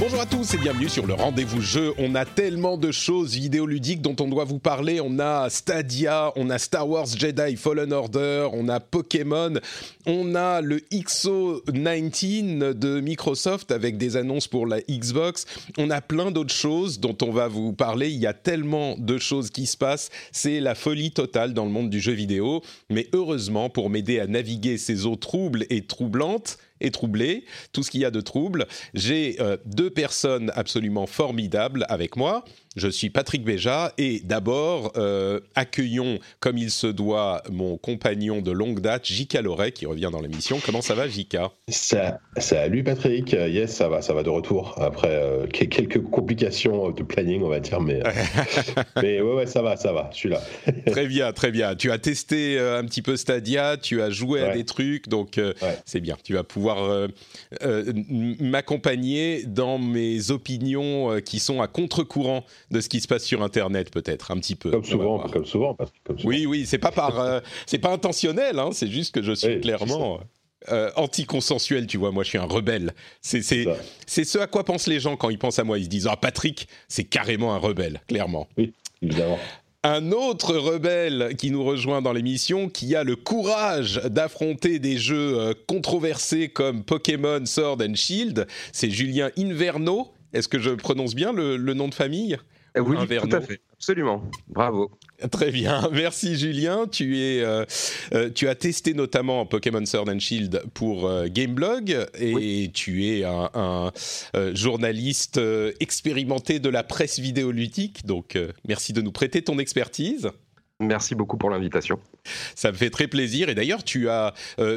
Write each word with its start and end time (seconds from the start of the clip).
Bonjour 0.00 0.22
à 0.22 0.24
tous 0.24 0.54
et 0.54 0.56
bienvenue 0.56 0.88
sur 0.88 1.06
le 1.06 1.12
rendez-vous 1.12 1.60
jeu. 1.60 1.92
On 1.98 2.14
a 2.14 2.24
tellement 2.24 2.78
de 2.78 2.90
choses 2.90 3.34
vidéoludiques 3.34 4.00
dont 4.00 4.16
on 4.18 4.28
doit 4.28 4.44
vous 4.44 4.58
parler. 4.58 4.98
On 4.98 5.18
a 5.18 5.50
Stadia, 5.50 6.32
on 6.36 6.48
a 6.48 6.56
Star 6.56 6.88
Wars 6.88 7.04
Jedi 7.04 7.56
Fallen 7.56 7.92
Order, 7.92 8.48
on 8.54 8.70
a 8.70 8.80
Pokémon, 8.80 9.60
on 10.06 10.34
a 10.34 10.62
le 10.62 10.78
XO19 10.90 12.72
de 12.72 13.00
Microsoft 13.00 13.72
avec 13.72 13.98
des 13.98 14.16
annonces 14.16 14.48
pour 14.48 14.66
la 14.66 14.80
Xbox. 14.80 15.44
On 15.76 15.90
a 15.90 16.00
plein 16.00 16.30
d'autres 16.30 16.54
choses 16.54 16.98
dont 16.98 17.18
on 17.20 17.30
va 17.30 17.48
vous 17.48 17.74
parler. 17.74 18.08
Il 18.08 18.20
y 18.20 18.26
a 18.26 18.32
tellement 18.32 18.96
de 18.96 19.18
choses 19.18 19.50
qui 19.50 19.66
se 19.66 19.76
passent. 19.76 20.08
C'est 20.32 20.60
la 20.60 20.74
folie 20.74 21.10
totale 21.10 21.52
dans 21.52 21.66
le 21.66 21.72
monde 21.72 21.90
du 21.90 22.00
jeu 22.00 22.12
vidéo. 22.12 22.62
Mais 22.88 23.06
heureusement, 23.12 23.68
pour 23.68 23.90
m'aider 23.90 24.18
à 24.18 24.26
naviguer 24.26 24.78
ces 24.78 25.04
eaux 25.04 25.16
troubles 25.16 25.66
et 25.68 25.84
troublantes, 25.84 26.56
et 26.80 26.90
troublé, 26.90 27.44
tout 27.72 27.82
ce 27.82 27.90
qu'il 27.90 28.00
y 28.00 28.04
a 28.04 28.10
de 28.10 28.20
trouble. 28.20 28.66
J'ai 28.94 29.36
euh, 29.40 29.56
deux 29.66 29.90
personnes 29.90 30.50
absolument 30.54 31.06
formidables 31.06 31.86
avec 31.88 32.16
moi. 32.16 32.44
Je 32.76 32.86
suis 32.86 33.10
Patrick 33.10 33.42
Béja 33.42 33.92
et 33.98 34.20
d'abord 34.20 34.92
euh, 34.96 35.40
accueillons 35.56 36.20
comme 36.38 36.56
il 36.56 36.70
se 36.70 36.86
doit 36.86 37.42
mon 37.50 37.76
compagnon 37.76 38.42
de 38.42 38.52
longue 38.52 38.78
date, 38.78 39.06
Jika 39.06 39.42
Loret, 39.42 39.72
qui 39.72 39.86
revient 39.86 40.10
dans 40.12 40.20
l'émission. 40.20 40.60
Comment 40.64 40.80
ça 40.80 40.94
va, 40.94 41.08
Jika? 41.08 41.50
Ça, 41.66 42.20
Salut 42.36 42.84
Patrick, 42.84 43.32
yes, 43.32 43.74
ça 43.74 43.88
va, 43.88 44.02
ça 44.02 44.14
va 44.14 44.22
de 44.22 44.28
retour 44.28 44.76
après 44.80 45.08
euh, 45.10 45.48
quelques 45.48 46.00
complications 46.00 46.92
de 46.92 47.02
planning, 47.02 47.42
on 47.42 47.48
va 47.48 47.58
dire, 47.58 47.80
mais, 47.80 48.04
mais 49.02 49.20
ouais, 49.20 49.34
ouais, 49.34 49.46
ça 49.46 49.62
va, 49.62 49.76
ça 49.76 49.92
va, 49.92 50.08
je 50.12 50.18
suis 50.18 50.28
là. 50.28 50.40
très 50.86 51.08
bien, 51.08 51.32
très 51.32 51.50
bien. 51.50 51.74
Tu 51.74 51.90
as 51.90 51.98
testé 51.98 52.56
un 52.56 52.84
petit 52.84 53.02
peu 53.02 53.16
Stadia, 53.16 53.78
tu 53.78 54.00
as 54.00 54.10
joué 54.10 54.42
à 54.42 54.54
des 54.54 54.64
trucs, 54.64 55.08
donc 55.08 55.40
c'est 55.86 56.00
bien. 56.00 56.16
Tu 56.22 56.34
vas 56.34 56.44
pouvoir 56.44 57.08
m'accompagner 57.60 59.42
dans 59.44 59.78
mes 59.78 60.30
opinions 60.30 61.20
qui 61.24 61.40
sont 61.40 61.60
à 61.60 61.66
contre-courant 61.66 62.44
de 62.70 62.80
ce 62.80 62.88
qui 62.88 63.00
se 63.00 63.08
passe 63.08 63.24
sur 63.24 63.42
Internet, 63.42 63.90
peut-être 63.90 64.30
un 64.30 64.38
petit 64.38 64.54
peu. 64.54 64.70
Comme 64.70 64.84
souvent, 64.84 65.18
comme 65.28 65.46
souvent, 65.46 65.76
Oui, 66.24 66.46
oui, 66.46 66.66
c'est 66.66 66.78
pas 66.78 66.92
par, 66.92 67.18
euh, 67.20 67.40
c'est 67.66 67.78
pas 67.78 67.90
intentionnel, 67.90 68.58
hein, 68.58 68.70
c'est 68.72 68.88
juste 68.88 69.14
que 69.14 69.22
je 69.22 69.32
suis 69.32 69.60
clairement. 69.60 70.20
Euh, 70.70 70.90
anti-consensuel, 70.96 71.86
tu 71.86 71.96
vois, 71.96 72.12
moi 72.12 72.22
je 72.22 72.28
suis 72.28 72.38
un 72.38 72.44
rebelle. 72.44 72.92
C'est 73.22 73.40
c'est 73.42 74.24
ce 74.24 74.38
à 74.38 74.46
quoi 74.46 74.62
pensent 74.62 74.88
les 74.88 75.00
gens 75.00 75.16
quand 75.16 75.30
ils 75.30 75.38
pensent 75.38 75.58
à 75.58 75.64
moi. 75.64 75.78
Ils 75.78 75.84
se 75.84 75.88
disent 75.88 76.06
Ah, 76.06 76.16
Patrick, 76.16 76.68
c'est 76.86 77.04
carrément 77.04 77.54
un 77.54 77.58
rebelle, 77.58 78.02
clairement. 78.08 78.46
Oui, 78.58 78.74
évidemment. 79.00 79.38
Un 79.84 80.12
autre 80.12 80.54
rebelle 80.54 81.34
qui 81.38 81.50
nous 81.50 81.64
rejoint 81.64 82.02
dans 82.02 82.12
l'émission, 82.12 82.68
qui 82.68 82.94
a 82.94 83.04
le 83.04 83.16
courage 83.16 84.02
d'affronter 84.04 84.78
des 84.78 84.98
jeux 84.98 85.38
euh, 85.40 85.54
controversés 85.66 86.50
comme 86.50 86.84
Pokémon 86.84 87.46
Sword 87.46 87.78
and 87.80 87.94
Shield, 87.94 88.46
c'est 88.72 88.90
Julien 88.90 89.30
Inverno. 89.38 90.08
Est-ce 90.34 90.48
que 90.48 90.58
je 90.58 90.72
prononce 90.72 91.14
bien 91.14 91.32
le 91.32 91.56
nom 91.72 91.88
de 91.88 91.94
famille? 91.94 92.36
Euh, 92.76 92.80
oui, 92.80 92.96
tout 92.96 93.28
à 93.36 93.40
fait, 93.40 93.60
absolument. 93.72 94.22
Bravo. 94.48 94.90
Très 95.30 95.50
bien, 95.50 95.88
merci 95.92 96.36
Julien. 96.36 96.86
Tu 96.90 97.18
es, 97.18 97.42
euh, 97.42 97.64
euh, 98.12 98.30
tu 98.30 98.48
as 98.48 98.54
testé 98.54 98.94
notamment 98.94 99.44
Pokémon 99.46 99.84
Sword 99.84 100.08
and 100.08 100.20
Shield 100.20 100.62
pour 100.74 101.10
Gameblog 101.26 102.06
et 102.18 102.70
tu 102.72 103.06
es 103.06 103.24
un, 103.24 103.92
journaliste 104.54 105.40
expérimenté 105.80 106.58
de 106.58 106.68
la 106.68 106.82
presse 106.82 107.18
vidéoludique. 107.18 108.06
Donc, 108.06 108.38
merci 108.66 108.92
de 108.92 109.00
nous 109.00 109.12
prêter 109.12 109.42
ton 109.42 109.58
expertise. 109.58 110.30
Merci 110.78 111.14
beaucoup 111.14 111.36
pour 111.36 111.50
l'invitation. 111.50 112.00
Ça 112.54 112.72
me 112.72 112.76
fait 112.76 112.90
très 112.90 113.06
plaisir. 113.06 113.48
Et 113.48 113.54
d'ailleurs, 113.54 113.84
tu 113.84 114.08
as 114.08 114.32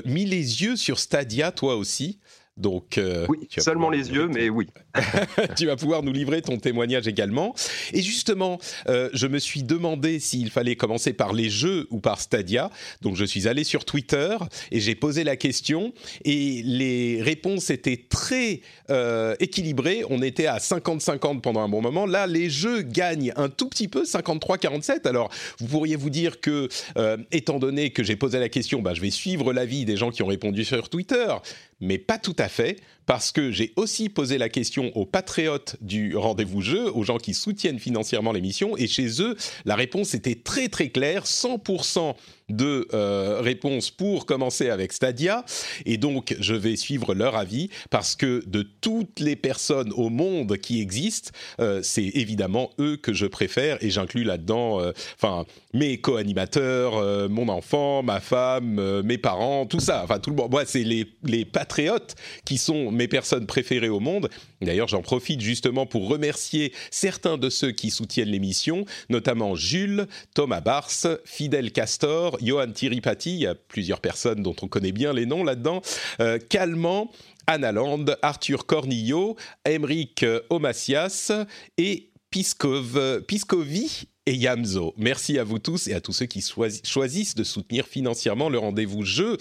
mis 0.05 0.25
les 0.25 0.63
yeux 0.63 0.75
sur 0.75 0.99
Stadia, 0.99 1.51
toi 1.51 1.75
aussi. 1.75 2.19
Donc, 2.57 2.97
euh, 2.97 3.25
oui, 3.29 3.47
seulement 3.57 3.89
les 3.89 4.11
yeux, 4.11 4.27
mais 4.27 4.49
oui. 4.49 4.67
tu 5.57 5.65
vas 5.65 5.75
pouvoir 5.75 6.03
nous 6.03 6.11
livrer 6.11 6.41
ton 6.41 6.57
témoignage 6.57 7.07
également. 7.07 7.55
Et 7.93 8.01
justement, 8.01 8.59
euh, 8.89 9.09
je 9.13 9.27
me 9.27 9.39
suis 9.39 9.63
demandé 9.63 10.19
s'il 10.19 10.51
fallait 10.51 10.75
commencer 10.75 11.13
par 11.13 11.33
les 11.33 11.49
jeux 11.49 11.87
ou 11.89 11.99
par 11.99 12.21
Stadia. 12.21 12.69
Donc, 13.01 13.15
je 13.15 13.25
suis 13.25 13.47
allé 13.47 13.63
sur 13.63 13.85
Twitter 13.85 14.37
et 14.71 14.79
j'ai 14.79 14.95
posé 14.95 15.23
la 15.23 15.35
question. 15.35 15.93
Et 16.25 16.61
les 16.63 17.21
réponses 17.21 17.69
étaient 17.69 18.05
très 18.07 18.61
euh, 18.89 19.35
équilibrées. 19.39 20.03
On 20.09 20.21
était 20.21 20.45
à 20.45 20.57
50-50 20.57 21.41
pendant 21.41 21.61
un 21.61 21.69
bon 21.69 21.81
moment. 21.81 22.05
Là, 22.05 22.27
les 22.27 22.49
jeux 22.49 22.81
gagnent 22.81 23.33
un 23.35 23.49
tout 23.49 23.69
petit 23.69 23.87
peu, 23.87 24.03
53-47. 24.03 25.07
Alors, 25.07 25.29
vous 25.59 25.67
pourriez 25.67 25.95
vous 25.95 26.09
dire 26.11 26.39
que, 26.39 26.69
étant 27.31 27.57
donné 27.59 27.89
que 27.89 28.03
j'ai 28.03 28.15
posé 28.15 28.39
la 28.39 28.49
question, 28.49 28.81
bah, 28.81 28.93
je 28.93 29.01
vais 29.01 29.11
suivre 29.11 29.53
l'avis 29.53 29.85
des 29.85 29.97
gens 29.97 30.11
qui 30.11 30.21
ont 30.21 30.27
répondu 30.27 30.63
sur 30.63 30.89
Twitter 30.89 31.33
mais 31.83 31.97
pas 31.97 32.17
tout 32.17 32.35
à 32.39 32.47
fait 32.47 32.77
parce 33.05 33.31
que 33.31 33.51
j'ai 33.51 33.73
aussi 33.75 34.09
posé 34.09 34.37
la 34.37 34.49
question 34.49 34.91
aux 34.95 35.05
patriotes 35.05 35.75
du 35.81 36.15
rendez-vous 36.15 36.61
jeu, 36.61 36.91
aux 36.93 37.03
gens 37.03 37.17
qui 37.17 37.33
soutiennent 37.33 37.79
financièrement 37.79 38.31
l'émission, 38.31 38.77
et 38.77 38.87
chez 38.87 39.21
eux, 39.21 39.35
la 39.65 39.75
réponse 39.75 40.13
était 40.13 40.35
très 40.35 40.69
très 40.69 40.89
claire, 40.89 41.25
100% 41.25 42.15
de 42.49 42.87
euh, 42.93 43.39
réponses 43.41 43.91
pour 43.91 44.25
commencer 44.25 44.69
avec 44.69 44.93
Stadia, 44.93 45.45
et 45.85 45.97
donc 45.97 46.35
je 46.39 46.53
vais 46.53 46.75
suivre 46.75 47.13
leur 47.13 47.35
avis, 47.35 47.69
parce 47.89 48.15
que 48.15 48.43
de 48.45 48.67
toutes 48.81 49.19
les 49.19 49.35
personnes 49.35 49.91
au 49.93 50.09
monde 50.09 50.57
qui 50.57 50.81
existent, 50.81 51.31
euh, 51.59 51.81
c'est 51.83 52.11
évidemment 52.13 52.71
eux 52.79 52.97
que 52.97 53.13
je 53.13 53.25
préfère, 53.25 53.83
et 53.83 53.89
j'inclus 53.89 54.23
là-dedans, 54.23 54.79
euh, 54.81 54.91
mes 55.73 55.99
co-animateurs, 55.99 57.29
mon 57.29 57.49
enfant, 57.49 58.03
ma 58.03 58.19
femme, 58.19 59.01
mes 59.01 59.17
parents, 59.17 59.65
tout 59.65 59.79
ça, 59.79 60.01
enfin 60.03 60.19
tout 60.19 60.29
le 60.29 60.35
monde, 60.35 60.51
moi 60.51 60.63
c'est 60.65 60.83
les, 60.83 61.07
les 61.23 61.45
patriotes 61.45 62.15
qui 62.45 62.57
sont 62.57 62.91
mes 62.91 63.07
personnes 63.07 63.47
préférées 63.47 63.89
au 63.89 63.99
monde. 63.99 64.29
D'ailleurs, 64.61 64.87
j'en 64.87 65.01
profite 65.01 65.41
justement 65.41 65.85
pour 65.85 66.07
remercier 66.07 66.73
certains 66.91 67.37
de 67.37 67.49
ceux 67.49 67.71
qui 67.71 67.89
soutiennent 67.89 68.29
l'émission, 68.29 68.85
notamment 69.09 69.55
Jules, 69.55 70.07
Thomas 70.33 70.61
Bars, 70.61 70.89
Fidel 71.25 71.71
Castor, 71.71 72.32
Johan 72.41 72.71
Tiripati, 72.71 73.33
il 73.33 73.41
y 73.41 73.47
a 73.47 73.55
plusieurs 73.55 74.01
personnes 74.01 74.43
dont 74.43 74.55
on 74.61 74.67
connaît 74.67 74.91
bien 74.91 75.13
les 75.13 75.25
noms 75.25 75.43
là-dedans, 75.43 75.81
euh, 76.19 76.37
Calmant, 76.49 77.11
Anna 77.47 77.71
Land, 77.71 78.05
Arthur 78.21 78.65
Cornillo, 78.65 79.35
Emeric 79.65 80.25
Omasias 80.49 81.31
et 81.77 82.09
Piskov, 82.29 83.21
Piscovi 83.27 84.07
et 84.25 84.33
Yamzo. 84.33 84.93
Merci 84.97 85.37
à 85.37 85.43
vous 85.43 85.59
tous 85.59 85.87
et 85.87 85.93
à 85.93 86.01
tous 86.01 86.13
ceux 86.13 86.25
qui 86.25 86.41
choisissent 86.41 87.35
de 87.35 87.43
soutenir 87.43 87.85
financièrement 87.85 88.49
le 88.49 88.57
rendez-vous 88.57 89.03
jeu 89.03 89.37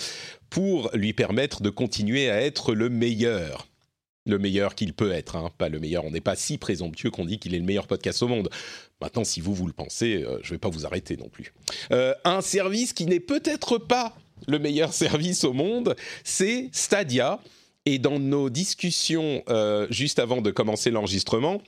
pour 0.50 0.90
lui 0.94 1.12
permettre 1.12 1.62
de 1.62 1.70
continuer 1.70 2.30
à 2.30 2.42
être 2.42 2.74
le 2.74 2.88
meilleur. 2.88 3.68
Le 4.24 4.38
meilleur 4.38 4.74
qu'il 4.76 4.92
peut 4.92 5.10
être, 5.10 5.34
hein. 5.34 5.50
pas 5.58 5.68
le 5.68 5.80
meilleur. 5.80 6.04
On 6.04 6.10
n'est 6.10 6.20
pas 6.20 6.36
si 6.36 6.56
présomptueux 6.56 7.10
qu'on 7.10 7.24
dit 7.24 7.38
qu'il 7.38 7.54
est 7.54 7.58
le 7.58 7.64
meilleur 7.64 7.88
podcast 7.88 8.22
au 8.22 8.28
monde. 8.28 8.50
Maintenant, 9.00 9.24
si 9.24 9.40
vous, 9.40 9.52
vous 9.52 9.66
le 9.66 9.72
pensez, 9.72 10.22
euh, 10.22 10.38
je 10.42 10.50
ne 10.50 10.54
vais 10.54 10.58
pas 10.58 10.68
vous 10.68 10.86
arrêter 10.86 11.16
non 11.16 11.28
plus. 11.28 11.52
Euh, 11.90 12.14
un 12.24 12.40
service 12.40 12.92
qui 12.92 13.06
n'est 13.06 13.20
peut-être 13.20 13.78
pas 13.78 14.14
le 14.46 14.60
meilleur 14.60 14.92
service 14.92 15.42
au 15.42 15.52
monde, 15.52 15.96
c'est 16.22 16.68
Stadia. 16.72 17.40
Et 17.84 17.98
dans 17.98 18.20
nos 18.20 18.48
discussions 18.48 19.42
euh, 19.48 19.88
juste 19.90 20.20
avant 20.20 20.40
de 20.40 20.52
commencer 20.52 20.92
l'enregistrement, 20.92 21.60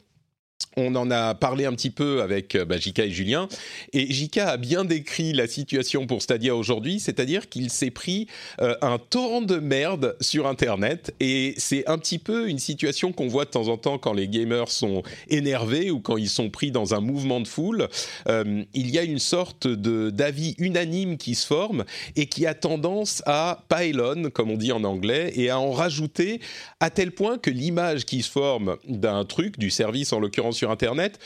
on 0.76 0.94
en 0.94 1.10
a 1.10 1.34
parlé 1.34 1.64
un 1.64 1.72
petit 1.72 1.90
peu 1.90 2.22
avec 2.22 2.56
bah, 2.56 2.78
Jika 2.78 3.04
et 3.04 3.10
Julien, 3.10 3.48
et 3.92 4.12
Jika 4.12 4.50
a 4.50 4.56
bien 4.56 4.84
décrit 4.84 5.32
la 5.32 5.46
situation 5.46 6.06
pour 6.06 6.22
Stadia 6.22 6.54
aujourd'hui, 6.54 7.00
c'est-à-dire 7.00 7.48
qu'il 7.48 7.70
s'est 7.70 7.90
pris 7.90 8.26
un 8.58 8.98
torrent 8.98 9.42
de 9.42 9.56
merde 9.56 10.16
sur 10.20 10.46
Internet, 10.46 11.14
et 11.20 11.54
c'est 11.58 11.88
un 11.88 11.98
petit 11.98 12.18
peu 12.18 12.48
une 12.48 12.58
situation 12.58 13.12
qu'on 13.12 13.28
voit 13.28 13.44
de 13.44 13.50
temps 13.50 13.68
en 13.68 13.76
temps 13.76 13.98
quand 13.98 14.12
les 14.12 14.28
gamers 14.28 14.68
sont 14.68 15.02
énervés 15.28 15.90
ou 15.90 16.00
quand 16.00 16.16
ils 16.16 16.28
sont 16.28 16.50
pris 16.50 16.70
dans 16.70 16.94
un 16.94 17.00
mouvement 17.00 17.40
de 17.40 17.48
foule. 17.48 17.88
il 18.28 18.90
y 18.90 18.98
a 18.98 19.02
une 19.02 19.18
sorte 19.18 19.66
de 19.66 20.10
d'avis 20.10 20.54
unanime 20.58 21.16
qui 21.16 21.34
se 21.34 21.46
forme 21.46 21.84
et 22.16 22.26
qui 22.26 22.46
a 22.46 22.54
tendance 22.54 23.22
à 23.26 23.64
pylon, 23.68 24.30
comme 24.32 24.50
on 24.50 24.56
dit 24.56 24.72
en 24.72 24.84
anglais, 24.84 25.32
et 25.36 25.50
à 25.50 25.58
en 25.58 25.72
rajouter 25.72 26.40
à 26.80 26.90
tel 26.90 27.12
point 27.12 27.38
que 27.38 27.50
l'image 27.50 28.04
qui 28.04 28.22
se 28.22 28.30
forme 28.30 28.76
d'un 28.88 29.24
truc, 29.24 29.58
du 29.58 29.70
service 29.70 30.12
en 30.12 30.20
l'occurrence 30.20 30.53
sur 30.54 30.70
Internet, 30.70 31.18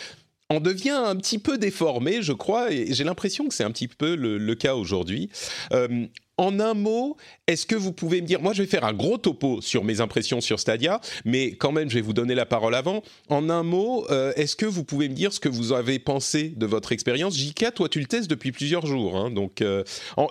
en 0.50 0.60
devient 0.60 0.90
un 0.90 1.16
petit 1.16 1.38
peu 1.38 1.58
déformée, 1.58 2.22
je 2.22 2.32
crois, 2.32 2.72
et 2.72 2.92
j'ai 2.92 3.04
l'impression 3.04 3.46
que 3.48 3.54
c'est 3.54 3.64
un 3.64 3.70
petit 3.70 3.88
peu 3.88 4.14
le, 4.16 4.54
cas 4.54 4.74
aujourd'hui. 4.74 5.30
Euh, 5.72 6.06
en 6.38 6.60
un 6.60 6.74
mot, 6.74 7.16
est-ce 7.46 7.66
que 7.66 7.74
vous 7.74 7.92
pouvez 7.92 8.22
me 8.22 8.26
dire, 8.26 8.40
moi 8.40 8.52
je 8.52 8.62
vais 8.62 8.68
faire 8.68 8.84
un 8.84 8.92
gros 8.92 9.18
topo 9.18 9.60
sur 9.60 9.84
mes 9.84 10.00
impressions 10.00 10.40
sur 10.40 10.60
Stadia, 10.60 11.00
mais 11.24 11.52
quand 11.52 11.72
même 11.72 11.90
je 11.90 11.96
vais 11.96 12.00
vous 12.00 12.12
donner 12.12 12.34
la 12.34 12.46
parole 12.46 12.74
avant. 12.74 13.02
En 13.28 13.50
un 13.50 13.64
mot, 13.64 14.06
euh, 14.10 14.32
est-ce 14.36 14.56
que 14.56 14.66
vous 14.66 14.84
pouvez 14.84 15.08
me 15.08 15.14
dire 15.14 15.32
ce 15.32 15.40
que 15.40 15.48
vous 15.48 15.72
avez 15.72 15.98
pensé 15.98 16.52
de 16.56 16.66
votre 16.66 16.92
expérience? 16.92 17.36
J.K., 17.36 17.74
toi 17.74 17.88
tu 17.88 17.98
le 17.98 18.06
testes 18.06 18.30
depuis 18.30 18.52
plusieurs 18.52 18.86
jours, 18.86 19.16
hein, 19.16 19.30
donc 19.30 19.60
euh, 19.60 19.82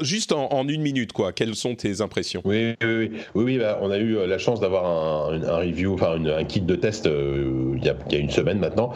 juste 0.02 0.32
en, 0.32 0.68
une 0.68 0.82
minute, 0.82 1.14
quoi. 1.14 1.34
Quelles 1.34 1.56
sont 1.56 1.76
tes 1.76 2.02
impressions? 2.02 2.42
Oui, 2.46 2.76
oui, 2.82 3.12
oui, 3.36 3.58
bah, 3.58 3.80
on 3.82 3.92
a 3.92 3.98
eu 3.98 4.18
euh, 4.18 4.28
la 4.28 4.38
chance 4.38 4.60
d'avoir 4.60 4.86
un, 4.86 5.58
review, 5.58 5.94
enfin 5.94 6.24
un 6.26 6.44
kit 6.46 6.62
de 6.62 6.76
test 6.76 7.06
il 7.06 7.84
y, 7.84 7.90
a, 7.90 8.18
une 8.18 8.30
semaine 8.30 8.60
maintenant, 8.60 8.94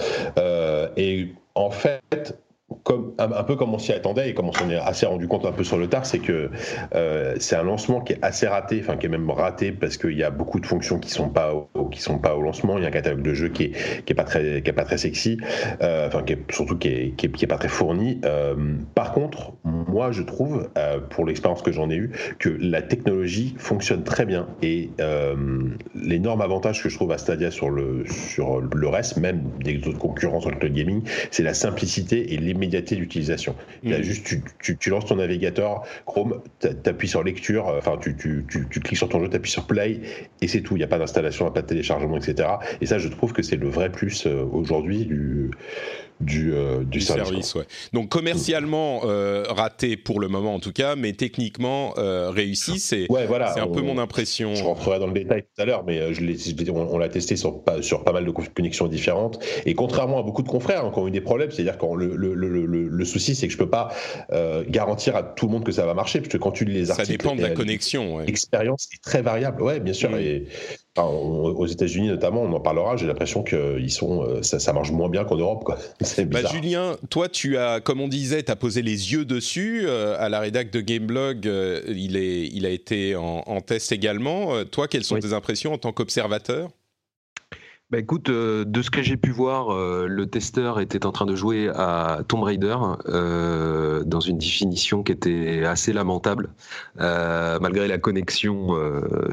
et 0.98 1.28
en 1.56 1.72
fait, 1.72 2.38
comme, 2.84 3.14
un, 3.18 3.44
peu 3.44 3.56
comme 3.56 3.74
on 3.74 3.80
s'y 3.80 3.92
attendait 3.92 4.30
et 4.30 4.34
comme 4.34 4.50
on 4.50 4.54
s'en 4.54 4.70
est 4.70 4.78
assez 4.78 5.06
rendu 5.06 5.28
compte 5.28 5.46
un 5.46 5.52
peu 5.52 5.64
sur 5.64 5.78
le 5.78 5.88
tard, 5.88 6.06
c'est 6.06 6.20
que 6.20 6.50
euh, 6.96 7.36
c'est 7.40 7.56
un 7.56 7.64
lancement 7.64 8.02
qui 8.02 8.14
est 8.14 8.20
assez 8.22 8.48
raté, 8.48 8.80
enfin 8.82 8.98
qui 8.98 9.06
est 9.06 9.10
même 9.10 9.30
raté 9.30 9.72
parce 9.72 9.98
qu'il 9.98 10.18
y 10.18 10.24
a 10.24 10.30
beaucoup 10.30 10.60
de 10.60 10.66
fonctions 10.66 11.00
qui 11.00 11.10
sont 11.10 11.30
pas 11.30 11.54
qui 11.92 12.02
sont 12.02 12.18
pas 12.18 12.36
au 12.36 12.42
lancement. 12.42 12.78
Il 12.78 12.84
y 12.84 12.86
a 12.86 12.90
un 12.90 12.92
catalogue 12.92 13.22
de 13.22 13.34
jeux 13.34 13.50
qui 13.50 13.66
est, 13.66 14.04
qui 14.06 14.14
est 14.14 14.16
pas 14.16 14.24
très 14.24 14.62
qui 14.62 14.70
est 14.70 14.74
pas 14.74 14.84
très 14.84 14.98
sexy, 14.98 15.38
euh, 15.82 16.08
enfin 16.08 16.24
qui 16.24 16.34
est, 16.34 16.52
surtout 16.52 16.78
qui 16.78 16.88
est, 16.88 17.16
qui 17.16 17.26
est, 17.26 17.48
pas 17.48 17.58
très 17.58 17.68
fourni. 17.68 18.20
Euh, 18.26 18.56
par 18.96 19.12
contre, 19.14 19.54
moi 19.64 20.12
je 20.12 20.24
trouve 20.24 20.70
pour 21.10 21.26
l'expérience 21.26 21.62
que 21.62 21.72
j'en 21.72 21.90
ai 21.90 21.96
eu 21.96 22.12
que 22.40 22.50
la 22.50 22.82
technologie 22.82 23.56
fonctionne 23.58 24.04
très 24.04 24.26
bien 24.26 24.48
et 24.62 24.90
l'énorme 25.96 26.42
avantage 26.42 26.82
que 26.84 26.90
je 26.90 26.96
trouve 26.96 27.12
à 27.12 27.18
Stadia 27.18 27.52
sur 27.52 27.70
le 27.70 28.06
sur 28.08 28.62
le 28.62 28.88
reste, 28.88 29.18
même 29.18 29.44
des 29.64 29.88
autres 29.88 29.98
concurrents 29.98 30.42
sur 30.42 30.52
le 30.52 30.58
cloud 30.58 30.74
gaming, 30.74 31.04
c'est 31.32 31.44
la 31.44 31.54
simplicité 31.54 32.34
et 32.34 32.38
l'immédiateté 32.62 32.96
d'utilisation. 32.96 33.56
Il 33.84 33.98
mm. 33.98 34.04
juste, 34.04 34.25
tu, 34.60 34.78
tu, 34.78 34.90
lances 34.90 35.06
ton 35.06 35.16
navigateur 35.16 35.84
Chrome, 36.06 36.42
tu 36.60 36.68
appuies 36.86 37.08
sur 37.08 37.24
lecture, 37.24 37.68
euh, 37.68 37.80
enfin, 37.80 37.98
tu, 38.00 38.16
tu, 38.16 38.46
cliques 38.69 38.98
sur 38.98 39.10
ton 39.10 39.19
jeu, 39.19 39.30
tu 39.30 39.36
appuies 39.36 39.52
sur 39.52 39.66
play, 39.66 40.02
et 40.42 40.48
c'est 40.48 40.62
tout. 40.62 40.75
Il 40.75 40.80
n'y 40.80 40.84
a 40.84 40.88
pas 40.88 41.00
d'installation, 41.00 41.50
pas 41.52 41.62
de 41.62 41.68
téléchargement, 41.68 42.18
etc. 42.18 42.50
Et 42.80 42.86
ça, 42.86 42.98
je 42.98 43.08
trouve 43.08 43.34
que 43.34 43.42
c'est 43.42 43.56
le 43.56 43.69
vrai 43.69 43.92
plus 43.92 44.25
euh, 44.25 44.44
aujourd'hui 44.52 45.06
du, 45.06 45.52
du, 46.22 46.54
euh, 46.54 46.84
du, 46.84 47.02
service. 47.02 47.56
Donc 47.94 48.10
commercialement 48.10 49.02
euh, 49.04 49.44
raté 49.50 49.98
pour 49.98 50.20
le 50.20 50.28
moment 50.28 50.56
en 50.56 50.60
tout 50.60 50.72
cas, 50.72 50.96
mais 50.96 51.14
techniquement 51.14 51.94
euh, 51.98 52.30
réussi, 52.30 52.80
c'est 52.80 53.08
voilà, 53.10 53.60
un 53.62 53.68
peu 53.68 53.82
mon 53.82 53.98
impression. 53.98 54.56
Je 54.56 54.64
rentrerai 54.64 55.00
dans 55.00 55.08
le 55.08 55.14
détail 55.14 55.44
tout 55.44 55.62
à 55.62 55.66
l'heure, 55.66 55.84
mais 55.86 56.14
je 56.14 56.22
on, 56.72 56.98
l'a 56.98 57.10
testé 57.10 57.36
sur, 57.36 57.64
sur 57.82 58.04
pas 58.04 58.14
mal 58.14 58.26
de 58.26 58.32
connexions 58.32 58.88
différentes. 58.88 59.44
Et 59.66 59.74
contrairement 59.74 60.20
à 60.20 60.24
beaucoup 60.24 60.44
de 60.44 60.48
confrères 60.48 60.86
hein, 60.86 60.92
qui 60.94 61.00
ont 61.00 61.08
eu 61.08 61.12
des 61.12 61.22
problèmes, 61.22 61.52
c'est-à-dire 61.52 61.78
que 61.78 61.86
le, 61.96 62.16
le, 62.16 62.34
le, 62.34 62.66
le, 62.66 63.06
souci 63.06 63.36
c'est 63.36 63.48
que 63.48 63.54
je 63.54 63.58
peux 63.58 63.70
pas 63.70 63.90
garantir 64.68 65.16
à 65.16 65.24
tout 65.24 65.48
le 65.48 65.52
monde 65.52 65.64
que 65.64 65.72
ça 65.72 65.86
va 65.86 65.94
marcher, 65.94 66.20
parce 66.20 66.32
que 66.32 66.38
quand 66.38 66.52
tu 66.52 66.66
les 66.66 66.92
articles... 66.92 67.08
Ça 67.08 67.18
dépend 67.18 67.36
de 67.36 67.42
la 67.42 67.50
connexion. 67.50 68.20
L'expérience 68.20 68.88
est 68.94 69.02
très 69.02 69.22
variable, 69.22 69.62
ouais, 69.62 69.80
bien 69.80 69.94
sûr. 69.94 70.12
Mm. 70.12 70.20
Et, 70.20 70.46
aux 70.98 71.68
États-Unis 71.68 72.10
notamment, 72.10 72.42
on 72.42 72.52
en 72.54 72.60
parlera. 72.60 72.98
J'ai 72.98 73.08
l'impression 73.08 73.44
que 73.44 73.80
ils 73.80 73.92
sont, 73.92 74.24
euh, 74.24 74.42
ça, 74.42 74.74
marche 74.74 74.92
moins 74.92 75.10
bien 75.10 75.24
qu'en 75.24 75.38
Europe. 75.38 75.64
Quoi. 75.64 75.78
Bah, 76.32 76.40
Julien, 76.52 76.98
toi, 77.10 77.30
tu 77.30 77.58
as, 77.58 77.80
comme 77.80 78.02
on 78.02 78.08
disait, 78.08 78.44
tu 78.44 78.52
as 78.52 78.56
posé 78.56 78.82
les 78.82 79.14
yeux 79.14 79.26
dessus. 79.26 79.84
Euh, 79.86 80.16
à 80.20 80.30
la 80.30 80.40
rédac 80.40 80.70
de 80.72 80.82
Gameblog, 80.82 81.48
euh, 81.48 81.82
il, 81.88 82.16
est, 82.16 82.48
il 82.48 82.66
a 82.66 82.70
été 82.70 83.16
en, 83.16 83.62
test 83.62 83.92
également. 83.92 84.64
toi, 84.66 84.88
quelles 84.88 85.04
sont 85.04 85.20
tes 85.20 85.34
impressions 85.34 85.74
en 85.74 85.78
tant 85.78 85.92
qu'observateur? 85.92 86.70
Bah 87.92 88.00
écoute, 88.00 88.30
euh, 88.30 88.64
de 88.64 88.82
ce 88.82 88.90
que 88.90 89.02
j'ai 89.02 89.18
pu 89.18 89.32
voir, 89.32 89.74
euh, 89.74 90.08
le 90.08 90.26
testeur 90.26 90.80
était 90.80 91.06
en 91.06 91.12
train 91.12 91.26
de 91.26 91.36
jouer 91.36 91.70
à 91.76 92.22
Tomb 92.26 92.42
Raider 92.42 92.78
euh, 93.08 94.02
dans 94.06 94.22
une 94.22 94.38
définition 94.38 95.04
qui 95.04 95.12
était 95.12 95.66
assez 95.66 95.92
lamentable, 95.92 96.52
malgré 96.98 97.90
la 97.90 97.98
connexion 97.98 98.70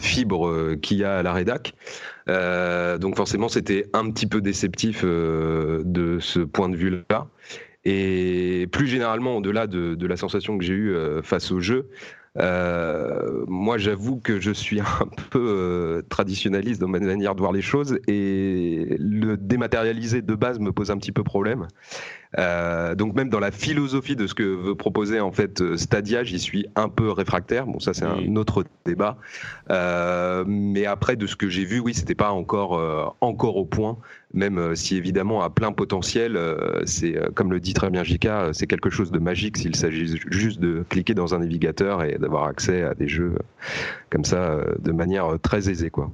fibre 0.00 0.75
qu'il 0.82 0.99
y 0.99 1.05
a 1.05 1.19
à 1.19 1.22
la 1.22 1.32
rédac. 1.32 1.75
donc 2.26 3.16
forcément, 3.16 3.49
c'était 3.49 3.87
un 3.93 4.10
petit 4.10 4.26
peu 4.26 4.40
déceptif 4.40 5.04
de 5.04 6.19
ce 6.20 6.40
point 6.40 6.69
de 6.69 6.76
vue-là. 6.76 7.28
Et 7.84 8.66
plus 8.72 8.88
généralement, 8.88 9.37
au-delà 9.37 9.69
de, 9.69 9.94
de, 9.94 10.06
la 10.06 10.16
sensation 10.16 10.58
que 10.58 10.64
j'ai 10.64 10.75
eue 10.75 10.96
face 11.22 11.52
au 11.52 11.61
jeu, 11.61 11.88
euh, 12.36 13.44
moi, 13.48 13.78
j'avoue 13.78 14.20
que 14.20 14.40
je 14.40 14.50
suis 14.50 14.80
un 14.80 15.08
peu 15.30 15.38
euh, 15.38 16.02
traditionnaliste 16.08 16.80
dans 16.80 16.88
ma 16.88 17.00
manière 17.00 17.34
de 17.34 17.40
voir 17.40 17.52
les 17.52 17.62
choses 17.62 17.98
et 18.06 18.96
le 18.98 19.36
dématérialiser 19.36 20.22
de 20.22 20.34
base 20.34 20.58
me 20.58 20.72
pose 20.72 20.90
un 20.90 20.98
petit 20.98 21.12
peu 21.12 21.25
problème. 21.25 21.69
Euh, 22.36 22.94
donc 22.94 23.14
même 23.14 23.30
dans 23.30 23.40
la 23.40 23.50
philosophie 23.50 24.16
de 24.16 24.26
ce 24.26 24.34
que 24.34 24.42
veut 24.42 24.75
proposer 24.75 25.20
en 25.20 25.32
fait 25.32 25.62
euh, 25.62 25.76
Stadia, 25.76 26.25
j'y 26.25 26.38
suis 26.38 26.66
un 26.76 26.88
peu 26.88 27.10
réfractaire. 27.10 27.66
Bon, 27.66 27.80
ça 27.80 27.94
c'est 27.94 28.04
un 28.04 28.36
autre 28.36 28.64
débat. 28.84 29.16
Euh, 29.70 30.44
mais 30.46 30.84
après, 30.86 31.16
de 31.16 31.26
ce 31.26 31.36
que 31.36 31.48
j'ai 31.48 31.64
vu, 31.64 31.80
oui, 31.80 31.94
c'était 31.94 32.14
pas 32.14 32.30
encore 32.30 32.78
euh, 32.78 33.06
encore 33.20 33.56
au 33.56 33.64
point. 33.64 33.98
Même 34.34 34.76
si 34.76 34.96
évidemment 34.96 35.42
à 35.42 35.48
plein 35.48 35.72
potentiel, 35.72 36.38
c'est 36.84 37.16
comme 37.34 37.50
le 37.50 37.60
dit 37.60 37.72
très 37.72 37.88
bien 37.88 38.04
Jika, 38.04 38.50
c'est 38.52 38.66
quelque 38.66 38.90
chose 38.90 39.10
de 39.10 39.19
magique 39.19 39.56
s'il 39.56 39.75
s'agit 39.75 40.20
juste 40.30 40.60
de 40.60 40.84
cliquer 40.90 41.14
dans 41.14 41.34
un 41.34 41.38
navigateur 41.38 42.04
et 42.04 42.19
d'avoir 42.19 42.44
accès 42.44 42.82
à 42.82 42.94
des 42.94 43.08
jeux 43.08 43.36
comme 44.10 44.26
ça 44.26 44.60
de 44.80 44.92
manière 44.92 45.38
très 45.40 45.70
aisée, 45.70 45.88
quoi 45.88 46.10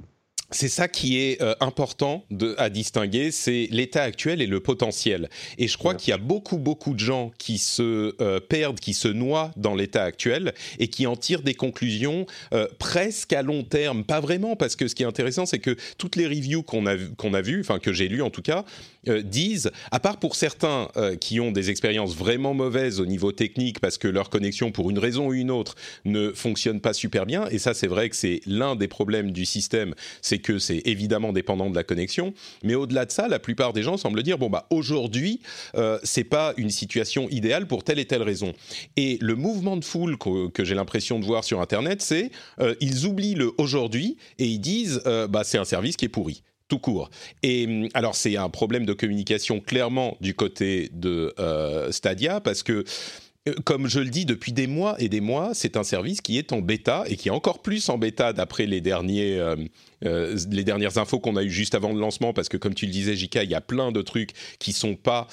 c'est 0.51 0.69
ça 0.69 0.87
qui 0.87 1.19
est 1.19 1.41
euh, 1.41 1.55
important 1.59 2.23
de, 2.29 2.55
à 2.57 2.69
distinguer, 2.69 3.31
c'est 3.31 3.67
l'état 3.71 4.03
actuel 4.03 4.41
et 4.41 4.47
le 4.47 4.59
potentiel. 4.59 5.29
Et 5.57 5.67
je 5.67 5.77
crois 5.77 5.95
qu'il 5.95 6.11
y 6.11 6.13
a 6.13 6.17
beaucoup, 6.17 6.57
beaucoup 6.57 6.93
de 6.93 6.99
gens 6.99 7.31
qui 7.37 7.57
se 7.57 8.15
euh, 8.21 8.39
perdent, 8.39 8.79
qui 8.79 8.93
se 8.93 9.07
noient 9.07 9.51
dans 9.57 9.75
l'état 9.75 10.03
actuel 10.03 10.53
et 10.79 10.87
qui 10.87 11.07
en 11.07 11.15
tirent 11.15 11.41
des 11.41 11.55
conclusions 11.55 12.25
euh, 12.53 12.67
presque 12.79 13.33
à 13.33 13.41
long 13.41 13.63
terme. 13.63 14.03
Pas 14.03 14.19
vraiment, 14.19 14.55
parce 14.55 14.75
que 14.75 14.87
ce 14.87 14.95
qui 14.95 15.03
est 15.03 15.07
intéressant, 15.07 15.45
c'est 15.45 15.59
que 15.59 15.75
toutes 15.97 16.15
les 16.15 16.27
reviews 16.27 16.63
qu'on 16.63 16.85
a, 16.85 16.95
qu'on 17.17 17.33
a 17.33 17.41
vues, 17.41 17.61
enfin 17.61 17.79
que 17.79 17.91
j'ai 17.91 18.07
lues 18.07 18.21
en 18.21 18.29
tout 18.29 18.43
cas, 18.43 18.65
disent, 19.23 19.71
à 19.91 19.99
part 19.99 20.17
pour 20.17 20.35
certains 20.35 20.89
qui 21.19 21.39
ont 21.39 21.51
des 21.51 21.69
expériences 21.69 22.15
vraiment 22.15 22.53
mauvaises 22.53 22.99
au 22.99 23.05
niveau 23.05 23.31
technique 23.31 23.79
parce 23.79 23.97
que 23.97 24.07
leur 24.07 24.29
connexion, 24.29 24.71
pour 24.71 24.89
une 24.89 24.99
raison 24.99 25.27
ou 25.27 25.33
une 25.33 25.51
autre, 25.51 25.75
ne 26.05 26.31
fonctionne 26.31 26.81
pas 26.81 26.93
super 26.93 27.25
bien, 27.25 27.47
et 27.49 27.57
ça 27.57 27.73
c'est 27.73 27.87
vrai 27.87 28.09
que 28.09 28.15
c'est 28.15 28.41
l'un 28.45 28.75
des 28.75 28.87
problèmes 28.87 29.31
du 29.31 29.45
système, 29.45 29.93
c'est 30.21 30.39
que 30.39 30.59
c'est 30.59 30.81
évidemment 30.85 31.33
dépendant 31.33 31.69
de 31.69 31.75
la 31.75 31.83
connexion. 31.83 32.33
Mais 32.63 32.75
au-delà 32.75 33.05
de 33.05 33.11
ça, 33.11 33.27
la 33.27 33.39
plupart 33.39 33.73
des 33.73 33.83
gens 33.83 33.97
semblent 33.97 34.23
dire 34.23 34.37
bon 34.37 34.49
bah 34.49 34.67
aujourd'hui 34.69 35.41
euh, 35.75 35.99
c'est 36.03 36.23
pas 36.23 36.53
une 36.57 36.69
situation 36.69 37.29
idéale 37.29 37.67
pour 37.67 37.83
telle 37.83 37.99
et 37.99 38.05
telle 38.05 38.23
raison. 38.23 38.53
Et 38.97 39.17
le 39.21 39.35
mouvement 39.35 39.77
de 39.77 39.85
foule 39.85 40.17
que, 40.17 40.63
j'ai 40.63 40.75
l'impression 40.75 41.19
de 41.19 41.25
voir 41.25 41.43
sur 41.43 41.61
Internet, 41.61 42.01
c'est 42.01 42.31
euh, 42.59 42.75
ils 42.81 43.05
oublient 43.05 43.35
le 43.35 43.51
aujourd'hui 43.57 44.17
et 44.39 44.45
ils 44.45 44.59
disent 44.59 45.01
euh, 45.05 45.27
bah 45.27 45.43
c'est 45.43 45.57
un 45.57 45.65
service 45.65 45.95
qui 45.95 46.05
est 46.05 46.09
pourri 46.09 46.43
tout 46.67 46.79
court. 46.79 47.09
Et 47.43 47.65
hum, 47.65 47.89
alors 47.93 48.15
c'est 48.15 48.37
un 48.37 48.49
problème 48.49 48.85
de 48.85 48.93
communication 48.93 49.59
clairement 49.59 50.17
du 50.21 50.33
côté 50.33 50.89
de 50.93 51.33
Stadia 51.91 52.41
parce 52.41 52.63
que 52.63 52.83
euh, 53.47 53.53
comme 53.63 53.87
je 53.87 53.99
le 53.99 54.09
dis 54.09 54.25
depuis 54.25 54.51
des 54.53 54.67
mois 54.67 54.95
et 54.99 55.09
des 55.09 55.21
mois, 55.21 55.51
c'est 55.53 55.77
un 55.77 55.83
service 55.83 56.21
qui 56.21 56.37
est 56.37 56.51
en 56.51 56.61
bêta 56.61 57.03
et 57.07 57.15
qui 57.15 57.27
est 57.27 57.31
encore 57.31 57.61
plus 57.61 57.89
en 57.89 57.97
bêta 57.97 58.33
d'après 58.33 58.65
les, 58.65 58.81
derniers, 58.81 59.37
euh, 59.37 59.55
euh, 60.03 60.37
les 60.49 60.63
dernières 60.63 60.97
infos 60.97 61.19
qu'on 61.19 61.35
a 61.35 61.43
eues 61.43 61.51
juste 61.51 61.75
avant 61.75 61.93
le 61.93 61.99
lancement, 61.99 62.33
parce 62.33 62.49
que 62.49 62.57
comme 62.57 62.73
tu 62.73 62.85
le 62.85 62.91
disais, 62.91 63.15
Jika, 63.15 63.43
il 63.43 63.49
y 63.49 63.55
a 63.55 63.61
plein 63.61 63.91
de 63.91 64.01
trucs 64.01 64.31
qui 64.59 64.73
sont 64.73 64.95
pas 64.95 65.27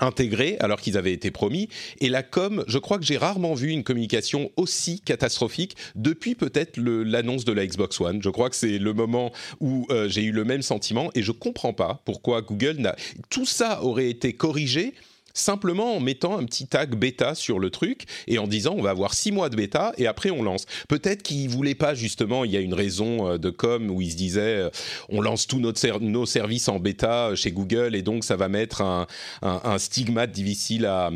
intégrés 0.00 0.56
alors 0.60 0.80
qu'ils 0.80 0.96
avaient 0.96 1.12
été 1.12 1.30
promis. 1.30 1.68
Et 2.00 2.08
la 2.08 2.22
com, 2.22 2.64
je 2.66 2.78
crois 2.78 2.98
que 2.98 3.04
j'ai 3.04 3.16
rarement 3.16 3.54
vu 3.54 3.70
une 3.70 3.84
communication 3.84 4.50
aussi 4.56 5.00
catastrophique 5.00 5.76
depuis 5.94 6.34
peut-être 6.34 6.78
l'annonce 6.78 7.44
de 7.44 7.52
la 7.52 7.66
Xbox 7.66 8.00
One. 8.00 8.22
Je 8.22 8.30
crois 8.30 8.50
que 8.50 8.56
c'est 8.56 8.78
le 8.78 8.92
moment 8.92 9.32
où 9.60 9.86
j'ai 10.06 10.22
eu 10.22 10.32
le 10.32 10.44
même 10.44 10.62
sentiment 10.62 11.10
et 11.14 11.22
je 11.22 11.32
comprends 11.32 11.72
pas 11.72 12.02
pourquoi 12.04 12.42
Google 12.42 12.76
n'a... 12.78 12.96
Tout 13.30 13.46
ça 13.46 13.82
aurait 13.82 14.08
été 14.08 14.32
corrigé 14.32 14.94
simplement 15.34 15.96
en 15.96 16.00
mettant 16.00 16.38
un 16.38 16.44
petit 16.44 16.66
tag 16.66 16.94
bêta 16.94 17.34
sur 17.34 17.58
le 17.58 17.70
truc 17.70 18.04
et 18.26 18.38
en 18.38 18.46
disant 18.46 18.74
on 18.76 18.82
va 18.82 18.90
avoir 18.90 19.14
six 19.14 19.32
mois 19.32 19.48
de 19.48 19.56
bêta 19.56 19.92
et 19.98 20.06
après 20.06 20.30
on 20.30 20.42
lance. 20.42 20.66
Peut-être 20.88 21.22
qu'ils 21.22 21.48
voulaient 21.48 21.74
pas 21.74 21.94
justement, 21.94 22.44
il 22.44 22.50
y 22.50 22.56
a 22.56 22.60
une 22.60 22.74
raison 22.74 23.32
euh, 23.32 23.38
de 23.38 23.50
com 23.50 23.90
où 23.90 24.00
ils 24.00 24.12
se 24.12 24.16
disaient 24.16 24.40
euh, 24.40 24.70
on 25.08 25.20
lance 25.20 25.46
tous 25.46 25.60
nos 25.60 26.26
services 26.26 26.68
en 26.68 26.78
bêta 26.78 27.34
chez 27.34 27.52
Google 27.52 27.94
et 27.94 28.02
donc 28.02 28.24
ça 28.24 28.36
va 28.36 28.48
mettre 28.48 28.82
un, 28.82 29.06
stigmate 29.78 30.32
difficile 30.32 30.86
à, 30.86 31.10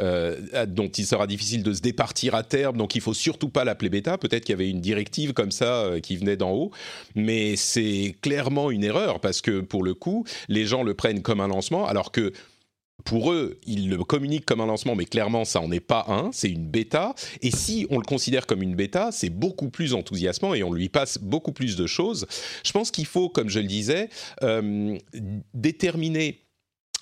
euh, 0.00 0.66
dont 0.66 0.88
il 0.88 1.06
sera 1.06 1.26
difficile 1.26 1.62
de 1.62 1.72
se 1.72 1.80
départir 1.80 2.34
à 2.34 2.42
terme, 2.42 2.76
donc 2.76 2.94
il 2.94 3.00
faut 3.00 3.14
surtout 3.14 3.48
pas 3.48 3.64
l'appeler 3.64 3.88
bêta. 3.88 4.18
Peut-être 4.18 4.44
qu'il 4.44 4.52
y 4.52 4.58
avait 4.58 4.68
une 4.68 4.80
directive 4.80 5.32
comme 5.32 5.50
ça 5.50 5.84
euh, 5.84 6.00
qui 6.00 6.16
venait 6.16 6.36
d'en 6.36 6.50
haut, 6.50 6.70
mais 7.14 7.56
c'est 7.56 8.14
clairement 8.20 8.70
une 8.70 8.84
erreur 8.84 9.20
parce 9.20 9.40
que 9.40 9.60
pour 9.60 9.82
le 9.82 9.94
coup, 9.94 10.26
les 10.48 10.66
gens 10.66 10.82
le 10.82 10.92
prennent 10.92 11.22
comme 11.22 11.40
un 11.40 11.48
lancement, 11.48 11.86
alors 11.86 12.12
que 12.12 12.32
pour 13.06 13.32
eux, 13.32 13.58
ils 13.66 13.88
le 13.88 14.04
communiquent 14.04 14.44
comme 14.44 14.60
un 14.60 14.66
lancement, 14.66 14.94
mais 14.94 15.06
clairement, 15.06 15.44
ça 15.44 15.60
n'en 15.60 15.70
est 15.70 15.80
pas 15.80 16.04
un, 16.08 16.30
c'est 16.32 16.50
une 16.50 16.66
bêta. 16.66 17.14
Et 17.40 17.50
si 17.50 17.86
on 17.88 17.98
le 17.98 18.04
considère 18.04 18.46
comme 18.46 18.62
une 18.62 18.74
bêta, 18.74 19.12
c'est 19.12 19.30
beaucoup 19.30 19.70
plus 19.70 19.94
enthousiasmant 19.94 20.54
et 20.54 20.62
on 20.62 20.72
lui 20.72 20.88
passe 20.88 21.18
beaucoup 21.18 21.52
plus 21.52 21.76
de 21.76 21.86
choses. 21.86 22.26
Je 22.64 22.72
pense 22.72 22.90
qu'il 22.90 23.06
faut, 23.06 23.28
comme 23.28 23.48
je 23.48 23.60
le 23.60 23.66
disais, 23.66 24.10
euh, 24.42 24.98
déterminer 25.54 26.42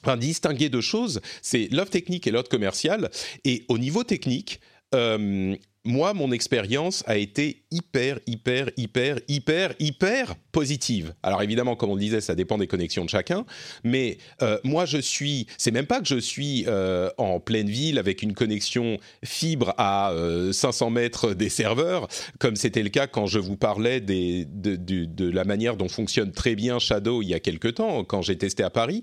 enfin, 0.03 0.19
distinguer 0.19 0.69
deux 0.69 0.83
choses, 0.83 1.23
c'est 1.41 1.69
l'offre 1.73 1.91
technique 1.91 2.27
et 2.27 2.31
l'offre 2.31 2.51
commerciale. 2.51 3.11
Et 3.45 3.65
au 3.69 3.79
niveau 3.79 4.05
technique, 4.05 4.61
euh, 4.95 5.57
moi, 5.85 6.15
mon 6.15 6.33
expérience 6.33 7.05
a 7.07 7.17
été 7.17 7.63
hyper, 7.71 8.19
hyper, 8.27 8.71
hyper, 8.77 9.19
hyper, 9.29 9.75
hyper 9.79 10.35
positive. 10.53 11.15
Alors 11.23 11.43
évidemment, 11.43 11.77
comme 11.77 11.91
on 11.91 11.95
le 11.95 12.01
disait, 12.01 12.21
ça 12.21 12.35
dépend 12.35 12.59
des 12.59 12.67
connexions 12.67 13.05
de 13.05 13.11
chacun. 13.11 13.45
Mais 13.83 14.19
euh, 14.43 14.59
moi, 14.65 14.87
je 14.87 14.99
suis. 14.99 15.47
C'est 15.59 15.71
même 15.71 15.87
pas 15.87 16.01
que 16.01 16.07
je 16.07 16.19
suis 16.19 16.65
euh, 16.69 17.11
en 17.19 17.41
pleine 17.41 17.69
ville 17.69 17.99
avec 17.99 18.23
une 18.23 18.35
connexion 18.35 18.99
fibre 19.25 19.75
à 19.77 20.15
500 20.53 20.91
mètres 20.91 21.35
des 21.35 21.49
serveurs, 21.49 22.09
comme 22.39 22.57
c'était 22.57 22.83
le 22.83 22.89
cas 22.89 23.07
quand 23.07 23.27
je 23.27 23.39
vous 23.39 23.57
parlais 23.57 24.01
des, 24.01 24.45
de, 24.45 24.77
de, 24.77 25.31
la 25.31 25.45
manière 25.45 25.77
dont 25.77 25.89
fonctionne 25.89 26.33
très 26.33 26.55
bien 26.55 26.79
Shadow 26.79 27.23
il 27.23 27.29
y 27.29 27.35
a 27.35 27.41
quelques 27.41 27.75
temps, 27.75 28.05
quand 28.05 28.23
j'ai 28.23 28.37
testé 28.37 28.63
à 28.63 28.71
Paris. 28.71 29.03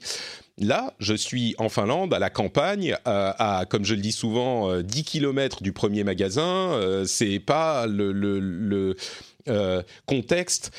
Là, 0.58 0.94
je 1.00 1.14
suis 1.14 1.56
en 1.58 1.70
Finlande, 1.70 2.14
à 2.14 2.20
la 2.20 2.30
campagne, 2.30 2.96
euh, 3.08 3.34
à, 3.38 3.66
comme 3.70 3.86
je 3.86 3.96
le 3.96 4.02
dis 4.02 4.12
souvent, 4.12 4.82
10 4.82 5.00
euh, 5.00 5.04
km 5.04 5.64
du 5.64 5.72
premier 5.72 6.04
magasin. 6.04 6.74
Euh, 6.74 7.06
c'est 7.06 7.40
pas 7.40 7.88
le, 7.88 8.96
contexte 10.06 10.72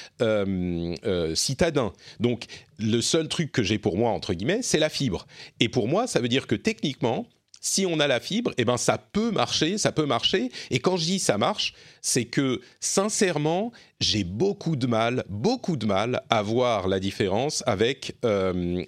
citadin. 1.35 1.93
Donc, 2.21 2.45
le 2.79 3.01
seul 3.01 3.29
truc 3.29 3.51
que 3.51 3.63
j'ai 3.63 3.79
pour 3.79 3.97
moi, 3.97 4.11
entre 4.11 4.35
guillemets, 4.35 4.63
c'est 4.63 4.79
la 4.79 4.89
fibre. 4.89 5.27
Et 5.59 5.69
pour 5.69 5.89
moi, 5.89 6.07
ça 6.07 6.21
veut 6.21 6.29
dire 6.29 6.47
que 6.47 6.55
techniquement, 6.55 7.27
si 7.63 7.87
on 7.87 8.01
a 8.01 8.07
la 8.07 8.21
fibre, 8.21 8.53
eh 8.59 8.67
ben 8.67 8.77
ça 8.77 8.99
peut 8.99 9.31
marcher, 9.31 9.79
ça 9.79 9.93
peut 9.93 10.05
marcher. 10.05 10.51
Et 10.71 10.81
quand 10.81 10.99
je 10.99 11.05
dis 11.05 11.19
ça 11.19 11.39
marche, 11.39 11.73
c'est 12.03 12.25
que 12.25 12.61
sincèrement, 12.81 13.73
j'ai 14.01 14.25
beaucoup 14.25 14.75
de 14.75 14.89
mal, 14.89 15.25
beaucoup 15.29 15.77
de 15.77 15.87
mal 15.87 16.23
à 16.29 16.43
voir 16.43 16.89
la 16.89 16.99
différence 16.99 17.63
avec 17.67 18.17
euh, 18.25 18.83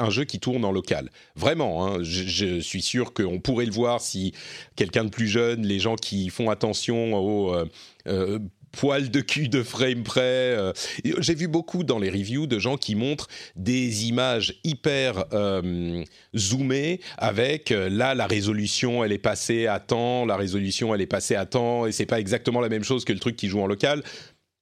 un 0.00 0.10
jeu 0.10 0.24
qui 0.24 0.40
tourne 0.40 0.64
en 0.64 0.72
local. 0.72 1.10
Vraiment, 1.36 1.86
hein, 1.86 1.98
je, 2.02 2.60
suis 2.60 2.82
sûr 2.82 3.12
qu'on 3.12 3.40
pourrait 3.40 3.66
le 3.66 3.72
voir 3.72 4.00
si 4.00 4.32
quelqu'un 4.74 5.04
de 5.04 5.10
plus 5.10 5.28
jeune, 5.28 5.66
les 5.66 5.78
gens 5.78 5.96
qui 5.96 6.30
font 6.30 6.48
attention 6.48 7.14
aux 7.14 7.54
euh, 7.54 7.66
euh, 8.06 8.38
poil 8.72 9.10
de 9.10 9.20
cul 9.20 9.48
de 9.48 9.62
frame 9.62 10.02
près. 10.02 10.20
Euh, 10.22 10.72
j'ai 11.18 11.34
vu 11.34 11.48
beaucoup 11.48 11.84
dans 11.84 11.98
les 11.98 12.10
reviews 12.10 12.46
de 12.46 12.58
gens 12.58 12.76
qui 12.76 12.94
montrent 12.94 13.28
des 13.56 14.06
images 14.06 14.54
hyper 14.64 15.24
euh, 15.32 16.04
zoomées 16.36 17.00
avec 17.16 17.72
euh, 17.72 17.88
là 17.88 18.14
la 18.14 18.26
résolution 18.26 19.04
elle 19.04 19.12
est 19.12 19.18
passée 19.18 19.66
à 19.66 19.80
temps, 19.80 20.26
la 20.26 20.36
résolution 20.36 20.94
elle 20.94 21.00
est 21.00 21.06
passée 21.06 21.34
à 21.34 21.46
temps 21.46 21.86
et 21.86 21.92
c'est 21.92 22.06
pas 22.06 22.20
exactement 22.20 22.60
la 22.60 22.68
même 22.68 22.84
chose 22.84 23.04
que 23.04 23.12
le 23.12 23.18
truc 23.18 23.36
qui 23.36 23.48
joue 23.48 23.60
en 23.60 23.66
local. 23.66 24.02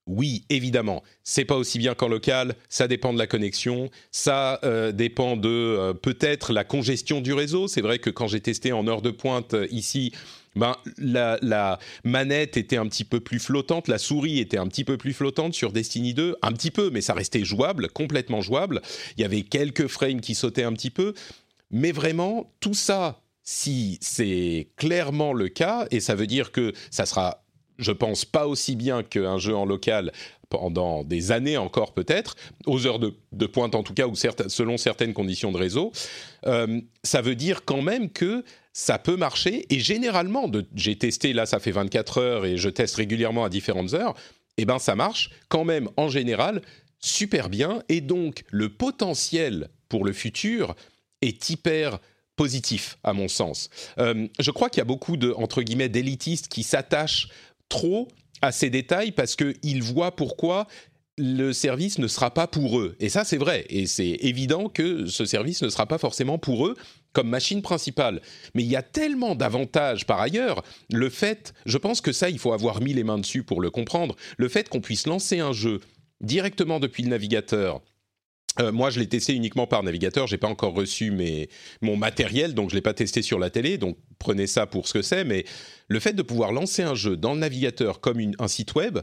Oui, 0.09 0.45
évidemment, 0.51 1.03
c'est 1.25 1.45
pas 1.45 1.57
aussi 1.57 1.81
bien 1.81 1.95
qu'en 1.95 2.07
local, 2.07 2.55
ça 2.69 2.87
dépend 2.87 3.13
de 3.13 3.19
la 3.19 3.27
connexion, 3.27 3.91
ça 4.13 4.61
dépend 4.95 5.37
de 5.37 5.95
peut-être 6.01 6.53
la 6.53 6.63
congestion 6.63 7.21
du 7.21 7.33
réseau. 7.33 7.67
C'est 7.67 7.81
vrai 7.81 7.99
que 7.99 8.11
quand 8.11 8.29
j'ai 8.29 8.39
testé 8.39 8.71
en 8.73 8.87
heure 8.87 9.03
de 9.03 9.11
pointe 9.11 9.57
ici, 9.73 10.13
ben, 10.57 10.75
la, 10.99 11.79
manette 12.03 12.57
était 12.57 12.79
un 12.79 12.87
petit 12.87 13.05
peu 13.05 13.21
plus 13.21 13.39
flottante, 13.39 13.89
la 13.89 13.99
souris 13.99 14.41
était 14.41 14.59
un 14.59 14.67
petit 14.67 14.85
peu 14.85 14.97
plus 14.97 15.13
flottante 15.13 15.55
sur 15.55 15.71
Destiny 15.71 16.15
2, 16.15 16.37
un 16.43 16.53
petit 16.53 16.71
peu, 16.71 16.91
mais 16.91 17.03
ça 17.03 17.15
restait 17.15 17.45
jouable, 17.45 17.89
complètement 17.89 18.41
jouable. 18.41 18.81
Il 19.17 19.23
y 19.23 19.25
avait 19.25 19.43
quelques 19.43 19.87
frames 19.87 20.21
qui 20.21 20.35
sautaient 20.35 20.65
un 20.65 20.73
petit 20.73 20.91
peu, 20.91 21.15
mais 21.71 21.93
vraiment, 21.93 22.53
tout 22.61 22.75
ça, 22.75 23.21
si 23.43 23.99
c'est 24.01 24.69
clairement 24.77 25.33
le 25.33 25.49
cas, 25.49 25.87
et 25.91 26.01
ça 26.01 26.15
veut 26.15 26.27
dire 26.27 26.53
que 26.53 26.73
ça 26.91 27.07
sera, 27.07 27.45
je 27.79 27.93
pense, 27.93 28.25
pas 28.25 28.47
aussi 28.47 28.77
bien 28.77 29.03
qu'un 29.03 29.39
jeu 29.39 29.55
en 29.55 29.67
local 29.67 30.13
pendant 30.49 31.05
des 31.05 31.33
années 31.33 31.57
encore 31.57 31.93
peut-être, 31.93 32.37
aux 32.67 32.87
heures 32.87 32.99
de, 32.99 33.47
pointe 33.47 33.75
en 33.75 33.83
tout 33.83 33.95
cas, 33.95 34.07
ou 34.07 34.15
selon 34.15 34.77
certaines 34.77 35.13
conditions 35.13 35.53
de 35.53 35.59
réseau, 35.59 35.93
euh, 36.47 36.81
ça 37.03 37.23
veut 37.23 37.35
dire 37.35 37.65
quand 37.65 37.83
même 37.83 38.11
que 38.11 38.45
ça 38.73 38.99
peut 38.99 39.17
marcher. 39.17 39.67
Et 39.71 39.81
généralement, 39.81 40.51
j'ai 40.75 40.97
testé, 40.97 41.33
là 41.33 41.47
ça 41.47 41.59
fait 41.59 41.71
24 41.71 42.19
heures 42.19 42.47
et 42.47 42.57
je 42.57 42.69
teste 42.69 42.97
régulièrement 42.97 43.45
à 43.45 43.49
différentes 43.49 43.95
heures, 43.95 44.15
et 44.59 44.63
eh 44.63 44.65
ben 44.65 44.79
ça 44.79 44.95
marche 44.95 45.31
quand 45.49 45.65
même 45.65 45.91
en 45.99 46.09
général 46.09 46.63
super 47.01 47.51
bien. 47.51 47.83
Et 47.89 48.01
donc 48.01 48.45
le 48.51 48.71
potentiel 48.71 49.69
pour 49.89 50.05
le 50.05 50.13
futur 50.13 50.75
est 51.21 51.51
hyper 51.51 51.99
positif 52.37 52.99
à 53.03 53.13
mon 53.13 53.29
sens. 53.29 53.71
Euh, 53.99 54.29
je 54.39 54.51
crois 54.51 54.71
qu'il 54.71 54.79
y 54.79 54.83
a 54.83 54.87
beaucoup 54.87 55.17
de 55.17 55.33
entre 55.33 55.63
guillemets 55.63 55.89
d'élitistes 55.89 56.49
qui 56.49 56.63
s'attachent 56.63 57.29
trop 57.69 58.09
à 58.43 58.53
ces 58.53 58.71
détails 58.71 59.13
parce 59.13 59.37
qu'ils 59.37 59.83
voient 59.83 60.15
pourquoi 60.15 60.67
le 61.19 61.53
service 61.53 61.99
ne 61.99 62.09
sera 62.09 62.33
pas 62.33 62.47
pour 62.47 62.79
eux. 62.79 62.95
Et 63.01 63.09
ça, 63.09 63.25
c'est 63.25 63.39
vrai. 63.39 63.65
Et 63.71 63.87
c'est 63.87 64.19
évident 64.21 64.69
que 64.69 65.07
ce 65.07 65.25
service 65.25 65.63
ne 65.63 65.69
sera 65.71 65.87
pas 65.87 65.99
forcément 65.99 66.39
pour 66.39 66.67
eux 66.67 66.77
comme 67.13 67.29
machine 67.29 67.63
principale. 67.63 68.21
Mais 68.55 68.63
il 68.63 68.69
y 68.69 68.77
a 68.77 68.83
tellement 68.83 69.35
d'avantages 69.35 70.05
par 70.05 70.21
ailleurs. 70.21 70.63
Le 70.91 71.09
fait, 71.09 71.55
je 71.65 71.79
pense 71.79 72.03
que 72.03 72.13
ça, 72.13 72.29
il 72.29 72.39
faut 72.39 72.53
avoir 72.53 72.83
mis 72.83 72.93
les 72.93 73.05
mains 73.05 73.19
dessus 73.19 73.43
pour 73.43 73.63
le 73.63 73.71
comprendre. 73.71 74.15
Le 74.37 74.49
fait 74.49 74.69
qu'on 74.69 74.83
puisse 74.83 75.07
lancer 75.07 75.41
un 75.41 75.53
jeu 75.53 75.81
directement 76.21 76.81
depuis 76.81 77.03
le 77.03 77.09
navigateur. 77.09 77.81
Euh, 78.61 78.73
moi, 78.73 78.91
je 78.91 79.01
l'ai 79.01 79.09
testé 79.09 79.35
uniquement 79.35 79.67
par 79.67 79.83
navigateur. 79.83 80.27
J'ai 80.27 80.39
pas 80.39 80.49
encore 80.49 80.75
reçu 80.75 81.13
mon 81.81 81.97
matériel, 81.97 82.55
donc 82.55 82.71
je 82.71 82.75
l'ai 82.75 82.83
pas 82.83 82.95
testé 82.95 83.23
sur 83.23 83.39
la 83.39 83.51
télé. 83.51 83.79
Donc 83.79 83.99
prenez 84.19 84.47
ça 84.47 84.67
pour 84.67 84.89
ce 84.89 84.95
que 84.95 85.03
c'est. 85.03 85.25
Mais 85.25 85.45
le 85.89 86.01
fait 86.01 86.13
de 86.13 86.23
pouvoir 86.23 86.53
lancer 86.53 86.83
un 86.83 86.95
jeu 86.95 87.17
dans 87.17 87.35
le 87.35 87.41
navigateur 87.41 88.01
comme 88.01 88.19
un 88.39 88.49
site 88.49 88.75
web, 88.75 88.99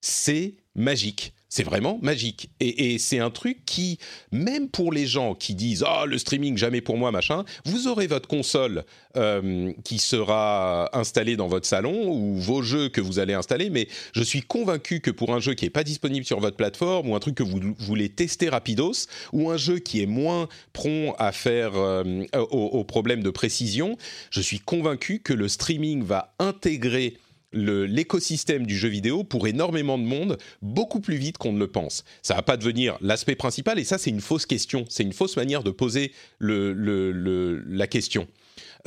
c'est 0.00 0.54
magique. 0.74 1.34
C'est 1.54 1.64
vraiment 1.64 1.98
magique. 2.00 2.48
Et, 2.60 2.96
c'est 2.96 3.18
un 3.18 3.28
truc 3.28 3.66
qui, 3.66 3.98
même 4.30 4.70
pour 4.70 4.90
les 4.90 5.04
gens 5.04 5.34
qui 5.34 5.54
disent 5.54 5.84
Ah, 5.86 6.06
le 6.06 6.16
streaming, 6.16 6.56
jamais 6.56 6.80
pour 6.80 6.96
moi, 6.96 7.10
machin, 7.10 7.44
vous 7.66 7.88
aurez 7.88 8.06
votre 8.06 8.26
console 8.26 8.86
euh, 9.18 9.70
qui 9.84 9.98
sera 9.98 10.88
installée 10.96 11.36
dans 11.36 11.48
votre 11.48 11.66
salon 11.66 12.08
ou 12.10 12.36
vos 12.38 12.62
jeux 12.62 12.88
que 12.88 13.02
vous 13.02 13.18
allez 13.18 13.34
installer. 13.34 13.68
Mais 13.68 13.86
je 14.14 14.22
suis 14.22 14.40
convaincu 14.40 15.00
que 15.00 15.10
pour 15.10 15.34
un 15.34 15.40
jeu 15.40 15.52
qui 15.52 15.66
n'est 15.66 15.70
pas 15.70 15.84
disponible 15.84 16.24
sur 16.24 16.40
votre 16.40 16.56
plateforme 16.56 17.10
ou 17.10 17.14
un 17.14 17.20
truc 17.20 17.34
que 17.34 17.42
vous 17.42 17.60
voulez 17.80 18.08
tester 18.08 18.48
rapidos 18.48 19.06
ou 19.34 19.50
un 19.50 19.58
jeu 19.58 19.78
qui 19.78 20.00
est 20.00 20.06
moins 20.06 20.48
prompt 20.72 21.14
à 21.18 21.32
faire 21.32 21.72
euh, 21.76 22.24
aux 22.32 22.84
problèmes 22.84 23.22
de 23.22 23.28
précision, 23.28 23.98
je 24.30 24.40
suis 24.40 24.58
convaincu 24.58 25.18
que 25.18 25.34
le 25.34 25.48
streaming 25.48 26.02
va 26.02 26.32
intégrer 26.38 27.18
l'écosystème 27.52 28.66
du 28.66 28.76
jeu 28.76 28.88
vidéo 28.88 29.24
pour 29.24 29.46
énormément 29.46 29.98
de 29.98 30.04
monde 30.04 30.38
beaucoup 30.60 31.00
plus 31.00 31.16
vite 31.16 31.38
qu'on 31.38 31.52
ne 31.52 31.58
le 31.58 31.68
pense. 31.68 32.04
Ça 32.22 32.34
va 32.34 32.42
pas 32.42 32.56
devenir 32.56 32.96
l'aspect 33.00 33.36
principal 33.36 33.78
et 33.78 33.84
ça 33.84 33.98
c'est 33.98 34.10
une 34.10 34.20
fausse 34.20 34.46
question, 34.46 34.84
c'est 34.88 35.02
une 35.02 35.12
fausse 35.12 35.36
manière 35.36 35.62
de 35.62 35.70
poser 35.70 36.12
la 36.40 37.86
question. 37.86 38.26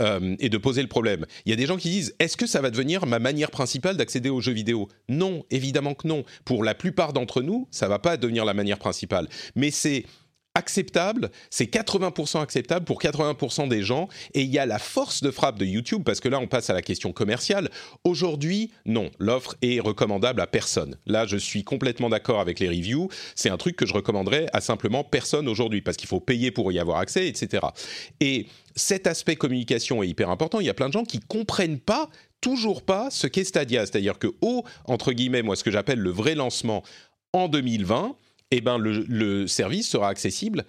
Euh, 0.02 0.36
et 0.40 0.50
de 0.50 0.58
poser 0.58 0.82
le 0.82 0.90
problème. 0.90 1.26
Il 1.46 1.52
y 1.52 1.54
a 1.54 1.56
des 1.56 1.66
gens 1.66 1.78
qui 1.78 1.90
disent 1.90 2.16
est-ce 2.20 2.36
que 2.36 2.46
ça 2.46 2.60
va 2.60 2.70
devenir 2.70 3.06
ma 3.06 3.18
manière 3.18 3.50
principale 3.50 3.96
d'accéder 3.96 4.30
aux 4.30 4.42
jeux 4.42 4.52
vidéo? 4.52 4.90
Non, 5.08 5.46
évidemment 5.52 5.94
que 5.94 6.06
non. 6.06 6.26
Pour 6.44 6.66
la 6.66 6.76
plupart 6.76 7.14
d'entre 7.14 7.42
nous, 7.42 7.70
ça 7.72 7.88
va 7.88 7.98
pas 7.98 8.18
devenir 8.18 8.44
la 8.44 8.54
manière 8.54 8.78
principale. 8.78 9.30
Mais 9.56 9.72
c'est 9.72 10.04
acceptable, 10.56 11.30
c'est 11.50 11.72
80% 11.72 12.42
acceptable 12.42 12.86
pour 12.86 13.02
80% 13.02 13.68
des 13.68 13.84
gens, 13.84 14.08
et 14.34 14.42
il 14.42 14.50
y 14.50 14.58
a 14.58 14.66
la 14.66 14.80
force 14.80 15.22
de 15.22 15.30
frappe 15.30 15.60
de 15.60 15.66
YouTube, 15.66 16.04
parce 16.04 16.20
que 16.20 16.30
là 16.30 16.40
on 16.40 16.48
passe 16.48 16.70
à 16.70 16.74
la 16.74 16.82
question 16.82 17.12
commerciale. 17.12 17.70
Aujourd'hui, 18.04 18.72
non, 18.86 19.12
l'offre 19.20 19.56
est 19.62 19.80
recommandable 19.80 20.42
à 20.42 20.48
personne. 20.48 20.98
Là, 21.06 21.26
je 21.26 21.38
suis 21.38 21.64
complètement 21.64 22.10
d'accord 22.10 22.40
avec 22.40 22.60
les 22.60 22.70
reviews, 22.70 23.10
c'est 23.36 23.50
un 23.50 23.58
truc 23.58 23.76
que 23.76 23.86
je 23.86 23.94
recommanderais 23.94 24.48
à 24.54 24.62
simplement 24.62 25.04
personne 25.04 25.48
aujourd'hui, 25.48 25.82
parce 25.82 25.98
qu'il 25.98 26.08
faut 26.08 26.20
payer 26.20 26.52
pour 26.52 26.72
y 26.72 26.80
avoir 26.80 26.98
accès, 26.98 27.28
etc. 27.28 27.68
Et 28.20 28.48
cet 28.76 29.08
aspect 29.08 29.36
communication 29.36 30.02
est 30.04 30.08
hyper 30.08 30.30
important, 30.30 30.60
il 30.60 30.66
y 30.66 30.70
a 30.70 30.74
plein 30.74 30.88
de 30.88 30.94
gens 30.94 31.04
qui 31.04 31.20
comprennent 31.20 31.80
pas 31.80 32.10
toujours 32.42 32.84
pas 32.84 33.10
ce 33.10 33.28
qu'est 33.28 33.44
Stadia, 33.44 33.86
c'est-à-dire 33.86 34.20
que 34.20 34.28
au, 34.42 34.64
entre 34.86 35.14
guillemets, 35.14 35.42
moi 35.42 35.56
ce 35.56 35.64
que 35.64 35.72
j'appelle 35.72 36.00
le 36.00 36.12
vrai 36.12 36.36
lancement 36.36 36.84
en 37.34 37.48
2020, 37.48 38.16
eh 38.58 38.62
ben 38.62 38.78
le, 38.78 39.48
service 39.48 39.90
sera 39.90 40.10
accessible 40.10 40.66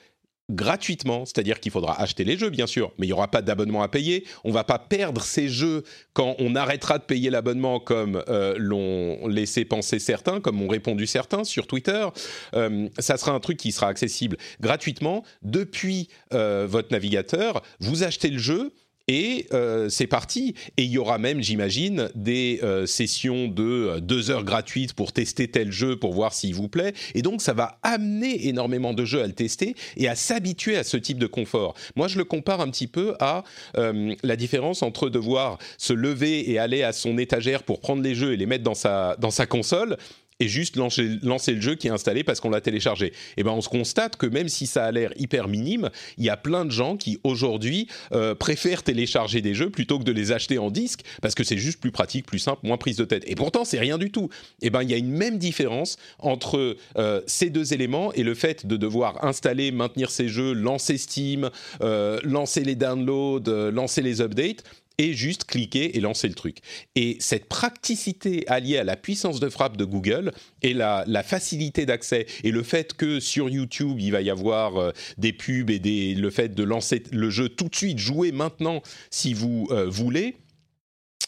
gratuitement, 0.49 1.25
c'est-à-dire 1.25 1.59
qu'il 1.59 1.73
faudra 1.73 2.01
acheter 2.01 2.23
les 2.23 2.39
jeux 2.39 2.51
bien 2.51 2.69
sûr, 2.69 2.93
mais 2.99 3.07
il 3.07 3.09
n'y 3.09 3.13
aura 3.13 3.29
pas 3.29 3.43
d'abonnement 3.43 3.83
à 3.83 3.89
payer. 3.89 4.25
On 4.45 4.53
va 4.53 4.63
pas 4.63 4.79
perdre 4.79 5.23
ces 5.23 5.49
jeux 5.49 5.83
quand 6.13 6.37
on 6.39 6.55
arrêtera 6.55 6.99
de 6.99 7.05
payer 7.05 7.31
l'abonnement 7.31 7.81
comme 7.81 8.23
euh, 8.29 8.55
l'ont 8.57 9.27
laissé 9.27 9.65
penser 9.65 9.99
certains, 9.99 10.41
comme 10.41 10.63
ont 10.63 10.69
répondu 10.69 11.09
certains 11.09 11.43
sur 11.43 11.67
Twitter. 11.67 12.07
Euh, 12.55 12.89
ça 12.99 13.17
sera 13.17 13.33
un 13.33 13.41
truc 13.41 13.57
qui 13.57 13.73
sera 13.73 13.89
accessible 13.89 14.37
gratuitement 14.61 15.25
depuis 15.43 16.09
euh, 16.33 16.67
votre 16.69 16.93
navigateur. 16.93 17.63
Vous 17.81 18.05
achetez 18.05 18.29
le 18.29 18.39
jeu 18.39 18.73
et 19.09 19.47
euh, 19.53 19.89
c'est 19.89 20.07
parti. 20.07 20.55
Et 20.77 20.85
il 20.85 20.91
y 20.91 20.99
aura 20.99 21.19
même, 21.19 21.43
j'imagine, 21.43 22.11
des 22.15 22.61
euh, 22.63 22.87
sessions 22.87 23.49
de 23.49 23.63
euh, 23.63 24.01
deux 24.01 24.31
heures 24.31 24.45
gratuites 24.45 24.95
pour 24.95 25.13
tester 25.13 25.49
tel 25.49 25.71
jeu, 25.71 25.97
pour 25.97 26.13
voir 26.13 26.33
s'il 26.33 26.55
vous 26.55 26.69
plaît. 26.69 26.93
Et 27.15 27.23
donc, 27.23 27.41
ça 27.41 27.53
va 27.53 27.79
amener 27.83 28.49
énormément 28.49 28.95
de 28.95 29.05
jeux 29.05 29.23
à 29.23 29.27
le 29.27 29.33
tester 29.33 29.75
et 29.97 30.09
à 30.09 30.15
s'habituer 30.15 30.77
à 30.77 30.85
ce 30.85 30.97
type 30.97 31.19
de 31.19 31.27
confort. 31.27 31.75
Moi, 31.95 32.09
je 32.09 32.19
le 32.19 32.25
compare 32.25 32.61
un 32.61 32.71
petit 32.71 32.87
peu 32.87 33.15
à 33.21 33.45
la 33.75 34.37
différence 34.37 34.83
entre 34.83 35.09
devoir 35.09 35.59
se 35.79 35.93
lever 35.93 36.51
et 36.51 36.59
aller 36.59 36.83
à 36.83 36.93
son 36.93 37.19
étagère 37.19 37.63
pour 37.63 37.81
prendre 37.81 38.03
les 38.03 38.15
jeux 38.15 38.33
et 38.33 38.37
les 38.37 38.47
mettre 38.47 38.65
dans 38.65 38.75
sa, 38.75 39.17
dans 39.19 39.31
sa 39.31 39.47
console 39.47 39.97
et 40.41 40.49
juste 40.49 40.77
lancer, 40.77 41.19
lancer, 41.23 41.53
le 41.53 41.61
jeu 41.61 41.75
qui 41.75 41.89
est 41.89 41.91
installé 41.91 42.25
parce 42.25 42.41
qu'on 42.41 42.51
l'a 42.51 42.61
téléchargé. 42.61 43.07
Et 43.07 43.13
eh 43.39 43.43
ben 43.43 43.53
on 43.53 43.61
se 43.61 43.69
constate 43.69 44.17
que 44.17 44.27
même 44.27 44.49
si 44.49 44.67
ça 44.67 44.85
a 44.85 44.93
l'air 44.93 45.13
hyper 45.17 45.49
minime, 45.49 45.91
il 46.19 46.25
y 46.25 46.31
a 46.31 46.37
plein 46.37 46.65
de 46.65 46.71
gens 46.71 46.97
qui 46.97 47.19
aujourd'hui 47.25 47.89
euh, 48.13 48.35
préfèrent 48.35 48.83
télécharger 48.83 49.41
des 49.41 49.55
jeux 49.55 49.71
plutôt 49.71 49.99
que 49.99 50.05
de 50.05 50.13
les 50.13 50.33
acheter 50.33 50.59
en 50.59 50.71
disque 50.71 51.01
parce 51.23 51.35
que 51.35 51.45
c'est 51.45 51.57
juste 51.57 51.81
plus 51.81 51.91
pratique, 51.91 52.27
plus 52.27 52.39
simple, 52.39 52.67
moins 52.67 52.77
prise 52.77 52.97
de 52.97 53.05
tête. 53.05 53.25
Et 53.27 53.35
pourtant 53.35 53.65
c'est 53.65 53.79
rien 53.79 53.99
du 53.99 54.11
tout. 54.11 54.29
Et 54.61 54.67
eh 54.67 54.71
ben 54.71 54.83
il 54.83 54.91
y 54.91 54.95
a 54.95 54.99
une 54.99 55.11
même 55.11 55.39
différence 55.39 55.97
entre 56.19 56.77
euh, 56.99 57.23
ces 57.27 57.51
deux 57.51 57.73
éléments 57.73 58.13
et 58.13 58.23
le 58.23 58.35
fait 58.35 58.67
de 58.67 58.77
devoir 58.77 59.25
installer, 59.25 59.73
maintenir 59.73 60.11
ces 60.11 60.29
jeux, 60.29 60.53
lancer 60.53 60.99
Steam, 60.99 61.51
euh, 61.81 62.21
lancer 62.23 62.63
les 62.63 62.75
downloads, 62.75 63.71
lancer 63.71 64.03
les 64.03 64.21
updates 64.21 64.63
et 64.99 65.13
juste 65.13 65.45
cliquer 65.45 65.97
et 65.97 66.01
lancer 66.01 66.29
le 66.29 66.35
truc. 66.35 66.59
Et 66.95 67.17
cette 67.21 67.47
praticité 67.47 68.45
alliée 68.49 68.79
à 68.79 68.85
la 68.85 68.97
puissance 68.97 69.41
de 69.41 69.49
frappe 69.49 69.77
de 69.77 69.85
Google 69.85 70.33
et 70.63 70.73
la, 70.73 71.05
facilité 71.23 71.87
d'accès 71.87 72.27
et 72.45 72.51
le 72.51 72.63
fait 72.63 72.95
que 72.95 73.21
sur 73.21 73.49
YouTube 73.49 73.99
il 73.99 74.13
va 74.13 74.21
y 74.21 74.31
avoir 74.31 74.77
euh, 74.77 74.93
des 75.19 75.33
pubs 75.33 75.71
et 75.71 76.15
le 76.15 76.31
fait 76.31 76.55
de 76.55 76.63
lancer 76.63 77.03
le 77.11 77.31
jeu 77.31 77.49
tout 77.49 77.69
de 77.69 77.75
suite, 77.75 77.99
jouer 77.99 78.33
maintenant 78.33 78.83
si 79.11 79.35
vous 79.35 79.69
euh, 79.71 79.89
voulez. 79.89 80.37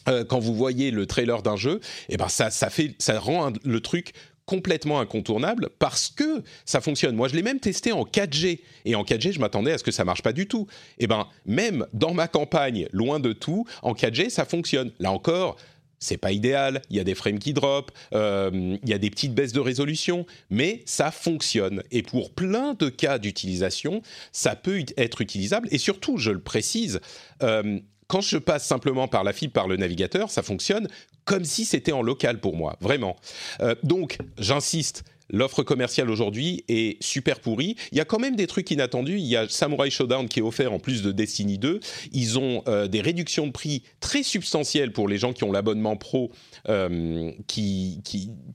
Euh, 0.07 0.23
quand 0.23 0.39
vous 0.39 0.55
voyez 0.55 0.91
le 0.91 1.05
trailer 1.05 1.43
d'un 1.43 1.57
jeu, 1.57 1.81
eh 2.07 2.15
ben 2.15 2.29
ça, 2.29 2.49
ça 2.49 2.69
fait, 2.69 2.95
ça 2.99 3.19
rend 3.19 3.51
le 3.65 3.79
truc 3.81 4.13
complètement 4.49 4.99
incontournable 4.99 5.69
parce 5.77 6.09
que 6.09 6.41
ça 6.65 6.81
fonctionne. 6.81 7.15
Moi, 7.15 7.27
je 7.27 7.35
l'ai 7.35 7.43
même 7.43 7.59
testé 7.59 7.91
en 7.91 8.03
4G 8.03 8.61
et 8.83 8.95
en 8.95 9.03
4G, 9.03 9.33
je 9.33 9.39
m'attendais 9.39 9.73
à 9.73 9.77
ce 9.77 9.83
que 9.83 9.91
ça 9.91 10.03
marche 10.05 10.23
pas 10.23 10.33
du 10.33 10.47
tout. 10.47 10.65
Et 10.97 11.03
eh 11.03 11.07
ben, 11.07 11.27
même 11.45 11.85
dans 11.93 12.15
ma 12.15 12.27
campagne, 12.27 12.87
loin 12.91 13.19
de 13.19 13.31
tout, 13.31 13.67
en 13.83 13.93
4G, 13.93 14.31
ça 14.31 14.45
fonctionne. 14.45 14.89
Là 14.97 15.11
encore, 15.11 15.55
c'est 15.99 16.17
pas 16.17 16.31
idéal, 16.31 16.81
il 16.89 16.97
y 16.97 16.99
a 16.99 17.03
des 17.03 17.13
frames 17.13 17.37
qui 17.37 17.53
drop, 17.53 17.91
euh, 18.15 18.75
il 18.81 18.89
y 18.89 18.93
a 18.93 18.97
des 18.97 19.11
petites 19.11 19.35
baisses 19.35 19.53
de 19.53 19.59
résolution, 19.59 20.25
mais 20.49 20.81
ça 20.85 21.11
fonctionne. 21.11 21.83
Et 21.91 22.01
pour 22.01 22.31
plein 22.31 22.73
de 22.73 22.89
cas 22.89 23.19
d'utilisation, 23.19 24.01
ça 24.31 24.55
peut 24.55 24.83
être 24.97 25.21
utilisable. 25.21 25.67
Et 25.69 25.77
surtout, 25.77 26.17
je 26.17 26.31
le 26.31 26.39
précise, 26.39 27.01
euh, 27.43 27.79
quand 28.09 28.21
je 28.21 28.37
passe 28.37 28.65
simplement 28.65 29.07
par 29.07 29.23
la 29.23 29.31
fibre, 29.31 29.53
par 29.53 29.67
le 29.67 29.77
navigateur, 29.77 30.31
ça 30.31 30.41
fonctionne 30.41 30.87
comme 31.25 31.45
si 31.45 31.63
c'était 31.63 31.91
en 31.91 32.01
local 32.01 32.41
pour 32.41 32.57
moi, 32.57 32.75
vraiment. 32.81 33.15
Euh, 33.61 33.75
donc, 33.83 34.17
j'insiste, 34.39 35.03
l'offre 35.29 35.63
commerciale 35.63 36.09
aujourd'hui 36.09 36.63
est 36.67 37.01
super 37.03 37.39
pourrie. 37.39 37.75
Il 37.91 37.97
y 37.97 38.01
a 38.01 38.05
quand 38.05 38.19
même 38.19 38.35
des 38.35 38.47
trucs 38.47 38.69
inattendus. 38.71 39.17
Il 39.17 39.25
y 39.25 39.35
a 39.35 39.47
Samurai 39.47 39.89
Showdown 39.89 40.27
qui 40.27 40.39
est 40.39 40.43
offert 40.43 40.73
en 40.73 40.79
plus 40.79 41.01
de 41.01 41.11
Destiny 41.11 41.57
2. 41.57 41.79
Ils 42.11 42.39
ont 42.39 42.63
euh, 42.67 42.87
des 42.87 43.01
réductions 43.01 43.47
de 43.47 43.51
prix 43.51 43.83
très 43.99 44.23
substantielles 44.23 44.91
pour 44.91 45.07
les 45.07 45.17
gens 45.17 45.33
qui 45.33 45.43
ont 45.43 45.51
l'abonnement 45.51 45.95
pro 45.95 46.31
euh, 46.67 47.31
qui, 47.47 48.01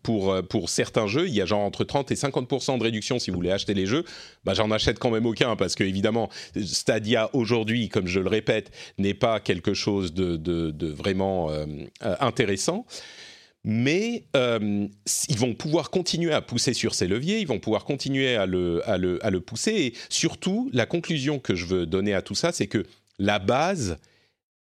pour, 0.03 0.33
euh, 0.33 0.43
pour 0.43 0.69
certains 0.69 1.07
jeux. 1.07 1.29
Il 1.29 1.35
y 1.35 1.41
a 1.41 1.47
genre 1.47 1.63
entre 1.63 1.85
30 1.85 2.11
et 2.11 2.15
50% 2.15 2.79
de 2.79 2.83
réduction 2.83 3.19
si 3.19 3.31
vous 3.31 3.37
voulez 3.37 3.51
acheter 3.51 3.75
les 3.75 3.87
jeux. 3.87 4.05
Bah, 4.45 4.55
J'en 4.55 4.71
achète 4.71 4.99
quand 4.99 5.11
même 5.11 5.27
aucun 5.27 5.57
parce 5.57 5.75
que 5.75 5.85
évidemment 5.85 6.29
Stadia 6.65 7.31
aujourd'hui, 7.33 7.89
comme 7.89 8.07
je 8.07 8.21
le 8.21 8.29
répète, 8.29 8.71
n'est 8.99 9.15
pas 9.15 9.41
quelque 9.41 9.75
chose 9.75 10.15
de 10.15 10.93
vraiment 10.93 11.51
intéressant 12.01 12.87
mais 13.65 14.25
euh, 14.37 14.87
ils 15.29 15.39
vont 15.39 15.55
pouvoir 15.55 15.91
continuer 15.91 16.33
à 16.33 16.43
pousser 16.43 16.75
sur 16.75 16.95
ces 16.95 17.07
leviers, 17.07 17.41
ils 17.41 17.47
vont 17.47 17.59
pouvoir 17.59 17.85
continuer 17.85 18.37
à 18.37 18.47
le, 18.47 19.39
pousser. 19.39 19.73
Et 19.73 19.95
surtout, 20.11 20.71
la 20.73 20.87
conclusion 20.87 21.39
que 21.39 21.55
je 21.55 21.65
veux 21.65 21.87
donner 21.87 22.13
à 22.13 22.21
tout 22.21 22.35
ça, 22.35 22.53
c'est 22.53 22.67
que 22.67 22.85
la 23.19 23.39
base, 23.39 23.97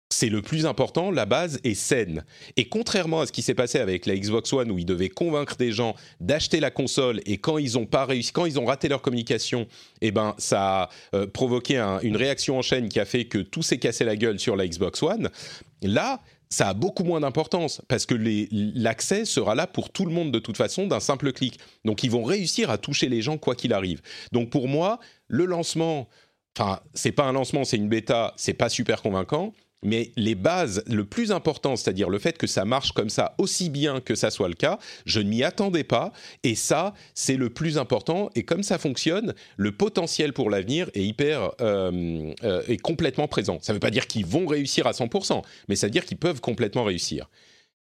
c'est 0.09 0.27
le 0.27 0.41
plus 0.41 0.65
important, 0.65 1.11
la 1.11 1.25
base 1.25 1.59
est 1.63 1.75
saine. 1.75 2.25
Et 2.57 2.67
contrairement 2.67 3.21
à 3.21 3.27
ce 3.27 3.31
qui 3.31 3.41
s'est 3.41 3.53
passé 3.53 3.79
avec 3.79 4.05
la 4.05 4.17
Xbox 4.17 4.51
One 4.51 4.69
où 4.69 4.77
ils 4.77 4.85
devaient 4.85 5.09
convaincre 5.09 5.55
des 5.55 5.71
gens 5.71 5.95
d'acheter 6.19 6.59
la 6.59 6.71
console 6.71 7.21
et 7.25 7.37
quand 7.37 7.57
ils 7.57 7.77
ont 7.77 7.85
pas 7.85 8.05
réussi, 8.05 8.33
quand 8.33 8.45
ils 8.45 8.59
ont 8.59 8.65
raté 8.65 8.89
leur 8.89 9.01
communication, 9.01 9.67
eh 10.01 10.11
ben 10.11 10.35
ça 10.39 10.83
a 10.83 10.89
euh, 11.13 11.25
provoqué 11.25 11.77
une 12.03 12.17
réaction 12.17 12.57
en 12.57 12.61
chaîne 12.61 12.89
qui 12.89 12.99
a 12.99 13.05
fait 13.05 13.25
que 13.25 13.37
tout 13.37 13.61
s'est 13.61 13.79
cassé 13.79 14.03
la 14.03 14.17
gueule 14.17 14.39
sur 14.39 14.57
la 14.57 14.67
Xbox 14.67 15.01
One. 15.03 15.29
Là, 15.83 16.21
ça 16.49 16.69
a 16.69 16.73
beaucoup 16.73 17.03
moins 17.03 17.19
d'importance 17.19 17.81
parce 17.87 18.05
que 18.05 18.15
l'accès 18.51 19.25
sera 19.25 19.53
là 19.55 19.67
pour 19.67 19.91
tout 19.91 20.05
le 20.05 20.11
monde 20.11 20.31
de 20.31 20.39
toute 20.39 20.57
façon 20.57 20.87
d'un 20.87 20.99
simple 20.99 21.31
clic. 21.31 21.59
Donc 21.85 22.03
ils 22.03 22.11
vont 22.11 22.23
réussir 22.23 22.71
à 22.71 22.77
toucher 22.77 23.07
les 23.07 23.21
gens 23.21 23.37
quoi 23.37 23.55
qu'il 23.55 23.73
arrive. 23.73 24.01
Donc 24.31 24.49
pour 24.49 24.67
moi, 24.67 24.99
le 25.27 25.45
lancement, 25.45 26.09
enfin 26.57 26.79
c'est 26.93 27.11
pas 27.11 27.25
un 27.25 27.33
lancement, 27.33 27.63
c'est 27.63 27.77
une 27.77 27.89
bêta, 27.89 28.33
c'est 28.35 28.53
pas 28.53 28.69
super 28.69 29.01
convaincant 29.01 29.53
mais 29.83 30.11
les 30.15 30.35
bases, 30.35 30.83
le 30.87 31.05
plus 31.05 31.31
important, 31.31 31.75
c'est-à-dire 31.75 32.09
le 32.09 32.19
fait 32.19 32.37
que 32.37 32.47
ça 32.47 32.65
marche 32.65 32.91
comme 32.91 33.09
ça 33.09 33.35
aussi 33.37 33.69
bien 33.69 34.01
que 34.01 34.15
ça 34.15 34.29
soit 34.29 34.49
le 34.49 34.55
cas, 34.55 34.77
je 35.05 35.19
ne 35.19 35.29
m'y 35.29 35.43
attendais 35.43 35.83
pas, 35.83 36.11
et 36.43 36.55
ça, 36.55 36.93
c'est 37.13 37.37
le 37.37 37.49
plus 37.49 37.77
important, 37.77 38.29
et 38.35 38.43
comme 38.43 38.63
ça 38.63 38.77
fonctionne, 38.77 39.33
le 39.57 39.71
potentiel 39.71 40.33
pour 40.33 40.49
l'avenir 40.49 40.89
est 40.93 41.03
hyper, 41.03 41.51
euh, 41.61 42.33
euh, 42.43 42.63
est 42.67 42.77
complètement 42.77 43.27
présent. 43.27 43.59
Ça 43.61 43.73
ne 43.73 43.75
veut 43.75 43.81
pas 43.81 43.91
dire 43.91 44.07
qu'ils 44.07 44.25
vont 44.25 44.45
réussir 44.45 44.87
à 44.87 44.91
100%, 44.91 45.41
mais 45.67 45.75
ça 45.75 45.87
veut 45.87 45.91
dire 45.91 46.05
qu'ils 46.05 46.17
peuvent 46.17 46.41
complètement 46.41 46.83
réussir. 46.83 47.29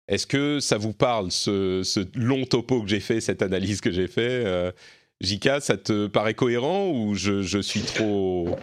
Est-ce 0.08 0.28
que 0.28 0.60
ça 0.60 0.78
vous 0.78 0.94
parle, 0.94 1.32
ce, 1.32 2.06
long 2.18 2.46
topo 2.46 2.82
que 2.82 2.88
j'ai 2.88 3.00
fait, 3.00 3.22
cette 3.22 3.42
analyse 3.42 3.82
que 3.82 3.92
j'ai 3.92 4.08
fait 4.08 4.44
euh, 4.46 4.72
Jika, 5.22 5.60
ça 5.60 5.78
te 5.78 6.08
paraît 6.08 6.36
cohérent 6.36 6.90
ou 6.90 7.16
je 7.16 7.62
suis 7.62 7.82
trop 7.82 8.56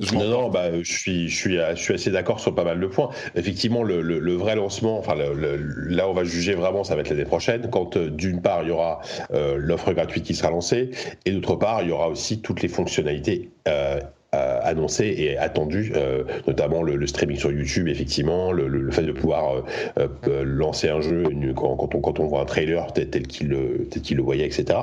non, 0.00 0.28
non, 0.28 0.48
bah, 0.48 0.80
je 0.80 0.92
suis, 0.92 1.28
je 1.28 1.36
suis, 1.36 1.56
je 1.56 1.74
suis 1.82 1.94
assez 1.94 2.10
d'accord 2.10 2.38
sur 2.38 2.54
pas 2.54 2.62
mal 2.62 2.78
de 2.78 2.86
points. 2.86 3.10
Effectivement, 3.34 3.82
le, 3.82 4.00
le, 4.00 4.34
vrai 4.34 4.54
lancement, 4.54 4.96
enfin, 4.96 5.16
là, 5.16 6.08
on 6.08 6.12
va 6.12 6.22
juger 6.22 6.54
vraiment, 6.54 6.84
ça 6.84 6.94
va 6.94 7.00
être 7.00 7.10
l'année 7.10 7.24
prochaine, 7.24 7.68
quand 7.70 7.96
euh, 7.96 8.08
d'une 8.08 8.40
part, 8.40 8.62
il 8.62 8.68
y 8.68 8.70
aura 8.70 9.00
euh, 9.32 9.56
l'offre 9.58 9.92
gratuite 9.92 10.24
qui 10.24 10.34
sera 10.34 10.50
lancée, 10.50 10.90
et 11.24 11.32
d'autre 11.32 11.56
part, 11.56 11.82
il 11.82 11.88
y 11.88 11.92
aura 11.92 12.08
aussi 12.08 12.40
toutes 12.40 12.62
les 12.62 12.68
fonctionnalités. 12.68 13.50
Euh, 13.66 14.00
annoncées 14.30 15.14
et 15.16 15.38
attendues, 15.38 15.94
notamment 16.46 16.82
le, 16.82 17.06
streaming 17.06 17.38
sur 17.38 17.50
YouTube, 17.50 17.88
effectivement, 17.88 18.52
le, 18.52 18.90
fait 18.90 19.04
de 19.04 19.12
pouvoir 19.12 19.64
lancer 20.26 20.90
un 20.90 21.00
jeu 21.00 21.24
quand, 21.56 21.94
on, 21.94 22.00
quand 22.02 22.20
on 22.20 22.26
voit 22.26 22.42
un 22.42 22.44
trailer 22.44 22.92
tel, 22.92 23.08
tel 23.08 23.26
qu'il 23.26 23.48
le, 23.48 23.88
le 23.88 24.22
voyait, 24.22 24.44
etc. 24.44 24.80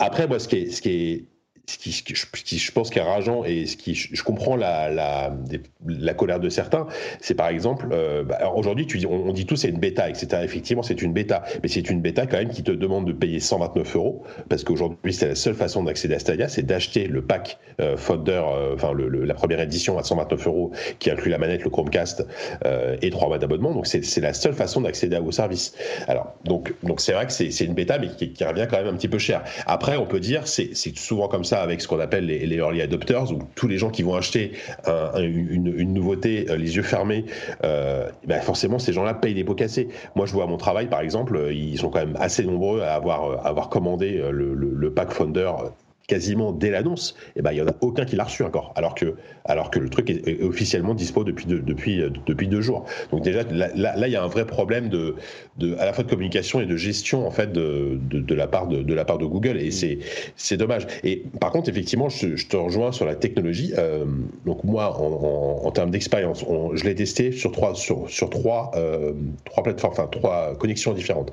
après, 0.00 0.26
moi, 0.26 0.40
ce 0.40 0.48
qui 0.48 0.56
est, 0.56 0.70
ce 0.72 0.82
qui 0.82 0.90
est 0.90 1.24
ce 1.68 2.02
qui, 2.02 2.58
je 2.58 2.72
pense 2.72 2.90
qui 2.90 2.98
est 2.98 3.02
rageant 3.02 3.44
et 3.44 3.66
ce 3.66 3.76
qui 3.76 3.94
je, 3.94 4.22
comprends 4.22 4.56
la, 4.56 4.88
la, 4.88 5.36
la, 5.86 6.14
colère 6.14 6.40
de 6.40 6.48
certains, 6.48 6.86
c'est 7.20 7.34
par 7.34 7.48
exemple, 7.48 7.88
euh, 7.92 8.24
bah, 8.24 8.52
aujourd'hui 8.54 8.86
on, 9.06 9.32
dit 9.32 9.44
tout 9.44 9.56
c'est 9.56 9.68
une 9.68 9.78
bêta, 9.78 10.08
etc. 10.08 10.42
Effectivement, 10.42 10.82
c'est 10.82 11.02
une 11.02 11.12
bêta, 11.12 11.44
mais 11.62 11.68
c'est 11.68 11.90
une 11.90 12.00
bêta 12.00 12.26
quand 12.26 12.38
même 12.38 12.48
qui 12.48 12.62
te 12.62 12.72
demande 12.72 13.06
de 13.06 13.12
payer 13.12 13.40
129 13.40 13.96
euros 13.96 14.22
parce 14.48 14.64
qu'aujourd'hui 14.64 15.12
c'est 15.12 15.28
la 15.28 15.34
seule 15.34 15.54
façon 15.54 15.82
d'accéder 15.82 16.14
à 16.14 16.18
Stadia, 16.18 16.48
c'est 16.48 16.62
d'acheter 16.62 17.06
le 17.06 17.22
pack 17.22 17.58
euh, 17.80 17.96
Founder, 17.96 18.42
euh, 18.44 18.74
enfin 18.74 18.92
le, 18.92 19.08
la 19.08 19.34
première 19.34 19.60
édition 19.60 19.98
à 19.98 20.02
129 20.02 20.46
euros 20.46 20.72
qui 20.98 21.10
inclut 21.10 21.30
la 21.30 21.38
manette, 21.38 21.64
le 21.64 21.70
Chromecast 21.70 22.26
euh, 22.64 22.96
et 23.02 23.10
trois 23.10 23.28
mois 23.28 23.38
d'abonnement. 23.38 23.72
Donc 23.72 23.86
c'est 23.86 24.20
la 24.20 24.32
seule 24.32 24.54
façon 24.54 24.80
d'accéder 24.80 25.16
à 25.16 25.20
vos 25.20 25.32
services. 25.32 25.74
Alors 26.06 26.34
donc 26.44 26.74
donc 26.82 27.00
c'est 27.00 27.12
vrai 27.12 27.26
que 27.26 27.32
c'est 27.32 27.60
une 27.60 27.74
bêta, 27.74 27.98
mais 27.98 28.08
qui, 28.08 28.32
qui, 28.32 28.44
revient 28.44 28.66
quand 28.70 28.78
même 28.78 28.94
un 28.94 28.96
petit 28.96 29.08
peu 29.08 29.18
cher. 29.18 29.44
Après, 29.66 29.96
on 29.96 30.06
peut 30.06 30.20
dire 30.20 30.48
c'est 30.48 30.74
souvent 30.96 31.28
comme 31.28 31.44
ça 31.44 31.57
avec 31.60 31.80
ce 31.80 31.88
qu'on 31.88 32.00
appelle 32.00 32.26
les, 32.26 32.56
early 32.56 32.82
adopters, 32.82 33.32
où 33.32 33.38
tous 33.54 33.68
les 33.68 33.78
gens 33.78 33.90
qui 33.90 34.02
vont 34.02 34.14
acheter 34.14 34.52
une, 34.86 35.92
nouveauté 35.92 36.46
euh, 36.48 36.56
les 36.56 36.76
yeux 36.76 36.82
fermés, 36.82 37.24
euh, 37.64 38.08
ben 38.26 38.40
forcément 38.40 38.78
ces 38.78 38.92
gens-là 38.92 39.14
payent 39.14 39.34
des 39.34 39.44
pots 39.44 39.54
cassés. 39.54 39.88
Moi, 40.14 40.26
je 40.26 40.32
vois 40.32 40.44
à 40.44 40.46
mon 40.46 40.56
travail, 40.56 40.86
par 40.86 41.00
exemple, 41.00 41.48
ils 41.52 41.78
sont 41.78 41.90
quand 41.90 42.00
même 42.00 42.16
assez 42.18 42.44
nombreux 42.44 42.82
à 42.82 42.94
avoir, 42.94 43.46
avoir 43.46 43.68
commandé 43.68 44.22
le, 44.30 44.54
le 44.54 44.92
pack 44.92 45.10
Founder 45.12 45.50
quasiment 46.08 46.52
dès 46.52 46.70
l'annonce, 46.70 47.14
et 47.36 47.40
eh 47.40 47.42
ben, 47.42 47.52
il 47.52 47.56
n'y 47.56 47.60
en 47.60 47.68
a 47.68 47.74
aucun 47.82 48.06
qui 48.06 48.16
l'a 48.16 48.24
reçu 48.24 48.42
encore, 48.42 48.72
alors 48.76 48.94
que, 48.94 49.16
alors 49.44 49.70
que 49.70 49.78
le 49.78 49.90
truc 49.90 50.08
est, 50.08 50.42
officiellement 50.42 50.94
dispo 50.94 51.22
depuis 51.22 51.44
deux, 51.44 51.60
depuis, 51.60 52.02
depuis 52.26 52.48
deux 52.48 52.62
jours. 52.62 52.86
Donc 53.12 53.22
déjà, 53.22 53.42
là, 53.44 54.08
il 54.08 54.12
y 54.12 54.16
a 54.16 54.22
un 54.22 54.26
vrai 54.26 54.46
problème 54.46 54.88
de, 54.88 55.16
de, 55.58 55.76
à 55.76 55.84
la 55.84 55.92
fois 55.92 56.04
de 56.04 56.08
communication 56.08 56.60
et 56.60 56.66
de 56.66 56.76
gestion 56.76 57.26
en 57.26 57.30
fait 57.30 57.52
de, 57.52 58.00
de, 58.10 58.34
la, 58.34 58.46
part 58.46 58.68
de, 58.68 58.82
de 58.82 58.94
la 58.94 59.04
part 59.04 59.18
de 59.18 59.26
Google, 59.26 59.58
et 59.58 59.70
c'est, 59.70 59.98
c'est 60.34 60.56
dommage. 60.56 60.86
Et 61.04 61.24
par 61.40 61.50
contre, 61.50 61.68
effectivement, 61.68 62.08
je, 62.08 62.46
te 62.48 62.56
rejoins 62.56 62.90
sur 62.90 63.04
la 63.04 63.14
technologie. 63.14 63.74
Euh, 63.76 64.06
donc 64.46 64.64
moi, 64.64 64.98
en, 64.98 65.66
en, 65.66 65.70
termes 65.72 65.90
d'expérience, 65.90 66.42
je 66.72 66.84
l'ai 66.84 66.94
testé 66.94 67.32
sur 67.32 67.52
trois, 67.52 67.74
sur, 67.74 68.08
sur 68.08 68.30
trois, 68.30 68.70
euh, 68.76 69.12
trois 69.44 69.62
plateformes, 69.62 69.92
enfin 69.92 70.08
trois 70.10 70.54
connexions 70.56 70.94
différentes. 70.94 71.32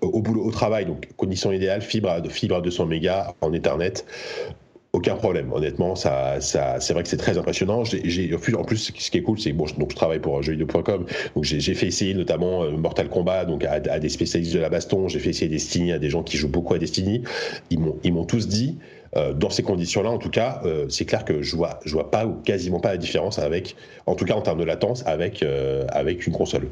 Au 0.00 0.20
boulot, 0.22 0.44
au 0.44 0.52
travail, 0.52 0.86
donc 0.86 1.08
condition 1.16 1.50
idéale, 1.50 1.82
fibre 1.82 2.08
à, 2.08 2.22
fibre 2.28 2.54
à 2.54 2.60
200 2.60 2.86
mégas 2.86 3.34
en 3.40 3.52
Ethernet 3.52 4.04
aucun 4.92 5.16
problème. 5.16 5.52
Honnêtement, 5.52 5.96
ça, 5.96 6.40
ça, 6.40 6.78
c'est 6.80 6.92
vrai 6.92 7.02
que 7.02 7.08
c'est 7.08 7.16
très 7.16 7.38
impressionnant. 7.38 7.82
J'ai, 7.84 8.34
en 8.34 8.64
plus, 8.64 8.92
ce 8.98 9.10
qui 9.10 9.18
est 9.18 9.22
cool, 9.22 9.38
c'est 9.38 9.52
bon, 9.52 9.64
donc 9.78 9.90
je 9.90 9.96
travaille 9.96 10.18
pour 10.18 10.42
jeuxvideo.com, 10.42 11.06
donc 11.34 11.44
j'ai 11.44 11.74
fait 11.74 11.86
essayer 11.86 12.14
notamment 12.14 12.64
euh, 12.64 12.72
Mortal 12.72 13.08
Kombat, 13.08 13.46
donc 13.46 13.64
à, 13.64 13.72
à, 13.72 13.98
des 13.98 14.08
spécialistes 14.10 14.52
de 14.52 14.58
la 14.58 14.68
baston. 14.68 15.08
J'ai 15.08 15.18
fait 15.18 15.30
essayer 15.30 15.48
Destiny 15.48 15.92
à 15.92 15.98
des 15.98 16.10
gens 16.10 16.22
qui 16.22 16.36
jouent 16.36 16.48
beaucoup 16.48 16.74
à 16.74 16.78
Destiny. 16.78 17.22
Ils 17.70 17.80
m'ont, 17.80 17.96
ils 18.04 18.12
m'ont 18.12 18.24
tous 18.24 18.48
dit 18.48 18.76
euh, 19.14 19.34
dans 19.34 19.50
ces 19.50 19.62
conditions-là, 19.62 20.10
en 20.10 20.16
tout 20.16 20.30
cas, 20.30 20.62
euh, 20.64 20.86
c'est 20.88 21.04
clair 21.04 21.26
que 21.26 21.42
je 21.42 21.54
vois, 21.54 21.80
je 21.84 21.92
vois 21.92 22.10
pas 22.10 22.24
ou 22.24 22.40
quasiment 22.40 22.80
pas 22.80 22.92
la 22.92 22.96
différence 22.96 23.38
avec, 23.38 23.76
en 24.06 24.14
tout 24.14 24.24
cas 24.24 24.34
en 24.34 24.40
termes 24.40 24.60
de 24.60 24.64
latence, 24.64 25.02
avec 25.04 25.42
euh, 25.42 25.84
avec 25.90 26.26
une 26.26 26.32
console. 26.32 26.70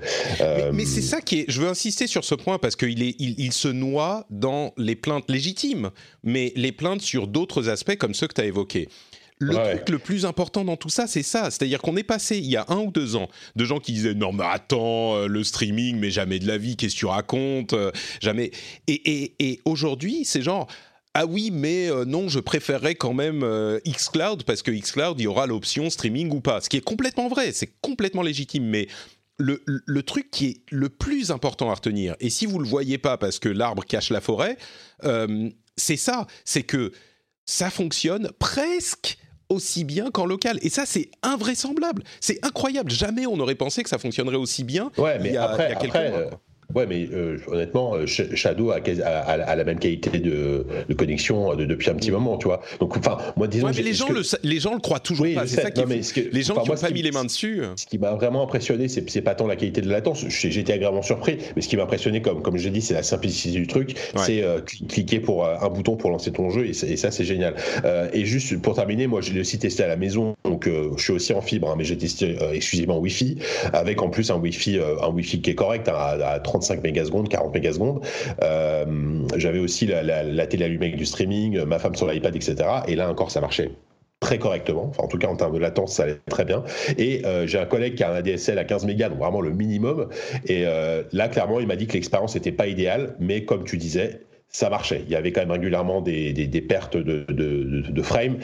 Mais, 0.73 0.87
c'est 0.87 1.03
ça 1.03 1.21
qui 1.21 1.41
est. 1.41 1.45
Je 1.49 1.61
veux 1.61 1.69
insister 1.69 2.07
sur 2.07 2.25
ce 2.25 2.35
point 2.35 2.59
parce 2.59 2.77
qu'il 2.77 3.03
est, 3.03 3.15
il, 3.19 3.53
se 3.53 3.69
noie 3.69 4.25
dans 4.31 4.73
les 4.79 4.97
plaintes 4.97 5.31
légitimes, 5.31 5.91
mais 6.25 6.55
les 6.57 6.73
plaintes 6.73 7.03
sur 7.03 7.27
d'autres 7.27 7.69
aspects 7.69 7.97
comme 7.97 8.15
ceux 8.15 8.27
que 8.27 8.35
tu 8.35 8.41
as 8.41 8.47
évoqués. 8.47 8.89
Le 9.43 9.55
truc 9.55 9.89
le 9.89 9.99
plus 9.99 10.27
important 10.27 10.65
dans 10.65 10.77
tout 10.77 10.91
ça, 10.91 11.07
c'est 11.07 11.23
ça. 11.23 11.51
C'est-à-dire 11.51 11.81
qu'on 11.81 11.97
est 11.97 12.03
passé, 12.03 12.37
il 12.37 12.47
y 12.47 12.57
a 12.57 12.67
un 12.69 12.79
ou 12.79 12.91
deux 12.91 13.17
ans, 13.17 13.29
de 13.57 13.65
gens 13.65 13.81
qui 13.81 13.93
disaient 13.93 14.15
Non, 14.15 14.33
mais 14.33 14.45
attends, 14.45 15.27
le 15.27 15.45
streaming, 15.45 15.99
mais 15.99 16.11
jamais 16.11 16.39
de 16.39 16.47
la 16.47 16.57
vie, 16.57 16.77
qu'est-ce 16.77 16.95
que 16.95 17.01
tu 17.01 17.07
racontes 17.07 17.75
Jamais. 18.21 18.51
Et, 18.87 18.95
et, 18.95 19.35
et 19.39 19.61
aujourd'hui, 19.65 20.25
c'est 20.25 20.43
genre 20.43 20.69
ah 21.15 21.27
oui, 21.27 21.51
mais 21.53 21.91
euh, 21.91 22.05
non, 22.05 22.29
je 22.29 22.39
préférerais 22.39 22.95
quand 22.95 23.15
même 23.15 23.43
euh, 23.43 23.81
xCloud 23.87 24.45
parce 24.45 24.63
que 24.63 24.71
xCloud, 24.71 25.19
il 25.19 25.25
y 25.25 25.27
aura 25.27 25.47
l'option 25.47 25.91
streaming 25.91 26.31
ou 26.31 26.41
pas. 26.41 26.61
Ce 26.61 26.69
qui 26.69 26.77
est 26.77 26.85
complètement 26.85 27.29
vrai, 27.29 27.51
c'est 27.53 27.73
complètement 27.81 28.23
légitime. 28.23 28.65
Mais 28.65 28.87
le, 29.39 30.03
truc 30.03 30.31
qui 30.31 30.47
est 30.47 30.63
le 30.71 30.89
plus 30.89 31.31
important 31.33 31.71
à 31.71 31.75
retenir, 31.75 32.15
et 32.21 32.31
si 32.31 32.47
vous 32.47 32.59
ne 32.59 32.63
le 32.63 32.69
voyez 32.69 32.99
pas 32.99 33.17
parce 33.17 33.39
que 33.39 33.49
l'arbre 33.49 33.85
cache 33.85 34.11
la 34.11 34.21
forêt, 34.21 34.57
euh, 35.05 35.51
c'est 35.77 35.97
ça, 35.97 36.27
c'est 36.45 36.63
que 36.63 36.93
ça 37.45 37.71
fonctionne 37.71 38.31
presque 38.39 39.19
aussi 39.49 39.83
bien 39.83 40.13
qu'en 40.13 40.27
local. 40.27 40.61
Et 40.63 40.71
ça, 40.71 40.87
c'est 40.87 41.11
invraisemblable. 41.23 42.05
C'est 42.21 42.45
incroyable. 42.45 42.91
Jamais 42.91 43.27
on 43.27 43.37
n'aurait 43.37 43.57
pensé 43.57 43.83
que 43.83 43.89
ça 43.89 43.99
fonctionnerait 43.99 44.37
aussi 44.37 44.63
bien 44.63 44.93
ouais, 44.97 45.19
mais 45.19 45.31
il 45.31 45.35
y 45.35 45.39
a, 45.39 45.51
après, 45.51 45.77
quelques 45.81 45.95
mois. 45.95 46.41
Ouais, 46.75 46.87
mais 46.87 47.09
euh, 47.13 47.39
honnêtement, 47.49 47.95
euh, 47.95 48.07
Shadow 48.07 48.71
a, 48.71 48.77
a, 48.77 49.57
la 49.57 49.65
même 49.65 49.79
qualité 49.79 50.19
de, 50.19 50.67
de 50.89 50.95
connexion 50.95 51.53
euh, 51.53 51.67
depuis 51.67 51.91
un 51.91 51.95
petit 51.95 52.11
moment, 52.11 52.39
tu 52.39 52.47
vois. 52.47 52.61
Donc, 52.79 52.97
enfin, 52.97 53.19
moi, 53.37 53.49
disons. 53.49 53.67
Ouais, 53.67 53.73
mais 53.75 53.83
les 53.83 53.95
gens, 53.95 54.11
le, 54.11 54.23
les 54.43 54.61
gens 54.61 54.75
le 54.75 54.81
croient 54.81 55.01
toujours 55.01 55.27
pas. 55.35 55.47
C'est 55.47 55.61
ça 55.61 55.71
qui 55.71 55.83
Les 56.33 56.43
gens 56.43 56.55
qui 56.55 56.71
n'ont 56.71 56.77
pas 56.77 56.91
mis 56.91 57.03
les 57.03 57.11
mains 57.11 57.25
dessus. 57.25 57.63
Ce 57.77 57.87
qui 57.87 57.99
m'a 57.99 58.13
vraiment 58.13 58.43
impressionné, 58.43 58.89
c'est 58.89 59.23
pas 59.23 59.35
tant 59.35 59.47
la 59.47 59.57
qualité 59.57 59.81
de 59.81 59.89
la 59.89 59.95
latence. 59.95 60.25
J'étais 60.29 60.73
agréablement 60.73 61.03
surpris, 61.03 61.39
mais 61.57 61.63
ce 61.63 61.69
qui 61.69 61.77
m'a 61.77 61.85
impressionné, 61.85 62.23
comme, 62.23 62.43
comme 62.43 62.57
je 62.57 62.65
l'ai 62.65 62.71
dit, 62.71 62.83
c'est 62.83 62.95
la 62.95 63.03
simplicité 63.03 63.59
du 63.59 63.67
truc. 63.67 63.97
C'est 64.17 64.45
cliquer 64.89 65.21
pour 65.21 65.47
un 65.47 65.69
bouton 65.69 65.97
pour 65.97 66.11
lancer 66.11 66.33
ton 66.33 66.51
jeu, 66.51 66.67
et, 66.67 66.73
ça, 66.73 67.11
c'est 67.11 67.25
génial. 67.25 67.55
et 68.13 68.25
juste 68.25 68.61
pour 68.61 68.75
terminer, 68.75 69.07
moi, 69.07 69.21
j'ai 69.21 69.41
aussi 69.41 69.59
testé 69.59 69.83
à 69.83 69.89
la 69.89 69.97
maison, 69.97 70.37
donc 70.45 70.69
je 70.69 71.03
suis 71.03 71.13
aussi 71.13 71.33
en 71.33 71.41
fibre, 71.41 71.71
hein, 71.71 71.75
mais 71.77 71.85
j'ai 71.85 71.97
testé 71.97 72.37
exclusivement 72.53 72.99
Wi-Fi, 72.99 73.39
avec 73.73 74.03
en 74.03 74.09
plus 74.09 74.31
un 74.31 74.37
Wi-Fi, 74.37 74.79
un 75.03 75.09
Wi-Fi 75.09 75.41
qui 75.41 75.51
est 75.51 75.55
correct 75.55 75.89
hein, 75.89 75.95
à, 75.97 76.33
à 76.33 76.41
30 76.41 76.60
35 76.61 76.83
mégasecondes, 76.83 77.29
40 77.29 77.55
mégasecondes. 77.55 78.01
Euh, 78.43 78.85
J'avais 79.37 79.59
aussi 79.59 79.87
la, 79.87 80.47
télé 80.47 80.65
allumée 80.65 80.87
avec 80.87 80.97
du 80.97 81.07
streaming, 81.07 81.65
ma 81.65 81.79
femme 81.79 81.95
sur 81.95 82.07
l'iPad, 82.07 82.37
etc. 82.37 82.57
Et 82.87 82.97
là 82.97 83.11
encore, 83.11 83.31
ça 83.31 83.41
marchait 83.41 83.71
très 84.21 84.39
correctement. 84.39 84.87
Enfin, 84.91 85.05
en 85.05 85.09
tout 85.09 85.19
cas, 85.19 85.29
en 85.29 85.37
termes 85.37 85.55
de 85.55 85.59
latence, 85.59 85.95
ça 85.95 86.03
allait 86.05 86.21
très 86.29 86.45
bien. 86.45 86.63
Et 86.99 87.25
euh, 87.25 87.47
j'ai 87.47 87.59
un 87.59 87.65
collègue 87.65 87.95
qui 87.95 88.05
a 88.05 88.13
un 88.13 88.17
ADSL 88.17 88.59
à 88.59 88.65
15 88.65 88.85
mégas, 88.85 89.09
donc 89.09 89.19
vraiment 89.19 89.41
le 89.41 89.51
minimum. 89.51 90.09
Et 90.47 90.65
euh, 90.67 91.03
là, 91.13 91.29
clairement, 91.29 91.59
il 91.61 91.67
m'a 91.67 91.77
dit 91.77 91.87
que 91.87 91.95
l'expérience 91.95 92.35
n'était 92.35 92.53
pas 92.53 92.67
idéale, 92.67 93.17
mais 93.19 93.45
comme 93.45 93.65
tu 93.65 93.79
disais, 93.79 94.21
ça 94.51 94.69
marchait. 94.69 95.03
Il 95.07 95.13
y 95.13 95.15
avait 95.15 95.31
quand 95.31 95.41
même 95.41 95.53
régulièrement 95.53 96.01
des, 96.01 96.65
pertes 96.69 96.97
de, 96.97 97.25
de, 97.29 98.03
frame. 98.03 98.39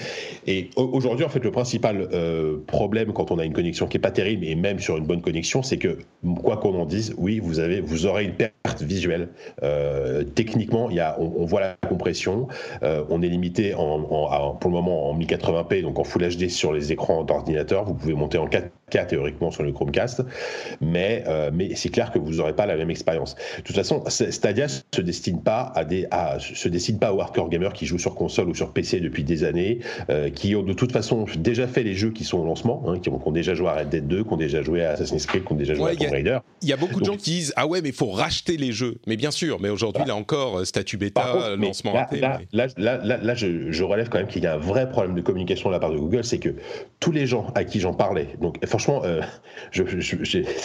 Et 0.47 0.71
aujourd'hui, 0.77 1.25
en 1.25 1.29
fait, 1.29 1.43
le 1.43 1.51
principal 1.51 2.09
euh, 2.13 2.59
problème 2.67 3.13
quand 3.13 3.33
on 3.33 3.39
a 3.39 3.45
une 3.45 3.53
connexion 3.53 3.87
qui 3.89 3.97
est 3.97 4.01
pas 4.01 4.13
terrible, 4.13 4.45
et 4.45 4.55
même 4.55 4.79
sur 4.79 4.97
une 4.97 5.05
bonne 5.05 5.21
connexion, 5.21 5.63
c'est 5.63 5.79
que 5.79 5.99
quoi 6.43 6.59
qu'on 6.59 6.81
en 6.81 6.87
dise, 6.87 7.15
oui, 7.19 7.41
vous 7.41 7.59
avez, 7.59 7.81
vous 7.81 8.07
aurez 8.07 8.25
une 8.25 8.35
perte 8.35 8.83
visuelle. 8.83 9.29
Euh, 9.65 10.23
techniquement, 10.23 10.91
y 10.91 11.01
a, 11.01 11.19
on, 11.21 11.45
voit 11.45 11.61
la 11.61 11.77
compression. 11.89 12.47
Euh, 12.85 13.05
on 13.11 13.21
est 13.23 13.29
limité 13.29 13.75
en, 13.75 14.55
pour 14.55 14.71
le 14.71 14.77
moment 14.77 15.11
en 15.11 15.19
1080p, 15.19 15.83
donc 15.83 15.99
en 15.99 16.05
Full 16.05 16.23
HD 16.23 16.49
sur 16.49 16.73
les 16.73 16.93
écrans 16.93 17.25
d'ordinateur. 17.25 17.85
Vous 17.85 17.95
pouvez 17.95 18.15
monter 18.15 18.39
en 18.39 18.47
4K 18.93 19.07
théoriquement 19.07 19.51
sur 19.51 19.63
le 19.63 19.73
Chromecast, 19.73 20.23
mais 20.81 21.25
mais 21.53 21.75
c'est 21.75 21.89
clair 21.89 22.13
que 22.13 22.19
vous 22.19 22.35
n'aurez 22.35 22.55
pas 22.55 22.67
la 22.67 22.77
même 22.77 22.91
expérience. 22.91 23.35
De 23.59 23.63
toute 23.63 23.77
façon, 23.77 24.05
Stadia 24.09 24.67
se 24.69 25.01
destine 25.01 25.43
pas 25.43 25.73
à 25.75 25.85
des 25.85 26.07
se 26.39 26.69
décide 26.69 26.99
pas 26.99 27.13
aux 27.13 27.21
hardcore 27.21 27.49
gamers 27.49 27.73
qui 27.73 27.87
jouent 27.87 27.99
sur 27.99 28.15
console 28.15 28.49
ou 28.49 28.55
sur 28.55 28.73
PC 28.73 29.01
depuis 29.01 29.25
des 29.25 29.45
années, 29.45 29.81
euh, 30.11 30.31
qui 30.31 30.55
ont 30.57 30.63
de 30.63 30.73
toute 30.73 30.93
façon 30.93 31.27
déjà 31.39 31.67
fait 31.67 31.83
les 31.83 31.95
jeux 31.95 32.11
qui 32.11 32.25
sont 32.25 32.39
au 32.39 32.45
lancement, 32.45 32.83
hein, 32.87 32.99
qui, 32.99 33.09
ont, 33.09 33.33
déjà 33.33 33.55
joué 33.55 33.69
à 33.69 33.75
Red 33.75 33.89
Dead 33.89 34.07
2, 34.07 34.25
qui 34.25 34.33
ont 34.33 34.37
déjà 34.37 34.63
joué 34.63 34.85
à 34.85 34.93
Assassin's 34.93 35.27
Creed, 35.27 35.45
qui 35.45 35.53
ont 35.53 35.57
déjà 35.57 35.75
joué 35.75 35.93
à 35.93 35.97
Tomb 35.97 36.11
Raider. 36.11 36.39
Il 36.63 36.69
y 36.69 36.73
a 36.73 36.77
beaucoup 36.77 37.01
de 37.01 37.05
gens 37.05 37.17
qui 37.17 37.31
disent 37.31 37.53
ah 37.57 37.67
ouais 37.67 37.81
mais 37.83 37.91
il 37.91 37.95
faut 37.95 38.11
racheter 38.11 38.57
les 38.57 38.73
jeux. 38.73 38.97
Mais 39.07 39.17
bien 39.17 39.31
sûr, 39.31 39.61
mais 39.61 39.69
aujourd'hui 39.69 40.05
là 40.07 40.17
encore 40.17 40.59
euh, 40.59 40.65
statut 40.65 40.97
bêta, 40.97 41.57
lancement 41.57 41.93
là, 41.93 42.09
Là, 42.53 42.69
là, 42.77 42.99
là, 43.05 43.19
là, 43.19 43.35
je, 43.35 43.83
relève 43.83 44.09
quand 44.09 44.19
même 44.19 44.27
qu'il 44.27 44.43
y 44.43 44.47
a 44.47 44.55
un 44.55 44.59
vrai 44.59 44.89
problème 44.89 45.15
de 45.15 45.21
communication 45.21 45.69
de 45.69 45.75
la 45.75 45.81
part 45.81 45.91
de 45.91 45.99
Google, 45.99 46.25
c'est 46.25 46.39
que 46.39 46.55
tous 47.01 47.13
les 47.13 47.27
gens 47.27 47.53
à 47.55 47.65
qui 47.65 47.81
j'en 47.81 47.95
parlais, 47.95 48.29
donc 48.41 48.59
franchement, 48.79 49.03
euh, 49.07 49.23
je, 49.71 49.83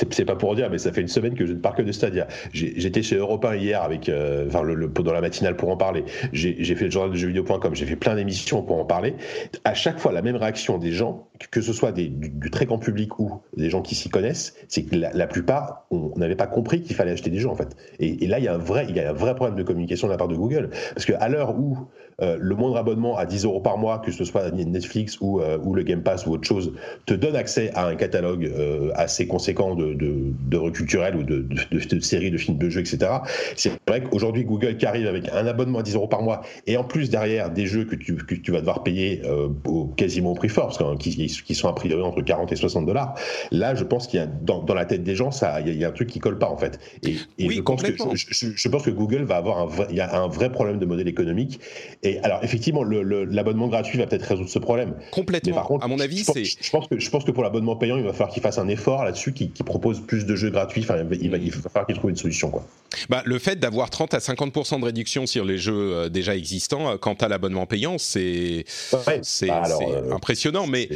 c'est 0.10 0.26
pas 0.26 0.36
pour 0.36 0.54
dire, 0.56 0.70
mais 0.70 0.78
ça 0.78 0.92
fait 0.92 1.00
une 1.00 1.08
semaine 1.08 1.34
que 1.34 1.46
je 1.46 1.54
ne 1.54 1.60
parle 1.60 1.76
que 1.76 1.82
de 1.82 1.94
Stadia. 1.94 2.28
J'étais 2.52 3.04
chez 3.04 3.16
Europe 3.16 3.46
1 3.46 3.56
hier 3.56 3.82
avec, 3.82 4.08
le, 4.08 4.48
dans 4.50 5.14
la 5.14 5.22
matinale 5.22 5.56
pour 5.56 5.70
en 5.70 5.78
parler. 5.78 6.04
J'ai 6.34 6.76
fait 6.76 6.86
le 6.86 6.92
journal 6.92 7.12
de 7.12 7.16
jeuxvideo.com, 7.16 7.74
j'ai 7.74 7.86
fait 7.86 7.96
plein 7.96 8.16
d'émissions 8.16 8.64
pour 8.64 8.78
en 8.80 8.86
parler. 8.86 9.16
À 9.64 9.74
chaque 9.74 9.98
fois, 9.98 10.12
la 10.12 10.22
même 10.22 10.36
réaction 10.36 10.78
des 10.78 10.92
gens, 10.92 11.30
que 11.52 11.62
ce 11.62 11.72
soit 11.72 11.94
du, 11.94 12.52
très 12.52 12.66
grand 12.66 12.80
public 12.80 13.18
ou 13.18 13.42
des 13.56 13.70
gens 13.70 13.82
qui 13.82 13.96
s'y 13.96 14.10
connaissent, 14.10 14.56
c'est 14.68 14.84
que 14.84 14.96
la, 14.98 15.28
plupart, 15.28 15.86
on 15.90 16.12
n'avait 16.18 16.36
pas 16.36 16.48
compris 16.48 16.82
qu'il 16.82 16.98
fallait 16.98 17.12
acheter 17.12 17.30
des 17.30 17.40
jeux 17.40 17.50
en 17.50 17.56
fait. 17.56 17.78
Et, 18.00 18.28
là, 18.28 18.40
il 18.40 18.46
y 18.46 18.50
a 18.50 18.54
un 18.54 18.58
vrai 18.58 19.36
problème 19.36 19.56
de 19.56 19.64
communication 19.64 20.08
de 20.08 20.12
la 20.12 20.18
part 20.18 20.28
de 20.28 20.36
Google, 20.36 20.70
parce 20.94 21.06
qu'à 21.06 21.30
l'heure 21.30 21.58
où 21.58 21.78
euh, 22.22 22.38
le 22.40 22.56
moindre 22.56 22.78
abonnement 22.78 23.18
à 23.18 23.26
10 23.26 23.46
euros 23.46 23.60
par 23.60 23.78
mois, 23.78 24.00
que 24.00 24.12
ce 24.12 24.24
soit 24.24 24.52
Netflix 24.52 25.18
ou, 25.22 25.42
euh, 25.42 25.58
ou, 25.64 25.74
le 25.74 25.84
Game 25.84 26.02
Pass 26.02 26.26
ou 26.26 26.32
autre 26.32 26.48
chose, 26.48 26.74
te 27.06 27.14
donne 27.14 27.36
accès 27.36 27.72
à 27.74 27.88
un 27.88 27.96
catalogue 27.96 28.46
euh, 28.46 28.92
assez 28.96 29.28
conséquent 29.28 29.76
de, 29.76 29.94
de, 29.94 30.58
ou 30.58 31.24
de, 31.24 31.48
de, 31.72 32.00
séries, 32.00 32.32
de 32.32 32.38
films, 32.38 32.58
de 32.58 32.70
jeux, 32.70 32.82
etc. 32.82 33.12
C'est 33.56 33.72
vrai 33.88 34.04
qu'aujourd'hui, 34.04 34.44
Google 34.44 34.78
qui 34.78 34.86
arrive 34.86 35.08
avec 35.08 35.30
un 35.30 35.48
abonnement 35.48 35.80
à 35.80 35.84
10 35.84 35.96
euros 35.96 36.08
par 36.08 36.22
mois 36.22 36.42
et 36.68 36.78
en 36.78 36.84
plus 36.84 37.10
derrière 37.10 37.50
des 37.50 37.66
jeux 37.66 37.86
que 37.86 37.96
tu, 37.96 38.16
que 38.16 38.36
tu 38.36 38.52
vas 38.52 38.60
devoir 38.60 38.84
payer 38.84 39.22
au, 39.66 39.86
quasiment 39.86 40.32
au 40.32 40.36
prix 40.36 40.50
fort, 40.50 40.68
parce 40.68 40.78
que, 40.78 40.98
qui, 40.98 41.28
qui, 41.28 41.56
sont 41.56 41.68
a 41.68 41.74
priori 41.74 42.02
entre 42.02 42.22
40 42.22 42.52
et 42.52 42.56
60 42.56 42.86
dollars, 42.86 43.16
là, 43.52 43.76
je 43.76 43.84
pense 43.84 44.08
qu'il 44.08 44.20
y 44.20 44.24
a 44.24 44.28
dans, 44.28 44.62
dans, 44.64 44.74
la 44.74 44.86
tête 44.86 45.04
des 45.04 45.16
gens, 45.16 45.30
il 45.66 45.76
y, 45.76 45.84
a, 45.84 45.88
un 45.88 45.92
truc 45.92 46.10
qui 46.10 46.20
colle 46.20 46.38
pas 46.38 46.50
en 46.50 46.58
fait. 46.58 46.80
Et, 47.04 47.16
et 47.38 47.48
oui, 47.48 47.56
je, 47.56 47.62
pense 47.62 47.82
que, 47.82 47.94
je, 48.14 48.48
je, 48.56 48.70
pense 48.70 48.84
que 48.84 48.92
Google 48.92 49.24
va 49.24 49.38
avoir 49.38 49.60
un 49.60 49.66
vrai, 49.66 49.88
y 49.92 50.00
a 50.00 50.22
un 50.22 50.28
vrai 50.28 50.52
problème 50.52 50.80
de 50.80 50.86
modèle 50.86 51.08
économique. 51.08 51.60
Et 52.04 52.11
alors, 52.20 52.44
effectivement, 52.44 52.84
l'abonnement 52.84 53.68
gratuit 53.68 53.98
va 53.98 54.08
peut-être 54.08 54.24
résoudre 54.24 54.50
ce 54.50 54.60
problème. 54.60 54.94
Complètement. 55.12 55.56
par 55.56 55.66
contre, 55.66 55.86
à 55.86 55.88
mon 55.88 56.00
avis, 56.00 56.24
c'est. 56.24 56.44
Je 56.44 56.70
pense 56.70 56.88
que 56.88 57.00
je 57.00 57.10
pense 57.10 57.24
que 57.24 57.32
pour 57.32 57.44
l'abonnement 57.44 57.76
payant, 57.76 57.98
il 57.98 58.04
va 58.04 58.14
falloir 58.14 58.30
qu'il 58.30 58.44
fasse 58.44 58.58
un 58.58 58.68
effort 58.68 59.04
là-dessus, 59.04 59.34
qu'il 59.34 59.52
propose 59.52 60.02
plus 60.02 60.26
de 60.26 60.36
jeux 60.36 60.50
gratuits. 60.50 60.82
Enfin, 60.84 60.98
il 61.22 61.30
va, 61.30 61.38
il 61.38 61.52
va 61.52 61.70
falloir 61.70 61.86
qu'il 61.86 61.96
trouve 61.96 62.10
une 62.10 62.18
solution, 62.18 62.50
quoi. 62.50 62.66
Bah, 63.10 63.22
le 63.26 63.40
fait 63.40 63.58
d'avoir 63.58 63.90
30 63.90 64.14
à 64.14 64.18
50% 64.20 64.80
de 64.80 64.86
réduction 64.86 65.26
sur 65.26 65.46
les 65.46 65.58
jeux 65.58 65.94
euh, 65.94 66.10
déjà 66.10 66.36
existants, 66.36 66.90
euh, 66.90 66.98
quant 66.98 67.14
à 67.14 67.28
l'abonnement 67.28 67.66
payant, 67.66 67.98
c'est 67.98 68.66
c'est 68.68 69.48
bah, 69.48 69.64
euh, 69.70 70.12
impressionnant, 70.12 70.68
mais 70.68 70.90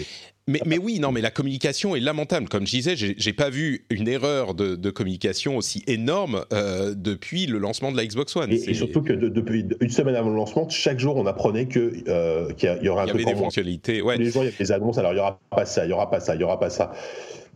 Mais, 0.47 0.62
mais, 0.63 0.77
oui, 0.77 0.99
non, 0.99 1.12
mais 1.12 1.21
la 1.21 1.31
communication 1.31 1.95
est 1.95 1.99
lamentable. 1.99 2.47
Comme 2.49 2.67
je 2.67 2.71
disais, 2.71 2.95
j'ai 2.95 3.34
pas 3.34 3.49
vu 3.49 3.86
une 3.89 4.08
erreur 4.08 4.53
de, 4.53 4.75
de 4.75 4.89
communication 4.91 5.58
aussi 5.58 5.84
énorme 5.88 6.45
euh, 6.53 6.93
depuis 6.95 7.47
le 7.47 7.58
lancement 7.58 7.91
de 7.91 7.97
la 7.97 8.05
Xbox 8.05 8.36
One. 8.36 8.51
Et, 8.51 8.75
surtout 8.75 9.01
que 9.01 9.13
depuis 9.13 9.65
une 9.81 9.89
semaine 9.89 10.15
avant 10.15 10.29
le 10.29 10.36
lancement, 10.36 10.69
chaque 10.69 10.99
jour, 10.99 11.15
on 11.15 11.25
apprenait 11.25 11.65
que 11.65 12.03
euh, 12.08 12.53
qu'il 12.53 12.77
y, 12.84 12.89
aura 12.89 13.03
un 13.03 13.05
il 13.05 13.08
y 13.08 13.12
avait 13.12 13.25
des 13.25 13.36
fonctionnalités. 13.36 14.03
Ouais. 14.03 14.17
Tous 14.17 14.21
les 14.21 14.29
jours, 14.29 14.43
il 14.43 14.45
y 14.45 14.49
avait 14.49 14.58
des 14.63 14.71
annonces. 14.71 14.99
Alors, 14.99 15.13
il 15.13 15.17
y 15.17 15.19
aura 15.19 15.39
pas 15.49 15.65
ça, 15.65 15.84
il 15.84 15.89
y 15.89 15.93
aura 15.93 16.12
pas 16.12 16.19
ça, 16.19 16.36
il 16.36 16.41
y 16.41 16.43
aura 16.43 16.60
pas 16.60 16.69
ça. 16.69 16.91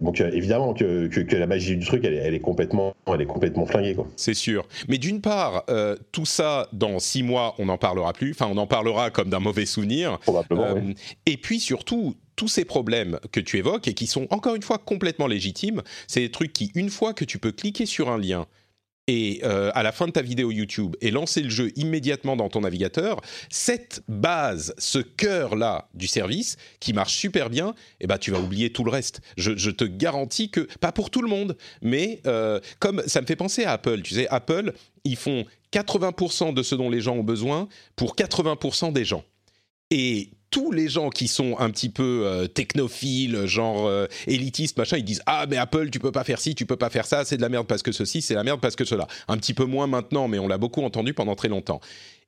Donc 0.01 0.21
euh, 0.21 0.31
évidemment 0.31 0.73
que, 0.73 1.07
que, 1.07 1.35
la 1.35 1.47
magie 1.47 1.75
du 1.75 1.85
truc, 1.85 2.03
elle, 2.05 2.13
elle, 2.13 2.33
est 2.33 2.39
complètement, 2.39 2.93
elle 3.07 3.21
est 3.21 3.25
complètement 3.25 3.65
flinguée. 3.65 3.95
C'est 4.15 4.33
sûr. 4.33 4.65
Mais 4.88 4.97
d'une 4.97 5.21
part, 5.21 5.63
euh, 5.69 5.95
tout 6.12 6.25
ça, 6.25 6.67
dans 6.73 6.99
six 6.99 7.23
mois, 7.23 7.55
on 7.59 7.65
n'en 7.65 7.77
parlera 7.77 8.13
plus. 8.13 8.31
Enfin, 8.31 8.47
on 8.51 8.57
en 8.57 8.67
parlera 8.67 9.09
comme 9.09 9.29
d'un 9.29 9.39
mauvais 9.39 9.65
souvenir. 9.65 10.19
Probablement. 10.19 10.63
Euh, 10.63 10.81
oui. 10.85 10.95
Et 11.25 11.38
puis 11.38 11.59
surtout, 11.59 12.15
tous 12.35 12.47
ces 12.47 12.63
problèmes 12.63 13.19
que 13.31 13.41
tu 13.41 13.57
évoques 13.57 13.88
et 13.88 13.93
qui 13.93 14.07
sont 14.07 14.27
encore 14.29 14.55
une 14.55 14.62
fois 14.62 14.77
complètement 14.77 15.27
légitimes, 15.27 15.81
c'est 16.07 16.21
des 16.21 16.31
trucs 16.31 16.53
qui, 16.53 16.71
une 16.75 16.89
fois 16.89 17.13
que 17.13 17.25
tu 17.25 17.38
peux 17.38 17.51
cliquer 17.51 17.85
sur 17.85 18.09
un 18.09 18.17
lien 18.17 18.45
et 19.10 19.41
euh, 19.43 19.72
à 19.74 19.82
la 19.82 19.91
fin 19.91 20.06
de 20.06 20.12
ta 20.12 20.22
vidéo 20.22 20.52
YouTube 20.52 20.95
et 21.02 21.10
lancer 21.10 21.41
le 21.41 21.50
jeu 21.50 21.72
immédiatement 21.76 22.36
dans 22.36 22.48
ton 22.48 22.62
navigateur, 22.62 23.22
cette 23.50 24.04
base, 24.08 24.76
ce 24.78 25.00
cœur-là 25.00 25.89
du 25.95 26.06
service 26.06 26.58
qui 26.80 26.93
marche 26.93 27.15
super 27.15 27.50
bien, 27.50 27.74
eh 28.02 28.06
ben, 28.06 28.19
tu 28.19 28.30
vas 28.30 28.39
oublier 28.39 28.72
tout 28.72 28.84
le 28.84 28.91
reste. 28.91 29.22
Je, 29.36 29.72
te 29.72 29.84
garantis 29.84 30.52
que, 30.52 30.67
pas 30.80 30.91
pour 30.91 31.10
tout 31.10 31.24
le 31.24 31.28
monde, 31.28 31.58
mais 31.82 32.22
euh, 32.28 32.60
comme 32.78 33.02
ça 33.08 33.22
me 33.22 33.26
fait 33.26 33.36
penser 33.36 33.63
à 33.63 33.72
Apple, 33.72 34.04
tu 34.04 34.13
sais, 34.13 34.28
Apple, 34.30 34.74
ils 35.04 35.15
font 35.15 35.43
80% 35.74 36.54
de 36.54 36.62
ce 36.62 36.76
dont 36.76 36.91
les 36.91 37.02
gens 37.02 37.15
ont 37.15 37.24
besoin 37.24 37.67
pour 37.95 38.15
80% 38.15 38.93
des 38.93 39.06
gens. 39.06 39.24
Et 39.89 40.30
tous 40.51 40.71
les 40.71 40.88
gens 40.88 41.09
qui 41.09 41.27
sont 41.27 41.57
un 41.59 41.69
petit 41.69 41.89
peu 41.89 42.23
euh, 42.25 42.47
technophiles, 42.47 43.45
genre 43.45 43.88
euh, 43.88 44.07
élitistes, 44.27 44.77
machin, 44.77 44.97
ils 44.97 45.03
disent 45.03 45.21
ah 45.25 45.45
mais 45.49 45.57
Apple 45.57 45.89
tu 45.89 45.99
peux 45.99 46.12
pas 46.12 46.23
faire 46.23 46.39
ci, 46.39 46.55
tu 46.55 46.65
peux 46.65 46.77
pas 46.77 46.89
faire 46.89 47.05
ça, 47.05 47.25
c'est 47.25 47.38
de 47.38 47.41
la 47.41 47.49
merde 47.49 47.67
parce 47.67 47.83
que 47.83 47.91
ceci, 47.91 48.21
c'est 48.21 48.33
la 48.35 48.43
merde 48.43 48.59
parce 48.59 48.75
que 48.75 48.85
cela. 48.85 49.07
Un 49.27 49.38
petit 49.38 49.53
peu 49.53 49.65
moins 49.65 49.88
maintenant, 49.88 50.27
mais 50.27 50.39
on 50.39 50.47
l'a 50.47 50.57
beaucoup 50.57 50.83
entendu 50.83 51.13
pendant 51.13 51.35
très 51.35 51.49
longtemps. 51.49 51.81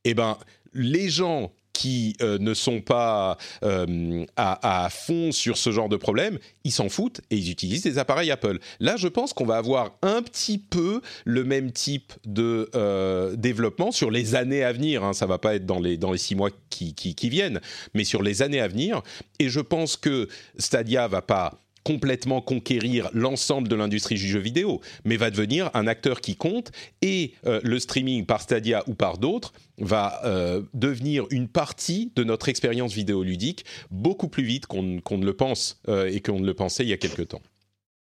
Eh 0.04 0.14
ben 0.14 0.38
les 0.74 1.10
gens 1.10 1.52
qui 1.82 2.16
euh, 2.22 2.38
ne 2.38 2.54
sont 2.54 2.80
pas 2.80 3.40
euh, 3.64 4.24
à, 4.38 4.88
fond 4.92 5.32
sur 5.32 5.58
ce 5.58 5.72
genre 5.72 5.90
de 5.90 5.96
problème, 5.96 6.38
ils 6.64 6.72
s'en 6.72 6.90
foutent 6.90 7.22
et 7.32 7.38
ils 7.38 7.50
utilisent 7.50 7.82
des 7.82 7.98
appareils 7.98 8.30
Apple. 8.30 8.60
Là, 8.80 8.98
je 8.98 9.08
pense 9.08 9.34
qu'on 9.34 9.48
va 9.48 9.58
avoir 9.58 9.98
un 10.04 10.22
petit 10.22 10.60
peu 10.60 11.02
le 11.26 11.44
même 11.44 11.72
type 11.72 12.14
de 12.24 12.70
euh, 12.76 13.36
développement 13.36 13.92
sur 13.92 14.12
les 14.12 14.36
années 14.36 14.64
à 14.64 14.72
venir. 14.72 15.04
Hein. 15.04 15.14
Ça 15.14 15.26
va 15.26 15.40
pas 15.40 15.56
être 15.56 15.66
dans 15.66 15.80
les, 15.80 15.98
dans 15.98 16.12
les 16.12 16.20
six 16.20 16.36
mois 16.36 16.52
qui, 16.70 16.94
qui, 16.94 17.16
qui 17.16 17.30
viennent, 17.30 17.60
mais 17.96 18.04
sur 18.04 18.22
les 18.22 18.44
années 18.44 18.62
à 18.62 18.68
venir. 18.68 19.02
Et 19.40 19.50
je 19.50 19.60
pense 19.60 19.98
que 19.98 20.28
Stadia 20.60 21.08
va 21.08 21.24
pas 21.24 21.64
complètement 21.84 22.42
conquérir 22.42 23.10
l'ensemble 23.14 23.68
de 23.68 23.76
l'industrie 23.76 24.16
du 24.16 24.28
jeu 24.28 24.40
vidéo, 24.40 24.82
mais 25.06 25.18
va 25.18 25.32
devenir 25.32 25.70
un 25.74 25.88
acteur 25.88 26.22
qui 26.22 26.36
compte 26.36 26.72
et 27.02 27.34
euh, 27.46 27.60
le 27.64 27.80
streaming 27.80 28.26
par 28.26 28.42
Stadia 28.42 28.84
ou 28.88 28.94
par 28.94 29.18
d'autres 29.18 29.54
va 29.78 30.22
euh, 30.26 30.62
devenir 30.74 31.26
une 31.32 31.48
partie 31.48 32.12
de 32.16 32.24
notre 32.24 32.50
expérience 32.50 32.94
vidéoludique 32.94 33.66
beaucoup 33.90 34.28
plus 34.28 34.44
vite 34.44 34.68
qu'on 34.68 35.00
qu 35.00 35.16
ne 35.16 35.26
le 35.26 35.34
pense 35.34 35.82
euh, 35.88 36.12
et 36.12 36.22
qu'on 36.22 36.40
ne 36.40 36.46
le 36.46 36.54
pensait 36.54 36.84
il 36.84 36.90
y 36.90 36.94
a 36.94 36.98
quelque 36.98 37.24
temps. 37.24 37.42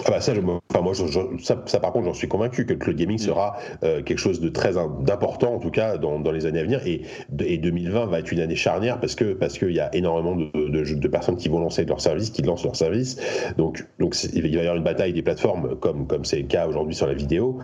Ah 0.04 0.10
bah 0.10 0.20
ça, 0.20 0.34
je, 0.34 0.40
enfin 0.42 0.82
moi, 0.82 0.92
je, 0.92 1.06
je, 1.06 1.20
ça, 1.42 1.62
ça, 1.64 1.80
par 1.80 1.90
contre, 1.90 2.04
j'en 2.04 2.12
suis 2.12 2.28
convaincu 2.28 2.66
que 2.66 2.74
le 2.74 2.78
cloud 2.78 2.96
gaming 2.96 3.16
sera 3.16 3.56
euh, 3.82 4.02
quelque 4.02 4.18
chose 4.18 4.40
de 4.40 4.50
très 4.50 4.74
d'important, 5.00 5.54
en 5.54 5.58
tout 5.58 5.70
cas, 5.70 5.96
dans, 5.96 6.20
dans, 6.20 6.32
les 6.32 6.44
années 6.44 6.60
à 6.60 6.64
venir. 6.64 6.86
Et, 6.86 7.00
et 7.40 7.56
2020 7.56 8.04
va 8.04 8.18
être 8.18 8.30
une 8.30 8.40
année 8.40 8.56
charnière 8.56 9.00
parce 9.00 9.14
que 9.14 9.32
parce 9.32 9.58
qu'il 9.58 9.72
y 9.72 9.80
a 9.80 9.94
énormément 9.94 10.36
de, 10.36 10.50
de, 10.68 10.94
de, 10.94 11.08
personnes 11.08 11.36
qui 11.36 11.48
vont 11.48 11.60
lancer 11.60 11.86
leur 11.86 12.02
service, 12.02 12.28
qui 12.28 12.42
lancent 12.42 12.64
leur 12.64 12.76
service. 12.76 13.16
Donc, 13.56 13.86
donc 13.98 14.14
il 14.34 14.42
va 14.42 14.48
y 14.48 14.58
avoir 14.58 14.76
une 14.76 14.84
bataille 14.84 15.14
des 15.14 15.22
plateformes, 15.22 15.76
comme 15.76 16.06
comme 16.06 16.26
c'est 16.26 16.40
le 16.40 16.46
cas 16.46 16.66
aujourd'hui 16.68 16.94
sur 16.94 17.06
la 17.06 17.14
vidéo. 17.14 17.60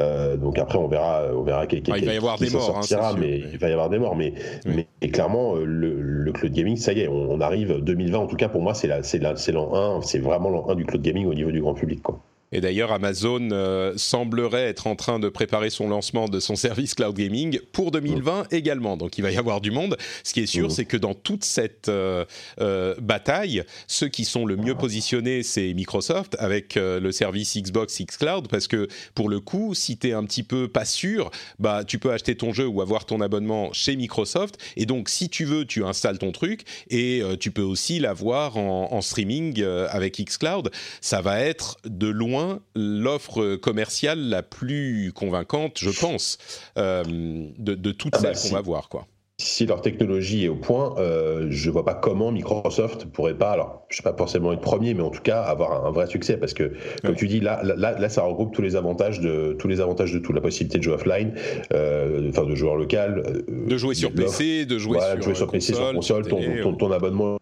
Euh, 0.00 0.38
donc 0.38 0.58
après, 0.58 0.78
on 0.78 0.88
verra, 0.88 1.24
on 1.34 1.42
verra 1.42 1.66
quel, 1.66 1.82
quel, 1.82 1.94
ah, 1.94 1.98
il 1.98 2.06
va 2.06 2.14
y 2.14 2.16
avoir 2.16 2.38
des 2.38 2.48
morts, 2.48 2.62
sortira, 2.62 3.10
hein, 3.10 3.16
mais 3.20 3.42
il 3.52 3.58
va 3.58 3.68
y 3.68 3.72
avoir 3.72 3.90
des 3.90 3.98
morts. 3.98 4.16
Mais, 4.16 4.32
oui. 4.64 4.86
mais 5.02 5.08
clairement, 5.10 5.56
euh, 5.56 5.64
le, 5.66 6.00
le, 6.00 6.32
cloud 6.32 6.52
gaming, 6.52 6.76
ça 6.76 6.94
y 6.94 7.00
est, 7.00 7.08
on, 7.08 7.32
on 7.32 7.40
arrive 7.42 7.80
2020. 7.82 8.18
En 8.18 8.26
tout 8.26 8.36
cas, 8.36 8.48
pour 8.48 8.62
moi, 8.62 8.72
c'est 8.72 8.90
c'est 9.02 9.52
l'an 9.52 9.74
1, 9.74 10.00
c'est 10.00 10.18
vraiment 10.18 10.48
l'an 10.48 10.70
1 10.70 10.74
du 10.74 10.86
cloud 10.86 11.02
gaming 11.02 11.26
au 11.26 11.34
niveau 11.34 11.50
du 11.50 11.60
grand 11.66 11.74
public. 11.74 12.02
Quoi. 12.02 12.22
Et 12.52 12.60
d'ailleurs, 12.60 12.92
Amazon 12.92 13.48
euh, 13.50 13.94
semblerait 13.96 14.68
être 14.68 14.86
en 14.86 14.94
train 14.94 15.18
de 15.18 15.28
préparer 15.28 15.70
son 15.70 15.88
lancement 15.88 16.28
de 16.28 16.40
son 16.40 16.56
service 16.56 16.94
cloud 16.94 17.16
gaming 17.16 17.58
pour 17.72 17.90
2020 17.90 18.42
mmh. 18.42 18.46
également. 18.54 18.96
Donc 18.96 19.18
il 19.18 19.22
va 19.22 19.30
y 19.30 19.36
avoir 19.36 19.60
du 19.60 19.70
monde. 19.70 19.96
Ce 20.22 20.32
qui 20.32 20.40
est 20.40 20.46
sûr, 20.46 20.68
mmh. 20.68 20.70
c'est 20.70 20.84
que 20.84 20.96
dans 20.96 21.14
toute 21.14 21.44
cette 21.44 21.88
euh, 21.88 22.24
euh, 22.60 22.94
bataille, 23.00 23.64
ceux 23.86 24.08
qui 24.08 24.24
sont 24.24 24.46
le 24.46 24.56
mieux 24.56 24.74
positionnés, 24.74 25.42
c'est 25.42 25.72
Microsoft 25.74 26.36
avec 26.38 26.74
le 26.76 27.12
service 27.12 27.56
Xbox 27.56 28.00
Xcloud, 28.00 28.48
parce 28.48 28.68
que 28.68 28.88
pour 29.14 29.28
le 29.28 29.40
coup, 29.40 29.74
si 29.74 29.96
tu 29.96 30.08
es 30.08 30.12
un 30.12 30.24
petit 30.24 30.42
peu 30.42 30.68
pas 30.68 30.84
sûr, 30.84 31.30
bah 31.58 31.84
tu 31.84 31.98
peux 31.98 32.12
acheter 32.12 32.36
ton 32.36 32.52
jeu 32.52 32.66
ou 32.66 32.80
avoir 32.80 33.06
ton 33.06 33.20
abonnement 33.20 33.72
chez 33.72 33.96
Microsoft. 33.96 34.58
Et 34.76 34.86
donc, 34.86 35.08
si 35.08 35.28
tu 35.28 35.44
veux, 35.44 35.64
tu 35.64 35.84
installes 35.84 36.18
ton 36.18 36.32
truc 36.32 36.62
et 36.90 37.22
tu 37.40 37.50
peux 37.50 37.62
aussi 37.62 37.98
l'avoir 37.98 38.56
en, 38.56 38.92
en 38.92 39.00
streaming 39.00 39.62
avec 39.62 40.22
Xcloud. 40.22 40.70
Ça 41.00 41.20
va 41.20 41.40
être 41.40 41.78
de 41.84 42.08
loin 42.08 42.35
l'offre 42.74 43.56
commerciale 43.56 44.18
la 44.28 44.42
plus 44.42 45.12
convaincante, 45.14 45.78
je 45.78 45.90
pense, 45.90 46.38
euh, 46.78 47.02
de, 47.04 47.74
de, 47.74 47.92
toutes 47.92 48.14
ah 48.16 48.18
bah 48.18 48.28
celles 48.28 48.36
si. 48.36 48.48
qu'on 48.50 48.56
va 48.56 48.62
voir, 48.62 48.88
quoi. 48.88 49.06
Si 49.38 49.66
leur 49.66 49.82
technologie 49.82 50.46
est 50.46 50.48
au 50.48 50.56
point, 50.56 50.94
euh, 50.96 51.48
je 51.50 51.70
vois 51.70 51.84
pas 51.84 51.92
comment 51.92 52.32
Microsoft 52.32 53.04
pourrait 53.04 53.36
pas, 53.36 53.50
alors 53.50 53.84
je 53.90 53.98
sais 53.98 54.02
pas 54.02 54.14
forcément 54.16 54.50
être 54.54 54.62
premier, 54.62 54.94
mais 54.94 55.02
en 55.02 55.10
tout 55.10 55.20
cas 55.20 55.42
avoir 55.42 55.84
un, 55.84 55.88
un 55.88 55.90
vrai 55.90 56.06
succès, 56.06 56.38
parce 56.38 56.54
que 56.54 56.72
comme 57.02 57.10
ouais. 57.10 57.16
tu 57.16 57.28
dis, 57.28 57.40
là, 57.40 57.60
là, 57.62 57.98
là, 57.98 58.08
ça 58.08 58.22
regroupe 58.22 58.54
tous 58.54 58.62
les 58.62 58.76
avantages 58.76 59.20
de 59.20 59.54
tous 59.58 59.68
les 59.68 59.82
avantages 59.82 60.14
de 60.14 60.18
tout, 60.20 60.32
la 60.32 60.40
possibilité 60.40 60.78
de 60.78 60.82
jouer 60.84 60.94
offline, 60.94 61.34
euh, 61.74 62.30
enfin 62.30 62.44
de 62.44 62.54
joueur 62.54 62.76
local, 62.76 63.22
euh, 63.26 63.66
de 63.68 63.76
jouer 63.76 63.94
sur 63.94 64.10
PC, 64.10 64.64
de 64.64 64.78
jouer 64.78 64.96
voilà, 64.96 65.16
sur, 65.16 65.24
jouer 65.24 65.34
sur 65.34 65.50
PC, 65.50 65.72
console, 65.74 66.02
sur 66.02 66.16
console, 66.16 66.28
ton, 66.28 66.40
ton, 66.40 66.62
ton, 66.62 66.74
ton 66.88 66.92
abonnement 66.92 67.36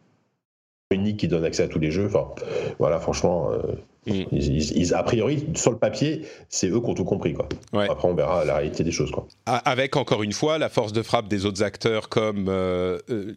unique 0.90 1.18
qui 1.18 1.28
donne 1.28 1.44
accès 1.44 1.62
à 1.62 1.68
tous 1.68 1.78
les 1.78 1.90
jeux. 1.90 2.06
Enfin, 2.06 2.26
voilà, 2.78 2.98
franchement, 2.98 3.50
euh, 3.52 3.58
mmh. 4.06 4.24
ils, 4.32 4.78
ils, 4.78 4.94
a 4.94 5.02
priori, 5.02 5.44
sur 5.54 5.70
le 5.70 5.78
papier, 5.78 6.22
c'est 6.48 6.68
eux 6.68 6.80
qui 6.80 6.90
ont 6.90 6.94
tout 6.94 7.04
compris. 7.04 7.32
Quoi. 7.34 7.48
Ouais. 7.72 7.88
Après, 7.90 8.08
on 8.08 8.14
verra 8.14 8.44
la 8.44 8.56
réalité 8.56 8.84
des 8.84 8.92
choses. 8.92 9.10
Quoi. 9.10 9.26
Avec, 9.46 9.96
encore 9.96 10.22
une 10.22 10.32
fois, 10.32 10.58
la 10.58 10.68
force 10.68 10.92
de 10.92 11.02
frappe 11.02 11.28
des 11.28 11.46
autres 11.46 11.62
acteurs 11.62 12.08
comme 12.08 12.46
euh, 12.48 12.98
euh, 13.10 13.34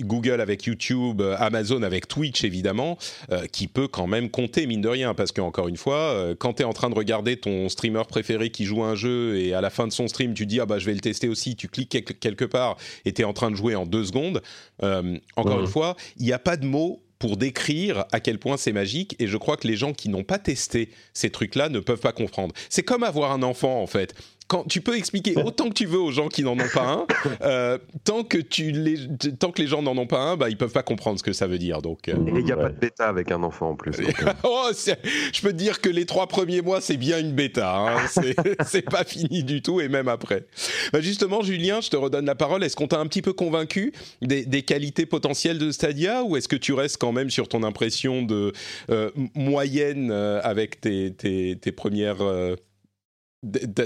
Google 0.00 0.40
avec 0.40 0.64
YouTube, 0.64 1.22
Amazon 1.38 1.82
avec 1.82 2.08
Twitch, 2.08 2.44
évidemment, 2.44 2.98
euh, 3.30 3.46
qui 3.46 3.68
peut 3.68 3.88
quand 3.88 4.06
même 4.06 4.30
compter, 4.30 4.66
mine 4.66 4.80
de 4.80 4.88
rien. 4.88 5.14
Parce 5.14 5.32
qu'encore 5.32 5.68
une 5.68 5.76
fois, 5.76 5.96
euh, 5.96 6.34
quand 6.38 6.54
tu 6.54 6.62
es 6.62 6.64
en 6.64 6.72
train 6.72 6.90
de 6.90 6.94
regarder 6.94 7.36
ton 7.36 7.68
streamer 7.68 8.02
préféré 8.08 8.50
qui 8.50 8.64
joue 8.64 8.82
un 8.82 8.94
jeu 8.94 9.38
et 9.38 9.54
à 9.54 9.60
la 9.60 9.70
fin 9.70 9.86
de 9.86 9.92
son 9.92 10.08
stream, 10.08 10.34
tu 10.34 10.46
dis, 10.46 10.60
ah 10.60 10.66
bah 10.66 10.78
je 10.78 10.86
vais 10.86 10.94
le 10.94 11.00
tester 11.00 11.28
aussi, 11.28 11.56
tu 11.56 11.68
cliques 11.68 12.18
quelque 12.20 12.44
part 12.44 12.76
et 13.04 13.12
tu 13.12 13.22
es 13.22 13.24
en 13.24 13.32
train 13.32 13.50
de 13.50 13.56
jouer 13.56 13.74
en 13.74 13.86
deux 13.86 14.04
secondes, 14.04 14.42
euh, 14.82 15.16
encore 15.36 15.58
mmh. 15.58 15.62
une 15.62 15.66
fois, 15.66 15.96
il 16.18 16.26
n'y 16.26 16.32
a 16.32 16.38
pas 16.38 16.56
de 16.56 16.66
mots 16.66 17.02
pour 17.18 17.36
décrire 17.36 18.04
à 18.12 18.20
quel 18.20 18.38
point 18.38 18.56
c'est 18.56 18.72
magique 18.72 19.16
et 19.18 19.26
je 19.26 19.36
crois 19.36 19.56
que 19.56 19.66
les 19.66 19.76
gens 19.76 19.92
qui 19.92 20.08
n'ont 20.08 20.24
pas 20.24 20.38
testé 20.38 20.90
ces 21.12 21.30
trucs-là 21.30 21.68
ne 21.68 21.80
peuvent 21.80 22.00
pas 22.00 22.12
comprendre. 22.12 22.54
C'est 22.68 22.82
comme 22.82 23.02
avoir 23.02 23.32
un 23.32 23.42
enfant 23.42 23.82
en 23.82 23.86
fait 23.86 24.14
quand 24.48 24.64
tu 24.64 24.80
peux 24.80 24.96
expliquer 24.96 25.36
autant 25.36 25.68
que 25.68 25.74
tu 25.74 25.86
veux 25.86 25.98
aux 25.98 26.10
gens 26.10 26.28
qui 26.28 26.42
n'en 26.42 26.52
ont 26.52 26.68
pas 26.72 26.86
un, 26.86 27.06
euh, 27.42 27.78
tant 28.04 28.24
que 28.24 28.38
tu 28.38 28.70
les, 28.72 28.96
tant 29.38 29.52
que 29.52 29.60
les 29.60 29.68
gens 29.68 29.82
n'en 29.82 29.96
ont 29.96 30.06
pas 30.06 30.20
un, 30.20 30.36
bah 30.36 30.48
ils 30.48 30.56
peuvent 30.56 30.72
pas 30.72 30.82
comprendre 30.82 31.18
ce 31.18 31.22
que 31.22 31.32
ça 31.32 31.46
veut 31.46 31.58
dire. 31.58 31.82
Donc 31.82 32.08
euh... 32.08 32.14
il 32.26 32.44
n'y 32.44 32.52
a 32.52 32.56
ouais. 32.56 32.62
pas 32.64 32.68
de 32.70 32.78
bêta 32.78 33.08
avec 33.08 33.30
un 33.30 33.42
enfant 33.42 33.70
en 33.70 33.76
plus. 33.76 33.92
Donc, 33.92 34.22
euh. 34.26 34.32
oh, 34.44 34.70
je 34.74 35.42
peux 35.42 35.52
te 35.52 35.56
dire 35.56 35.80
que 35.80 35.88
les 35.88 36.06
trois 36.06 36.26
premiers 36.26 36.62
mois 36.62 36.80
c'est 36.80 36.96
bien 36.96 37.18
une 37.18 37.32
bêta, 37.32 37.76
hein. 37.76 37.96
c'est 38.66 38.82
pas 38.82 39.04
fini 39.04 39.44
du 39.44 39.62
tout 39.62 39.80
et 39.80 39.88
même 39.88 40.08
après. 40.08 40.46
Bah 40.92 41.00
justement, 41.00 41.42
Julien, 41.42 41.80
je 41.80 41.90
te 41.90 41.96
redonne 41.96 42.26
la 42.26 42.34
parole. 42.34 42.64
Est-ce 42.64 42.76
qu'on 42.76 42.88
t'a 42.88 42.98
un 42.98 43.06
petit 43.06 43.22
peu 43.22 43.32
convaincu 43.32 43.92
des, 44.22 44.44
des, 44.44 44.62
qualités 44.62 45.06
potentielles 45.06 45.58
de 45.58 45.70
Stadia 45.70 46.22
ou 46.24 46.36
est-ce 46.36 46.48
que 46.48 46.56
tu 46.56 46.72
restes 46.72 46.96
quand 46.98 47.12
même 47.12 47.30
sur 47.30 47.48
ton 47.48 47.62
impression 47.62 48.22
de 48.22 48.52
euh, 48.90 49.10
moyenne 49.34 50.10
euh, 50.10 50.40
avec 50.42 50.80
tes, 50.80 51.12
tes, 51.12 51.56
tes 51.60 51.72
premières 51.72 52.22
euh, 52.22 52.56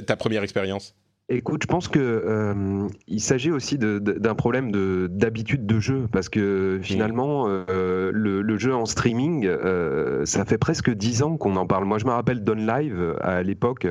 ta 0.07 0.17
première 0.17 0.43
expérience? 0.43 0.95
Écoute, 1.29 1.63
je 1.63 1.67
pense 1.67 1.89
que 1.89 1.99
euh, 1.99 2.89
il 3.07 3.21
s'agit 3.21 3.51
aussi 3.51 3.79
d'un 3.79 4.35
problème 4.35 4.71
d'habitude 5.09 5.67
de, 5.67 5.77
de, 5.77 5.81
jeu 5.81 6.09
parce 6.11 6.29
que 6.29 6.79
finalement 6.83 7.47
euh, 7.49 8.11
le, 8.13 8.43
le, 8.43 8.59
jeu 8.59 8.75
en 8.75 8.87
streaming, 8.87 9.47
euh, 9.47 10.27
ça 10.27 10.45
fait 10.45 10.59
presque 10.59 10.91
dix 10.91 11.23
ans 11.23 11.37
qu'on 11.37 11.57
en 11.57 11.67
parle. 11.67 11.85
Moi, 11.85 11.99
je 11.99 12.05
me 12.05 12.11
rappelle 12.11 12.43
Don 12.43 12.55
Live 12.55 13.17
à 13.21 13.43
l'époque 13.43 13.87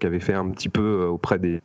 qui 0.00 0.06
avait 0.06 0.20
fait 0.20 0.32
un 0.32 0.48
petit 0.50 0.68
peu 0.68 1.04
auprès 1.04 1.38
des, 1.38 1.60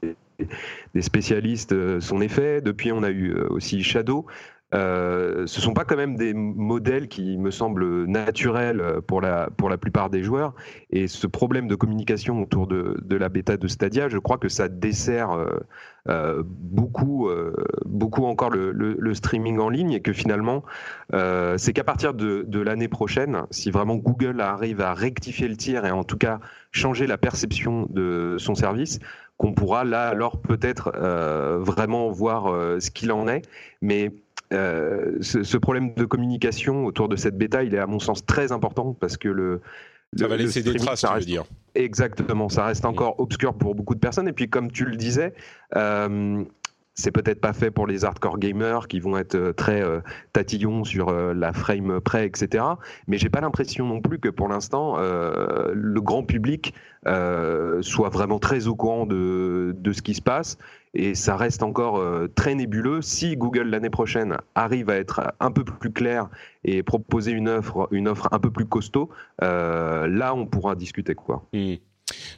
des 0.93 1.01
spécialistes 1.01 1.99
son 1.99 2.19
effet. 2.19 2.59
Depuis, 2.61 2.91
on 2.91 3.03
a 3.03 3.11
eu 3.11 3.33
aussi 3.33 3.83
Shadow. 3.83 4.25
Euh, 4.73 5.45
ce 5.47 5.59
sont 5.59 5.73
pas 5.73 5.83
quand 5.83 5.97
même 5.97 6.15
des 6.15 6.33
modèles 6.33 7.07
qui 7.07 7.37
me 7.37 7.51
semblent 7.51 8.05
naturels 8.05 9.01
pour 9.05 9.21
la, 9.21 9.49
pour 9.57 9.69
la 9.69 9.77
plupart 9.77 10.09
des 10.09 10.23
joueurs. 10.23 10.53
Et 10.91 11.07
ce 11.07 11.27
problème 11.27 11.67
de 11.67 11.75
communication 11.75 12.41
autour 12.41 12.67
de, 12.67 13.15
la 13.15 13.29
bêta 13.29 13.57
de 13.57 13.67
Stadia, 13.67 14.07
je 14.07 14.17
crois 14.17 14.37
que 14.37 14.49
ça 14.49 14.67
dessert 14.67 15.31
euh, 15.31 15.59
euh, 16.09 16.43
beaucoup, 16.45 17.27
euh, 17.27 17.53
beaucoup 17.85 18.25
encore 18.25 18.49
le, 18.49 19.13
streaming 19.13 19.59
en 19.59 19.69
ligne 19.69 19.91
et 19.91 20.01
que 20.01 20.13
finalement, 20.13 20.63
c'est 21.57 21.73
qu'à 21.73 21.83
partir 21.83 22.13
de, 22.13 22.45
de 22.47 22.59
l'année 22.59 22.87
prochaine, 22.87 23.43
si 23.51 23.71
vraiment 23.71 23.95
Google 23.95 24.39
arrive 24.39 24.81
à 24.81 24.93
rectifier 24.93 25.47
le 25.47 25.57
tir 25.57 25.85
et 25.85 25.91
en 25.91 26.03
tout 26.03 26.17
cas 26.17 26.39
changer 26.71 27.07
la 27.07 27.17
perception 27.17 27.87
de 27.89 28.35
son 28.39 28.55
service, 28.55 28.99
qu'on 29.37 29.53
pourra 29.53 29.83
là 29.83 30.07
alors 30.07 30.39
peut-être 30.39 30.91
vraiment 31.59 32.09
voir 32.09 32.45
ce 32.79 32.89
qu'il 32.89 33.11
en 33.11 33.27
est. 33.27 33.41
Mais 33.81 34.11
euh, 34.51 35.17
ce, 35.21 35.43
ce, 35.43 35.57
problème 35.57 35.93
de 35.95 36.05
communication 36.05 36.85
autour 36.85 37.09
de 37.09 37.15
cette 37.15 37.37
bêta, 37.37 37.63
il 37.63 37.73
est 37.73 37.79
à 37.79 37.87
mon 37.87 37.99
sens 37.99 38.25
très 38.25 38.51
important 38.51 38.93
parce 38.99 39.17
que 39.17 39.29
le. 39.29 39.61
Ça 40.17 40.27
va 40.27 40.35
laisser 40.35 40.61
des 40.61 40.73
traces, 40.75 41.01
tu 41.01 41.13
veux 41.13 41.19
dire. 41.21 41.43
Exactement, 41.73 42.49
ça 42.49 42.65
reste 42.65 42.83
encore 42.83 43.19
obscur 43.19 43.53
pour 43.53 43.75
beaucoup 43.75 43.95
de 43.95 43.99
personnes. 43.99 44.27
Et 44.27 44.33
puis, 44.33 44.49
comme 44.49 44.69
tu 44.69 44.83
le 44.83 44.97
disais, 44.97 45.33
euh, 45.77 46.43
c'est 46.93 47.11
peut-être 47.11 47.39
pas 47.39 47.53
fait 47.53 47.71
pour 47.71 47.87
les 47.87 48.05
hardcore 48.05 48.37
gamers 48.37 48.87
qui 48.87 48.99
vont 48.99 49.17
être 49.17 49.35
euh, 49.35 49.53
très 49.53 49.81
euh, 49.81 50.01
tatillons 50.33 50.83
sur 50.83 51.09
euh, 51.09 51.33
la 51.33 51.53
frame 51.53 52.01
près, 52.01 52.25
etc. 52.25 52.63
Mais 53.07 53.17
j'ai 53.17 53.29
pas 53.29 53.41
l'impression 53.41 53.85
non 53.85 54.01
plus 54.01 54.19
que 54.19 54.29
pour 54.29 54.47
l'instant 54.47 54.95
euh, 54.97 55.71
le 55.73 56.01
grand 56.01 56.23
public 56.23 56.73
soit 57.03 58.09
vraiment 58.09 58.37
très 58.37 58.67
au 58.67 58.75
courant 58.75 59.07
de, 59.07 59.75
de 59.75 59.91
ce 59.91 60.03
qui 60.03 60.13
se 60.13 60.21
passe. 60.21 60.57
Et 60.93 61.15
ça 61.15 61.37
reste 61.37 61.63
encore 61.63 61.97
euh, 61.97 62.27
très 62.27 62.55
nébuleux. 62.55 63.01
Si 63.01 63.37
Google 63.37 63.69
l'année 63.69 63.89
prochaine 63.89 64.37
arrive 64.55 64.89
à 64.89 64.95
être 64.95 65.33
un 65.39 65.51
peu 65.51 65.63
plus 65.63 65.91
clair 65.91 66.29
et 66.63 66.83
proposer 66.83 67.31
une 67.31 67.49
offre, 67.49 67.87
une 67.91 68.07
offre 68.07 68.27
un 68.31 68.39
peu 68.39 68.51
plus 68.51 68.65
costaud, 68.65 69.09
là 69.39 70.33
on 70.35 70.45
pourra 70.45 70.75
discuter 70.75 71.15
quoi. 71.15 71.45
Mmh. 71.53 71.75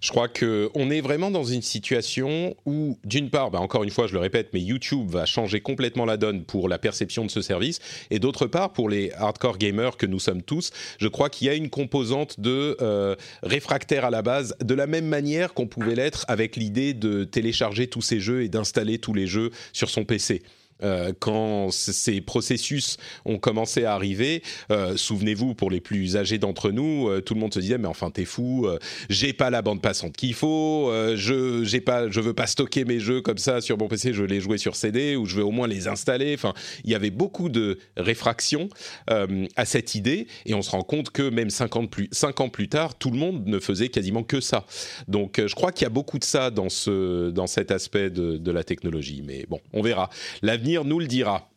Je 0.02 0.10
crois 0.10 0.28
que 0.28 0.70
on 0.76 0.90
est 0.90 1.02
vraiment 1.02 1.32
dans 1.32 1.44
une 1.44 1.62
situation 1.62 2.56
où, 2.66 2.98
d'une 3.04 3.30
part, 3.30 3.52
bah 3.52 3.60
encore 3.60 3.84
une 3.84 3.90
fois, 3.90 4.08
je 4.08 4.14
le 4.14 4.20
répète, 4.20 4.50
mais 4.54 4.62
YouTube 4.62 5.10
va 5.10 5.26
changer 5.26 5.62
complètement 5.62 6.06
la 6.06 6.18
donne 6.18 6.44
pour 6.44 6.70
la 6.70 6.78
perception 6.78 7.26
de 7.26 7.32
ce 7.32 7.42
service, 7.42 7.80
et 8.10 8.20
d'autre 8.20 8.48
part, 8.48 8.74
pour 8.74 8.90
les 8.90 9.12
hardcore 9.14 9.58
gamers 9.58 9.98
que 9.98 10.06
nous 10.06 10.20
sommes 10.20 10.42
tous, 10.42 10.72
je 11.00 11.08
crois 11.08 11.30
qu'il 11.30 11.48
y 11.48 11.50
a 11.50 11.54
une 11.54 11.70
composante 11.70 12.40
de 12.40 12.78
euh, 12.82 13.16
réfractaire 13.42 14.06
à 14.06 14.10
la 14.10 14.22
base, 14.22 14.56
de 14.60 14.74
la 14.74 14.88
même 14.88 15.08
manière 15.08 15.54
qu'on 15.54 15.68
pouvait 15.68 15.96
l'être 15.96 16.26
avec 16.28 16.56
l'idée 16.56 16.94
de 16.94 17.24
télécharger 17.24 17.88
tous 17.88 18.02
ces 18.02 18.20
jeux 18.20 18.44
et 18.44 18.50
d'installer 18.50 18.98
tous 18.98 19.14
les 19.14 19.28
jeux 19.28 19.52
sur 19.72 19.90
son 19.90 20.06
PC. 20.06 20.42
Euh, 20.84 21.14
quand 21.20 21.72
ces 21.72 22.22
processus 22.22 22.98
ont 23.26 23.38
commencé 23.38 23.86
à 23.86 23.94
arriver, 23.94 24.44
euh, 24.72 24.98
souvenez-vous, 24.98 25.56
pour 25.56 25.70
les 25.70 25.80
plus 25.80 26.18
âgés 26.18 26.38
d'entre 26.38 26.72
nous, 26.72 27.08
euh, 27.08 27.22
tout 27.22 27.34
le 27.34 27.40
monde 27.40 27.54
se 27.54 27.60
disait 27.60 27.78
mais 27.78 27.88
enfin 27.88 28.10
t'es 28.12 28.26
fou, 28.26 28.68
j'ai 29.10 29.34
pas 29.34 29.50
la 29.50 29.62
bande 29.62 29.82
passante 29.82 30.16
qu'il 30.16 30.34
faut, 30.34 30.92
je 31.16 31.64
j'ai 31.64 31.82
pas, 31.82 32.10
je 32.10 32.20
veux 32.20 32.34
pas 32.34 32.48
stocker 32.48 32.86
mes 32.86 33.00
jeux 33.00 33.22
comme 33.22 33.38
ça 33.38 33.62
sur 33.62 33.78
mon 33.78 33.88
PC, 33.88 34.14
je 34.14 34.22
veux 34.22 34.28
les 34.28 34.40
jouer 34.40 34.58
sur 34.58 34.76
CD 34.76 35.16
ou 35.16 35.26
je 35.26 35.38
veux 35.38 35.44
au 35.44 35.52
moins 35.52 35.68
les 35.68 35.88
installer. 35.88 36.34
Enfin, 36.34 36.54
il 36.84 36.92
y 36.92 36.96
avait 36.96 37.10
beaucoup 37.10 37.50
de 37.50 37.80
réfraction 37.98 38.70
à 39.08 39.66
cette 39.66 39.96
idée 39.96 40.28
et 40.46 40.54
on 40.54 40.62
se 40.62 40.72
rend 40.72 40.84
compte 40.84 41.10
que 41.10 41.30
même 41.30 41.50
50 41.50 41.90
plus, 41.90 42.10
5 42.12 42.42
ans 42.42 42.50
plus 42.50 42.70
tard, 42.70 42.96
tout 42.96 43.12
le 43.12 43.18
monde 43.18 43.46
ne 43.46 43.60
faisait 43.60 43.90
quasiment 43.90 44.24
que 44.24 44.42
ça. 44.42 44.66
Donc 45.08 45.42
je 45.46 45.56
crois 45.56 45.72
qu'il 45.72 45.86
y 45.86 45.88
a 45.88 45.92
beaucoup 45.92 46.20
de 46.20 46.26
ça 46.26 46.52
dans 46.52 46.70
ce 46.70 47.30
dans 47.32 47.48
cet 47.48 47.72
aspect 47.72 48.10
de, 48.10 48.38
de 48.38 48.52
la 48.52 48.64
technologie. 48.64 49.24
Mais 49.26 49.46
bon, 49.50 49.60
on 49.74 49.82
verra. 49.82 50.10
L'avenir 50.42 50.73
nous 50.82 51.00
le 51.00 51.08
dira. 51.08 51.50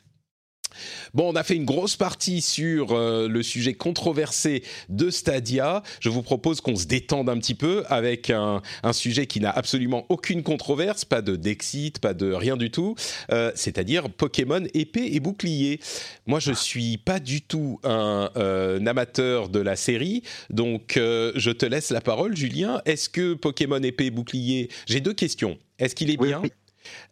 Bon, 1.15 1.33
on 1.33 1.37
a 1.37 1.43
fait 1.43 1.57
une 1.57 1.65
grosse 1.65 1.97
partie 1.97 2.41
sur 2.43 2.93
euh, 2.93 3.29
le 3.29 3.43
sujet 3.43 3.75
controversé 3.75 4.63
de 4.89 5.11
Stadia. 5.11 5.83
Je 6.01 6.09
vous 6.09 6.23
propose 6.23 6.61
qu'on 6.61 6.77
se 6.77 6.87
détende 6.87 7.29
un 7.29 7.39
petit 7.39 7.55
peu 7.55 7.85
avec 7.89 8.31
un, 8.31 8.63
un 8.83 8.93
sujet 8.93 9.27
qui 9.27 9.41
n'a 9.41 9.51
absolument 9.51 10.07
aucune 10.09 10.43
controverse, 10.43 11.05
pas 11.05 11.23
de 11.23 11.37
Dexit, 11.37 11.99
pas 11.99 12.15
de 12.15 12.33
rien 12.33 12.57
du 12.57 12.71
tout, 12.71 12.95
euh, 13.33 13.51
c'est-à-dire 13.55 14.11
Pokémon 14.11 14.65
épée 14.75 15.09
et 15.13 15.21
bouclier. 15.21 15.81
Moi, 16.27 16.41
je 16.41 16.53
suis 16.53 16.99
pas 16.99 17.21
du 17.21 17.41
tout 17.41 17.81
un, 17.85 18.31
euh, 18.37 18.79
un 18.79 18.87
amateur 18.87 19.49
de 19.49 19.61
la 19.61 19.77
série, 19.77 20.23
donc 20.51 20.95
je 20.97 21.51
te 21.51 21.65
laisse 21.65 21.91
la 21.91 22.01
parole, 22.01 22.37
Julien. 22.37 22.83
Est-ce 22.85 23.09
que 23.09 23.35
Pokémon 23.35 23.83
épée 23.83 24.07
et 24.07 24.11
bouclier 24.11 24.69
J'ai 24.87 25.01
deux 25.01 25.15
questions. 25.15 25.57
Est-ce 25.79 25.95
qu'il 25.95 26.11
est 26.11 26.17
bien? 26.17 26.41
oui. 26.43 26.51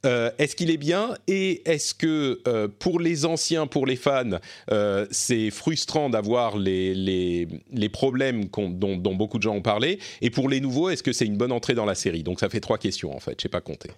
Euh, 0.05 0.31
est-ce 0.39 0.57
qu'il 0.57 0.71
est 0.71 0.77
bien 0.77 1.15
et 1.29 1.69
est-ce 1.71 1.95
que 1.95 2.41
euh, 2.47 2.69
pour 2.79 3.01
les 3.01 3.25
anciens, 3.25 3.67
pour 3.67 3.87
les 3.87 3.97
fans, 3.97 4.39
euh, 4.71 5.07
c'est 5.11 5.51
frustrant 5.51 6.11
d'avoir 6.11 6.57
les, 6.57 6.95
les, 6.95 7.89
problèmes 7.89 8.47
dont, 8.47 8.97
dont, 8.97 9.15
beaucoup 9.15 9.39
de 9.39 9.43
gens 9.43 9.55
ont 9.55 9.63
parlé 9.63 9.99
Et 10.21 10.31
pour 10.31 10.49
les 10.49 10.61
nouveaux, 10.61 10.91
est-ce 10.91 11.03
que 11.03 11.13
c'est 11.13 11.27
une 11.27 11.37
bonne 11.37 11.53
entrée 11.53 11.75
dans 11.75 11.87
la 11.87 11.95
série? 11.95 12.23
Donc 12.23 12.41
ça 12.41 12.49
fait 12.49 12.61
trois 12.61 12.79
questions 12.79 13.15
en 13.15 13.21
fait, 13.21 13.41
je 13.41 13.47
n'ai 13.47 13.51
pas 13.51 13.61
compté. 13.61 13.91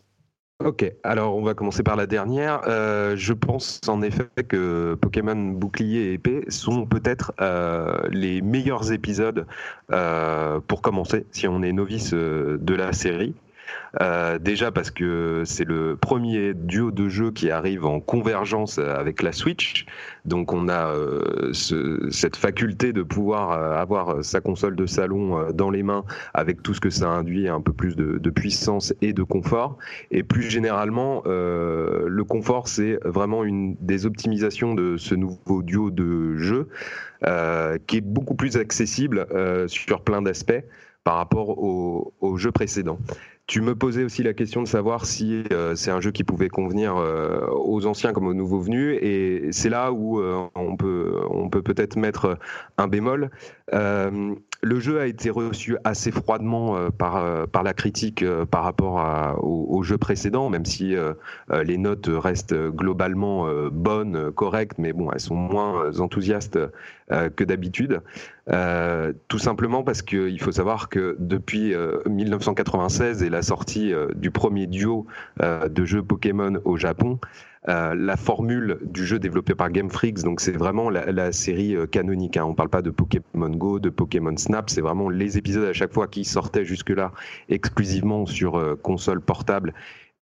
Ok, 0.64 0.90
alors 1.02 1.36
on 1.36 1.42
va 1.42 1.52
commencer 1.52 1.82
par 1.82 1.96
la 1.96 2.06
dernière. 2.06 2.62
Je 2.64 3.32
pense 3.34 3.80
en 3.88 4.00
effet 4.00 4.26
que 4.48 4.96
Pokémon 4.98 5.36
Bouclier 5.36 6.00
et 6.00 6.12
Épée 6.14 6.44
sont 6.48 6.86
peut-être 6.86 7.32
les 8.10 8.40
meilleurs 8.40 8.90
épisodes 8.90 9.46
pour 9.88 10.82
commencer, 10.82 11.26
si 11.30 11.46
on 11.46 11.62
est 11.62 11.72
novice 11.72 12.14
de 12.14 12.74
la 12.74 12.92
série. 12.94 13.34
Euh, 14.00 14.38
déjà 14.38 14.70
parce 14.70 14.90
que 14.90 15.42
c'est 15.44 15.64
le 15.64 15.96
premier 15.96 16.54
duo 16.54 16.90
de 16.90 17.08
jeux 17.08 17.30
qui 17.30 17.50
arrive 17.50 17.86
en 17.86 18.00
convergence 18.00 18.78
avec 18.78 19.22
la 19.22 19.32
Switch. 19.32 19.86
Donc 20.24 20.52
on 20.52 20.68
a 20.68 20.90
euh, 20.90 21.50
ce, 21.52 22.08
cette 22.10 22.36
faculté 22.36 22.92
de 22.92 23.02
pouvoir 23.02 23.52
euh, 23.52 23.80
avoir 23.80 24.24
sa 24.24 24.40
console 24.40 24.76
de 24.76 24.86
salon 24.86 25.52
dans 25.52 25.70
les 25.70 25.82
mains 25.82 26.04
avec 26.34 26.62
tout 26.62 26.74
ce 26.74 26.80
que 26.80 26.90
ça 26.90 27.08
induit, 27.08 27.48
un 27.48 27.60
peu 27.60 27.72
plus 27.72 27.96
de, 27.96 28.30
puissance 28.30 28.92
et 29.00 29.12
de 29.12 29.22
confort. 29.22 29.78
Et 30.10 30.22
plus 30.22 30.50
généralement, 30.50 31.22
le 31.26 32.22
confort, 32.24 32.68
c'est 32.68 32.98
vraiment 33.04 33.44
une 33.44 33.76
des 33.80 34.04
optimisations 34.04 34.74
de 34.74 34.96
ce 34.96 35.14
nouveau 35.14 35.62
duo 35.62 35.90
de 35.90 36.36
jeux 36.36 36.68
qui 37.86 37.96
est 37.96 38.04
beaucoup 38.04 38.34
plus 38.34 38.56
accessible 38.56 39.26
sur 39.68 40.02
plein 40.02 40.22
d'aspects 40.22 40.62
par 41.04 41.16
rapport 41.16 41.50
au, 41.50 42.12
au 42.20 42.36
jeu 42.36 42.50
précédent. 42.50 42.98
Tu 43.46 43.60
me 43.60 43.76
posais 43.76 44.02
aussi 44.02 44.24
la 44.24 44.34
question 44.34 44.60
de 44.60 44.66
savoir 44.66 45.06
si 45.06 45.44
euh, 45.52 45.76
c'est 45.76 45.92
un 45.92 46.00
jeu 46.00 46.10
qui 46.10 46.24
pouvait 46.24 46.48
convenir 46.48 46.96
euh, 46.96 47.46
aux 47.52 47.86
anciens 47.86 48.12
comme 48.12 48.26
aux 48.26 48.34
nouveaux 48.34 48.58
venus, 48.58 48.98
et 49.00 49.52
c'est 49.52 49.68
là 49.68 49.92
où 49.92 50.18
euh, 50.18 50.48
on 50.56 50.76
peut 50.76 51.20
on 51.30 51.48
peut 51.48 51.62
peut-être 51.62 51.96
mettre 51.96 52.38
un 52.76 52.88
bémol. 52.88 53.30
Euh, 54.66 54.76
le 54.76 54.80
jeu 54.80 55.00
a 55.00 55.06
été 55.06 55.30
reçu 55.30 55.76
assez 55.84 56.10
froidement 56.10 56.76
euh, 56.76 56.90
par 56.90 57.46
par 57.48 57.62
la 57.62 57.72
critique 57.72 58.24
par 58.50 58.64
rapport 58.64 58.98
à, 59.00 59.38
au, 59.42 59.66
au, 59.70 59.82
jeu 59.82 59.98
précédent, 59.98 60.50
même 60.50 60.64
si 60.64 60.94
les 61.64 61.78
notes 61.78 62.08
restent 62.12 62.54
globalement 62.54 63.46
bonnes, 63.70 64.30
correctes, 64.32 64.78
mais 64.78 64.92
bon, 64.92 65.10
elles 65.12 65.20
sont 65.20 65.34
moins 65.34 65.98
enthousiastes 65.98 66.58
que 67.08 67.44
d'habitude. 67.44 68.00
tout 69.28 69.38
simplement 69.38 69.82
parce 69.82 70.02
qu'il 70.02 70.40
faut 70.40 70.52
savoir 70.52 70.88
que 70.88 71.16
depuis 71.18 71.74
1996 72.06 73.22
et 73.22 73.30
la 73.30 73.42
sortie 73.42 73.92
euh, 73.92 74.08
du 74.14 74.30
premier 74.30 74.66
duo 74.66 75.06
euh, 75.42 75.68
de 75.68 75.84
jeux 75.84 76.02
Pokémon 76.02 76.54
au 76.64 76.76
Japon, 76.76 77.18
euh, 77.68 77.94
la 77.94 78.16
formule 78.16 78.78
du 78.82 79.04
jeu 79.04 79.18
développé 79.18 79.54
par 79.54 79.70
Game 79.70 79.90
Freaks, 79.90 80.22
donc 80.22 80.40
c'est 80.40 80.56
vraiment 80.56 80.90
la, 80.90 81.32
série 81.32 81.76
canonique. 81.90 82.36
Hein. 82.36 82.44
On 82.44 82.50
ne 82.50 82.54
parle 82.54 82.68
pas 82.68 82.82
de 82.82 82.90
Pokémon 82.90 83.50
Go, 83.50 83.78
de 83.78 83.90
Pokémon 83.90 84.36
Snap, 84.36 84.70
c'est 84.70 84.80
vraiment 84.80 85.08
les 85.08 85.38
épisodes 85.38 85.64
à 85.64 85.72
chaque 85.72 85.92
fois 85.92 86.06
qui 86.06 86.24
sortaient 86.24 86.64
jusque-là 86.64 87.12
exclusivement 87.48 88.26
sur 88.26 88.56
euh, 88.56 88.76
console 88.76 89.20
portable 89.20 89.74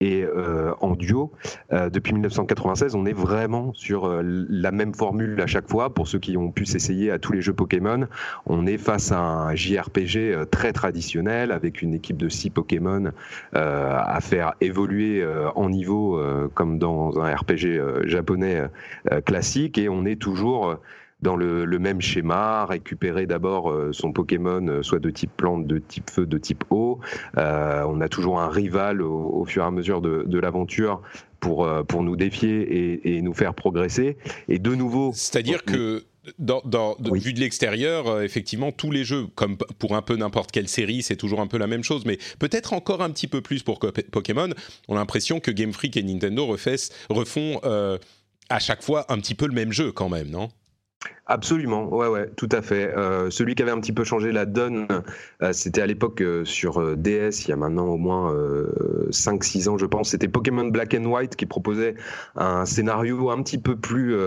et 0.03 0.23
euh, 0.23 0.73
en 0.81 0.95
duo. 0.95 1.31
Euh, 1.71 1.89
depuis 1.89 2.11
1996, 2.13 2.93
on 2.95 3.05
est 3.05 3.13
vraiment 3.13 3.73
sur 3.73 4.05
euh, 4.05 4.21
la 4.23 4.71
même 4.71 4.93
formule 4.93 5.39
à 5.39 5.47
chaque 5.47 5.69
fois. 5.69 5.93
Pour 5.93 6.09
ceux 6.09 6.19
qui 6.19 6.35
ont 6.35 6.51
pu 6.51 6.65
s'essayer 6.65 7.09
à 7.09 7.19
tous 7.19 7.31
les 7.31 7.41
jeux 7.41 7.53
Pokémon, 7.53 8.07
on 8.45 8.67
est 8.67 8.77
face 8.77 9.13
à 9.13 9.19
un 9.19 9.55
JRPG 9.55 10.17
euh, 10.17 10.45
très 10.45 10.73
traditionnel 10.73 11.53
avec 11.53 11.81
une 11.81 11.93
équipe 11.93 12.17
de 12.17 12.27
six 12.27 12.49
Pokémon 12.49 13.11
euh, 13.55 13.97
à 13.97 14.19
faire 14.19 14.55
évoluer 14.59 15.25
en 15.55 15.69
niveau 15.69 16.19
comme 16.53 16.79
dans 16.79 17.19
un 17.19 17.33
RPG 17.33 18.07
japonais 18.07 18.63
classique 19.25 19.77
et 19.77 19.87
on 19.89 20.05
est 20.05 20.19
toujours 20.19 20.77
dans 21.23 21.35
le, 21.35 21.65
le, 21.65 21.79
même 21.79 22.01
schéma, 22.01 22.65
récupérer 22.65 23.25
d'abord 23.25 23.71
euh, 23.71 23.91
son 23.91 24.11
Pokémon, 24.11 24.67
euh, 24.67 24.83
soit 24.83 24.99
de 24.99 25.09
type 25.09 25.31
plante, 25.35 25.65
de 25.65 25.79
type 25.79 26.11
feu, 26.11 26.27
de 26.27 26.37
type 26.37 26.63
eau. 26.69 26.99
Euh, 27.37 27.83
on 27.87 28.01
a 28.01 28.09
toujours 28.09 28.39
un 28.39 28.49
rival 28.49 29.01
au, 29.01 29.31
au 29.33 29.45
fur 29.45 29.63
et 29.63 29.65
à 29.65 29.71
mesure 29.71 30.01
de, 30.01 30.23
de 30.27 30.39
l'aventure 30.39 31.01
pour, 31.39 31.67
pour 31.87 32.03
nous 32.03 32.15
défier 32.15 32.61
et, 32.61 33.15
et, 33.15 33.21
nous 33.21 33.33
faire 33.33 33.53
progresser. 33.53 34.17
Et 34.47 34.59
de 34.59 34.75
nouveau... 34.75 35.11
C'est-à-dire 35.13 35.63
que... 35.65 36.03
Dans, 36.39 36.61
dans, 36.63 36.95
de, 36.99 37.09
oui. 37.09 37.19
Vu 37.19 37.33
de 37.33 37.41
l'extérieur, 37.41 38.07
euh, 38.07 38.21
effectivement, 38.21 38.71
tous 38.71 38.91
les 38.91 39.03
jeux, 39.03 39.27
comme 39.35 39.57
pour 39.57 39.95
un 39.95 40.01
peu 40.01 40.15
n'importe 40.15 40.51
quelle 40.51 40.69
série, 40.69 41.03
c'est 41.03 41.17
toujours 41.17 41.41
un 41.41 41.47
peu 41.47 41.57
la 41.57 41.67
même 41.67 41.83
chose, 41.83 42.05
mais 42.05 42.17
peut-être 42.39 42.71
encore 42.71 43.01
un 43.01 43.09
petit 43.09 43.27
peu 43.27 43.41
plus 43.41 43.61
pour 43.61 43.77
Pokémon. 43.79 44.49
On 44.87 44.95
a 44.95 44.99
l'impression 44.99 45.41
que 45.41 45.51
Game 45.51 45.73
Freak 45.73 45.97
et 45.97 46.03
Nintendo 46.03 46.45
refont 47.09 47.59
euh, 47.65 47.97
à 48.49 48.59
chaque 48.59 48.83
fois 48.83 49.05
un 49.11 49.19
petit 49.19 49.35
peu 49.35 49.47
le 49.47 49.53
même 49.53 49.73
jeu 49.73 49.91
quand 49.91 50.07
même, 50.07 50.29
non? 50.29 50.47
Absolument, 51.25 51.87
ouais, 51.93 52.09
ouais, 52.09 52.29
tout 52.35 52.49
à 52.51 52.61
fait. 52.61 52.93
Euh, 52.97 53.29
celui 53.29 53.55
qui 53.55 53.63
avait 53.63 53.71
un 53.71 53.79
petit 53.79 53.93
peu 53.93 54.03
changé 54.03 54.33
la 54.33 54.45
donne, 54.45 54.87
euh, 55.41 55.53
c'était 55.53 55.81
à 55.81 55.85
l'époque 55.85 56.21
euh, 56.21 56.43
sur 56.43 56.97
DS, 56.97 57.45
il 57.45 57.47
y 57.47 57.51
a 57.53 57.55
maintenant 57.55 57.85
au 57.85 57.95
moins 57.95 58.35
5-6 59.09 59.69
ans, 59.69 59.77
je 59.77 59.85
pense. 59.85 60.09
C'était 60.09 60.27
Pokémon 60.27 60.65
Black 60.65 60.93
and 60.93 61.05
White 61.05 61.37
qui 61.37 61.45
proposait 61.45 61.95
un 62.35 62.65
scénario 62.65 63.29
un 63.29 63.41
petit 63.41 63.57
peu 63.57 63.77
plus 63.77 64.17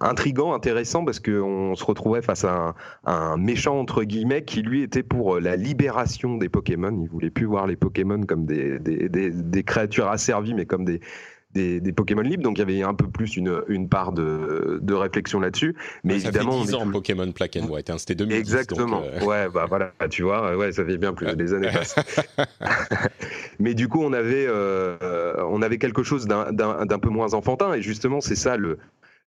intrigant, 0.00 0.52
intéressant, 0.52 1.04
parce 1.04 1.20
qu'on 1.20 1.74
se 1.76 1.84
retrouvait 1.84 2.22
face 2.22 2.44
à 2.44 2.74
un, 3.04 3.36
méchant, 3.36 3.78
entre 3.78 4.02
guillemets, 4.02 4.44
qui 4.44 4.62
lui 4.62 4.82
était 4.82 5.04
pour 5.04 5.38
la 5.38 5.54
libération 5.54 6.38
des 6.38 6.48
Pokémon. 6.48 6.98
Il 7.02 7.08
voulait 7.08 7.30
plus 7.30 7.46
voir 7.46 7.68
les 7.68 7.76
Pokémon 7.76 8.22
comme 8.22 8.46
des, 8.46 8.80
des, 8.80 9.08
des, 9.08 9.30
des 9.30 9.62
créatures 9.62 10.08
asservies, 10.08 10.54
mais 10.54 10.66
comme 10.66 10.84
des, 10.84 11.00
des, 11.54 11.92
Pokémon 11.92 12.22
libres, 12.22 12.42
donc 12.42 12.56
il 12.56 12.60
y 12.60 12.62
avait 12.62 12.82
un 12.82 12.94
peu 12.94 13.08
plus 13.08 13.36
une, 13.36 13.62
une 13.68 13.88
part 13.88 14.12
de, 14.12 14.78
de 14.82 14.94
réflexion 14.94 15.40
là-dessus. 15.40 15.74
Mais 16.04 16.18
ça 16.18 16.28
évidemment, 16.28 16.60
fait 16.60 16.68
10 16.68 16.74
ans 16.74 16.90
Pokémon 16.90 17.26
Black 17.26 17.56
and 17.56 17.68
White, 17.68 17.90
hein, 17.90 17.98
c'était 17.98 18.14
2010. 18.14 18.38
Exactement. 18.38 19.02
Euh. 19.04 19.24
Ouais, 19.24 19.48
bah 19.52 19.66
voilà, 19.68 19.92
tu 20.10 20.22
vois, 20.22 20.56
ouais, 20.56 20.72
ça 20.72 20.84
fait 20.84 20.98
bien 20.98 21.12
plus, 21.12 21.26
les 21.36 21.52
années 21.52 21.70
passent. 21.72 21.96
mais 23.58 23.74
du 23.74 23.88
coup, 23.88 24.02
on 24.02 24.12
avait, 24.12 24.46
euh, 24.48 24.96
on 25.48 25.62
avait 25.62 25.78
quelque 25.78 26.02
chose 26.02 26.26
d'un 26.26 26.98
peu 26.98 27.10
moins 27.10 27.34
enfantin, 27.34 27.74
et 27.74 27.82
justement, 27.82 28.20
c'est 28.20 28.36
ça 28.36 28.56
le 28.56 28.78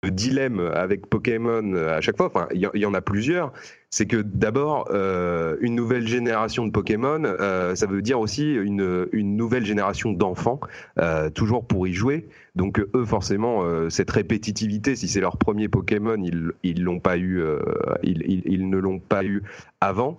dilemme 0.07 0.59
avec 0.73 1.07
Pokémon 1.07 1.73
euh, 1.73 1.97
à 1.97 2.01
chaque 2.01 2.17
fois, 2.17 2.27
enfin, 2.27 2.47
il 2.53 2.69
y, 2.73 2.85
en 2.85 2.93
a 2.93 3.01
plusieurs, 3.01 3.51
c'est 3.89 4.05
que 4.05 4.17
d'abord, 4.17 4.87
euh, 4.91 5.57
une 5.59 5.75
nouvelle 5.75 6.07
génération 6.07 6.65
de 6.65 6.71
Pokémon, 6.71 7.21
euh, 7.25 7.75
ça 7.75 7.85
veut 7.85 8.01
dire 8.01 8.19
aussi 8.19 8.53
une, 8.53 9.07
une 9.11 9.35
nouvelle 9.35 9.65
génération 9.65 10.13
d'enfants, 10.13 10.61
euh, 10.99 11.29
toujours 11.29 11.65
pour 11.65 11.87
y 11.87 11.93
jouer. 11.93 12.29
Donc 12.55 12.79
eux, 12.79 13.05
forcément, 13.05 13.63
euh, 13.63 13.89
cette 13.89 14.11
répétitivité, 14.11 14.95
si 14.95 15.07
c'est 15.07 15.21
leur 15.21 15.37
premier 15.37 15.67
Pokémon, 15.67 16.21
ils, 16.23 16.51
ils 16.63 16.83
l'ont 16.83 16.99
pas 16.99 17.17
eu, 17.17 17.41
euh, 17.41 17.59
ils, 18.03 18.23
ils, 18.45 18.69
ne 18.69 18.77
l'ont 18.77 18.99
pas 18.99 19.23
eu 19.25 19.43
avant. 19.81 20.15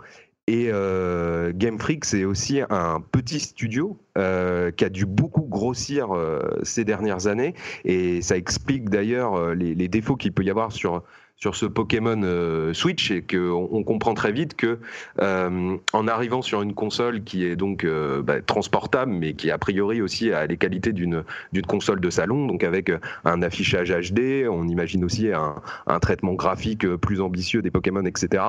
Et 0.50 0.68
euh, 0.72 1.52
Game 1.54 1.78
Freak, 1.78 2.04
c'est 2.04 2.24
aussi 2.24 2.60
un 2.70 3.00
petit 3.00 3.38
studio 3.38 3.96
euh, 4.18 4.72
qui 4.72 4.84
a 4.84 4.88
dû 4.88 5.06
beaucoup 5.06 5.42
grossir 5.42 6.12
euh, 6.12 6.40
ces 6.64 6.84
dernières 6.84 7.28
années. 7.28 7.54
Et 7.84 8.20
ça 8.20 8.36
explique 8.36 8.90
d'ailleurs 8.90 9.36
euh, 9.36 9.54
les, 9.54 9.76
les, 9.76 9.86
défauts 9.86 10.16
qu'il 10.16 10.32
peut 10.32 10.42
y 10.42 10.50
avoir 10.50 10.72
sur 10.72 11.04
sur 11.40 11.56
ce 11.56 11.64
Pokémon 11.64 12.20
euh, 12.22 12.74
Switch 12.74 13.10
et 13.10 13.22
qu'on 13.22 13.68
on 13.72 13.82
comprend 13.82 14.12
très 14.12 14.30
vite 14.30 14.56
que 14.56 14.78
euh, 15.20 15.76
en 15.92 16.08
arrivant 16.08 16.42
sur 16.42 16.60
une 16.60 16.74
console 16.74 17.24
qui 17.24 17.46
est 17.46 17.56
donc 17.56 17.84
euh, 17.84 18.20
bah, 18.20 18.42
transportable 18.42 19.12
mais 19.12 19.32
qui 19.32 19.50
a 19.50 19.56
priori 19.56 20.02
aussi 20.02 20.32
a 20.32 20.46
les 20.46 20.58
qualités 20.58 20.92
d'une 20.92 21.24
d'une 21.52 21.64
console 21.64 22.00
de 22.00 22.10
salon 22.10 22.46
donc 22.46 22.62
avec 22.62 22.92
un 23.24 23.42
affichage 23.42 23.90
HD 23.90 24.46
on 24.50 24.68
imagine 24.68 25.02
aussi 25.02 25.32
un, 25.32 25.54
un 25.86 25.98
traitement 25.98 26.34
graphique 26.34 26.86
plus 26.96 27.22
ambitieux 27.22 27.62
des 27.62 27.70
Pokémon 27.70 28.04
etc 28.04 28.44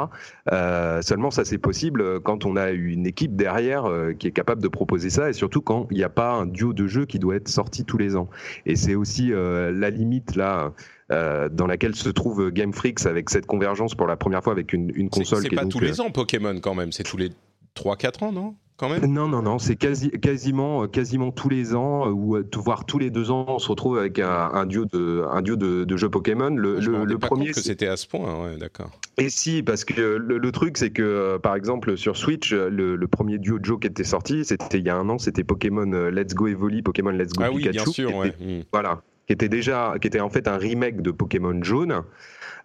euh, 0.52 1.02
seulement 1.02 1.32
ça 1.32 1.46
c'est 1.46 1.58
possible 1.58 2.20
quand 2.20 2.46
on 2.46 2.58
a 2.58 2.72
une 2.72 3.06
équipe 3.06 3.36
derrière 3.38 3.86
euh, 3.86 4.14
qui 4.14 4.28
est 4.28 4.32
capable 4.32 4.62
de 4.62 4.68
proposer 4.68 5.10
ça 5.10 5.30
et 5.30 5.34
surtout 5.34 5.62
quand 5.62 5.88
il 5.92 5.98
n'y 5.98 6.04
a 6.04 6.10
pas 6.10 6.34
un 6.34 6.46
duo 6.46 6.74
de 6.74 6.88
jeux 6.88 7.06
qui 7.06 7.20
doit 7.20 7.36
être 7.36 7.48
sorti 7.48 7.86
tous 7.86 7.98
les 7.98 8.16
ans. 8.16 8.30
Et 8.66 8.76
c'est 8.76 8.96
aussi 8.96 9.32
euh, 9.32 9.72
la 9.72 9.90
limite 9.90 10.36
là 10.36 10.74
euh, 11.12 11.50
dans 11.50 11.68
laquelle 11.68 11.96
se 11.96 12.10
trouve 12.10 12.52
Game 12.52 12.74
Freaks 12.74 13.06
avec 13.06 13.30
cette 13.30 13.46
convergence 13.46 13.96
pour 13.96 14.08
la 14.08 14.18
première 14.18 14.44
fois 14.44 14.54
avec 14.54 14.74
une, 14.74 14.92
une 14.96 15.10
console. 15.10 15.44
C'est 15.44 15.56
pas 15.56 15.66
tous 15.66 15.80
les 15.80 16.02
ans 16.02 16.12
Pokémon 16.12 16.60
quand 16.60 16.76
même, 16.76 16.92
c'est 16.92 17.04
tous 17.04 17.18
les 17.18 17.32
3-4 17.76 18.26
ans, 18.26 18.32
non? 18.32 18.56
Quand 18.78 18.90
même? 18.90 19.06
Non, 19.06 19.28
non, 19.28 19.44
non, 19.44 19.60
c'est 19.60 19.76
quasi, 19.76 20.10
quasiment, 20.10 20.88
quasiment 20.88 21.32
tous 21.32 21.50
les 21.50 21.76
ans, 21.76 22.10
ou 22.10 22.38
voire 22.56 22.86
tous 22.86 22.98
les 22.98 23.12
deux 23.12 23.30
ans, 23.30 23.46
on 23.48 23.60
se 23.60 23.68
retrouve 23.68 24.00
avec 24.00 24.18
un, 24.18 24.50
un 24.54 24.66
duo 24.66 24.86
de, 24.86 25.24
un 25.30 25.44
duo 25.44 25.56
de, 25.56 25.84
de 25.84 25.98
jeux 25.98 26.10
Pokémon. 26.10 26.50
Le, 26.50 26.82
Je 26.82 26.90
le, 26.90 27.06
le 27.06 27.20
pas 27.20 27.28
premier, 27.28 27.52
que 27.52 27.62
c'était 27.62 27.86
à 27.86 27.96
ce 27.96 28.08
point, 28.08 28.44
ouais, 28.44 28.58
d'accord. 28.58 28.90
Et 29.20 29.30
si, 29.30 29.62
parce 29.62 29.86
que 29.86 29.94
le, 29.94 30.40
le 30.40 30.52
truc, 30.52 30.78
c'est 30.78 30.90
que, 30.90 31.04
euh, 31.04 31.38
par 31.38 31.56
exemple, 31.56 31.96
sur 31.96 32.18
Switch, 32.18 32.54
le, 32.54 32.98
premier 33.06 33.38
duo 33.38 33.60
de 33.60 33.66
jeux 33.66 33.78
qui 33.78 33.86
était 33.86 34.04
sorti, 34.04 34.44
c'était 34.46 34.80
il 34.80 34.86
y 34.86 34.90
a 34.90 34.96
un 34.96 35.08
an, 35.10 35.20
c'était 35.20 35.44
Pokémon 35.44 36.10
Let's 36.10 36.34
Go 36.34 36.48
Evoli, 36.48 36.82
Pokémon 36.82 37.12
Let's 37.12 37.34
Go 37.34 37.44
ah 37.46 37.50
Pikachu. 37.52 37.68
oui, 37.68 37.72
bien 37.72 37.86
sûr, 37.86 38.16
ouais. 38.16 38.30
Était, 38.30 38.66
Voilà, 38.74 39.04
qui 39.28 39.34
était 39.34 39.50
déjà, 39.50 39.96
qui 40.02 40.08
était 40.08 40.20
en 40.20 40.30
fait 40.30 40.48
un 40.48 40.58
remake 40.58 41.02
de 41.02 41.12
Pokémon 41.12 41.62
Jaune. 41.64 42.04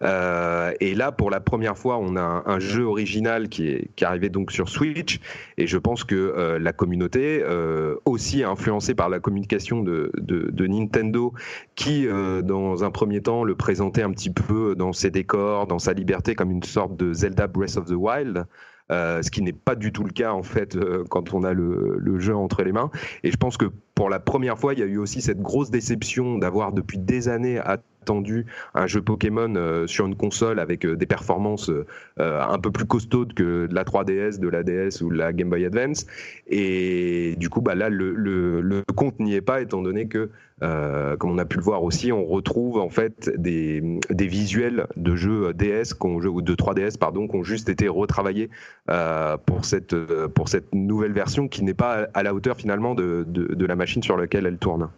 Euh, 0.02 0.72
et 0.80 0.94
là, 0.94 1.12
pour 1.12 1.30
la 1.30 1.40
première 1.40 1.78
fois, 1.78 1.98
on 1.98 2.16
a 2.16 2.42
un, 2.46 2.58
jeu 2.58 2.84
original 2.84 3.48
qui 3.48 3.68
est 3.68 3.88
qui 3.96 4.04
arrivait 4.04 4.28
donc 4.28 4.52
sur 4.52 4.68
Switch. 4.68 5.20
Et 5.56 5.66
je 5.66 5.78
pense 5.78 6.04
que 6.04 6.14
euh, 6.14 6.58
la 6.58 6.72
communauté, 6.72 7.42
euh, 7.42 7.96
aussi 8.04 8.44
influencée 8.44 8.94
par 8.94 9.08
la 9.08 9.20
communication 9.20 9.82
de, 9.82 10.10
de, 10.18 10.50
de 10.50 10.66
Nintendo, 10.66 11.32
qui 11.74 12.06
euh, 12.06 12.42
dans 12.42 12.84
un 12.84 12.90
premier 12.90 13.22
temps 13.22 13.44
le 13.44 13.54
présentait 13.54 14.02
un 14.02 14.10
petit 14.10 14.30
peu 14.30 14.74
dans 14.74 14.92
ses 14.92 15.10
décors, 15.10 15.66
dans 15.66 15.78
sa 15.78 15.92
liberté, 15.92 16.34
comme 16.34 16.50
une 16.50 16.62
sorte 16.62 16.96
de 16.96 17.12
Zelda 17.12 17.46
Breath 17.46 17.76
of 17.76 17.86
the 17.86 17.96
Wild. 17.96 18.46
Euh, 18.92 19.20
ce 19.20 19.32
qui 19.32 19.42
n'est 19.42 19.52
pas 19.52 19.74
du 19.74 19.90
tout 19.90 20.04
le 20.04 20.12
cas 20.12 20.32
en 20.32 20.44
fait 20.44 20.76
euh, 20.76 21.02
quand 21.10 21.34
on 21.34 21.42
a 21.42 21.52
le, 21.52 21.96
le, 21.98 22.18
jeu 22.20 22.36
entre 22.36 22.62
les 22.62 22.70
mains. 22.70 22.90
Et 23.24 23.32
je 23.32 23.36
pense 23.36 23.56
que 23.56 23.66
pour 23.96 24.08
la 24.08 24.20
première 24.20 24.58
fois, 24.58 24.74
il 24.74 24.78
y 24.78 24.82
a 24.82 24.86
eu 24.86 24.98
aussi 24.98 25.20
cette 25.20 25.40
grosse 25.40 25.70
déception 25.70 26.38
d'avoir 26.38 26.72
depuis 26.72 26.98
des 26.98 27.28
années 27.28 27.58
attendu 28.06 28.46
un 28.74 28.86
jeu 28.86 29.02
Pokémon 29.02 29.52
euh, 29.56 29.86
sur 29.88 30.06
une 30.06 30.14
console 30.14 30.60
avec 30.60 30.86
des 30.86 31.06
performances 31.06 31.70
un 32.18 32.58
peu 32.58 32.70
plus 32.70 32.86
costaudes 32.86 33.34
que 33.34 33.66
de 33.66 33.74
la 33.74 33.84
3DS, 33.84 34.38
de 34.38 34.48
la 34.48 34.62
DS 34.62 35.02
ou 35.02 35.10
la 35.10 35.32
Game 35.32 35.50
Boy 35.50 35.64
Advance. 35.64 36.06
Et 36.46 37.34
du 37.38 37.48
coup, 37.50 37.60
bah 37.60 37.74
là, 37.74 37.88
le, 37.88 38.82
compte 38.94 39.18
n'y 39.18 39.34
est 39.34 39.40
pas 39.40 39.60
étant 39.60 39.82
donné 39.82 40.06
que 40.06 40.30
euh, 40.62 41.16
comme 41.16 41.32
on 41.32 41.38
a 41.38 41.44
pu 41.44 41.58
le 41.58 41.62
voir 41.62 41.82
aussi, 41.82 42.12
on 42.12 42.24
retrouve 42.24 42.78
en 42.78 42.88
fait 42.88 43.30
des, 43.36 43.82
des 44.08 44.26
visuels 44.26 44.86
de 44.96 45.14
jeux 45.14 45.52
DS 45.52 45.94
ou 46.00 46.42
de 46.42 46.54
3DS 46.54 46.96
pardon, 46.98 47.28
qui 47.28 47.36
ont 47.36 47.42
juste 47.42 47.68
été 47.68 47.88
retravaillés 47.88 48.48
euh, 48.88 49.36
pour 49.36 49.66
cette 49.66 49.94
pour 50.28 50.48
cette 50.48 50.74
nouvelle 50.74 51.12
version 51.12 51.48
qui 51.48 51.62
n'est 51.62 51.74
pas 51.74 52.08
à 52.14 52.22
la 52.22 52.32
hauteur 52.32 52.56
finalement 52.56 52.94
de, 52.94 53.24
de, 53.26 53.54
de, 53.54 53.66
la 53.66 53.76
machine 53.76 54.02
sur 54.02 54.16
laquelle 54.16 54.46
elle 54.46 54.58
tourne. 54.58 54.88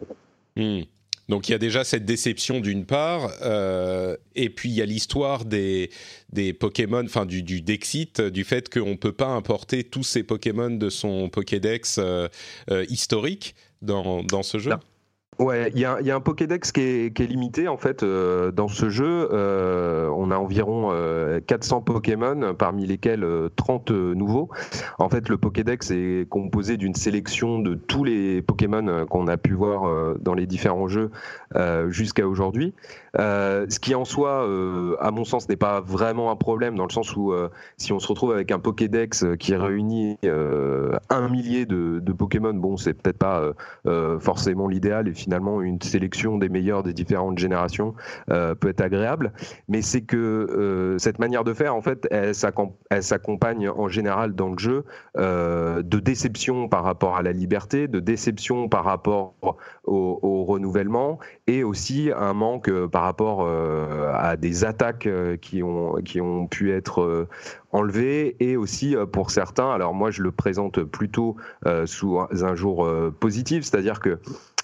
Mmh. 0.55 0.83
Donc 1.29 1.47
il 1.47 1.51
y 1.51 1.55
a 1.55 1.59
déjà 1.59 1.83
cette 1.83 2.05
déception 2.05 2.59
d'une 2.59 2.85
part, 2.85 3.31
euh, 3.43 4.17
et 4.35 4.49
puis 4.49 4.69
il 4.69 4.75
y 4.75 4.81
a 4.81 4.85
l'histoire 4.85 5.45
des, 5.45 5.91
Pokémon, 6.59 7.03
enfin 7.05 7.27
du, 7.27 7.43
du 7.43 7.61
Dexit, 7.61 8.19
du 8.19 8.43
fait 8.43 8.67
qu'on 8.73 8.89
ne 8.89 8.95
peut 8.95 9.13
pas 9.13 9.27
importer 9.27 9.83
tous 9.83 10.03
ces 10.03 10.23
Pokémon 10.23 10.71
de 10.71 10.89
son 10.89 11.29
Pokédex 11.29 11.99
euh, 11.99 12.27
historique 12.89 13.53
dans, 13.83 14.43
ce 14.43 14.57
jeu. 14.57 14.71
Ouais, 15.37 15.71
il 15.73 15.77
y, 15.77 15.81
y, 15.83 15.85
a 15.85 16.15
un 16.15 16.19
Pokédex 16.19 16.73
qui 16.73 16.81
est, 16.81 17.15
qui 17.15 17.23
est 17.23 17.27
limité 17.27 17.69
en 17.69 17.77
fait 17.77 18.03
euh, 18.03 18.51
dans 18.51 18.67
ce 18.67 18.89
jeu. 18.89 19.29
Euh, 19.31 20.09
on 20.09 20.31
a 20.31 20.35
environ 20.35 20.89
euh, 20.91 21.39
400 21.39 21.79
Pokémon, 21.79 22.53
parmi 22.57 22.85
lesquels 22.85 23.25
30 23.55 23.91
euh, 23.91 24.13
nouveaux. 24.15 24.49
En 24.97 25.07
fait, 25.07 25.29
le 25.29 25.37
Pokédex 25.37 25.91
est 25.91 26.27
composé 26.27 26.75
d'une 26.75 26.93
sélection 26.93 27.59
de 27.59 27.75
tous 27.75 28.03
les 28.03 28.41
Pokémon 28.41 29.05
qu'on 29.05 29.27
a 29.27 29.37
pu 29.37 29.53
voir 29.53 29.87
euh, 29.87 30.17
dans 30.19 30.33
les 30.33 30.45
différents 30.45 30.89
jeux 30.89 31.09
jusqu'à 31.87 32.27
aujourd'hui. 32.27 32.73
Ce 33.17 33.79
qui 33.79 33.95
en 33.95 34.05
soi, 34.05 34.47
à 34.99 35.11
mon 35.11 35.25
sens, 35.25 35.49
n'est 35.49 35.55
pas 35.55 35.81
vraiment 35.81 36.31
un 36.31 36.35
problème 36.35 36.75
dans 36.75 36.85
le 36.85 36.91
sens 36.91 37.15
où 37.15 37.33
si 37.77 37.93
on 37.93 37.99
se 37.99 38.07
retrouve 38.07 38.31
avec 38.31 38.51
un 38.51 38.59
Pokédex 38.59 39.25
qui 39.39 39.55
réunit 39.55 40.17
un 40.23 41.29
millier 41.29 41.65
de, 41.65 42.11
Pokémon, 42.11 42.53
bon, 42.53 42.77
c'est 42.77 42.93
peut-être 42.93 43.17
pas 43.17 43.53
forcément 44.19 44.67
l'idéal 44.67 45.07
et 45.07 45.13
finalement 45.13 45.61
une 45.61 45.81
sélection 45.81 46.37
des 46.37 46.49
meilleurs 46.49 46.83
des 46.83 46.93
différentes 46.93 47.37
générations 47.37 47.93
euh, 48.29 48.55
peut 48.55 48.69
être 48.69 48.81
agréable. 48.81 49.31
Mais 49.67 49.81
c'est 49.81 50.01
que 50.01 50.17
euh, 50.17 50.97
cette 50.97 51.19
manière 51.19 51.43
de 51.43 51.53
faire, 51.53 51.75
en 51.75 51.81
fait, 51.81 52.07
elle 52.11 52.35
s'accompagne 52.35 53.69
en 53.69 53.87
général 53.87 54.33
dans 54.33 54.49
le 54.49 54.57
jeu 54.57 54.85
euh, 55.17 55.81
de 55.81 55.99
déception 55.99 56.67
par 56.67 56.83
rapport 56.83 57.17
à 57.17 57.21
la 57.21 57.31
liberté, 57.31 57.87
de 57.87 57.99
déception 57.99 58.69
par 58.69 58.83
rapport 58.83 59.33
au, 59.89 60.43
renouvellement 60.43 61.19
et 61.47 61.63
aussi 61.63 62.11
un 62.15 62.33
manque 62.33 62.71
par 62.87 63.03
rapport 63.03 63.41
euh, 63.43 64.11
à 64.15 64.35
des 64.37 64.63
attaques 64.63 65.07
qui 65.41 65.61
ont, 65.61 65.95
qui 66.03 66.21
ont 66.21 66.47
pu 66.47 66.71
être 66.71 67.27
enlevé 67.71 68.35
et 68.39 68.57
aussi 68.57 68.95
pour 69.11 69.31
certains, 69.31 69.71
alors 69.71 69.93
moi 69.93 70.11
je 70.11 70.21
le 70.21 70.31
présente 70.31 70.83
plutôt 70.83 71.35
euh, 71.65 71.85
sous 71.85 72.19
un 72.19 72.55
jour 72.55 72.85
euh, 72.85 73.13
positif, 73.17 73.63
c'est-à-dire 73.63 73.99
que 73.99 74.19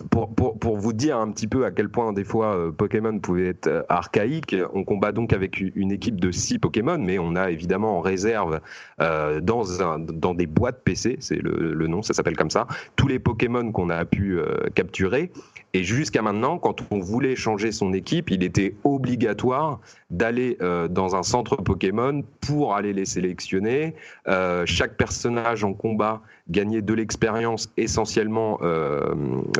pour, 0.09 0.33
pour, 0.33 0.59
pour, 0.59 0.77
vous 0.77 0.93
dire 0.93 1.17
un 1.17 1.31
petit 1.31 1.47
peu 1.47 1.65
à 1.65 1.71
quel 1.71 1.89
point 1.89 2.11
des 2.11 2.23
fois 2.23 2.55
euh, 2.55 2.71
Pokémon 2.71 3.17
pouvait 3.19 3.47
être 3.47 3.85
archaïque, 3.87 4.55
on 4.73 4.83
combat 4.83 5.11
donc 5.11 5.31
avec 5.31 5.59
une 5.59 5.91
équipe 5.91 6.19
de 6.19 6.31
6 6.31 6.59
Pokémon, 6.59 6.97
mais 6.97 7.17
on 7.17 7.35
a 7.35 7.49
évidemment 7.49 7.97
en 7.97 8.01
réserve 8.01 8.59
euh, 9.01 9.39
dans, 9.39 9.81
un, 9.81 9.99
dans 9.99 10.33
des 10.33 10.47
boîtes 10.47 10.81
PC, 10.83 11.17
c'est 11.19 11.41
le, 11.41 11.73
le, 11.73 11.87
nom, 11.87 12.01
ça 12.01 12.13
s'appelle 12.13 12.35
comme 12.35 12.49
ça, 12.49 12.67
tous 12.95 13.07
les 13.07 13.19
Pokémon 13.19 13.71
qu'on 13.71 13.89
a 13.89 14.03
pu 14.05 14.37
euh, 14.37 14.67
capturer. 14.73 15.31
Et 15.75 15.83
jusqu'à 15.83 16.21
maintenant, 16.21 16.57
quand 16.57 16.85
on 16.89 17.01
voulait 17.01 17.35
changer 17.35 17.73
son 17.73 17.91
équipe, 17.91 18.31
il 18.31 18.43
était 18.43 18.77
obligatoire 18.85 19.81
d'aller 20.09 20.55
euh, 20.61 20.87
dans 20.87 21.17
un 21.17 21.23
centre 21.23 21.57
Pokémon 21.57 22.23
pour 22.39 22.75
aller 22.75 22.93
les 22.93 23.03
sélectionner. 23.03 23.93
Euh, 24.29 24.65
chaque 24.65 24.95
personnage 24.95 25.65
en 25.65 25.73
combat 25.73 26.21
gagnait 26.49 26.81
de 26.81 26.93
l'expérience 26.93 27.69
essentiellement 27.75 28.57
euh, 28.61 29.13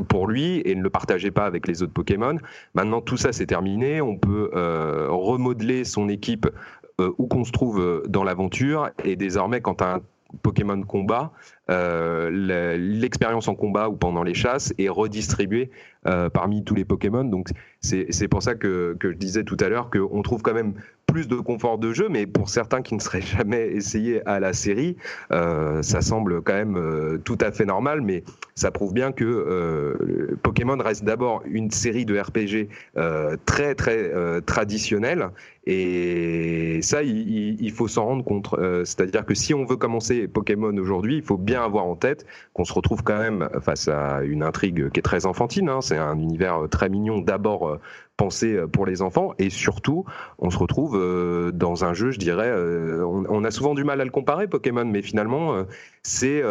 pour 0.07 0.27
lui 0.27 0.61
et 0.63 0.73
ne 0.73 0.83
le 0.83 0.89
partageait 0.89 1.31
pas 1.31 1.47
avec 1.47 1.67
les 1.67 1.83
autres 1.83 1.91
Pokémon. 1.91 2.37
Maintenant, 2.75 3.01
tout 3.01 3.17
ça 3.17 3.33
c'est 3.33 3.47
terminé. 3.47 3.99
On 3.99 4.15
peut 4.15 4.51
remodeler 5.09 5.83
son 5.83 6.07
équipe 6.07 6.47
où 6.97 7.27
qu'on 7.27 7.43
se 7.43 7.51
trouve 7.51 8.03
dans 8.07 8.23
l'aventure 8.23 8.89
et 9.03 9.17
désormais 9.17 9.59
quand 9.59 9.81
un 9.81 9.99
Pokémon 10.41 10.81
combat, 10.83 11.31
euh, 11.69 12.29
l'expérience 12.77 13.47
en 13.47 13.55
combat 13.55 13.89
ou 13.89 13.95
pendant 13.95 14.23
les 14.23 14.33
chasses 14.33 14.73
est 14.77 14.89
redistribuée 14.89 15.71
euh, 16.07 16.29
parmi 16.29 16.63
tous 16.63 16.75
les 16.75 16.85
Pokémon. 16.85 17.23
Donc 17.23 17.49
c'est 17.81 18.27
pour 18.27 18.43
ça 18.43 18.55
que, 18.55 18.95
que, 18.99 19.11
je 19.11 19.17
disais 19.17 19.43
tout 19.43 19.57
à 19.59 19.69
l'heure 19.69 19.89
qu'on 19.89 20.21
trouve 20.21 20.41
quand 20.41 20.53
même 20.53 20.73
plus 21.15 21.29
de 21.29 21.37
confort 21.37 21.77
de 21.77 21.93
jeu, 21.93 22.09
mais 22.09 22.27
pour 22.27 22.49
certains 22.49 22.81
qui 22.81 22.93
ne 22.93 22.99
seraient 22.99 23.21
jamais 23.21 23.67
essayés 23.69 24.21
à 24.27 24.41
la 24.41 24.51
série, 24.51 24.97
euh, 25.31 25.81
ça 25.81 26.01
semble 26.01 26.41
quand 26.41 26.51
même 26.51 26.75
euh, 26.75 27.19
tout 27.23 27.37
à 27.39 27.53
fait 27.53 27.63
normal, 27.63 28.01
mais 28.01 28.25
ça 28.53 28.69
prouve 28.69 28.93
bien 28.93 29.13
que 29.13 29.23
euh, 29.23 30.37
Pokémon 30.43 30.77
reste 30.77 31.05
d'abord 31.05 31.41
une 31.45 31.71
série 31.71 32.03
de 32.05 32.19
RPG 32.19 32.67
très 33.45 33.75
très 33.75 34.11
traditionnelle, 34.41 35.29
et 35.67 36.79
ça, 36.81 37.01
il, 37.01 37.61
il 37.61 37.71
faut 37.71 37.87
s'en 37.87 38.05
rendre 38.05 38.23
compte. 38.23 38.53
C'est-à-dire 38.83 39.25
que 39.25 39.33
si 39.33 39.53
on 39.53 39.65
veut 39.65 39.77
commencer 39.77 40.27
Pokémon 40.27 40.77
aujourd'hui, 40.77 41.17
il 41.17 41.23
faut 41.23 41.37
bien 41.37 41.63
avoir 41.63 41.85
en 41.85 41.95
tête 41.95 42.25
qu'on 42.53 42.65
se 42.65 42.73
retrouve 42.73 43.03
quand 43.03 43.17
même 43.17 43.49
face 43.61 43.87
à 43.87 44.21
une 44.23 44.43
intrigue 44.43 44.89
qui 44.91 44.99
est 44.99 45.03
très 45.03 45.25
enfantine. 45.25 45.69
Hein. 45.69 45.81
C'est 45.81 45.97
un 45.97 46.19
univers 46.19 46.67
très 46.69 46.87
mignon 46.87 47.17
d'abord 47.17 47.79
pensé 48.17 48.53
euh, 48.53 48.67
pour 48.67 48.85
les 48.85 49.01
enfants. 49.01 49.33
Et 49.39 49.49
surtout 49.49 50.05
on 50.39 50.49
se 50.49 50.57
retrouve 50.57 50.97
euh, 50.97 51.51
dans 51.51 51.85
un 51.85 51.93
jeu 51.93 52.11
je 52.11 52.19
dirais 52.19 52.49
euh, 52.49 53.03
on, 53.05 53.43
a 53.43 53.51
souvent 53.51 53.73
du 53.73 53.83
mal 53.83 54.01
à 54.01 54.05
le 54.05 54.11
comparer 54.11 54.47
Pokémon 54.47 54.85
mais 54.85 55.01
finalement 55.01 55.65
c'est 56.03 56.41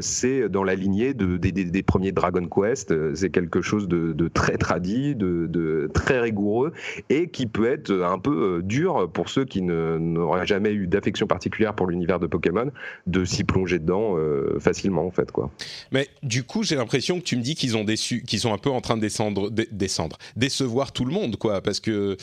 c'est 0.00 0.48
dans 0.48 0.64
la 0.64 0.74
lignée 0.74 1.14
de, 1.14 1.36
des, 1.36 1.82
premiers 1.82 2.12
Dragon 2.12 2.46
Quest. 2.46 3.14
C'est 3.14 3.30
quelque 3.30 3.62
chose 3.62 3.88
de, 3.88 4.28
très 4.28 4.56
tradit 4.56 5.14
de, 5.14 5.90
très 5.92 6.20
rigoureux 6.20 6.72
et 7.10 7.28
qui 7.28 7.46
peut 7.46 7.70
être 7.70 7.90
un 7.90 8.18
peu 8.18 8.62
dur 8.62 9.10
pour 9.12 9.28
ceux 9.28 9.44
qui 9.44 9.62
n'auraient 9.62 10.46
jamais 10.46 10.72
eu 10.72 10.86
d'affection 10.86 11.26
particulière 11.26 11.74
pour 11.74 11.86
l'univers 11.86 12.18
de 12.18 12.26
Pokémon 12.26 12.70
de 13.06 13.24
s'y 13.24 13.44
plonger 13.44 13.78
dedans 13.78 14.16
facilement 14.60 15.06
en 15.06 15.10
fait 15.10 15.30
quoi. 15.30 15.50
Mais 15.92 16.08
du 16.22 16.44
coup 16.44 16.62
j'ai 16.62 16.76
l'impression 16.76 17.18
que 17.18 17.24
tu 17.24 17.36
me 17.36 17.42
dis 17.42 17.54
qu'ils 17.54 17.76
ont 17.76 17.84
déçu 17.84 18.22
qu'ils 18.22 18.40
sont 18.40 18.52
un 18.52 18.58
peu 18.58 18.70
en 18.70 18.80
train 18.80 18.96
de 18.96 19.02
descendre 19.02 19.50
descendre 19.50 20.18
décevoir 20.36 20.83
tout 20.92 21.04
le 21.04 21.12
monde, 21.12 21.36
quoi. 21.36 21.60
Parce 21.60 21.80
que 21.80 22.16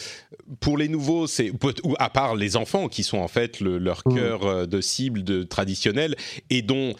pour 0.59 0.77
les 0.77 0.87
nouveaux, 0.87 1.27
c'est 1.27 1.51
à 1.99 2.09
part 2.09 2.35
les 2.35 2.55
enfants 2.55 2.87
qui 2.87 3.03
sont 3.03 3.19
en 3.19 3.27
fait 3.27 3.59
leur 3.59 4.01
mmh. 4.05 4.15
cœur 4.15 4.45
euh, 4.45 4.65
de 4.65 4.81
cible 4.81 5.23
de 5.23 5.43
traditionnel 5.43 6.15
et 6.49 6.61
dont 6.61 6.93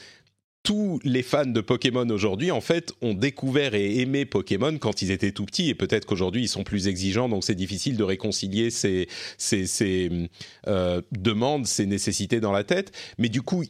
tous 0.64 1.00
les 1.04 1.24
fans 1.24 1.46
de 1.46 1.62
Pokémon 1.62 2.08
aujourd'hui, 2.10 2.52
en 2.52 2.62
fait, 2.62 2.94
ont 3.02 3.14
découvert 3.14 3.74
et 3.74 4.00
aimé 4.00 4.26
Pokémon 4.26 4.78
quand 4.78 5.02
ils 5.02 5.12
étaient 5.12 5.32
tout 5.32 5.46
petits. 5.46 5.70
Et 5.70 5.76
peut-être 5.76 6.06
qu'aujourd'hui, 6.06 6.44
ils 6.44 6.48
sont 6.48 6.64
plus 6.64 6.88
exigeants, 6.88 7.30
donc 7.30 7.44
c'est 7.44 7.56
difficile 7.56 7.98
de 7.98 8.04
réconcilier 8.04 8.70
ces, 8.70 9.08
ces, 9.38 10.30
euh, 10.68 11.02
demandes, 11.12 11.66
ces 11.66 11.86
nécessités 11.86 12.40
dans 12.40 12.52
la 12.52 12.64
tête. 12.64 12.92
Mais 13.18 13.30
du 13.30 13.42
coup, 13.42 13.64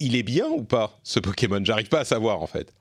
il 0.00 0.16
est 0.16 0.22
bien 0.22 0.48
ou 0.48 0.62
pas, 0.62 1.00
ce 1.02 1.18
Pokémon? 1.18 1.60
J'arrive 1.64 1.88
pas 1.88 2.00
à 2.00 2.04
savoir, 2.04 2.40
en 2.40 2.46
fait. 2.46 2.72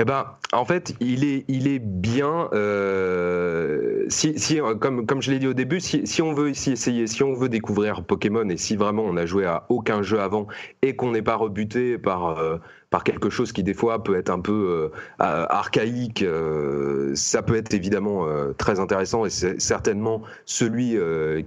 Eh 0.00 0.04
ben, 0.04 0.26
en 0.52 0.64
fait, 0.64 0.96
il 0.98 1.22
est, 1.22 1.44
il 1.46 1.68
est 1.68 1.78
bien. 1.78 2.48
Euh, 2.52 4.04
si, 4.08 4.36
si, 4.40 4.58
comme, 4.80 5.06
comme 5.06 5.22
je 5.22 5.30
l'ai 5.30 5.38
dit 5.38 5.46
au 5.46 5.54
début, 5.54 5.78
si, 5.78 6.04
si, 6.04 6.20
on 6.20 6.34
veut 6.34 6.50
ici 6.50 6.72
essayer, 6.72 7.06
si 7.06 7.22
on 7.22 7.32
veut 7.32 7.48
découvrir 7.48 8.04
Pokémon 8.04 8.48
et 8.48 8.56
si 8.56 8.74
vraiment 8.74 9.04
on 9.04 9.16
a 9.16 9.24
joué 9.24 9.46
à 9.46 9.66
aucun 9.68 10.02
jeu 10.02 10.18
avant 10.18 10.48
et 10.82 10.96
qu'on 10.96 11.12
n'est 11.12 11.22
pas 11.22 11.36
rebuté 11.36 11.96
par 11.96 12.40
euh, 12.40 12.58
par 12.94 13.02
quelque 13.02 13.28
chose 13.28 13.50
qui 13.50 13.64
des 13.64 13.74
fois 13.74 14.04
peut 14.04 14.14
être 14.14 14.30
un 14.30 14.38
peu 14.38 14.92
euh, 15.20 15.46
archaïque, 15.50 16.22
euh, 16.22 17.10
ça 17.16 17.42
peut 17.42 17.56
être 17.56 17.74
évidemment 17.74 18.28
euh, 18.28 18.52
très 18.56 18.78
intéressant 18.78 19.24
et 19.24 19.30
c'est 19.30 19.60
certainement 19.60 20.22
celui 20.44 20.96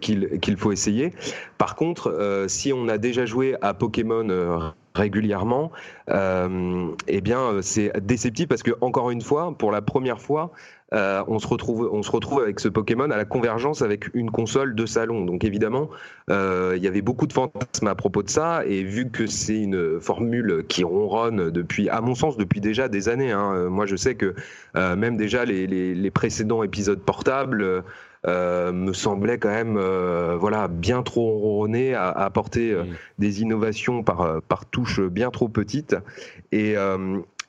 qu'il 0.02 0.42
qu'il 0.42 0.58
faut 0.58 0.74
essayer. 0.74 1.14
Par 1.58 1.78
contre, 1.78 2.46
si 2.50 2.74
on 2.74 2.90
a 2.90 2.98
déjà 2.98 3.26
joué 3.26 3.56
à 3.62 3.74
Pokémon 3.74 4.74
régulièrement, 4.94 5.72
eh 6.10 7.22
bien 7.22 7.62
c'est 7.62 7.98
déceptif 8.06 8.50
parce 8.50 8.62
que 8.62 8.72
encore 8.82 9.10
une 9.10 9.22
fois, 9.22 9.56
pour 9.58 9.72
la 9.72 9.82
première 9.82 10.20
fois, 10.20 10.52
euh, 10.94 11.24
on, 11.28 11.40
se 11.40 11.48
retrouve, 11.48 11.90
on 11.92 12.02
se 12.02 12.12
retrouve 12.12 12.42
avec 12.42 12.60
ce 12.60 12.70
Pokémon 12.70 13.12
à 13.12 13.18
la 13.18 13.26
convergence 13.26 13.82
avec 13.82 14.14
une 14.14 14.32
console 14.32 14.74
de 14.74 14.86
salon. 14.86 15.26
Donc 15.26 15.44
évidemment, 15.44 15.90
euh, 16.30 16.76
il 16.78 16.84
y 16.84 16.88
avait 16.88 17.02
beaucoup 17.02 17.28
de 17.28 17.34
fantasmes 17.34 17.88
à 17.88 17.96
propos 17.96 18.24
de 18.24 18.30
ça, 18.30 18.64
et 18.66 18.84
vu 18.84 19.10
que 19.10 19.28
c'est 19.28 19.60
une 19.60 20.00
formule 20.00 20.64
qui 20.68 20.84
ronronne 20.84 21.52
depuis, 21.52 21.90
à 21.90 22.00
mon 22.00 22.16
sens, 22.16 22.38
depuis 22.38 22.62
déjà 22.62 22.88
des 22.88 23.10
années. 23.10 23.32
Hein. 23.32 23.54
Euh, 23.54 23.70
moi, 23.70 23.86
je 23.86 23.96
sais 23.96 24.16
que 24.16 24.36
même 24.76 25.18
déjà 25.18 25.44
les, 25.44 26.12
précédents 26.12 26.64
épisodes 26.64 27.00
portables. 27.00 27.84
me 28.26 28.94
semblaient 28.94 29.38
quand 29.38 29.50
même 29.50 29.80
voilà 30.38 30.68
bien 30.68 31.04
trop 31.04 31.38
ronronner 31.38 31.94
à, 31.96 32.10
apporter 32.10 32.76
des 33.20 33.42
innovations 33.42 34.04
par 34.04 34.42
par 34.48 34.66
touches 34.66 35.02
bien 35.02 35.32
trop 35.32 35.48
petites 35.48 35.96
et 36.52 36.76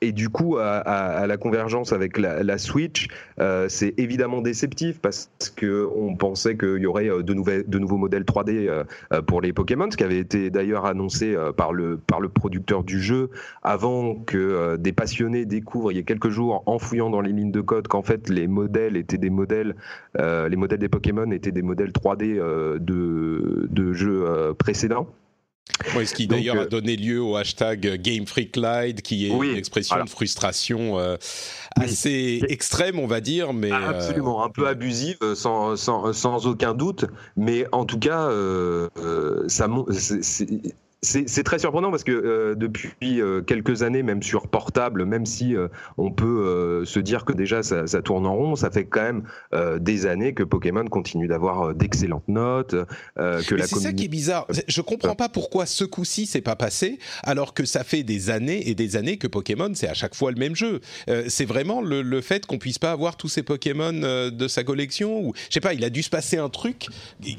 et 0.01 0.13
du 0.13 0.29
coup, 0.29 0.57
à, 0.57 1.27
la 1.27 1.37
convergence 1.37 1.91
avec 1.91 2.17
la, 2.17 2.57
Switch, 2.57 3.07
euh, 3.39 3.67
c'est 3.67 3.93
évidemment 3.97 4.41
déceptif 4.41 4.99
parce 5.01 5.29
que 5.57 5.89
on 5.93 6.15
pensait 6.15 6.57
qu'il 6.57 6.77
y 6.77 6.85
aurait 6.85 7.09
euh, 7.09 7.21
de, 7.21 7.33
nouveaux 7.33 7.97
modèles 7.97 8.23
3D 8.23 8.69
euh, 8.69 9.21
pour 9.23 9.41
les 9.41 9.51
Pokémon, 9.51 9.91
ce 9.91 9.97
qui 9.97 10.03
avait 10.05 10.19
été 10.19 10.51
d'ailleurs 10.51 10.85
annoncé 10.85 11.35
par 11.57 11.73
le, 11.73 11.99
producteur 12.33 12.83
du 12.83 13.01
jeu 13.01 13.29
avant 13.63 14.15
que 14.15 14.75
des 14.77 14.91
passionnés 14.91 15.45
découvrent 15.45 15.91
il 15.91 15.97
y 15.97 15.99
a 15.99 16.03
quelques 16.03 16.29
jours 16.29 16.63
en 16.65 16.79
fouillant 16.79 17.09
dans 17.09 17.21
les 17.21 17.31
lignes 17.31 17.51
de 17.51 17.61
code 17.61 17.87
qu'en 17.87 18.01
fait 18.01 18.29
les 18.29 18.47
modèles 18.47 18.95
étaient 18.95 19.17
des 19.17 19.29
modèles, 19.29 19.75
les 20.17 20.55
modèles 20.55 20.79
des 20.79 20.89
Pokémon 20.89 21.31
étaient 21.31 21.51
des 21.51 21.61
modèles 21.61 21.91
3D 21.91 22.35
de, 22.79 23.67
de 23.69 23.93
jeux 23.93 24.53
précédents 24.57 25.07
ce 26.05 26.13
qui 26.13 26.27
d'ailleurs 26.27 26.57
a 26.57 26.61
euh, 26.61 26.67
donné 26.67 26.95
lieu 26.95 27.21
au 27.21 27.35
hashtag 27.35 28.01
Game 28.01 28.25
Freak 28.25 28.51
qui 29.03 29.27
est 29.27 29.29
une 29.29 29.57
expression 29.57 30.03
de 30.03 30.09
frustration 30.09 30.99
euh, 30.99 31.17
assez 31.75 32.41
extrême, 32.49 32.99
on 32.99 33.07
va 33.07 33.21
dire, 33.21 33.53
mais 33.53 33.71
ah, 33.71 33.89
absolument 33.89 34.43
un 34.43 34.49
peu 34.49 34.67
abusive, 34.67 35.17
sans, 35.35 35.75
sans, 35.75 36.13
sans, 36.13 36.47
aucun 36.47 36.73
doute. 36.73 37.05
Mais 37.37 37.65
en 37.71 37.85
tout 37.85 37.99
cas, 37.99 38.29
euh, 38.29 38.89
ça, 39.47 39.67
c'est 41.01 41.43
très 41.43 41.59
surprenant 41.59 41.91
parce 41.91 42.03
que 42.03 42.11
euh, 42.11 42.55
depuis 42.55 43.21
euh, 43.21 43.41
quelques 43.41 43.83
années, 43.83 44.03
même 44.03 44.21
sur 44.21 44.47
portable, 44.47 45.05
même 45.05 45.25
si 45.25 45.55
euh, 45.55 45.69
on 45.97 46.11
peut 46.11 46.83
se 46.85 46.99
dire 46.99 47.23
que 47.23 47.31
déjà 47.31 47.63
ça, 47.63 47.87
ça, 47.87 48.01
tourne 48.01 48.25
en 48.25 48.35
rond, 48.35 48.55
ça 48.55 48.69
fait 48.69 48.85
quand 48.85 49.01
même 49.01 49.23
des 49.79 50.05
années 50.05 50.33
que 50.33 50.43
Pokémon 50.43 50.85
continue 50.85 51.27
d'avoir 51.27 51.73
d'excellentes 51.73 52.27
notes. 52.27 52.75
que 53.15 53.55
la 53.55 53.67
c'est 53.67 53.79
ça 53.79 53.93
qui 53.93 54.05
est 54.05 54.09
bizarre. 54.09 54.47
Je 54.67 54.81
comprends 54.81 55.15
pas 55.15 55.29
pourquoi 55.29 55.65
ce 55.65 55.83
coup-ci 55.83 56.25
c'est 56.25 56.41
pas 56.41 56.55
passé, 56.55 56.99
alors 57.23 57.53
que 57.53 57.65
ça 57.65 57.83
fait 57.83 58.03
des 58.03 58.29
années 58.29 58.69
et 58.69 58.75
des 58.75 58.95
années 58.95 59.17
que 59.17 59.27
Pokémon 59.27 59.71
c'est 59.73 59.87
à 59.87 59.93
chaque 59.93 60.15
fois 60.15 60.31
le 60.31 60.37
même 60.37 60.55
jeu. 60.55 60.81
c'est 61.27 61.45
vraiment 61.45 61.81
le, 61.81 62.01
le 62.01 62.21
fait 62.21 62.45
qu'on 62.45 62.57
puisse 62.57 62.79
pas 62.79 62.91
avoir 62.91 63.17
tous 63.17 63.29
ces 63.29 63.43
Pokémon 63.43 63.93
de 63.93 64.47
sa 64.47 64.63
collection 64.63 65.21
ou 65.21 65.33
je 65.49 65.53
sais 65.53 65.61
pas, 65.61 65.73
il 65.73 65.83
a 65.83 65.89
dû 65.89 66.03
se 66.03 66.09
passer 66.09 66.37
un 66.37 66.49
truc 66.49 66.87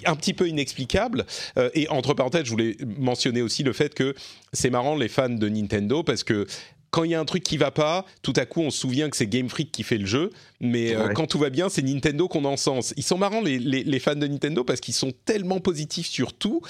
un 0.06 0.16
petit 0.16 0.34
peu 0.34 0.48
inexplicable. 0.48 1.26
et 1.74 1.88
entre 1.88 2.14
parenthèses, 2.14 2.44
je 2.44 2.50
voulais 2.50 2.76
mentionner 2.98 3.42
aussi 3.42 3.49
aussi 3.51 3.64
le 3.64 3.72
fait 3.72 3.94
que 3.94 4.14
c'est 4.53 4.70
marrant 4.70 4.94
les 4.94 5.09
fans 5.09 5.28
de 5.28 5.48
Nintendo 5.48 6.05
parce 6.05 6.22
que 6.22 6.46
quand 6.92 7.03
il 7.05 7.11
y 7.11 7.14
a 7.14 7.20
un 7.20 7.24
truc 7.24 7.42
qui 7.42 7.57
va 7.57 7.72
pas, 7.72 8.05
tout 8.22 8.32
à 8.36 8.46
coup 8.46 8.61
on 8.61 8.70
se 8.70 8.78
souvient 8.78 9.11
que 9.11 9.16
c'est 9.16 9.26
Game 9.26 9.48
Freak 9.48 9.72
qui 9.72 9.82
fait 9.82 9.98
le 9.98 10.07
jeu, 10.07 10.30
mais 10.61 10.94
euh, 10.94 11.09
quand 11.14 11.26
tout 11.26 11.38
va 11.38 11.51
bien, 11.51 11.68
c'est 11.68 11.82
Nintendo 11.82 12.28
qu'on 12.28 12.44
encense. 12.44 12.94
Ils 12.96 13.03
sont 13.03 13.18
marrants 13.18 13.40
les, 13.40 13.59
les, 13.59 13.98
fans 13.98 14.14
de 14.14 14.26
Nintendo 14.26 14.62
parce 14.62 14.80
qu'ils 14.80 14.94
sont 14.94 15.12
tellement 15.24 15.61
positifs 15.61 16.07
sur 16.07 16.32
tout. 16.32 16.61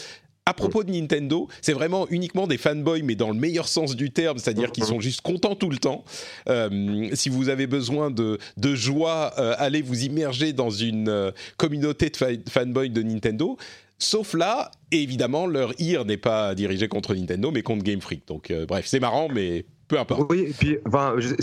À 0.47 0.55
propos 0.55 0.83
de 0.85 0.91
Nintendo, 0.91 1.49
c'est 1.61 1.75
vraiment 1.75 2.09
uniquement 2.09 2.47
des 2.47 2.57
fanboys, 2.57 3.03
mais 3.03 3.15
dans 3.15 3.29
le 3.29 3.39
meilleur 3.39 3.69
sens 3.69 3.95
du 3.95 4.11
terme, 4.11 4.39
c'est-à-dire 4.39 4.73
qu'ils 4.73 4.85
sont 4.85 4.99
juste 4.99 5.21
contents 5.21 5.55
tout 5.55 5.71
le 5.71 5.77
temps. 5.77 6.03
Euh, 6.49 7.09
si 7.13 7.29
vous 7.29 7.51
avez 7.51 7.67
besoin 7.67 8.11
de, 8.11 8.39
de 8.57 8.75
joie, 8.75 9.33
euh, 9.39 9.55
allez 9.59 9.83
vous 9.83 10.05
immerger 10.05 10.53
dans 10.53 10.71
une 10.71 11.33
communauté 11.57 12.11
de 12.11 12.51
fanboys 12.51 12.89
de 12.89 13.03
Nintendo. 13.03 13.59
Sauf 14.03 14.33
là, 14.33 14.71
évidemment, 14.93 15.47
leur 15.47 15.79
IR 15.79 16.07
n'est 16.07 16.17
pas 16.17 16.55
dirigé 16.55 16.89
contre 16.89 17.15
Nintendo, 17.15 17.51
mais 17.51 17.63
contre 17.63 17.85
Game 17.85 18.01
Freak. 18.01 18.27
Donc, 18.27 18.51
euh, 18.51 18.65
bref, 18.65 18.87
c'est 18.87 18.99
marrant, 18.99 19.29
mais 19.29 19.67
peu 19.89 20.01
importe. 20.01 20.23
Oui, 20.31 20.47
et 20.49 20.55
puis, 20.59 20.79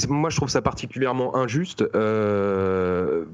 moi, 0.09 0.29
je 0.31 0.35
trouve 0.35 0.49
ça 0.49 0.63
particulièrement 0.63 1.35
injuste. 1.35 1.83
Euh, 1.93 3.25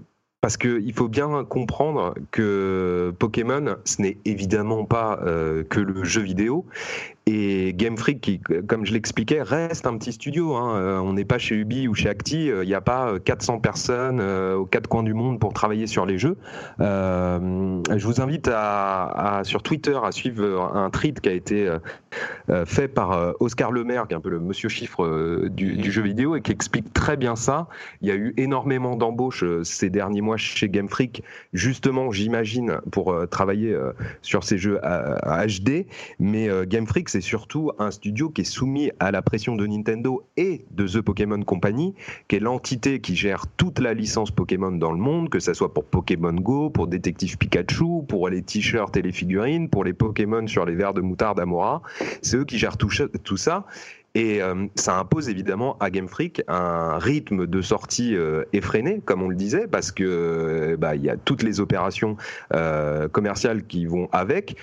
parce 0.42 0.58
qu'il 0.58 0.92
faut 0.92 1.08
bien 1.08 1.46
comprendre 1.46 2.16
que 2.32 3.14
Pokémon, 3.18 3.78
ce 3.86 4.02
n'est 4.02 4.18
évidemment 4.26 4.84
pas 4.84 5.22
euh, 5.26 5.64
que 5.64 5.80
le 5.80 6.04
jeu 6.04 6.22
vidéo, 6.22 6.66
Et 7.26 7.74
Game 7.74 7.98
Freak, 7.98 8.20
qui, 8.20 8.42
comme 8.68 8.86
je 8.86 8.92
l'expliquais, 8.92 9.42
reste 9.42 9.88
un 9.88 9.98
petit 9.98 10.12
studio. 10.12 10.56
Hein. 10.56 10.76
Euh, 10.76 11.00
on 11.00 11.14
n'est 11.14 11.24
pas 11.24 11.38
chez 11.38 11.56
Ubi 11.56 11.88
ou 11.88 11.96
chez 11.96 12.10
Acti. 12.10 12.48
Il 12.48 12.68
n'y 12.68 12.74
a 12.74 12.82
pas 12.82 13.18
400 13.18 13.60
personnes 13.60 14.20
aux 14.20 14.66
quatre 14.66 14.88
coins 14.88 15.04
du 15.04 15.14
monde 15.14 15.40
pour 15.40 15.54
travailler 15.54 15.88
sur 15.88 16.06
les 16.06 16.18
jeux. 16.18 16.36
je 16.80 18.06
vous 18.06 18.22
invite 18.22 18.50
à, 18.54 19.42
sur 19.44 19.64
Twitter 19.64 19.98
à 20.04 20.12
suivre 20.12 20.76
un 20.76 20.90
tweet 20.90 21.22
qui 21.22 21.30
a 21.30 21.32
été 21.32 21.72
fait 22.66 22.88
par 22.88 23.36
Oscar 23.40 23.72
Lemaire, 23.72 24.08
qui 24.08 24.14
est 24.14 24.18
un 24.18 24.22
peu 24.22 24.30
le 24.30 24.40
monsieur 24.40 24.70
chiffre 24.70 25.48
du, 25.48 25.78
du, 25.78 25.92
jeu 25.92 26.02
vidéo 26.02 26.36
et 26.36 26.42
qui 26.42 26.52
explique 26.52 26.92
très 26.94 27.16
bien 27.16 27.36
ça. 27.36 27.68
Il 28.02 28.10
y 28.10 28.12
a 28.12 28.16
eu 28.16 28.34
énormément 28.38 28.96
d'embauches 28.96 29.46
ces 29.64 29.90
derniers 29.90 30.22
mois 30.22 30.38
chez 30.38 30.68
Game 30.68 30.90
Freak, 30.90 31.24
justement, 31.54 32.12
j'imagine, 32.12 32.80
pour 32.92 33.16
travailler 33.30 33.78
sur 34.22 34.44
ces 34.44 34.58
jeux 34.58 34.80
à, 34.84 35.46
HD. 35.48 35.86
Mais 36.20 36.50
Game 36.68 36.88
Freak, 36.88 37.10
c'est 37.14 37.22
surtout 37.22 37.72
un 37.78 37.92
studio 37.92 38.30
qui 38.32 38.42
est 38.42 38.44
soumis 38.44 38.92
à 39.00 39.12
la 39.12 39.22
pression 39.22 39.56
de 39.56 39.68
Nintendo 39.68 40.26
et 40.36 40.66
de 40.72 40.88
The 40.88 41.00
Pokémon 41.00 41.44
Company, 41.44 41.94
qui 42.28 42.38
est 42.38 42.40
l'entité 42.40 43.02
qui 43.02 43.16
gère 43.16 43.46
toute 43.56 43.78
la 43.78 43.94
licence 43.94 44.32
Pokémon 44.32 44.72
dans 44.72 44.92
le 44.92 44.98
monde, 44.98 45.30
que 45.30 45.40
ce 45.40 45.54
soit 45.54 45.76
pour 45.76 45.86
Pokémon 45.86 46.34
Go, 46.34 46.72
pour 46.72 46.88
Détective 46.88 47.38
Pikachu, 47.38 48.02
pour 48.08 48.30
les 48.30 48.42
t-shirts 48.42 48.98
et 48.98 49.04
les 49.04 49.12
figurines, 49.12 49.70
pour 49.70 49.84
les 49.84 49.94
Pokémon 49.94 50.48
sur 50.48 50.66
les 50.66 50.74
verres 50.74 50.96
de 50.96 51.02
moutarde 51.02 51.40
Amora. 51.40 51.84
C'est 52.24 52.38
eux 52.38 52.46
qui 52.46 52.58
gèrent 52.58 52.78
tout, 52.78 52.90
ça. 53.38 53.68
Et 54.16 54.42
euh, 54.42 54.66
ça 54.74 54.98
impose 54.98 55.30
évidemment 55.30 55.78
à 55.80 55.92
Game 55.92 56.08
Freak 56.08 56.42
un 56.48 56.98
rythme 56.98 57.46
de 57.46 57.62
sortie 57.62 58.16
euh, 58.16 58.44
effréné, 58.54 59.02
comme 59.06 59.22
on 59.22 59.28
le 59.28 59.36
disait, 59.36 59.68
parce 59.68 59.92
que 59.92 60.04
euh, 60.04 60.78
bah, 60.78 60.96
il 60.96 61.04
y 61.04 61.12
a 61.12 61.18
toutes 61.18 61.44
les 61.44 61.60
opérations 61.60 62.18
commerciales 63.12 63.68
qui 63.68 63.86
vont 63.86 64.10
avec. 64.12 64.58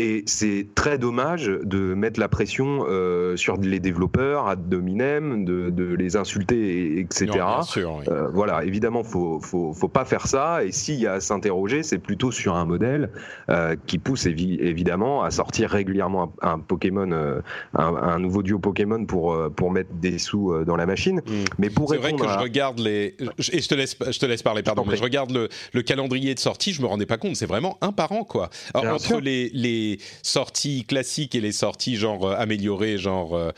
Et 0.00 0.22
c'est 0.26 0.68
très 0.76 0.96
dommage 0.96 1.46
de 1.46 1.92
mettre 1.92 2.20
la 2.20 2.28
pression 2.28 2.86
euh, 2.88 3.36
sur 3.36 3.56
les 3.56 3.80
développeurs, 3.80 4.46
ad 4.46 4.68
dominem, 4.68 5.44
de, 5.44 5.70
de 5.70 5.92
les 5.92 6.14
insulter, 6.14 7.00
etc. 7.00 7.26
bien 7.32 7.62
sûr, 7.62 8.00
euh, 8.06 8.28
voilà, 8.32 8.62
évidemment, 8.64 9.02
faut, 9.02 9.40
faut, 9.40 9.72
faut 9.72 9.88
pas 9.88 10.04
faire 10.04 10.28
ça. 10.28 10.62
Et 10.62 10.70
s'il 10.70 11.00
y 11.00 11.08
a 11.08 11.14
à 11.14 11.20
s'interroger, 11.20 11.82
c'est 11.82 11.98
plutôt 11.98 12.30
sur 12.30 12.54
un 12.54 12.64
modèle 12.64 13.10
euh, 13.50 13.74
qui 13.88 13.98
pousse 13.98 14.26
évidemment 14.26 15.24
à 15.24 15.32
sortir 15.32 15.70
régulièrement 15.70 16.32
un, 16.42 16.60
Pokémon, 16.60 17.10
un, 17.12 17.42
un, 17.74 18.18
nouveau 18.20 18.44
duo 18.44 18.60
Pokémon 18.60 19.04
pour 19.04 19.36
pour 19.56 19.72
mettre 19.72 19.90
des 19.94 20.18
sous 20.18 20.64
dans 20.64 20.76
la 20.76 20.86
machine. 20.86 21.22
Hmm. 21.26 21.44
Mais 21.58 21.70
pour 21.70 21.88
c'est 21.88 21.96
vrai 21.96 22.12
que 22.12 22.28
je 22.28 22.38
regarde 22.38 22.78
les 22.78 23.16
et 23.52 23.60
je 23.60 23.68
te 23.68 23.74
laisse 23.74 23.96
je 24.08 24.18
te 24.20 24.26
laisse 24.26 24.44
parler, 24.44 24.62
pardon, 24.62 24.84
mais 24.86 24.96
je 24.96 25.02
regarde 25.02 25.32
le, 25.32 25.48
le 25.72 25.82
calendrier 25.82 26.36
de 26.36 26.38
sortie, 26.38 26.72
je 26.72 26.82
me 26.82 26.86
rendais 26.86 27.06
pas 27.06 27.16
compte. 27.16 27.34
C'est 27.34 27.46
vraiment 27.46 27.78
un 27.80 27.90
par 27.90 28.12
an, 28.12 28.22
quoi. 28.22 28.50
Alors, 28.74 28.94
entre 28.94 29.18
les, 29.18 29.50
les 29.54 29.87
sorties 30.22 30.84
classiques 30.84 31.34
et 31.34 31.40
les 31.40 31.52
sorties 31.52 31.96
genre 31.96 32.26
euh, 32.26 32.36
améliorées, 32.36 32.98
genre 32.98 33.36
euh, 33.36 33.50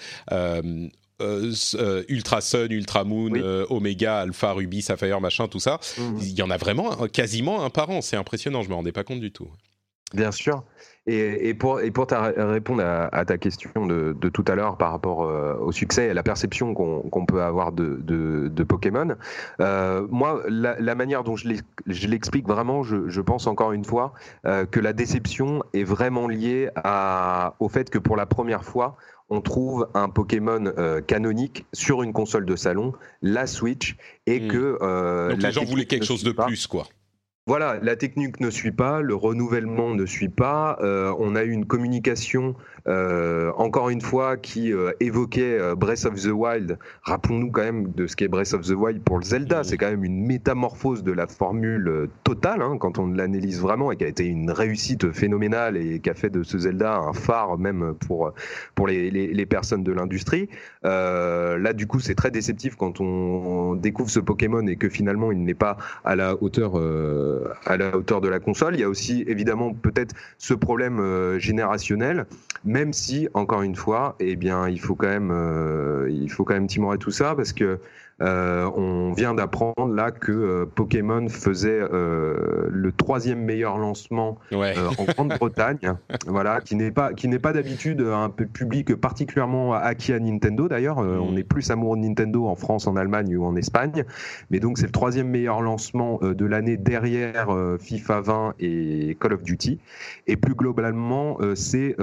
euh, 1.20 2.04
Ultra 2.08 2.40
Sun, 2.40 2.70
Ultra 2.70 3.04
Moon, 3.04 3.32
Omega, 3.68 4.20
Alpha, 4.20 4.52
Ruby, 4.52 4.82
Sapphire, 4.82 5.20
machin, 5.20 5.48
tout 5.48 5.60
ça. 5.60 5.78
Mhm. 5.98 6.18
Il 6.22 6.32
y 6.32 6.42
en 6.42 6.50
a 6.50 6.56
vraiment 6.56 7.06
quasiment 7.08 7.64
un 7.64 7.70
par 7.70 7.90
an. 7.90 8.00
C'est 8.00 8.16
impressionnant, 8.16 8.62
je 8.62 8.68
me 8.68 8.74
rendais 8.74 8.92
pas 8.92 9.04
compte 9.04 9.20
du 9.20 9.32
tout. 9.32 9.48
Bien 10.14 10.32
sûr. 10.32 10.64
Et, 11.07 11.55
pour, 11.55 11.80
et 11.80 11.90
pour 11.90 12.07
répondre 12.09 12.82
à, 12.84 13.24
ta 13.24 13.38
question 13.38 13.86
de, 13.86 14.14
tout 14.28 14.44
à 14.46 14.55
l'heure 14.55 14.76
par 14.76 14.92
rapport 14.92 15.22
euh, 15.22 15.55
au 15.57 15.72
succès 15.72 16.07
et 16.07 16.11
à 16.11 16.14
la 16.14 16.22
perception 16.22 16.74
qu'on 16.74 17.26
peut 17.26 17.42
avoir 17.42 17.72
de, 17.72 18.64
Pokémon, 18.68 19.16
euh, 19.61 20.07
moi, 20.11 20.42
la, 20.48 20.94
manière 20.94 21.24
dont 21.24 21.36
je 21.36 21.48
l'explique 22.07 22.46
vraiment, 22.46 22.82
je, 22.82 23.20
pense 23.20 23.46
encore 23.46 23.72
une 23.72 23.84
fois 23.84 24.12
euh, 24.46 24.66
que 24.66 24.78
la 24.78 24.92
déception 24.92 25.62
est 25.72 25.84
vraiment 25.84 26.28
liée 26.28 26.68
à, 26.76 27.55
au 27.61 27.68
fait 27.68 27.88
que 27.88 27.98
pour 27.98 28.16
la 28.16 28.26
première 28.26 28.64
fois, 28.64 28.96
on 29.30 29.40
trouve 29.40 29.88
un 29.94 30.11
Pokémon 30.11 30.72
canonique 31.07 31.64
sur 31.72 32.03
une 32.03 32.12
console 32.12 32.44
de 32.44 32.57
salon, 32.57 32.92
la 33.22 33.46
Switch, 33.46 33.96
et 34.26 34.40
hmm. 34.40 34.48
que... 34.48 35.30
Donc 35.30 35.42
les 35.42 35.53
gens 35.53 35.64
voulaient 35.64 35.86
quelque 35.86 36.05
chose 36.05 36.24
de 36.24 36.32
plus, 36.32 36.66
quoi. 36.66 36.84
Voilà, 37.47 37.78
la 37.82 37.97
technique 37.97 38.38
ne 38.41 38.51
suit 38.51 38.70
pas, 38.70 39.01
le 39.01 39.14
renouvellement 39.14 39.95
ne 39.95 40.07
suit 40.07 40.28
pas. 40.28 40.78
Euh, 40.82 41.14
on 41.18 41.34
a 41.34 41.43
eu 41.43 41.51
une 41.51 41.66
communication 41.66 42.55
euh, 42.86 43.52
encore 43.56 43.90
une 43.90 44.00
fois, 44.00 44.36
qui 44.36 44.72
euh, 44.72 44.92
évoquait 45.00 45.58
euh, 45.58 45.74
Breath 45.74 46.04
of 46.06 46.14
the 46.14 46.32
Wild. 46.32 46.78
Rappelons-nous 47.02 47.50
quand 47.50 47.62
même 47.62 47.92
de 47.92 48.06
ce 48.06 48.16
qu'est 48.16 48.28
Breath 48.28 48.54
of 48.54 48.66
the 48.66 48.72
Wild 48.72 49.02
pour 49.02 49.18
le 49.18 49.24
Zelda. 49.24 49.64
C'est 49.64 49.76
quand 49.76 49.90
même 49.90 50.04
une 50.04 50.26
métamorphose 50.26 51.02
de 51.02 51.12
la 51.12 51.26
formule 51.26 52.08
totale, 52.24 52.62
hein, 52.62 52.76
quand 52.78 52.98
on 52.98 53.08
l'analyse 53.08 53.60
vraiment, 53.60 53.92
et 53.92 53.96
qui 53.96 54.04
a 54.04 54.08
été 54.08 54.26
une 54.26 54.50
réussite 54.50 55.12
phénoménale 55.12 55.76
et 55.76 56.00
qui 56.00 56.10
a 56.10 56.14
fait 56.14 56.30
de 56.30 56.42
ce 56.42 56.58
Zelda 56.58 56.96
un 56.96 57.12
phare 57.12 57.58
même 57.58 57.94
pour, 58.06 58.32
pour 58.74 58.86
les, 58.86 59.10
les, 59.10 59.46
personnes 59.46 59.82
de 59.82 59.92
l'industrie. 59.92 60.48
là, 60.82 61.72
du 61.72 61.86
coup, 61.86 62.00
c'est 62.00 62.14
très 62.14 62.30
déceptif 62.30 62.76
quand 62.76 63.00
on, 63.00 63.74
découvre 63.74 64.10
ce 64.10 64.20
Pokémon 64.20 64.66
et 64.66 64.76
que 64.76 64.88
finalement, 64.88 65.32
il 65.32 65.42
n'est 65.44 65.54
pas 65.54 65.76
à 66.04 66.16
la 66.16 66.34
hauteur, 66.42 66.76
à 67.66 67.76
la 67.76 67.96
hauteur 67.96 68.20
de 68.20 68.28
la 68.28 68.38
console. 68.38 68.74
Il 68.74 68.80
y 68.80 68.84
a 68.84 68.88
aussi 68.88 69.24
évidemment 69.26 69.72
peut-être 69.74 70.14
ce 70.38 70.54
problème 70.54 71.38
générationnel 71.38 72.26
même 72.70 72.92
si, 72.92 73.28
encore 73.34 73.62
une 73.62 73.74
fois, 73.74 74.14
eh 74.20 74.36
bien, 74.36 74.68
il 74.68 74.80
faut 74.80 74.94
quand 74.94 75.08
même, 75.08 75.32
euh, 75.32 76.08
il 76.08 76.30
faut 76.30 76.44
quand 76.44 76.54
même 76.54 76.68
timorer 76.68 76.98
tout 76.98 77.10
ça 77.10 77.34
parce 77.34 77.52
que 77.52 77.80
euh, 78.22 78.70
on 78.76 79.12
vient 79.12 79.34
d'apprendre 79.34 79.94
là 79.94 80.10
que 80.10 80.32
euh, 80.32 80.66
Pokémon 80.66 81.28
faisait 81.28 81.80
euh, 81.80 82.68
le 82.70 82.92
troisième 82.92 83.40
meilleur 83.40 83.78
lancement 83.78 84.38
en 84.52 85.04
Grande-Bretagne, 85.04 85.94
voilà, 86.26 86.60
qui 86.60 86.76
n'est 86.76 86.90
pas 86.90 87.14
qui 87.14 87.28
n'est 87.28 87.38
pas 87.38 87.52
d'habitude 87.52 88.00
un 88.00 88.28
public 88.28 88.94
particulièrement 88.94 89.72
acquis 89.72 90.12
à 90.12 90.18
Nintendo. 90.18 90.68
D'ailleurs, 90.68 90.98
on 90.98 91.36
est 91.36 91.44
plus 91.44 91.70
amoureux 91.70 91.96
de 91.96 92.02
Nintendo 92.02 92.46
en 92.46 92.56
France, 92.56 92.86
en 92.86 92.96
Allemagne 92.96 93.36
ou 93.36 93.44
en 93.44 93.56
Espagne, 93.56 94.04
mais 94.50 94.60
donc 94.60 94.78
c'est 94.78 94.86
le 94.86 94.92
troisième 94.92 95.28
meilleur 95.28 95.62
lancement 95.62 96.20
de 96.22 96.44
l'année 96.44 96.76
derrière 96.76 97.48
FIFA 97.80 98.20
20 98.20 98.54
et 98.60 99.16
Call 99.20 99.34
of 99.34 99.42
Duty. 99.42 99.78
Et 100.26 100.36
plus 100.36 100.54
globalement, 100.54 101.38
c'est 101.54 101.96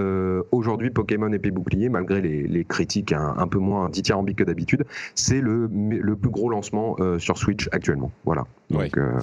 aujourd'hui 0.52 0.90
Pokémon 0.90 1.32
épée 1.32 1.52
bouclier, 1.52 1.90
malgré 1.90 2.22
les, 2.22 2.66
critiques 2.66 3.14
un, 3.14 3.48
peu 3.48 3.60
moins 3.60 3.90
dithyrambiques 3.90 4.40
que 4.40 4.44
d'habitude, 4.44 4.86
c'est 5.16 5.42
le 5.42 5.70
le 6.07 6.07
plus 6.16 6.30
gros 6.30 6.50
lancement 6.50 6.96
euh, 7.00 7.20
sur 7.20 7.38
Switch 7.38 7.68
actuellement. 7.72 8.12
Voilà. 8.26 8.46
Donc, 8.70 8.98
euh, 8.98 9.20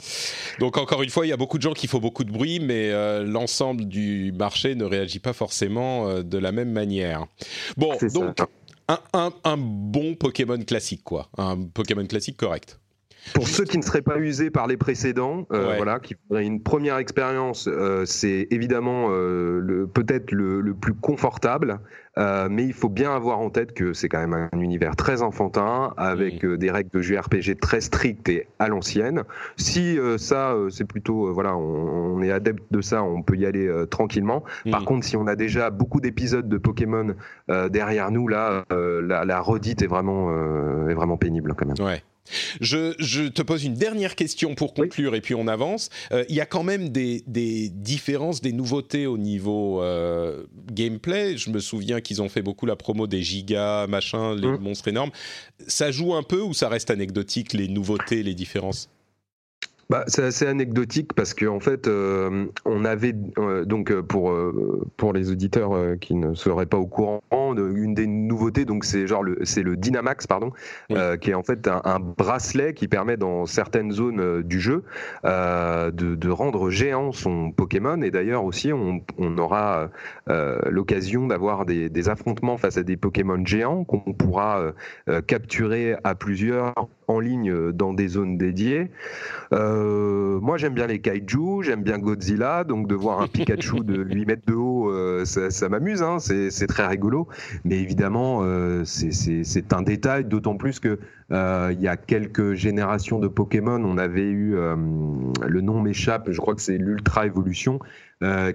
Donc, 0.60 0.76
encore 0.76 1.02
une 1.02 1.10
fois, 1.10 1.26
il 1.26 1.30
y 1.30 1.32
a 1.32 1.36
beaucoup 1.36 1.58
de 1.58 1.62
gens 1.62 1.72
qui 1.72 1.86
font 1.86 1.98
beaucoup 1.98 2.24
de 2.24 2.32
bruit, 2.32 2.60
mais 2.60 2.90
euh, 2.90 3.24
l'ensemble 3.24 3.86
du 3.86 4.32
marché 4.32 4.74
ne 4.74 4.84
réagit 4.84 5.20
pas 5.20 5.32
forcément 5.32 6.22
de 6.22 6.38
la 6.38 6.52
même 6.52 6.72
manière. 6.72 7.26
Bon, 7.76 7.92
donc 8.12 8.38
un, 8.88 8.98
un, 9.12 9.30
un, 9.44 9.56
bon 9.56 10.14
Pokémon 10.14 10.58
classique, 10.58 11.02
quoi. 11.04 11.28
Un 11.38 11.62
Pokémon 11.62 12.04
classique 12.06 12.36
correct. 12.36 12.78
Pour 13.32 13.48
ceux 13.48 13.64
qui 13.64 13.78
ne 13.78 13.82
seraient 13.82 14.02
pas 14.02 14.18
usés 14.18 14.50
par 14.50 14.66
les 14.66 14.76
précédents, 14.76 15.46
voilà, 15.48 15.98
qui 15.98 16.14
voudraient 16.28 16.44
une 16.44 16.62
première 16.62 16.98
expérience, 16.98 17.68
c'est 18.04 18.46
évidemment 18.50 19.08
peut-être 19.08 20.30
le, 20.32 20.74
plus 20.74 20.94
confortable, 20.94 21.80
mais 22.16 22.64
il 22.64 22.72
faut 22.72 22.88
bien 22.88 23.14
avoir 23.14 23.38
en 23.38 23.50
tête 23.50 23.72
que 23.72 23.92
c'est 23.92 24.08
quand 24.08 24.20
même 24.20 24.48
un 24.52 24.60
univers 24.60 24.96
très 24.96 25.22
enfantin, 25.22 25.92
avec 25.96 26.44
des 26.44 26.70
règles 26.70 26.90
de 26.90 27.00
JRPG 27.00 27.58
très 27.60 27.80
strictes 27.80 28.28
et 28.28 28.46
à 28.58 28.68
l'ancienne. 28.68 29.24
Si 29.56 29.98
ça, 30.18 30.54
c'est 30.70 30.84
plutôt, 30.84 31.32
voilà, 31.32 31.56
on, 31.56 32.22
est 32.22 32.30
adepte 32.30 32.64
de 32.70 32.80
ça, 32.80 33.02
on 33.02 33.22
peut 33.22 33.36
y 33.36 33.46
aller 33.46 33.70
tranquillement. 33.90 34.44
Par 34.70 34.84
contre, 34.84 35.04
si 35.04 35.16
on 35.16 35.26
a 35.26 35.36
déjà 35.36 35.70
beaucoup 35.70 36.00
d'épisodes 36.00 36.48
de 36.48 36.58
Pokémon 36.58 37.14
derrière 37.48 38.10
nous, 38.10 38.28
là, 38.28 38.64
la, 38.70 39.24
la, 39.24 39.40
redite 39.40 39.82
est 39.82 39.86
vraiment, 39.86 40.30
est 40.88 40.94
vraiment 40.94 41.16
pénible 41.16 41.54
quand 41.56 41.66
même. 41.66 41.86
Ouais. 41.86 42.02
Je, 42.60 43.28
te 43.28 43.42
pose 43.42 43.64
une 43.64 43.74
dernière 43.74 44.14
question 44.14 44.54
pour 44.54 44.74
conclure 44.74 45.14
et 45.14 45.20
puis 45.20 45.34
on 45.34 45.46
avance. 45.46 45.90
Euh, 46.12 46.24
il 46.28 46.34
y 46.34 46.40
a 46.40 46.46
quand 46.46 46.62
même 46.62 46.88
des, 46.88 47.22
différences, 47.70 48.40
des 48.40 48.52
nouveautés 48.52 49.06
au 49.06 49.18
niveau 49.18 49.82
euh, 49.82 50.44
gameplay. 50.72 51.36
Je 51.36 51.50
me 51.50 51.60
souviens 51.60 52.00
qu'ils 52.00 52.22
ont 52.22 52.28
fait 52.28 52.42
beaucoup 52.42 52.66
la 52.66 52.76
promo 52.76 53.06
des 53.06 53.22
gigas, 53.22 53.86
machin, 53.86 54.34
les 54.34 54.48
mmh. 54.48 54.58
monstres 54.58 54.88
énormes. 54.88 55.10
Ça 55.66 55.90
joue 55.90 56.14
un 56.14 56.22
peu 56.22 56.40
ou 56.40 56.54
ça 56.54 56.68
reste 56.68 56.90
anecdotique, 56.90 57.52
les 57.52 57.68
nouveautés, 57.68 58.22
les 58.22 58.34
différences? 58.34 58.88
Bah, 59.90 60.04
c'est 60.06 60.22
assez 60.22 60.46
anecdotique 60.46 61.12
parce 61.14 61.34
qu'en 61.34 61.56
en 61.56 61.60
fait, 61.60 61.88
euh, 61.88 62.46
on 62.64 62.84
avait 62.84 63.14
euh, 63.38 63.64
donc 63.64 63.90
euh, 63.90 64.02
pour 64.02 64.34
pour 64.96 65.12
les 65.12 65.30
auditeurs 65.30 65.98
qui 66.00 66.14
ne 66.14 66.34
seraient 66.34 66.66
pas 66.66 66.78
au 66.78 66.86
courant, 66.86 67.22
une 67.32 67.94
des 67.94 68.06
nouveautés 68.06 68.64
donc 68.64 68.84
c'est 68.84 69.06
genre 69.06 69.22
le 69.22 69.38
c'est 69.44 69.62
le 69.62 69.76
Dynamax 69.76 70.26
pardon, 70.26 70.52
qui 70.88 71.30
est 71.30 71.34
en 71.34 71.42
fait 71.42 71.68
un, 71.68 72.00
bracelet 72.00 72.74
qui 72.74 72.88
permet 72.88 73.16
dans 73.16 73.46
certaines 73.46 73.92
zones 73.92 74.42
du 74.42 74.60
jeu 74.60 74.84
de, 75.24 75.90
de, 75.90 76.30
rendre 76.30 76.70
géant 76.70 77.12
son 77.12 77.50
Pokémon. 77.50 78.00
Et 78.02 78.10
d'ailleurs 78.10 78.44
aussi 78.44 78.72
on, 78.72 79.00
on 79.18 79.38
aura 79.38 79.90
l'occasion 80.26 81.26
d'avoir 81.26 81.66
des, 81.66 81.88
des, 81.88 82.08
affrontements 82.08 82.56
face 82.56 82.76
à 82.76 82.82
des 82.82 82.96
Pokémon 82.96 83.44
géants 83.44 83.84
qu'on 83.84 84.12
pourra 84.12 84.72
capturer 85.26 85.96
à 86.04 86.14
plusieurs 86.14 86.74
en 87.08 87.20
ligne 87.20 87.72
dans 87.72 87.92
des 87.92 88.08
zones 88.08 88.38
dédiées. 88.38 88.90
Euh, 89.52 90.40
moi, 90.40 90.58
j'aime 90.58 90.74
bien 90.74 90.86
les 90.86 91.00
kaiju, 91.00 91.62
j'aime 91.62 91.82
bien 91.82 91.98
Godzilla, 91.98 92.64
donc 92.64 92.88
de 92.88 92.94
voir 92.94 93.20
un 93.20 93.28
Pikachu 93.28 93.80
de 93.80 94.02
8 94.08 94.26
mètres 94.26 94.46
de 94.46 94.54
haut 94.54 94.90
euh, 94.90 95.24
ça, 95.24 95.68
m'amuse, 95.68 96.02
hein, 96.02 96.18
c'est 96.18 96.66
très 96.66 96.86
rigolo. 96.86 97.28
Mais 97.64 97.78
évidemment, 97.78 98.40
euh, 98.42 98.82
c'est 98.84 99.72
un 99.72 99.82
détail, 99.82 100.24
d'autant 100.24 100.56
plus 100.56 100.80
que 100.80 100.98
il 101.30 101.80
y 101.80 101.88
a 101.88 101.96
quelques 101.96 102.54
générations 102.54 103.18
de 103.18 103.28
Pokémon, 103.28 103.82
on 103.82 103.98
avait 103.98 104.28
eu 104.28 104.54
le 104.54 105.60
nom 105.60 105.80
m'échappe, 105.80 106.30
je 106.30 106.40
crois 106.40 106.54
que 106.54 106.62
c'est 106.62 106.78
l'Ultra 106.78 107.26
Evolution, 107.26 107.80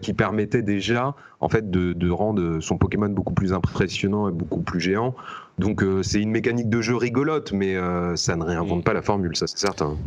qui 0.01 0.13
permettait 0.13 0.61
déjà 0.61 1.15
en 1.41 1.49
fait 1.49 1.69
de, 1.69 1.93
de, 1.93 2.09
rendre 2.09 2.59
son 2.59 2.77
Pokémon 2.77 3.09
beaucoup 3.09 3.33
plus 3.33 3.53
impressionnant 3.53 4.29
et 4.29 4.31
beaucoup 4.31 4.61
plus 4.61 4.79
géant. 4.79 5.15
Donc 5.59 5.83
c'est 6.01 6.21
une 6.21 6.31
mécanique 6.31 6.69
de 6.69 6.81
jeu 6.81 6.95
rigolote, 6.95 7.51
mais 7.51 7.75
ça 8.15 8.35
ne 8.35 8.43
réinvente 8.43 8.79
mm. 8.79 8.83
pas 8.83 8.93
la 8.93 9.01
formule, 9.01 9.35
ça 9.35 9.47
c'est 9.47 9.59
certain. 9.59 9.97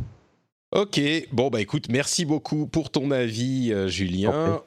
Ok, 0.74 1.00
bon 1.32 1.50
bah 1.50 1.60
écoute, 1.60 1.88
merci 1.90 2.24
beaucoup 2.24 2.66
pour 2.66 2.90
ton 2.90 3.10
avis, 3.10 3.72
Julien. 3.88 4.62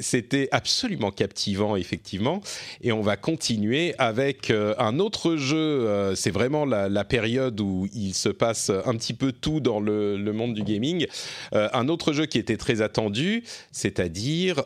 C'était 0.00 0.48
absolument 0.52 1.10
captivant, 1.10 1.76
effectivement. 1.76 2.40
Et 2.80 2.92
on 2.92 3.00
va 3.00 3.16
continuer 3.16 3.94
avec 3.98 4.50
euh, 4.50 4.74
un 4.78 4.98
autre 4.98 5.36
jeu. 5.36 5.56
Euh, 5.56 6.14
c'est 6.14 6.30
vraiment 6.30 6.64
la, 6.64 7.04
période 7.04 7.60
où 7.60 7.88
il 7.92 8.14
se 8.14 8.28
passe 8.28 8.70
un 8.70 8.94
petit 8.94 9.12
peu 9.12 9.32
tout 9.32 9.60
dans 9.60 9.80
le, 9.80 10.16
monde 10.32 10.54
du 10.54 10.62
gaming. 10.62 11.06
Euh, 11.52 11.68
un 11.72 11.88
autre 11.88 12.12
jeu 12.12 12.26
qui 12.26 12.38
était 12.38 12.56
très 12.56 12.80
attendu, 12.80 13.44
c'est-à-dire 13.70 14.62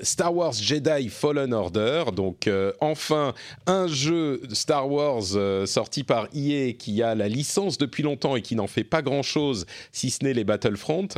Star 0.00 0.34
Wars 0.34 0.54
Jedi 0.54 1.08
Fallen 1.08 1.52
Order. 1.52 2.04
Donc, 2.14 2.48
enfin, 2.80 3.34
un 3.66 3.88
jeu 3.88 4.40
Star 4.52 4.90
Wars 4.90 5.24
sorti 5.66 6.04
par 6.04 6.28
EA 6.34 6.72
qui 6.72 7.02
a 7.02 7.14
la 7.14 7.28
licence 7.28 7.78
depuis 7.78 8.02
longtemps 8.02 8.36
et 8.36 8.42
qui 8.42 8.54
n'en 8.54 8.66
fait 8.66 8.84
pas 8.84 9.02
grand-chose, 9.02 9.66
si 9.92 10.10
ce 10.10 10.24
n'est 10.24 10.32
les 10.32 10.44
Battlefront. 10.44 11.08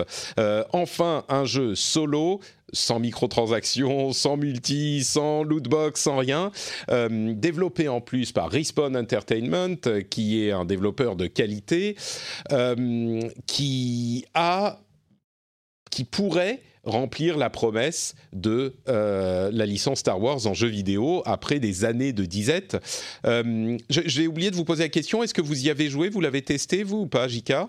enfin, 0.72 1.24
un 1.28 1.44
jeu 1.44 1.74
solo 1.74 2.09
sans 2.72 2.98
microtransactions, 3.00 4.12
sans 4.12 4.36
multi, 4.36 5.04
sans 5.04 5.42
lootbox, 5.42 6.00
sans 6.00 6.16
rien. 6.16 6.50
Euh, 6.90 7.34
développé 7.34 7.88
en 7.88 8.00
plus 8.00 8.32
par 8.32 8.50
Respawn 8.50 8.96
Entertainment, 8.96 9.76
qui 10.08 10.44
est 10.44 10.52
un 10.52 10.64
développeur 10.64 11.16
de 11.16 11.26
qualité, 11.26 11.96
euh, 12.52 13.20
qui 13.46 14.24
a, 14.34 14.80
qui 15.90 16.04
pourrait 16.04 16.61
remplir 16.82 17.36
la 17.36 17.50
promesse 17.50 18.14
de 18.32 18.74
euh, 18.88 19.50
la 19.52 19.66
licence 19.66 19.98
Star 19.98 20.20
Wars 20.20 20.46
en 20.46 20.54
jeu 20.54 20.68
vidéo 20.68 21.22
après 21.26 21.58
des 21.58 21.84
années 21.84 22.14
de 22.14 22.24
disette. 22.24 22.78
J'ai 23.90 24.26
oublié 24.26 24.50
de 24.50 24.56
vous 24.56 24.64
poser 24.64 24.84
la 24.84 24.88
question, 24.88 25.22
est-ce 25.22 25.34
que 25.34 25.42
vous 25.42 25.66
y 25.66 25.70
avez 25.70 25.90
joué? 25.90 26.08
Vous 26.08 26.20
l'avez 26.20 26.42
testé, 26.42 26.82
vous, 26.82 27.00
ou 27.00 27.06
pas, 27.06 27.28
Jika 27.28 27.68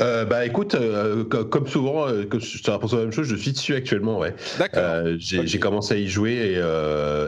euh, 0.00 0.24
bah 0.24 0.46
écoute, 0.46 0.74
euh, 0.74 1.24
comme 1.24 1.66
souvent, 1.66 2.08
euh, 2.08 2.24
que 2.24 2.38
je 2.38 2.62
te 2.62 2.70
la 2.70 2.78
même 2.78 3.12
chose, 3.12 3.26
je 3.28 3.36
suis 3.36 3.52
dessus 3.52 3.74
actuellement, 3.74 4.18
ouais. 4.18 4.34
D'accord. 4.58 5.04
J'ai 5.18 5.58
commencé 5.58 5.94
à 5.94 5.96
y 5.98 6.08
jouer 6.08 6.60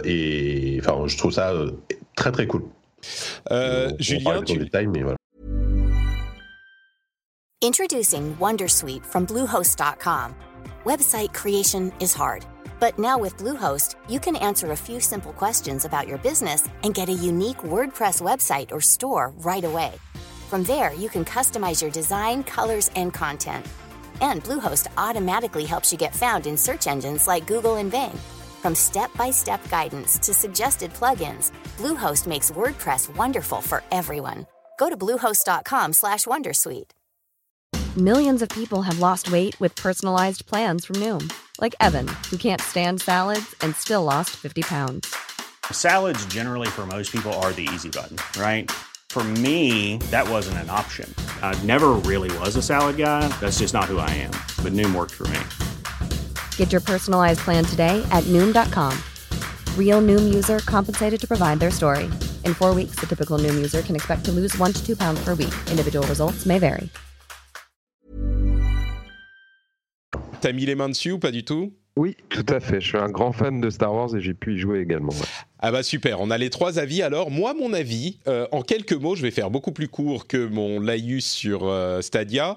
et, 0.05 0.81
enfin, 0.81 1.07
je 1.07 1.17
trouve 1.17 1.33
ça 1.33 1.53
très 2.17 2.33
très 2.33 2.47
cool. 2.47 2.63
Julien, 3.99 4.43
tu... 4.43 4.59
détails, 4.59 4.87
mais 4.87 5.03
voilà. 5.03 5.17
Introducing 7.65 8.37
WonderSuite 8.41 9.07
from 9.07 9.25
Bluehost.com. 9.25 10.35
Website 10.85 11.33
creation 11.33 11.93
is 12.01 12.13
hard, 12.13 12.45
but 12.81 12.99
now 12.99 13.17
with 13.17 13.37
Bluehost, 13.37 13.95
you 14.09 14.19
can 14.19 14.35
answer 14.35 14.73
a 14.73 14.77
few 14.77 14.99
simple 14.99 15.33
questions 15.33 15.85
about 15.85 16.09
your 16.09 16.19
business 16.19 16.65
and 16.83 16.93
get 16.93 17.09
a 17.09 17.13
unique 17.13 17.59
WordPress 17.59 18.21
website 18.21 18.73
or 18.73 18.81
store 18.81 19.33
right 19.45 19.63
away. 19.63 19.93
From 20.53 20.65
there, 20.65 20.93
you 20.93 21.09
can 21.09 21.25
customize 21.25 21.81
your 21.81 21.91
design, 21.91 22.45
colors, 22.45 22.91
and 22.95 23.11
content. 23.11 23.65
And 24.21 24.45
Bluehost 24.45 24.87
automatically 24.99 25.65
helps 25.65 25.91
you 25.91 25.97
get 25.97 26.15
found 26.15 26.47
in 26.47 26.59
search 26.59 26.87
engines 26.87 27.27
like 27.27 27.47
Google 27.47 27.77
and 27.77 27.91
Bing. 27.91 28.13
From 28.61 28.75
step-by-step 28.75 29.67
guidance 29.71 30.19
to 30.19 30.35
suggested 30.35 30.93
plugins, 30.93 31.53
Bluehost 31.79 32.27
makes 32.27 32.51
WordPress 32.51 33.17
wonderful 33.17 33.63
for 33.63 33.83
everyone. 33.91 34.47
Go 34.79 34.91
to 34.91 34.97
bluehost.com/wondersuite. 34.99 35.95
slash 35.95 36.27
Millions 37.97 38.43
of 38.43 38.51
people 38.51 38.83
have 38.83 38.99
lost 38.99 39.33
weight 39.33 39.59
with 39.59 39.83
personalized 39.85 40.45
plans 40.45 40.85
from 40.85 40.97
Noom, 40.97 41.33
like 41.63 41.75
Evan, 41.81 42.09
who 42.31 42.37
can't 42.37 42.61
stand 42.61 43.01
salads 43.01 43.55
and 43.63 43.75
still 43.75 44.05
lost 44.05 44.37
50 44.37 44.61
pounds. 44.61 45.17
Salads 45.71 46.27
generally 46.27 46.69
for 46.69 46.85
most 46.85 47.11
people 47.11 47.33
are 47.41 47.55
the 47.55 47.67
easy 47.73 47.89
button, 47.89 48.19
right? 48.39 48.71
For 49.13 49.23
me, 49.45 49.99
that 50.11 50.27
wasn't 50.27 50.57
an 50.65 50.71
option. 50.71 51.07
I 51.43 51.55
never 51.65 51.91
really 52.11 52.31
was 52.39 52.57
a 52.57 52.63
salad 52.63 52.97
guy. 52.97 53.29
That's 53.41 53.59
just 53.59 53.75
not 53.75 53.85
who 53.85 53.99
I 53.99 54.09
am. 54.09 54.31
But 54.65 54.73
Noom 54.73 54.95
worked 54.95 55.13
for 55.13 55.25
me. 55.29 55.39
Get 56.57 56.73
your 56.73 56.81
personalized 56.81 57.41
plan 57.41 57.63
today 57.63 58.03
at 58.11 58.25
Noom.com. 58.33 58.97
Real 59.77 60.01
Noom 60.01 60.33
user 60.33 60.61
compensated 60.61 61.21
to 61.21 61.29
provide 61.29 61.61
their 61.61 61.71
story. 61.71 62.05
In 62.47 62.55
four 62.55 62.75
weeks, 62.75 62.97
the 62.97 63.07
typical 63.07 63.37
Noom 63.37 63.55
user 63.55 63.83
can 63.83 63.95
expect 63.95 64.25
to 64.25 64.33
lose 64.33 64.57
one 64.57 64.73
to 64.73 64.83
two 64.83 64.97
pounds 64.97 65.23
per 65.23 65.35
week. 65.35 65.53
Individual 65.71 66.07
results 66.07 66.47
may 66.47 66.59
vary. 66.59 66.89
T'as 70.41 70.53
mis 70.53 70.65
les 70.65 70.75
mains 70.75 70.89
dessus 70.89 71.13
ou 71.13 71.19
pas 71.19 71.31
du 71.31 71.45
tout 71.45 71.71
Oui, 71.99 72.17
tout 72.31 72.47
à 72.49 72.61
fait. 72.61 72.81
Je 72.81 72.89
suis 72.89 72.99
un 72.99 73.11
grand 73.11 73.33
fan 73.33 73.61
de 73.61 73.69
Star 73.69 73.93
Wars 73.93 74.17
et 74.17 74.23
j'ai 74.23 74.33
pu 74.33 74.55
y 74.55 74.59
jouer 74.59 74.81
également. 74.81 75.13
Ah 75.65 75.71
bah 75.71 75.85
super, 75.85 76.21
on 76.21 76.31
a 76.31 76.39
les 76.39 76.51
trois 76.51 76.81
avis. 76.81 77.03
Alors 77.03 77.31
moi, 77.31 77.55
mon 77.55 77.73
avis, 77.73 78.19
euh, 78.27 78.49
en 78.51 78.63
quelques 78.63 78.95
mots, 78.95 79.15
je 79.15 79.23
vais 79.23 79.31
faire 79.31 79.49
beaucoup 79.49 79.71
plus 79.71 79.87
court 79.87 80.27
que 80.27 80.45
mon 80.45 80.81
laïus 80.81 81.31
sur 81.31 81.69
euh, 81.69 82.03
Stadia. 82.03 82.57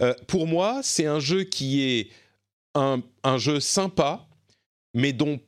Euh, 0.00 0.14
pour 0.26 0.46
moi, 0.46 0.80
c'est 0.82 1.04
un 1.04 1.20
jeu 1.20 1.44
qui 1.44 1.82
est 1.82 2.08
un, 2.74 3.02
un, 3.24 3.36
jeu 3.36 3.60
sympa, 3.60 4.26
mais 4.94 5.12
dont 5.12 5.38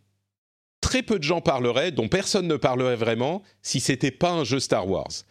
très 0.82 1.02
peu 1.02 1.18
de 1.18 1.24
gens 1.24 1.40
parleraient, 1.40 1.92
dont 1.92 2.08
personne 2.08 2.46
ne 2.46 2.56
parlerait 2.56 2.96
vraiment 2.96 3.42
si 3.62 3.80
c'était 3.80 4.10
pas 4.10 4.32
un 4.32 4.44
jeu 4.44 4.60
Star 4.60 4.86
Wars. 4.86 5.24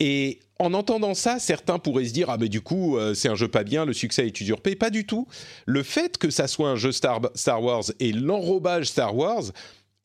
Et 0.00 0.40
en 0.58 0.74
entendant 0.74 1.14
ça, 1.14 1.38
certains 1.38 1.78
pourraient 1.78 2.04
se 2.04 2.12
dire 2.12 2.28
ah 2.28 2.36
mais 2.38 2.50
du 2.50 2.60
coup 2.60 2.98
c'est 3.14 3.30
un 3.30 3.34
jeu 3.34 3.48
pas 3.48 3.64
bien, 3.64 3.86
le 3.86 3.94
succès 3.94 4.26
est 4.26 4.40
usurpé. 4.42 4.76
Pas 4.76 4.90
du 4.90 5.06
tout. 5.06 5.26
Le 5.64 5.82
fait 5.82 6.18
que 6.18 6.28
ça 6.28 6.46
soit 6.46 6.68
un 6.68 6.76
jeu 6.76 6.92
Star, 6.92 7.20
Star 7.34 7.62
Wars 7.62 7.84
et 8.00 8.12
l'enrobage 8.12 8.86
Star 8.88 9.16
Wars 9.16 9.44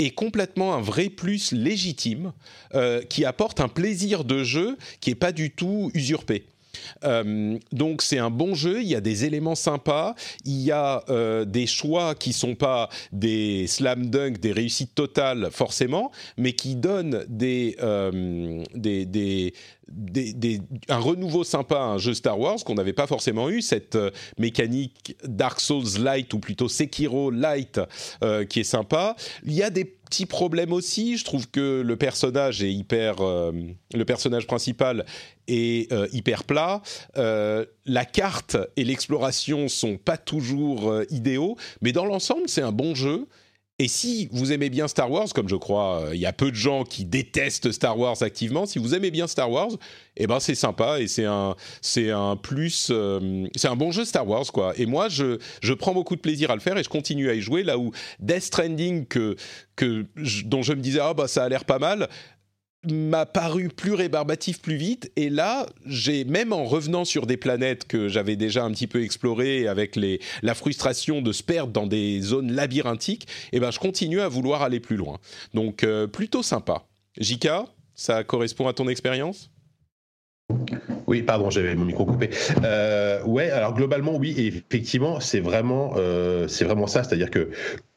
est 0.05 0.11
complètement 0.11 0.73
un 0.73 0.81
vrai 0.81 1.09
plus 1.09 1.51
légitime 1.51 2.33
euh, 2.75 3.01
qui 3.03 3.25
apporte 3.25 3.59
un 3.59 3.67
plaisir 3.67 4.23
de 4.23 4.43
jeu 4.43 4.77
qui 4.99 5.11
est 5.11 5.15
pas 5.15 5.31
du 5.31 5.51
tout 5.51 5.91
usurpé. 5.93 6.45
Euh, 7.03 7.57
donc 7.73 8.01
c'est 8.01 8.17
un 8.17 8.29
bon 8.29 8.55
jeu, 8.55 8.81
il 8.81 8.87
y 8.87 8.95
a 8.95 9.01
des 9.01 9.25
éléments 9.25 9.55
sympas, 9.55 10.15
il 10.45 10.61
y 10.61 10.71
a 10.71 11.03
euh, 11.09 11.43
des 11.43 11.67
choix 11.67 12.15
qui 12.15 12.31
sont 12.31 12.55
pas 12.55 12.87
des 13.11 13.67
slam 13.67 14.09
dunk, 14.09 14.39
des 14.39 14.53
réussites 14.53 14.95
totales 14.95 15.49
forcément, 15.51 16.11
mais 16.37 16.53
qui 16.53 16.75
donnent 16.75 17.25
des, 17.27 17.75
des 18.73 19.53
un 20.89 20.97
renouveau 20.97 21.43
sympa 21.43 21.77
à 21.77 21.83
un 21.83 21.97
jeu 21.97 22.13
Star 22.13 22.39
Wars 22.39 22.63
qu'on 22.63 22.75
n'avait 22.75 22.93
pas 22.93 23.07
forcément 23.07 23.49
eu, 23.49 23.61
cette 23.61 23.97
mécanique 24.37 25.15
Dark 25.23 25.59
Souls 25.59 25.99
Light 25.99 26.33
ou 26.33 26.39
plutôt 26.39 26.67
Sekiro 26.67 27.31
Light 27.31 27.79
qui 28.49 28.59
est 28.59 28.63
sympa. 28.63 29.15
Il 29.45 29.53
y 29.53 29.63
a 29.63 29.69
des 29.69 29.95
petit 30.11 30.25
problème 30.25 30.73
aussi. 30.73 31.17
Je 31.17 31.23
trouve 31.23 31.49
que 31.49 31.81
le 31.81 31.95
personnage 31.95 32.61
est 32.61 32.73
hyper, 32.73 33.21
euh, 33.21 33.53
le 33.93 34.05
personnage 34.05 34.45
principal 34.45 35.05
est 35.47 35.89
euh, 35.93 36.07
hyper 36.11 36.43
plat. 36.43 36.81
Euh, 37.17 37.65
la 37.85 38.03
carte 38.03 38.57
et 38.75 38.83
l'exploration 38.83 39.69
sont 39.69 39.95
pas 39.95 40.17
toujours 40.17 40.93
idéaux, 41.09 41.55
mais 41.81 41.93
dans 41.93 42.05
l'ensemble, 42.05 42.49
c'est 42.49 42.61
un 42.61 42.73
bon 42.73 42.93
jeu. 42.93 43.27
Et 43.81 43.87
si 43.87 44.29
vous 44.31 44.51
aimez 44.51 44.69
bien 44.69 44.87
Star 44.87 45.09
Wars, 45.09 45.33
comme 45.33 45.49
je 45.49 45.55
crois, 45.55 46.09
il 46.13 46.19
y 46.19 46.27
a 46.27 46.33
peu 46.33 46.51
de 46.51 46.55
gens 46.55 46.83
qui 46.83 47.03
détestent 47.03 47.71
Star 47.71 47.97
Wars 47.97 48.21
activement, 48.21 48.67
si 48.67 48.77
vous 48.77 48.93
aimez 48.93 49.09
bien 49.09 49.25
Star 49.25 49.49
Wars, 49.49 49.71
eh 50.17 50.27
ben 50.27 50.39
c'est 50.39 50.53
sympa 50.53 50.99
et 50.99 51.07
c'est 51.07 51.25
un 51.25 51.55
c'est 51.81 52.11
un 52.11 52.35
plus 52.35 52.91
c'est 53.55 53.67
un 53.67 53.75
bon 53.75 53.91
jeu 53.91 54.05
Star 54.05 54.27
Wars 54.27 54.45
quoi. 54.51 54.73
Et 54.77 54.85
moi 54.85 55.09
je 55.09 55.39
je 55.63 55.73
prends 55.73 55.95
beaucoup 55.95 56.15
de 56.15 56.21
plaisir 56.21 56.51
à 56.51 56.53
le 56.53 56.61
faire 56.61 56.77
et 56.77 56.83
je 56.83 56.89
continue 56.89 57.31
à 57.31 57.33
y 57.33 57.41
jouer 57.41 57.63
là 57.63 57.79
où 57.79 57.91
Death 58.19 58.43
Stranding 58.43 59.07
que 59.07 59.35
que 59.75 60.05
dont 60.45 60.61
je 60.61 60.73
me 60.73 60.81
disais 60.81 60.99
ah 61.01 61.15
bah 61.15 61.27
ça 61.27 61.43
a 61.43 61.49
l'air 61.49 61.65
pas 61.65 61.79
mal 61.79 62.07
m'a 62.89 63.25
paru 63.25 63.69
plus 63.69 63.93
rébarbatif 63.93 64.59
plus 64.59 64.75
vite 64.75 65.11
et 65.15 65.29
là 65.29 65.67
j'ai 65.85 66.23
même 66.23 66.51
en 66.51 66.63
revenant 66.63 67.05
sur 67.05 67.27
des 67.27 67.37
planètes 67.37 67.87
que 67.87 68.07
j'avais 68.07 68.35
déjà 68.35 68.63
un 68.63 68.71
petit 68.71 68.87
peu 68.87 69.03
explorées 69.03 69.67
avec 69.67 69.99
la 70.41 70.55
frustration 70.55 71.21
de 71.21 71.31
se 71.31 71.43
perdre 71.43 71.71
dans 71.71 71.85
des 71.85 72.21
zones 72.21 72.51
labyrinthiques 72.51 73.27
et 73.51 73.57
eh 73.57 73.59
ben 73.59 73.69
je 73.69 73.77
continue 73.77 74.19
à 74.19 74.27
vouloir 74.27 74.63
aller 74.63 74.79
plus 74.79 74.97
loin 74.97 75.19
donc 75.53 75.83
euh, 75.83 76.07
plutôt 76.07 76.41
sympa 76.41 76.85
Jika 77.19 77.67
ça 77.93 78.23
correspond 78.23 78.67
à 78.67 78.73
ton 78.73 78.87
expérience? 78.89 79.51
Oui, 81.07 81.21
pardon, 81.21 81.49
j'avais 81.49 81.75
mon 81.75 81.85
micro 81.85 82.05
coupé. 82.05 82.29
Euh, 82.63 83.23
ouais, 83.23 83.49
alors 83.51 83.73
globalement, 83.73 84.15
oui, 84.15 84.33
effectivement, 84.37 85.19
c'est 85.19 85.39
vraiment, 85.39 85.93
euh, 85.97 86.47
c'est 86.47 86.65
vraiment 86.65 86.87
ça. 86.87 87.03
C'est-à-dire 87.03 87.29
que 87.29 87.51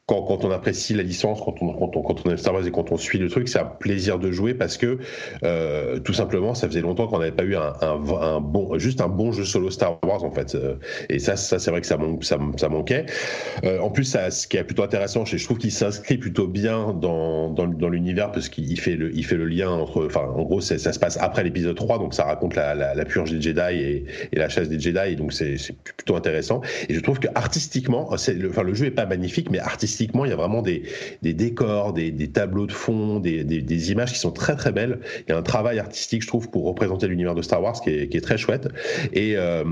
quand, 0.07 0.21
quand, 0.21 0.45
on 0.45 0.51
apprécie 0.51 0.93
la 0.93 1.01
licence, 1.01 1.41
quand 1.43 1.55
on, 1.61 1.73
quand, 1.73 1.97
on, 1.97 2.03
quand 2.03 2.25
on 2.25 2.29
aime 2.29 2.37
Star 2.37 2.53
Wars 2.53 2.65
et 2.67 2.71
quand 2.71 2.91
on 2.91 2.97
suit 2.97 3.17
le 3.17 3.27
truc, 3.27 3.49
c'est 3.49 3.57
un 3.57 3.65
plaisir 3.65 4.19
de 4.19 4.31
jouer 4.31 4.53
parce 4.53 4.77
que 4.77 4.99
euh, 5.43 5.99
tout 5.99 6.13
simplement, 6.13 6.53
ça 6.53 6.67
faisait 6.67 6.81
longtemps 6.81 7.07
qu'on 7.07 7.17
n'avait 7.17 7.31
pas 7.31 7.43
eu 7.43 7.55
un, 7.55 7.73
un, 7.81 8.39
bon, 8.39 8.77
juste 8.77 9.01
un 9.01 9.07
bon 9.07 9.31
jeu 9.31 9.45
solo 9.45 9.71
Star 9.71 9.97
Wars 10.05 10.23
en 10.23 10.29
fait. 10.29 10.53
Euh, 10.53 10.75
et 11.09 11.17
ça, 11.17 11.35
ça 11.35 11.57
c'est 11.57 11.71
vrai 11.71 11.81
que 11.81 11.87
ça, 11.87 11.97
ça, 12.21 12.37
ça 12.57 12.69
manquait. 12.69 13.07
Euh, 13.63 13.79
en 13.79 13.89
plus, 13.89 14.03
ça, 14.03 14.29
ce 14.29 14.47
qui 14.47 14.57
est 14.57 14.63
plutôt 14.63 14.83
intéressant, 14.83 15.25
je 15.25 15.43
trouve 15.43 15.57
qu'il 15.57 15.71
s'inscrit 15.71 16.19
plutôt 16.19 16.47
bien 16.47 16.93
dans, 16.93 17.49
dans, 17.49 17.65
dans 17.65 17.89
l'univers 17.89 18.31
parce 18.31 18.47
qu'il 18.47 18.79
fait 18.79 18.95
le, 18.95 19.11
il 19.15 19.25
fait 19.25 19.37
le 19.37 19.45
lien 19.47 19.71
entre, 19.71 20.05
enfin, 20.05 20.21
en 20.35 20.43
gros, 20.43 20.61
ça 20.61 20.77
se 20.77 20.99
passe 20.99 21.17
après 21.19 21.43
l'épisode 21.43 21.75
3, 21.75 21.97
donc 21.97 22.13
ça 22.13 22.25
raconte 22.25 22.55
la, 22.55 22.75
la, 22.75 23.05
purge 23.05 23.31
des 23.31 23.41
Jedi 23.41 23.73
et, 23.73 24.05
et, 24.31 24.37
la 24.37 24.49
chasse 24.49 24.69
des 24.69 24.79
Jedi, 24.79 25.15
donc 25.15 25.33
c'est 25.33 25.57
plutôt 25.97 26.15
intéressant. 26.15 26.61
Et 26.89 26.93
je 26.93 26.99
trouve 26.99 27.19
que 27.19 27.27
artistiquement, 27.33 28.09
le, 28.27 28.49
enfin, 28.49 28.61
le 28.61 28.73
jeu 28.75 28.85
est 28.85 28.91
pas 28.91 29.07
magnifique, 29.07 29.49
mais 29.49 29.59
artistiquement 29.59 29.94
il 30.01 30.29
y 30.29 30.33
a 30.33 30.35
vraiment 30.35 30.61
des, 30.61 30.83
décors, 31.21 31.93
des, 31.93 32.11
tableaux 32.29 32.67
de 32.67 32.71
fond, 32.71 33.19
des, 33.19 33.91
images 33.91 34.13
qui 34.13 34.19
sont 34.19 34.31
très 34.31 34.55
très 34.55 34.71
belles. 34.71 34.99
Il 35.27 35.31
y 35.31 35.33
a 35.33 35.37
un 35.37 35.43
travail 35.43 35.79
artistique, 35.79 36.21
je 36.21 36.27
trouve, 36.27 36.49
pour 36.49 36.65
représenter 36.65 37.07
l'univers 37.07 37.35
de 37.35 37.41
Star 37.41 37.61
Wars 37.61 37.79
qui 37.81 37.89
est, 37.89 38.23
très 38.23 38.37
chouette. 38.37 38.69
Et, 39.13 39.33
euh, 39.35 39.63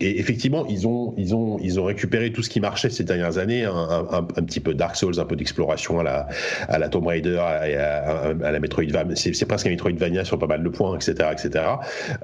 effectivement, 0.00 0.66
ils 0.68 0.86
ont, 0.86 1.84
récupéré 1.84 2.32
tout 2.32 2.42
ce 2.42 2.50
qui 2.50 2.60
marchait 2.60 2.90
ces 2.90 3.04
dernières 3.04 3.38
années, 3.38 3.64
un, 3.64 4.42
petit 4.42 4.60
peu 4.60 4.74
Dark 4.74 4.96
Souls, 4.96 5.18
un 5.18 5.24
peu 5.24 5.36
d'exploration 5.36 6.00
à 6.00 6.28
la, 6.78 6.88
Tomb 6.88 7.06
Raider, 7.06 7.38
à, 7.38 8.32
la 8.32 8.60
Metroidvania. 8.60 9.14
C'est 9.16 9.46
presque 9.46 9.66
un 9.66 9.70
Metroidvania 9.70 10.24
sur 10.24 10.38
pas 10.38 10.46
mal 10.46 10.62
de 10.62 10.68
points, 10.68 10.96
etc. 10.96 11.30
etc. 11.32 11.64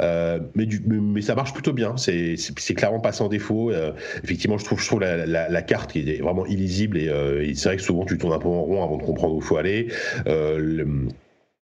Euh, 0.01 0.39
mais, 0.55 1.23
ça 1.23 1.35
marche 1.35 1.53
plutôt 1.53 1.73
bien. 1.73 1.97
C'est 1.97 2.37
clairement 2.75 3.01
pas 3.01 3.13
sans 3.13 3.29
défaut. 3.29 3.71
Euh, 3.71 3.93
effectivement, 4.23 4.59
je 4.59 4.65
trouve, 4.65 5.01
la, 5.01 5.27
la, 5.27 5.63
carte 5.63 5.93
qui 5.93 6.01
est 6.01 6.23
vraiment 6.23 6.47
illisible 6.47 6.99
et 6.99 7.09
c'est 7.55 7.69
vrai 7.69 7.77
que 7.77 7.83
souvent 7.83 8.05
tu 8.05 8.19
tournes 8.19 8.33
un 8.33 8.39
peu 8.39 8.49
en 8.49 8.63
rond 8.63 8.85
avant 8.85 8.97
de 8.99 9.03
comprendre 9.03 9.35
où 9.35 9.39
il 9.39 9.45
faut 9.45 9.57
aller. 9.57 9.89
Euh, 10.27 11.09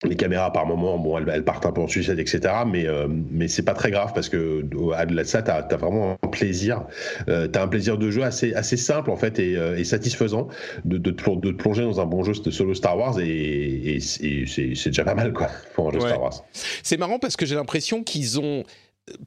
les 0.05 0.17
caméras 0.17 0.53
par 0.53 0.67
moment, 0.67 0.99
bon, 0.99 1.19
elles, 1.19 1.45
partent 1.45 1.67
un 1.67 1.73
peu 1.73 1.81
en 1.81 1.89
sucette, 1.89 2.19
etc. 2.19 2.41
Mais 2.67 2.87
euh, 2.87 3.07
mais 3.09 3.49
c'est 3.49 3.63
pas 3.63 3.75
très 3.75 3.91
grave 3.91 4.13
parce 4.15 4.29
que 4.29 4.65
à 4.95 5.07
de 5.07 5.23
ça, 5.25 5.43
t'as 5.43 5.59
as 5.59 5.77
vraiment 5.77 6.17
un 6.23 6.29
plaisir. 6.29 6.85
Euh, 7.29 7.47
t'as 7.47 7.63
un 7.63 7.69
plaisir 7.69 7.99
de 7.99 8.11
jeu 8.11 8.23
assez 8.23 8.55
assez 8.55 8.77
simple 8.77 9.11
en 9.11 9.17
fait 9.17 9.39
et, 9.39 9.57
euh, 9.57 9.79
et 9.79 9.85
satisfaisant 9.85 10.49
de, 10.85 10.99
de, 10.99 11.11
plonger 11.53 11.83
dans 11.83 12.01
un 12.01 12.07
bon 12.07 12.25
jeu 12.25 12.33
de 12.33 12.51
solo 12.51 12.75
Star 12.75 12.99
Wars 12.99 13.21
et, 13.21 13.97
et 13.97 14.01
c'est 14.01 14.87
déjà 14.87 15.05
pas 15.05 15.15
mal 15.15 15.33
quoi 15.33 15.49
pour 15.75 15.89
un 15.89 15.93
jeu 15.93 16.01
Star 16.01 16.21
Wars. 16.21 16.45
C'est 16.83 16.97
marrant 16.97 17.19
parce 17.19 17.37
que 17.37 17.47
j'ai 17.47 17.55
l'impression 17.55 18.03
qu'ils 18.03 18.41
ont 18.41 18.65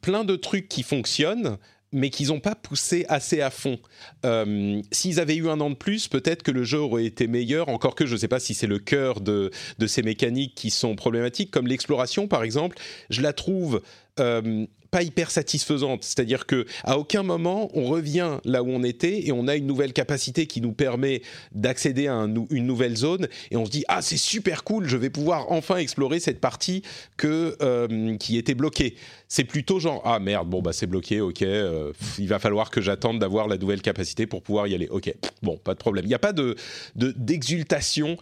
plein 0.01 0.23
de 0.23 0.35
trucs 0.35 0.67
qui 0.67 0.83
fonctionnent 0.83 1.57
mais 1.95 2.09
qu'ils 2.09 2.27
n'ont 2.27 2.41
pas 2.41 2.55
poussé 2.55 3.05
assez 3.07 3.41
à 3.41 3.49
fond. 3.49 3.79
Euh, 4.25 4.81
s'ils 4.91 5.19
avaient 5.19 5.37
eu 5.37 5.49
un 5.49 5.61
an 5.61 5.69
de 5.69 5.75
plus, 5.75 6.09
peut-être 6.09 6.43
que 6.43 6.51
le 6.51 6.63
jeu 6.63 6.79
aurait 6.79 7.05
été 7.05 7.25
meilleur, 7.27 7.69
encore 7.69 7.95
que 7.95 8.05
je 8.05 8.13
ne 8.13 8.17
sais 8.17 8.27
pas 8.27 8.39
si 8.39 8.53
c'est 8.53 8.67
le 8.67 8.79
cœur 8.79 9.21
de, 9.21 9.49
de 9.79 9.87
ces 9.87 10.03
mécaniques 10.03 10.55
qui 10.55 10.69
sont 10.69 10.95
problématiques, 10.95 11.51
comme 11.51 11.67
l'exploration 11.67 12.27
par 12.27 12.43
exemple, 12.43 12.77
je 13.09 13.21
la 13.21 13.31
trouve 13.31 13.81
euh, 14.19 14.65
pas 14.95 15.03
hyper 15.03 15.29
satisfaisante. 15.29 16.05
C'est-à-dire 16.05 16.45
que 16.45 16.65
à 16.85 16.97
aucun 16.97 17.21
moment 17.21 17.69
on 17.73 17.83
revient 17.83 18.37
là 18.45 18.63
où 18.63 18.69
on 18.69 18.81
était 18.81 19.27
et 19.27 19.33
on 19.33 19.49
a 19.49 19.57
une 19.57 19.67
nouvelle 19.67 19.91
capacité 19.91 20.47
qui 20.47 20.61
nous 20.61 20.71
permet 20.71 21.21
d'accéder 21.51 22.07
à 22.07 22.13
une 22.13 22.65
nouvelle 22.65 22.95
zone 22.95 23.27
et 23.51 23.57
on 23.57 23.65
se 23.65 23.71
dit 23.71 23.83
ah 23.89 24.01
c'est 24.01 24.15
super 24.15 24.63
cool, 24.63 24.87
je 24.87 24.95
vais 24.95 25.09
pouvoir 25.09 25.51
enfin 25.51 25.75
explorer 25.75 26.21
cette 26.21 26.39
partie 26.39 26.81
que 27.17 27.57
euh, 27.61 28.15
qui 28.15 28.37
était 28.37 28.55
bloquée. 28.55 28.95
C'est 29.27 29.43
plutôt 29.43 29.81
genre 29.81 30.01
ah 30.05 30.19
merde 30.19 30.49
bon 30.49 30.61
bah 30.61 30.71
c'est 30.71 30.87
bloqué 30.87 31.19
ok 31.19 31.41
euh, 31.41 31.91
il 32.17 32.29
va 32.29 32.39
falloir 32.39 32.71
que 32.71 32.79
j'attende 32.79 33.19
d'avoir 33.19 33.49
la 33.49 33.57
nouvelle 33.57 33.81
capacité 33.81 34.27
pour 34.27 34.43
pouvoir 34.43 34.67
y 34.67 34.75
aller 34.75 34.87
ok 34.87 35.13
bon 35.43 35.57
pas 35.57 35.73
de 35.73 35.79
problème. 35.79 36.05
Il 36.05 36.09
n'y 36.09 36.13
a 36.13 36.19
pas 36.19 36.31
de 36.31 36.55
d'exultation 36.95 38.15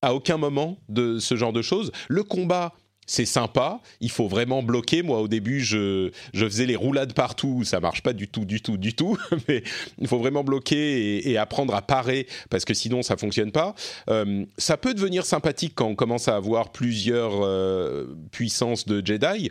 à 0.00 0.14
aucun 0.14 0.36
moment 0.36 0.78
de 0.88 1.18
ce 1.18 1.34
genre 1.34 1.52
de 1.52 1.60
choses. 1.60 1.90
Le 2.08 2.22
combat 2.22 2.72
c'est 3.10 3.26
sympa. 3.26 3.80
Il 4.00 4.10
faut 4.10 4.28
vraiment 4.28 4.62
bloquer. 4.62 5.02
Moi, 5.02 5.20
au 5.20 5.26
début, 5.26 5.58
je, 5.60 6.12
je 6.32 6.44
faisais 6.44 6.64
les 6.64 6.76
roulades 6.76 7.12
partout. 7.12 7.64
Ça 7.64 7.80
marche 7.80 8.04
pas 8.04 8.12
du 8.12 8.28
tout, 8.28 8.44
du 8.44 8.62
tout, 8.62 8.76
du 8.76 8.94
tout. 8.94 9.18
Mais 9.48 9.64
il 9.98 10.06
faut 10.06 10.18
vraiment 10.18 10.44
bloquer 10.44 11.28
et, 11.28 11.36
apprendre 11.36 11.74
à 11.74 11.82
parer 11.82 12.28
parce 12.50 12.64
que 12.64 12.72
sinon, 12.72 13.02
ça 13.02 13.16
fonctionne 13.16 13.50
pas. 13.50 13.74
Euh, 14.08 14.44
ça 14.58 14.76
peut 14.76 14.94
devenir 14.94 15.26
sympathique 15.26 15.72
quand 15.74 15.86
on 15.86 15.96
commence 15.96 16.28
à 16.28 16.36
avoir 16.36 16.70
plusieurs 16.70 17.42
euh, 17.42 18.06
puissances 18.30 18.86
de 18.86 19.04
Jedi 19.04 19.50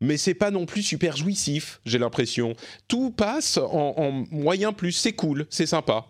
mais 0.00 0.16
c'est 0.16 0.34
pas 0.34 0.52
non 0.52 0.64
plus 0.64 0.82
super 0.82 1.16
jouissif, 1.16 1.80
j'ai 1.84 1.98
l'impression. 1.98 2.54
Tout 2.86 3.10
passe 3.10 3.58
en, 3.58 4.24
moyen 4.30 4.72
plus, 4.72 4.92
c'est 4.92 5.12
cool, 5.12 5.44
c'est 5.50 5.66
sympa. 5.66 6.06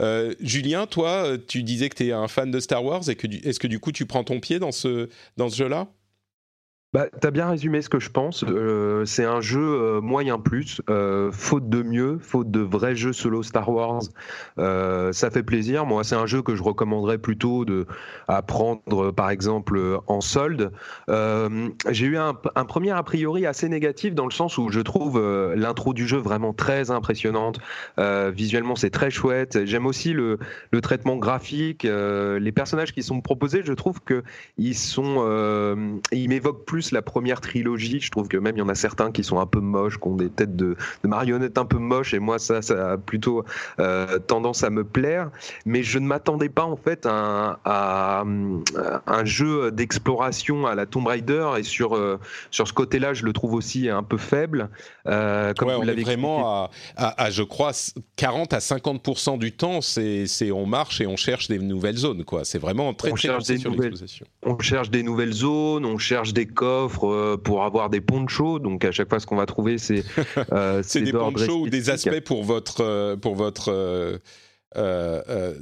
Euh, 0.00 0.34
Julien, 0.40 0.86
toi, 0.88 1.36
tu 1.46 1.62
disais 1.62 1.88
que 1.88 1.94
tu 1.94 2.08
es 2.08 2.12
un 2.12 2.26
fan 2.26 2.50
de 2.50 2.58
Star 2.58 2.84
Wars 2.84 3.08
et 3.08 3.14
que 3.14 3.28
est-ce 3.46 3.60
que 3.60 3.68
du 3.68 3.78
coup 3.78 3.92
tu 3.92 4.06
prends 4.06 4.24
ton 4.24 4.40
pied 4.40 4.58
dans 4.58 4.72
ce, 4.72 5.08
dans 5.36 5.48
ce 5.48 5.56
jeu-là? 5.56 5.86
Bah, 6.94 7.06
T'as 7.20 7.30
bien 7.30 7.50
résumé 7.50 7.82
ce 7.82 7.90
que 7.90 8.00
je 8.00 8.08
pense. 8.08 8.44
Euh, 8.48 9.04
c'est 9.04 9.24
un 9.24 9.42
jeu 9.42 9.60
euh, 9.60 10.00
moyen 10.00 10.38
plus, 10.38 10.80
euh, 10.88 11.30
faute 11.32 11.68
de 11.68 11.82
mieux, 11.82 12.18
faute 12.18 12.50
de 12.50 12.60
vrais 12.60 12.96
jeux 12.96 13.12
solo 13.12 13.42
Star 13.42 13.68
Wars. 13.68 14.02
Ça 14.56 15.30
fait 15.30 15.42
plaisir. 15.42 15.84
Moi, 15.84 16.04
c'est 16.04 16.14
un 16.14 16.26
jeu 16.26 16.40
que 16.42 16.54
je 16.54 16.62
recommanderais 16.62 17.18
plutôt 17.18 17.64
de 17.64 17.86
à 18.26 18.42
prendre, 18.42 19.10
par 19.10 19.30
exemple, 19.30 20.00
en 20.06 20.20
solde. 20.20 20.72
J'ai 21.08 22.06
eu 22.06 22.16
un, 22.16 22.34
premier 22.34 22.90
a 22.90 23.02
priori 23.02 23.46
assez 23.46 23.68
négatif 23.68 24.14
dans 24.14 24.24
le 24.24 24.30
sens 24.30 24.58
où 24.58 24.70
je 24.70 24.80
trouve 24.80 25.20
l'intro 25.54 25.92
du 25.92 26.06
jeu 26.06 26.18
vraiment 26.18 26.52
très 26.52 26.90
impressionnante. 26.90 27.60
visuellement, 27.98 28.76
c'est 28.76 28.90
très 28.90 29.10
chouette. 29.10 29.64
J'aime 29.64 29.86
aussi 29.86 30.12
le, 30.12 30.38
le, 30.70 30.80
traitement 30.80 31.16
graphique, 31.16 31.84
les 31.84 32.52
personnages 32.52 32.92
qui 32.92 33.02
sont 33.02 33.20
proposés. 33.20 33.62
Je 33.64 33.72
trouve 33.72 34.00
que 34.00 34.22
ils 34.56 34.74
sont, 34.74 35.16
ils 36.12 36.28
m'évoquent 36.28 36.64
plus 36.64 36.77
la 36.92 37.02
première 37.02 37.40
trilogie. 37.40 38.00
Je 38.00 38.10
trouve 38.10 38.28
que 38.28 38.36
même 38.36 38.56
il 38.56 38.60
y 38.60 38.62
en 38.62 38.68
a 38.68 38.74
certains 38.74 39.10
qui 39.10 39.24
sont 39.24 39.38
un 39.38 39.46
peu 39.46 39.60
moches, 39.60 39.98
qui 39.98 40.08
ont 40.08 40.16
des 40.16 40.30
têtes 40.30 40.56
de, 40.56 40.76
marionnettes 41.04 41.58
un 41.58 41.64
peu 41.64 41.78
moches, 41.78 42.14
et 42.14 42.18
moi 42.18 42.38
ça, 42.38 42.62
ça 42.62 42.92
a 42.92 42.96
plutôt 42.98 43.44
euh, 43.80 44.18
tendance 44.18 44.62
à 44.64 44.70
me 44.70 44.84
plaire. 44.84 45.30
Mais 45.66 45.82
je 45.82 45.98
ne 45.98 46.06
m'attendais 46.06 46.48
pas 46.48 46.64
en 46.64 46.76
fait 46.76 47.06
à, 47.06 47.58
à, 47.64 48.24
un 49.06 49.24
jeu 49.24 49.70
d'exploration 49.70 50.66
à 50.66 50.74
la 50.74 50.86
Tomb 50.86 51.06
Raider, 51.06 51.48
et 51.58 51.62
sur 51.62 51.96
euh, 51.96 52.18
sur 52.50 52.66
ce 52.66 52.72
côté-là, 52.72 53.14
je 53.14 53.24
le 53.24 53.32
trouve 53.32 53.54
aussi 53.54 53.88
un 53.88 54.02
peu 54.02 54.18
faible. 54.18 54.70
Euh, 55.06 55.52
comme 55.54 55.70
vous 55.70 55.80
on 55.80 55.88
est 55.88 56.00
vraiment 56.00 56.70
à, 56.96 57.30
je 57.30 57.42
crois, 57.42 57.72
40 58.16 58.52
à 58.52 58.60
50 58.60 59.38
du 59.38 59.52
temps, 59.52 59.80
c'est 59.80 60.26
on 60.50 60.66
marche 60.66 61.00
et 61.00 61.06
on 61.06 61.16
cherche 61.16 61.48
des 61.48 61.58
nouvelles 61.58 61.96
zones, 61.96 62.24
quoi. 62.24 62.44
C'est 62.44 62.58
vraiment 62.58 62.94
très, 62.94 63.10
très 63.10 63.18
cherche 63.18 63.44
des 63.44 63.58
nouvelles, 63.58 63.94
On 64.42 64.58
cherche 64.58 64.90
des 64.90 65.02
nouvelles 65.02 65.32
zones, 65.32 65.84
on 65.84 65.98
cherche 65.98 66.32
des 66.32 66.46
codes 66.46 66.67
euh, 66.68 67.36
pour 67.36 67.64
avoir 67.64 67.90
des 67.90 68.00
ponchos. 68.00 68.58
Donc 68.58 68.84
à 68.84 68.92
chaque 68.92 69.08
fois, 69.08 69.20
ce 69.20 69.26
qu'on 69.26 69.36
va 69.36 69.46
trouver, 69.46 69.78
c'est 69.78 70.04
euh, 70.52 70.82
c'est 70.84 71.00
des 71.00 71.12
ponchos 71.12 71.60
ou 71.60 71.68
des 71.68 71.90
aspects 71.90 72.20
pour 72.20 72.44
votre 72.44 72.82
euh, 72.82 73.16
pour 73.16 73.34
votre 73.34 74.20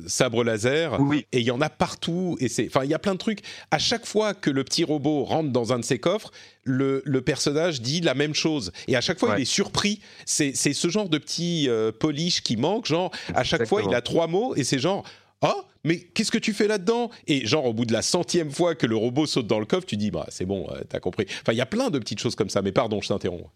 sabre 0.06 0.44
laser. 0.44 1.00
Oui. 1.00 1.26
Et 1.32 1.40
il 1.40 1.44
y 1.44 1.50
en 1.50 1.60
a 1.60 1.70
partout. 1.70 2.36
Et 2.40 2.48
c'est, 2.48 2.66
enfin, 2.66 2.84
il 2.84 2.90
y 2.90 2.94
a 2.94 2.98
plein 2.98 3.14
de 3.14 3.18
trucs. 3.18 3.40
À 3.70 3.78
chaque 3.78 4.04
fois 4.04 4.34
que 4.34 4.50
le 4.50 4.64
petit 4.64 4.84
robot 4.84 5.24
rentre 5.24 5.50
dans 5.50 5.72
un 5.72 5.78
de 5.78 5.84
ses 5.84 5.98
coffres, 5.98 6.30
le, 6.64 7.02
le 7.04 7.22
personnage 7.22 7.80
dit 7.80 8.00
la 8.00 8.14
même 8.14 8.34
chose. 8.34 8.72
Et 8.88 8.96
à 8.96 9.00
chaque 9.00 9.18
fois, 9.18 9.34
il 9.36 9.42
est 9.42 9.46
surpris. 9.46 10.00
C'est, 10.26 10.52
c'est 10.54 10.72
ce 10.72 10.88
genre 10.88 11.08
de 11.08 11.18
petit 11.18 11.68
polish 11.98 12.42
qui 12.42 12.56
manque. 12.56 12.86
Genre, 12.86 13.10
à 13.34 13.44
chaque 13.44 13.66
fois, 13.66 13.82
il 13.82 13.94
a 13.94 14.02
trois 14.02 14.26
mots 14.26 14.54
et 14.54 14.64
c'est 14.64 14.78
genre 14.78 15.04
oh, 15.42 15.62
mais 15.84 16.00
qu'est-ce 16.00 16.30
que 16.30 16.38
tu 16.38 16.52
fais 16.52 16.66
là-dedans? 16.66 17.10
Et 17.26 17.46
genre, 17.46 17.66
au 17.66 17.72
bout 17.72 17.84
de 17.84 17.92
la 17.92 18.02
centième 18.02 18.50
fois 18.50 18.74
que 18.74 18.86
le 18.86 18.96
robot 18.96 19.26
saute 19.26 19.46
dans 19.46 19.60
le 19.60 19.66
coffre, 19.66 19.86
tu 19.86 19.96
dis, 19.96 20.10
bah, 20.10 20.26
c'est 20.28 20.46
bon, 20.46 20.66
euh, 20.70 20.80
t'as 20.88 21.00
compris. 21.00 21.26
Enfin, 21.28 21.52
il 21.52 21.56
y 21.56 21.60
a 21.60 21.66
plein 21.66 21.90
de 21.90 21.98
petites 21.98 22.20
choses 22.20 22.34
comme 22.34 22.50
ça, 22.50 22.62
mais 22.62 22.72
pardon, 22.72 23.00
je 23.00 23.08
t'interromps. 23.08 23.50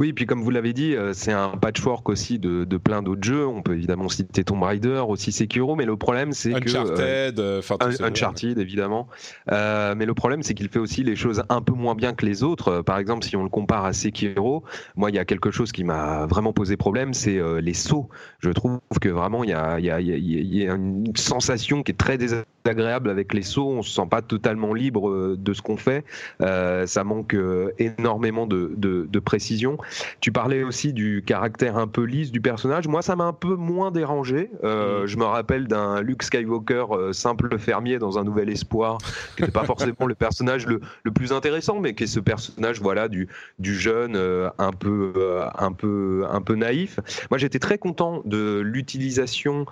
Oui, 0.00 0.14
puis 0.14 0.24
comme 0.24 0.40
vous 0.42 0.50
l'avez 0.50 0.72
dit, 0.72 0.96
euh, 0.96 1.12
c'est 1.12 1.30
un 1.30 1.58
patchwork 1.58 2.08
aussi 2.08 2.38
de, 2.38 2.64
de, 2.64 2.76
plein 2.78 3.02
d'autres 3.02 3.22
jeux. 3.22 3.46
On 3.46 3.60
peut 3.60 3.74
évidemment 3.74 4.08
citer 4.08 4.44
Tomb 4.44 4.62
Raider, 4.62 5.04
aussi 5.06 5.30
Sekiro, 5.30 5.76
mais 5.76 5.84
le 5.84 5.94
problème 5.98 6.32
c'est 6.32 6.52
que 6.52 6.70
Uncharted, 6.70 7.38
euh, 7.38 7.60
Uncharted 8.00 8.58
évidemment. 8.58 9.08
Euh, 9.52 9.94
mais 9.94 10.06
le 10.06 10.14
problème 10.14 10.42
c'est 10.42 10.54
qu'il 10.54 10.70
fait 10.70 10.78
aussi 10.78 11.02
les 11.02 11.16
choses 11.16 11.42
un 11.50 11.60
peu 11.60 11.74
moins 11.74 11.94
bien 11.94 12.14
que 12.14 12.24
les 12.24 12.42
autres. 12.42 12.80
Par 12.80 12.96
exemple, 12.96 13.26
si 13.26 13.36
on 13.36 13.42
le 13.42 13.50
compare 13.50 13.84
à 13.84 13.92
Sekiro, 13.92 14.64
moi 14.96 15.10
il 15.10 15.16
y 15.16 15.18
a 15.18 15.26
quelque 15.26 15.50
chose 15.50 15.70
qui 15.70 15.84
m'a 15.84 16.24
vraiment 16.24 16.54
posé 16.54 16.78
problème, 16.78 17.12
c'est 17.12 17.38
les 17.60 17.74
sauts. 17.74 18.08
Je 18.38 18.48
trouve 18.48 18.80
que 19.02 19.10
vraiment 19.10 19.44
il 19.44 19.50
y 19.50 19.52
a, 19.52 19.78
y, 19.80 19.90
a, 19.90 20.00
y 20.00 20.66
a, 20.66 20.74
une 20.76 21.14
sensation 21.14 21.82
qui 21.82 21.92
est 21.92 21.96
très 21.96 22.16
désagréable 22.16 23.10
avec 23.10 23.34
les 23.34 23.42
sauts. 23.42 23.68
On 23.68 23.82
se 23.82 23.90
sent 23.90 24.08
pas 24.10 24.22
totalement 24.22 24.72
libre 24.72 25.36
de 25.36 25.52
ce 25.52 25.60
qu'on 25.60 25.76
fait. 25.76 26.06
ça 26.40 27.04
manque 27.04 27.36
énormément 27.78 28.46
de, 28.46 28.72
de, 28.78 29.06
de 29.10 29.18
précision. 29.18 29.76
Tu 30.20 30.32
parlais 30.32 30.62
aussi 30.62 30.92
du 30.92 31.22
caractère 31.24 31.76
un 31.76 31.86
peu 31.86 32.02
lisse 32.02 32.30
du 32.30 32.40
personnage. 32.40 32.88
Moi, 32.88 33.02
ça 33.02 33.16
m'a 33.16 33.24
un 33.24 33.32
peu 33.32 33.54
moins 33.54 33.90
dérangé. 33.90 34.50
Euh, 34.64 35.04
mm. 35.04 35.06
Je 35.06 35.16
me 35.16 35.24
rappelle 35.24 35.66
d'un 35.66 36.00
Luke 36.00 36.22
Skywalker 36.22 36.86
euh, 36.90 37.12
simple 37.12 37.58
fermier 37.58 37.98
dans 37.98 38.18
un 38.18 38.24
Nouvel 38.24 38.50
Espoir, 38.50 38.98
qui 39.36 39.42
n'était 39.42 39.52
pas 39.52 39.64
forcément 39.64 40.06
le 40.06 40.14
personnage 40.14 40.66
le, 40.66 40.80
le, 41.02 41.10
plus 41.10 41.32
intéressant, 41.32 41.80
mais 41.80 41.94
qui 41.94 42.04
est 42.04 42.06
ce 42.06 42.20
personnage, 42.20 42.80
voilà, 42.80 43.08
du, 43.08 43.28
du 43.58 43.74
jeune 43.74 44.16
euh, 44.16 44.50
un 44.58 44.72
peu, 44.72 45.12
un 45.58 45.72
peu, 45.72 46.24
un 46.30 46.40
peu 46.40 46.54
naïf. 46.54 46.98
Moi, 47.30 47.38
j'étais 47.38 47.58
très 47.58 47.78
content 47.78 48.22
de 48.24 48.60
l'utilisation 48.60 49.66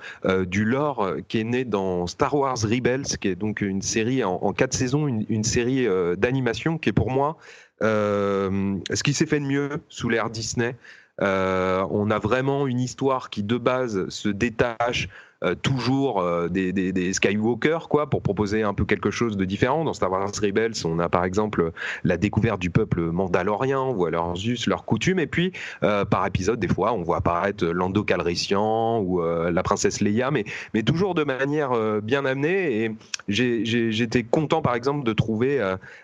du 0.46 0.64
lore 0.64 1.10
qui 1.28 1.40
est 1.40 1.44
né 1.44 1.64
dans 1.64 2.06
Star 2.06 2.34
Wars 2.34 2.58
Rebels, 2.62 3.18
qui 3.20 3.28
est 3.28 3.34
donc 3.34 3.60
une 3.60 3.82
série 3.82 4.24
en, 4.24 4.34
en 4.34 4.52
quatre 4.52 4.74
saisons, 4.74 5.08
une, 5.08 5.24
une 5.28 5.44
série 5.44 5.86
d'animation 6.16 6.78
qui 6.78 6.90
est 6.90 6.92
pour 6.92 7.10
moi 7.10 7.36
ce 7.80 9.02
qui 9.02 9.14
s'est 9.14 9.26
fait 9.26 9.40
de 9.40 9.44
mieux 9.44 9.70
sous 9.88 10.08
l'ère 10.08 10.30
Disney. 10.30 10.74
Euh, 11.20 11.84
on 11.90 12.10
a 12.10 12.18
vraiment 12.18 12.66
une 12.66 12.80
histoire 12.80 13.30
qui 13.30 13.42
de 13.42 13.56
base 13.56 14.08
se 14.08 14.28
détache 14.28 15.08
euh, 15.44 15.54
toujours 15.54 16.20
euh, 16.20 16.48
des, 16.48 16.72
des, 16.72 16.90
des, 16.90 17.12
Skywalker, 17.12 17.86
quoi, 17.88 18.10
pour 18.10 18.22
proposer 18.22 18.64
un 18.64 18.74
peu 18.74 18.84
quelque 18.84 19.12
chose 19.12 19.36
de 19.36 19.44
différent. 19.44 19.84
Dans 19.84 19.92
Star 19.92 20.10
Wars 20.10 20.32
Rebels, 20.42 20.72
on 20.84 20.98
a 20.98 21.08
par 21.08 21.24
exemple 21.24 21.70
la 22.02 22.16
découverte 22.16 22.60
du 22.60 22.70
peuple 22.70 23.02
mandalorien, 23.02 23.80
on 23.80 23.92
voit 23.92 24.10
leurs 24.10 24.34
us, 24.34 24.66
leurs 24.66 24.84
coutumes, 24.84 25.20
et 25.20 25.28
puis 25.28 25.52
euh, 25.84 26.04
par 26.04 26.26
épisode, 26.26 26.58
des 26.58 26.66
fois, 26.66 26.92
on 26.92 27.02
voit 27.02 27.18
apparaître 27.18 27.64
Lando 27.64 28.02
Calrissian 28.02 29.00
ou 29.00 29.22
la 29.22 29.62
princesse 29.62 30.00
Leia, 30.00 30.32
mais, 30.32 30.44
toujours 30.82 31.14
de 31.14 31.22
manière 31.22 31.70
bien 32.02 32.24
amenée. 32.24 32.84
Et 32.84 32.96
j'étais 33.28 34.24
content, 34.24 34.62
par 34.62 34.74
exemple, 34.74 35.04
de 35.04 35.12
trouver 35.12 35.60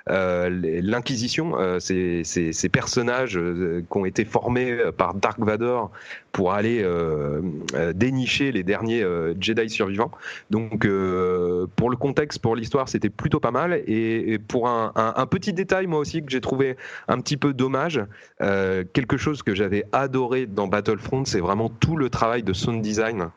l'Inquisition, 0.06 1.56
ces, 1.80 2.68
personnages 2.70 3.38
qui 3.90 3.98
ont 3.98 4.04
été 4.04 4.24
formés 4.24 4.76
par 4.96 5.14
Dark 5.14 5.40
Vador 5.40 5.90
pour 6.34 6.52
aller 6.52 6.84
dénicher 7.94 8.52
les 8.52 8.62
derniers 8.62 9.04
Jedi 9.40 9.70
survivants. 9.70 10.10
Donc, 10.50 10.84
euh, 10.84 11.66
pour 11.76 11.90
le 11.90 11.96
contexte, 11.96 12.40
pour 12.40 12.56
l'histoire, 12.56 12.88
c'était 12.88 13.10
plutôt 13.10 13.40
pas 13.40 13.50
mal. 13.50 13.82
Et, 13.86 14.38
pour 14.38 14.68
un, 14.68 15.26
petit 15.26 15.52
détail, 15.52 15.86
moi 15.86 15.98
aussi, 15.98 16.22
que 16.22 16.30
j'ai 16.30 16.40
trouvé 16.40 16.76
un 17.08 17.20
petit 17.20 17.36
peu 17.36 17.52
dommage, 17.52 18.00
euh, 18.40 18.84
quelque 18.92 19.16
chose 19.16 19.42
que 19.42 19.54
j'avais 19.54 19.84
adoré 19.92 20.46
dans 20.46 20.66
Battlefront, 20.66 21.24
c'est 21.24 21.40
vraiment 21.40 21.68
tout 21.68 21.96
le 21.96 22.10
travail 22.10 22.42
de 22.42 22.52
sound 22.52 22.82
design. 22.82 23.30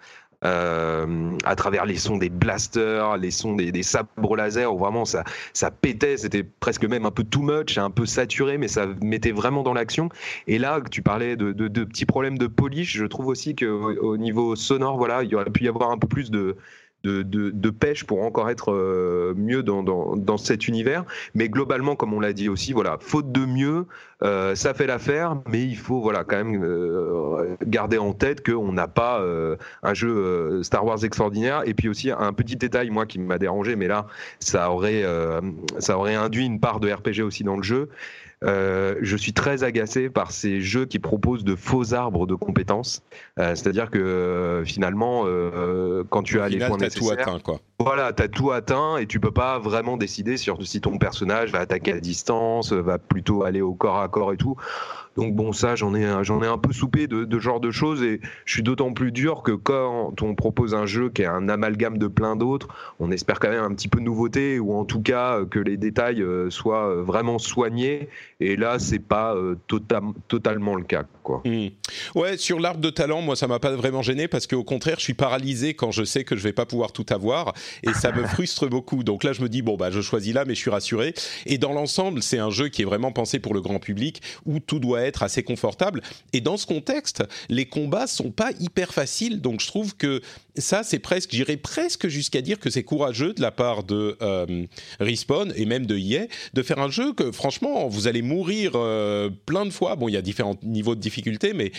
Euh, 0.46 1.32
à 1.46 1.56
travers 1.56 1.88
les 1.88 1.96
sons 1.96 2.18
des 2.18 2.30
blasters, 2.30 3.18
les 3.18 3.32
sons 3.32 3.56
des, 3.56 3.82
sabres 3.82 4.36
laser, 4.36 4.72
où 4.72 4.78
vraiment 4.78 5.04
ça, 5.04 5.24
ça 5.54 5.72
pétait, 5.72 6.16
c'était 6.18 6.44
presque 6.44 6.86
même 6.86 7.08
un 7.08 7.12
peu 7.12 7.24
too 7.24 7.42
much, 7.42 7.80
un 7.80 7.90
peu 7.90 8.06
saturé, 8.06 8.60
mais 8.60 8.68
ça 8.68 8.86
mettait 9.02 9.32
vraiment 9.32 9.64
dans 9.64 9.74
l'action. 9.74 10.10
Et 10.46 10.60
là, 10.60 10.80
tu 10.92 11.02
parlais 11.02 11.36
de, 11.36 11.52
petits 11.86 12.06
problèmes 12.06 12.38
de 12.38 12.46
polish, 12.46 12.96
je 12.98 13.06
trouve 13.06 13.28
aussi 13.28 13.56
qu'au 13.56 13.96
au 14.00 14.18
niveau 14.18 14.56
sonore, 14.56 14.98
voilà, 14.98 15.24
il 15.24 15.36
aurait 15.36 15.50
pu 15.50 15.64
y 15.64 15.68
avoir 15.68 15.90
un 15.90 15.98
peu 15.98 16.08
plus 16.08 16.30
de, 16.30 16.56
de, 17.04 17.22
de, 17.22 17.70
pêche 17.70 18.04
pour 18.04 18.24
encore 18.24 18.50
être 18.50 18.72
euh, 18.72 19.34
mieux 19.38 19.64
dans, 19.64 19.84
dans, 19.84 20.16
dans, 20.16 20.38
cet 20.38 20.68
univers. 20.68 21.06
Mais 21.36 21.48
globalement, 21.48 21.96
comme 21.96 22.14
on 22.14 22.20
l'a 22.20 22.34
dit 22.34 22.50
aussi, 22.50 22.74
voilà, 22.74 22.98
faute 23.00 23.32
de 23.32 23.46
mieux, 23.46 23.86
euh, 24.24 24.56
ça 24.56 24.74
fait 24.74 24.88
l'affaire, 24.88 25.38
mais 25.48 25.64
il 25.64 25.78
faut 25.78 26.02
voilà 26.02 26.24
quand 26.24 26.44
même 26.44 26.62
euh, 26.64 27.56
garder 27.66 27.98
en 27.98 28.14
tête 28.14 28.46
qu'on 28.46 28.74
n'a 28.74 28.88
pas 28.88 29.24
un 29.84 29.94
jeu 29.94 30.62
Star 30.64 30.86
Wars 30.86 31.04
extraordinaire. 31.04 31.64
Et 31.66 31.74
puis 31.74 31.88
aussi 31.88 32.12
un 32.12 32.34
petit 32.34 32.56
détail, 32.56 32.90
moi, 32.90 33.06
qui 33.06 33.20
m'a 33.20 33.38
dérangé, 33.38 33.76
mais 33.76 33.88
là, 33.88 34.08
ça 34.40 34.72
aurait, 34.72 35.04
ça 35.80 35.98
aurait 35.98 36.16
induit 36.16 36.46
une 36.46 36.60
part 36.60 36.80
de 36.80 36.92
RPG 36.92 37.22
aussi 37.22 37.44
dans 37.44 37.58
le 37.58 37.64
jeu. 37.64 37.90
Euh, 38.44 38.96
je 39.02 39.18
suis 39.18 39.34
très 39.34 39.64
agacé 39.64 40.10
par 40.10 40.32
ces 40.32 40.62
jeux 40.62 40.86
qui 40.86 41.00
proposent 41.00 41.44
de 41.44 41.56
faux 41.56 41.94
arbres 41.94 42.28
de 42.28 42.36
compétences. 42.36 43.02
Euh, 43.40 43.56
c'est-à-dire 43.56 43.90
que 43.90 43.98
euh, 43.98 44.64
finalement, 44.64 45.26
quand 46.10 46.24
tu 46.24 46.40
as 46.40 46.50
les 46.50 46.60
points 46.60 46.78
nécessaires, 46.78 47.16
tout 47.16 47.22
atteint, 47.22 47.40
quoi. 47.40 47.60
Voilà, 47.80 48.14
tu 48.14 48.24
as 48.24 48.28
tout 48.28 48.52
atteint 48.52 48.98
et 48.98 49.08
tu 49.08 49.20
peux 49.20 49.32
pas 49.32 49.60
vraiment 49.60 49.98
décider 49.98 50.38
sur 50.38 50.66
si 50.66 50.82
ton 50.82 50.98
personnage 50.98 51.52
va 51.52 51.60
attaquer 51.60 51.94
à 51.94 52.00
distance, 52.00 52.72
va 52.74 52.98
plutôt 52.98 53.44
aller 53.44 53.62
au 53.62 53.74
corps 53.74 54.00
à 54.00 54.08
corps 54.08 54.34
et 54.34 54.38
tout. 54.38 54.56
Donc 55.18 55.36
bon, 55.36 55.52
ça, 55.52 55.76
j'en 55.76 55.94
ai, 55.96 56.08
j'en 56.24 56.42
ai 56.44 56.48
un 56.48 56.58
peu 56.58 56.72
soupé 56.72 57.08
de, 57.08 57.26
de 57.26 57.40
genre 57.40 57.60
de 57.60 57.72
choses 57.72 58.04
et 58.04 58.22
je 58.46 58.54
suis 58.54 58.64
d'autant 58.64 58.94
plus 58.94 59.12
dur 59.12 59.42
que 59.42 59.52
quand 59.52 60.14
on 60.22 60.36
propose 60.36 60.76
un 60.76 60.86
jeu 60.86 61.10
qui 61.10 61.24
est 61.24 61.26
un 61.26 61.50
amalgame 61.50 61.98
de 61.98 62.08
plein 62.08 62.36
d'autres, 62.36 62.68
on 63.00 63.12
espère 63.12 63.40
quand 63.40 63.50
même 63.50 63.64
un 63.64 63.74
petit 63.74 63.88
peu 63.88 64.00
de 64.00 64.06
nouveauté 64.06 64.60
ou 64.60 64.74
en 64.74 64.86
tout 64.86 65.02
cas 65.02 65.44
que 65.50 65.60
les 65.60 65.78
détails 65.78 66.22
euh, 66.22 66.50
soient 66.50 66.90
euh, 66.90 67.02
vraiment 67.02 67.40
soignés. 67.40 68.10
Et 68.40 68.56
là, 68.56 68.78
c'est 68.78 69.00
pas 69.00 69.36
euh, 69.36 69.56
tota-, 69.68 70.02
totalement 70.28 70.76
le 70.76 70.84
cas, 70.84 71.04
quoi. 71.24 71.42
Mmh. 71.44 71.70
Ouais, 72.14 72.38
sur 72.38 72.60
l'arbre 72.60 72.80
de 72.80 72.92
talent, 72.92 73.22
moi, 73.22 73.36
ça 73.36 73.48
m'a 73.48 73.60
pas 73.60 73.76
vraiment 73.76 74.04
gêné 74.04 74.28
parce 74.28 74.46
qu'au 74.46 74.64
contraire, 74.64 74.98
je 75.00 75.04
suis 75.04 75.16
paralysé 75.16 75.74
quand 75.74 75.92
je 75.92 76.04
sais 76.04 76.24
que 76.24 76.36
je 76.36 76.44
vais 76.44 76.54
pas 76.54 76.68
pouvoir 76.68 76.92
tout 76.92 77.06
avoir 77.10 77.54
et 77.82 77.94
ça 77.94 78.12
me 78.12 78.24
frustre 78.28 78.68
beaucoup. 78.68 79.04
Donc 79.04 79.24
là, 79.24 79.34
je 79.34 79.42
me 79.42 79.50
dis 79.50 79.64
bon 79.64 79.78
bah, 79.78 79.90
je 79.90 80.02
choisis 80.02 80.34
là, 80.34 80.46
mais 80.46 80.54
je 80.54 80.60
suis 80.60 80.70
rassuré. 80.70 81.14
Et 81.48 81.58
dans 81.58 81.74
l'ensemble, 81.74 82.22
c'est 82.22 82.38
un 82.38 82.52
jeu 82.52 82.68
qui 82.68 82.84
est 82.84 82.86
vraiment 82.86 83.12
pensé 83.12 83.40
pour 83.40 83.56
le 83.56 83.62
grand 83.62 83.80
public 83.80 84.22
où 84.46 84.60
tout 84.60 84.80
doit 84.80 85.02
être 85.02 85.07
être 85.08 85.24
assez 85.24 85.44
confortable. 85.44 86.02
Et 86.34 86.42
dans 86.42 86.58
ce 86.58 86.66
contexte, 86.66 87.24
les 87.50 87.66
combats 87.66 88.08
sont 88.08 88.32
pas 88.32 88.52
hyper 88.60 88.94
faciles, 88.94 89.42
donc 89.42 89.62
je 89.62 89.68
trouve 89.68 89.96
que 89.96 90.22
ça, 90.58 90.84
c'est 90.84 91.00
presque, 91.00 91.32
j'irais 91.32 91.58
presque 91.58 92.08
jusqu'à 92.08 92.42
dire 92.42 92.60
que 92.60 92.70
c'est 92.70 92.84
courageux 92.84 93.34
de 93.34 93.42
la 93.42 93.52
part 93.52 93.84
de 93.84 94.18
euh, 94.22 94.66
Respawn 95.00 95.54
et 95.56 95.66
même 95.66 95.86
de 95.86 95.98
EA 95.98 96.28
de 96.54 96.64
faire 96.64 96.80
un 96.80 96.90
jeu 96.90 97.14
que, 97.14 97.32
franchement, 97.32 97.88
vous 97.88 98.08
allez 98.08 98.22
mourir 98.22 98.72
euh, 98.76 99.30
plein 99.46 99.66
de 99.66 99.72
fois. 99.72 99.96
Bon, 99.96 100.08
il 100.08 100.14
y 100.14 100.18
a 100.18 100.22
différents 100.22 100.58
niveaux 100.64 100.96
de 100.96 101.00
difficulté, 101.00 101.54
mais 101.54 101.72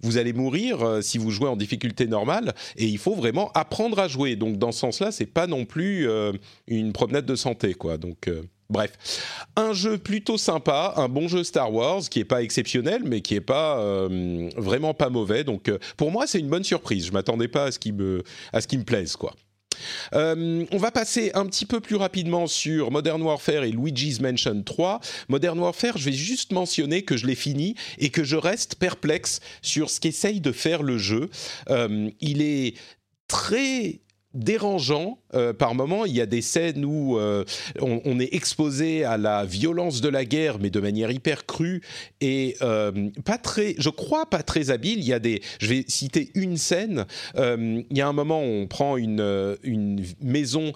vous 0.00 0.18
allez 0.18 0.32
mourir 0.32 0.82
euh, 0.82 1.00
si 1.00 1.18
vous 1.18 1.30
jouez 1.30 1.48
en 1.48 1.56
difficulté 1.56 2.06
normale 2.06 2.54
et 2.76 2.86
il 2.86 2.98
faut 2.98 3.14
vraiment 3.14 3.50
apprendre 3.54 3.98
à 3.98 4.08
jouer. 4.08 4.36
Donc 4.36 4.58
dans 4.58 4.72
ce 4.72 4.80
sens-là, 4.80 5.12
c'est 5.12 5.26
pas 5.26 5.46
non 5.46 5.64
plus 5.64 6.08
une 6.66 6.92
promenade 6.92 7.26
de 7.26 7.36
santé, 7.36 7.74
quoi. 7.74 7.96
Donc 7.98 8.28
Bref, 8.70 8.92
un 9.56 9.72
jeu 9.72 9.98
plutôt 9.98 10.38
sympa, 10.38 10.94
un 10.96 11.08
bon 11.08 11.28
jeu 11.28 11.44
Star 11.44 11.72
Wars 11.72 12.02
qui 12.10 12.20
est 12.20 12.24
pas 12.24 12.42
exceptionnel, 12.42 13.02
mais 13.04 13.20
qui 13.20 13.34
est 13.34 13.40
pas 13.40 13.78
euh, 13.78 14.48
vraiment 14.56 14.94
pas 14.94 15.10
mauvais. 15.10 15.44
Donc 15.44 15.68
euh, 15.68 15.78
pour 15.96 16.10
moi, 16.10 16.26
c'est 16.26 16.38
une 16.38 16.48
bonne 16.48 16.64
surprise. 16.64 17.06
Je 17.06 17.12
m'attendais 17.12 17.48
pas 17.48 17.64
à 17.64 17.72
ce 17.72 17.78
qui 17.78 17.92
me 17.92 18.22
à 18.52 18.60
ce 18.60 18.66
qui 18.66 18.78
me 18.78 18.84
plaise 18.84 19.16
quoi. 19.16 19.34
Euh, 20.14 20.64
on 20.70 20.78
va 20.78 20.92
passer 20.92 21.32
un 21.34 21.46
petit 21.46 21.66
peu 21.66 21.80
plus 21.80 21.96
rapidement 21.96 22.46
sur 22.46 22.92
Modern 22.92 23.20
Warfare 23.20 23.64
et 23.64 23.72
Luigi's 23.72 24.20
Mansion 24.20 24.62
3. 24.62 25.00
Modern 25.28 25.58
Warfare, 25.58 25.98
je 25.98 26.04
vais 26.04 26.12
juste 26.12 26.52
mentionner 26.52 27.02
que 27.02 27.16
je 27.16 27.26
l'ai 27.26 27.34
fini 27.34 27.74
et 27.98 28.10
que 28.10 28.22
je 28.22 28.36
reste 28.36 28.76
perplexe 28.76 29.40
sur 29.62 29.90
ce 29.90 29.98
qu'essaye 30.00 30.40
de 30.40 30.52
faire 30.52 30.84
le 30.84 30.96
jeu. 30.96 31.28
il 31.68 32.40
est 32.40 32.74
très 33.26 34.00
dérangeant 34.34 35.18
euh, 35.34 35.52
par 35.52 35.74
moment. 35.74 36.04
Il 36.04 36.14
y 36.14 36.20
a 36.20 36.26
des 36.26 36.42
scènes 36.42 36.84
où 36.84 37.18
euh, 37.18 37.44
on, 37.80 38.18
est 38.20 38.34
exposé 38.34 39.04
à 39.04 39.16
la 39.16 39.44
violence 39.44 40.00
de 40.00 40.08
la 40.08 40.24
guerre, 40.24 40.58
mais 40.60 40.70
de 40.70 40.80
manière 40.80 41.10
hyper 41.10 41.46
crue 41.46 41.82
et 42.20 42.56
euh, 42.62 43.10
pas 43.24 43.38
très, 43.38 43.74
je 43.78 43.88
crois 43.90 44.26
pas 44.26 44.42
très 44.42 44.70
habile. 44.70 44.98
Il 44.98 45.04
y 45.04 45.12
a 45.12 45.18
des, 45.18 45.42
je 45.58 45.68
vais 45.68 45.84
citer 45.88 46.30
une 46.34 46.56
scène. 46.56 47.06
il 47.36 47.84
y 47.90 48.00
a 48.00 48.08
un 48.08 48.12
moment 48.12 48.40
où 48.40 48.46
on 48.46 48.66
prend 48.66 48.96
une, 48.96 49.56
une 49.62 50.04
maison 50.20 50.72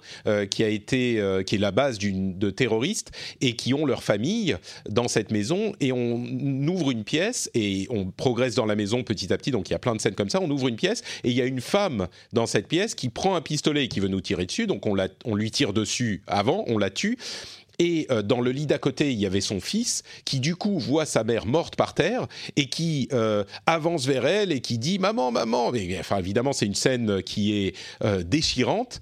qui 0.49 0.63
a 0.63 0.69
été, 0.69 1.41
qui 1.45 1.55
est 1.55 1.59
la 1.59 1.71
base 1.71 1.99
de 1.99 2.49
terroristes 2.49 3.11
et 3.41 3.55
qui 3.55 3.73
ont 3.73 3.85
leur 3.85 4.03
famille 4.03 4.57
dans 4.89 5.07
cette 5.07 5.31
maison 5.31 5.73
et 5.79 5.91
on 5.91 6.23
ouvre 6.67 6.91
une 6.91 7.03
pièce 7.03 7.49
et 7.53 7.87
on 7.89 8.05
progresse 8.05 8.55
dans 8.55 8.65
la 8.65 8.75
maison 8.75 9.03
petit 9.03 9.31
à 9.33 9.37
petit. 9.37 9.51
Donc 9.51 9.69
il 9.69 9.73
y 9.73 9.75
a 9.75 9.79
plein 9.79 9.95
de 9.95 10.01
scènes 10.01 10.15
comme 10.15 10.29
ça. 10.29 10.39
On 10.41 10.49
ouvre 10.49 10.67
une 10.67 10.75
pièce 10.75 11.01
et 11.23 11.29
il 11.29 11.35
y 11.35 11.41
a 11.41 11.45
une 11.45 11.61
femme 11.61 12.07
dans 12.33 12.45
cette 12.45 12.67
pièce 12.67 12.95
qui 12.95 13.09
prend 13.09 13.35
un 13.35 13.41
pistolet 13.49 13.85
et 13.85 13.87
qui 13.87 13.99
veut 13.99 14.09
nous 14.09 14.21
tirer 14.21 14.45
dessus, 14.45 14.67
donc 14.67 14.85
on, 14.85 15.35
lui 15.35 15.49
tire 15.49 15.73
dessus 15.73 16.21
avant, 16.27 16.65
on 16.67 16.77
la 16.77 16.91
tue. 16.91 17.17
Et 17.79 18.05
euh, 18.11 18.21
dans 18.21 18.41
le 18.41 18.51
lit 18.51 18.67
d'à 18.67 18.77
côté, 18.77 19.11
il 19.11 19.19
y 19.19 19.25
avait 19.25 19.41
son 19.41 19.59
fils 19.59 20.03
qui, 20.23 20.39
du 20.39 20.55
coup, 20.55 20.77
voit 20.77 21.07
sa 21.07 21.23
mère 21.23 21.47
morte 21.47 21.75
par 21.75 21.95
terre 21.95 22.27
et 22.57 22.69
qui 22.69 23.07
euh, 23.11 23.43
avance 23.65 24.05
vers 24.05 24.27
elle 24.27 24.51
et 24.51 24.61
qui 24.61 24.77
dit 24.77 24.99
Maman, 24.99 25.31
maman. 25.31 25.71
enfin, 25.99 26.19
évidemment, 26.19 26.53
c'est 26.53 26.67
une 26.67 26.75
scène 26.75 27.23
qui 27.23 27.57
est 27.57 27.75
euh, 28.03 28.21
déchirante. 28.21 29.01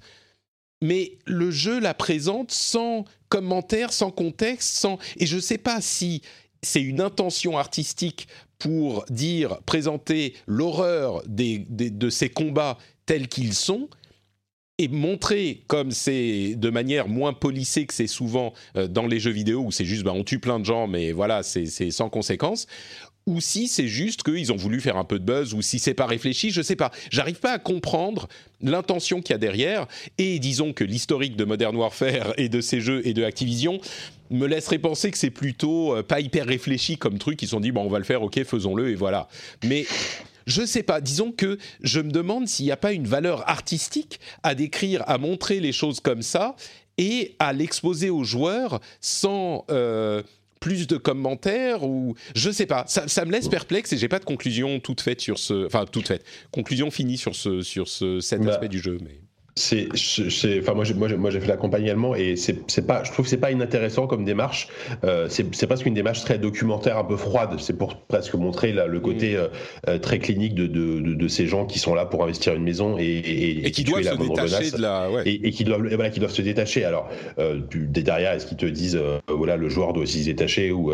Mais 0.80 1.18
le 1.26 1.50
jeu 1.50 1.78
la 1.78 1.92
présente 1.92 2.50
sans 2.50 3.04
commentaire, 3.28 3.92
sans 3.92 4.10
contexte, 4.10 4.78
sans. 4.78 4.96
Et 5.18 5.26
je 5.26 5.36
ne 5.36 5.42
sais 5.42 5.58
pas 5.58 5.82
si 5.82 6.22
c'est 6.62 6.80
une 6.80 7.02
intention 7.02 7.58
artistique 7.58 8.28
pour 8.58 9.04
dire, 9.10 9.60
présenter 9.66 10.34
l'horreur 10.46 11.22
de 11.26 12.10
ces 12.10 12.30
combats 12.30 12.78
tels 13.06 13.28
qu'ils 13.28 13.54
sont, 13.54 13.88
et 14.78 14.88
montrer 14.88 15.62
comme 15.66 15.90
c'est 15.90 16.54
de 16.56 16.70
manière 16.70 17.08
moins 17.08 17.32
polissée 17.32 17.86
que 17.86 17.94
c'est 17.94 18.06
souvent 18.06 18.52
euh, 18.76 18.86
dans 18.86 19.06
les 19.06 19.20
jeux 19.20 19.32
vidéo 19.32 19.60
où 19.60 19.72
c'est 19.72 19.84
juste 19.84 20.04
bah, 20.04 20.12
on 20.14 20.24
tue 20.24 20.38
plein 20.38 20.60
de 20.60 20.64
gens 20.64 20.86
mais 20.86 21.12
voilà 21.12 21.42
c'est 21.42 21.90
sans 21.90 22.08
conséquence 22.08 22.66
ou 23.28 23.42
si 23.42 23.68
c'est 23.68 23.88
juste 23.88 24.22
qu'ils 24.22 24.52
ont 24.52 24.56
voulu 24.56 24.80
faire 24.80 24.96
un 24.96 25.04
peu 25.04 25.18
de 25.18 25.24
buzz, 25.24 25.52
ou 25.52 25.60
si 25.60 25.78
c'est 25.78 25.92
pas 25.92 26.06
réfléchi, 26.06 26.50
je 26.50 26.62
sais 26.62 26.76
pas. 26.76 26.90
J'arrive 27.10 27.40
pas 27.40 27.52
à 27.52 27.58
comprendre 27.58 28.26
l'intention 28.62 29.20
qu'il 29.20 29.34
y 29.34 29.36
a 29.36 29.38
derrière. 29.38 29.86
Et 30.16 30.38
disons 30.38 30.72
que 30.72 30.82
l'historique 30.82 31.36
de 31.36 31.44
Modern 31.44 31.76
Warfare 31.76 32.32
et 32.38 32.48
de 32.48 32.62
ces 32.62 32.80
jeux 32.80 33.06
et 33.06 33.12
de 33.12 33.22
Activision 33.22 33.80
me 34.30 34.46
laisserait 34.46 34.78
penser 34.78 35.10
que 35.10 35.18
c'est 35.18 35.30
plutôt 35.30 35.94
euh, 35.94 36.02
pas 36.02 36.20
hyper 36.20 36.46
réfléchi 36.46 36.96
comme 36.96 37.18
truc. 37.18 37.42
Ils 37.42 37.46
se 37.46 37.50
sont 37.50 37.60
dit, 37.60 37.70
bon, 37.70 37.82
on 37.82 37.90
va 37.90 37.98
le 37.98 38.04
faire, 38.04 38.22
ok, 38.22 38.42
faisons-le, 38.44 38.90
et 38.90 38.94
voilà. 38.94 39.28
Mais 39.62 39.84
je 40.48 40.64
sais 40.64 40.82
pas, 40.82 41.00
disons 41.00 41.30
que 41.30 41.58
je 41.82 42.00
me 42.00 42.10
demande 42.10 42.48
s'il 42.48 42.66
n'y 42.66 42.72
a 42.72 42.76
pas 42.76 42.92
une 42.92 43.06
valeur 43.06 43.48
artistique 43.48 44.18
à 44.42 44.54
décrire, 44.54 45.04
à 45.06 45.18
montrer 45.18 45.60
les 45.60 45.72
choses 45.72 46.00
comme 46.00 46.22
ça, 46.22 46.56
et 46.96 47.36
à 47.38 47.52
l'exposer 47.52 48.10
aux 48.10 48.24
joueurs 48.24 48.80
sans... 49.00 49.64
Euh, 49.70 50.22
plus 50.60 50.88
de 50.88 50.96
commentaires 50.96 51.84
ou 51.84 52.16
je 52.34 52.50
sais 52.50 52.66
pas. 52.66 52.84
Ça, 52.88 53.24
me 53.24 53.30
laisse 53.30 53.48
perplexe 53.48 53.92
et 53.92 53.96
j'ai 53.96 54.08
pas 54.08 54.18
de 54.18 54.24
conclusion 54.24 54.80
toute 54.80 55.00
faite 55.00 55.20
sur 55.20 55.38
ce 55.38 55.66
enfin 55.66 55.84
toute 55.84 56.08
faite. 56.08 56.24
Conclusion 56.50 56.90
finie 56.90 57.16
sur 57.16 57.36
ce 57.36 57.62
sur 57.62 57.86
ce 57.86 58.18
cet 58.18 58.42
bah, 58.42 58.50
aspect 58.50 58.68
du 58.68 58.80
jeu 58.80 58.98
mais 59.00 59.20
c'est, 59.58 60.58
enfin 60.60 60.74
moi 60.74 60.84
j'ai, 60.84 60.94
moi, 60.94 61.08
moi 61.16 61.30
j'ai 61.30 61.40
fait 61.40 61.46
l'accompagnement 61.46 62.14
et 62.14 62.36
c'est, 62.36 62.58
c'est 62.68 62.86
pas, 62.86 63.02
je 63.04 63.12
trouve 63.12 63.24
que 63.24 63.30
c'est 63.30 63.36
pas 63.36 63.50
inintéressant 63.50 64.06
comme 64.06 64.24
démarche. 64.24 64.68
Euh, 65.04 65.26
c'est, 65.28 65.54
c'est 65.54 65.66
presque 65.66 65.86
une 65.86 65.94
démarche 65.94 66.24
très 66.24 66.38
documentaire, 66.38 66.98
un 66.98 67.04
peu 67.04 67.16
froide. 67.16 67.56
C'est 67.58 67.76
pour 67.76 67.96
presque 67.96 68.34
montrer 68.34 68.72
là, 68.72 68.86
le 68.86 69.00
côté 69.00 69.34
mm. 69.34 69.36
euh, 69.36 69.48
euh, 69.88 69.98
très 69.98 70.18
clinique 70.18 70.54
de, 70.54 70.66
de, 70.66 71.14
de, 71.14 71.28
ces 71.28 71.46
gens 71.46 71.66
qui 71.66 71.78
sont 71.78 71.94
là 71.94 72.06
pour 72.06 72.22
investir 72.22 72.54
une 72.54 72.62
maison 72.62 72.96
et, 72.98 73.04
et, 73.04 73.66
et 73.66 73.70
qui 73.70 73.84
doivent 73.84 74.02
se 74.02 74.16
détacher 74.16 74.70
de 74.70 74.80
la, 74.80 75.10
ouais. 75.10 75.22
et, 75.26 75.50
qui 75.50 75.64
doivent, 75.64 75.86
voilà, 75.86 76.10
qui 76.10 76.20
doivent 76.20 76.32
se 76.32 76.42
détacher. 76.42 76.84
Alors 76.84 77.08
derrière, 77.72 78.32
est-ce 78.32 78.46
qu'ils 78.46 78.56
te 78.56 78.66
disent 78.66 78.98
voilà 79.28 79.56
le 79.56 79.68
joueur 79.68 79.92
doit 79.92 80.04
aussi 80.04 80.22
se 80.22 80.26
détacher 80.26 80.70
ou 80.70 80.92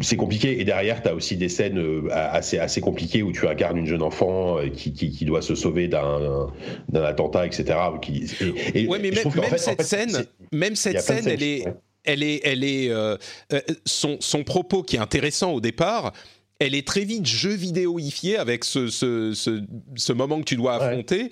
c'est 0.00 0.16
compliqué. 0.16 0.60
Et 0.60 0.64
derrière, 0.64 1.02
tu 1.02 1.08
as 1.08 1.14
aussi 1.14 1.36
des 1.36 1.48
scènes 1.48 1.82
assez 2.10 2.58
assez 2.58 2.80
compliquées 2.80 3.22
où 3.22 3.32
tu 3.32 3.46
incarnes 3.46 3.78
une 3.78 3.86
jeune 3.86 4.02
enfant 4.02 4.56
qui, 4.74 4.92
qui, 4.92 5.10
qui 5.10 5.24
doit 5.24 5.42
se 5.42 5.54
sauver 5.54 5.88
d'un, 5.88 6.48
d'un 6.88 7.04
attentat, 7.04 7.46
etc. 7.46 7.71
Qui, 8.00 8.30
mais 8.74 9.10
même, 9.10 9.58
cette 9.58 9.82
scène, 9.82 10.24
même 10.52 10.76
cette 10.76 11.00
scène, 11.00 11.26
elle 11.26 11.42
est, 11.42 11.64
elle 12.04 12.22
est, 12.22 12.40
elle 12.44 12.64
est, 12.64 12.90
euh, 12.90 13.16
euh, 13.52 13.60
son, 13.84 14.16
son 14.20 14.44
propos 14.44 14.82
qui 14.82 14.96
est 14.96 15.00
intéressant 15.00 15.52
au 15.52 15.60
départ 15.60 16.12
elle 16.58 16.74
est 16.74 16.86
très 16.86 17.04
vite 17.04 17.26
jeu 17.26 17.50
vidéoifiée 17.50 18.38
avec 18.38 18.64
ce, 18.64 18.86
ce, 18.86 19.32
ce, 19.34 20.12
moment 20.12 20.38
que 20.38 20.44
tu 20.44 20.56
dois 20.56 20.76
affronter. 20.76 21.30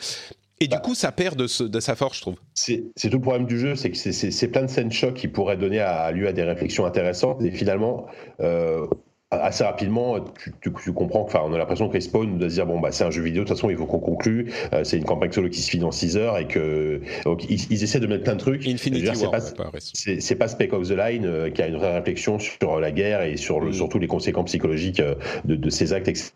Et 0.63 0.67
du 0.67 0.77
bah. 0.77 0.81
coup, 0.81 0.95
ça 0.95 1.11
perd 1.11 1.37
de, 1.37 1.67
de, 1.67 1.81
sa 1.81 1.97
force, 1.97 2.17
je 2.17 2.23
trouve. 2.23 2.37
C'est 2.55 2.83
tout 3.01 3.09
le 3.11 3.21
problème 3.21 3.47
du 3.47 3.59
jeu, 3.59 3.77
c'est 3.77 3.91
que 3.91 3.97
c'est 3.97 4.49
plein 4.49 4.63
de 4.63 4.67
scènes 4.67 4.93
chocs 4.93 5.15
qui 5.15 5.29
pourraient 5.29 5.57
donner 5.57 5.81
à, 5.81 6.11
lieu 6.11 6.29
à 6.29 6.33
des 6.33 6.43
réflexions 6.43 6.85
intéressantes. 6.85 7.43
Et 7.43 7.51
finalement, 7.51 8.07
euh, 8.41 8.87
assez 9.31 9.63
rapidement, 9.63 10.19
tu, 10.21 10.53
tu, 10.61 10.73
tu 10.83 10.93
comprends 10.93 11.23
enfin, 11.23 11.41
on 11.45 11.53
a 11.53 11.59
l'impression 11.59 11.89
que 11.89 11.93
Respawn 11.93 12.39
doit 12.39 12.49
se 12.49 12.55
dire 12.55 12.67
bon 12.67 12.81
bah 12.81 12.91
c'est 12.91 13.05
un 13.05 13.11
jeu 13.11 13.23
vidéo, 13.23 13.45
de 13.45 13.49
toute 13.49 13.57
façon 13.57 13.71
il 13.71 13.77
faut 13.77 13.87
qu'on 13.87 14.01
conclue. 14.01 14.53
Euh, 14.73 14.83
c'est 14.83 14.97
une 14.97 15.05
campagne 15.05 15.31
solo 15.31 15.49
qui 15.49 15.61
se 15.61 15.71
finit 15.71 15.83
dans 15.83 15.93
6 15.93 16.17
heures 16.17 16.37
et 16.39 16.49
que 16.49 17.01
donc 17.25 17.49
ils, 17.49 17.83
essaient 17.83 18.01
de 18.01 18.07
mettre 18.09 18.25
plein 18.25 18.35
de 18.35 18.41
trucs. 18.41 18.63
C'est 18.63 19.31
pas, 19.31 19.41
c'est 19.81 20.35
pas 20.35 20.49
Spec 20.49 20.73
of 20.73 20.89
the 20.89 20.93
Line 20.93 21.27
euh, 21.27 21.51
qui 21.51 21.63
a 21.63 21.69
une 21.69 21.77
vraie 21.77 21.95
réflexion 21.95 22.39
sur 22.39 22.81
la 22.81 22.91
guerre 22.91 23.23
et 23.23 23.37
sur 23.37 23.61
le, 23.61 23.71
mm. 23.71 23.75
surtout 23.75 23.99
les 24.01 24.09
conséquences 24.09 24.47
psychologiques 24.47 25.01
euh, 25.01 25.15
de, 25.45 25.55
de, 25.55 25.71
ces 25.71 25.93
actes, 25.93 26.09
etc. 26.09 26.33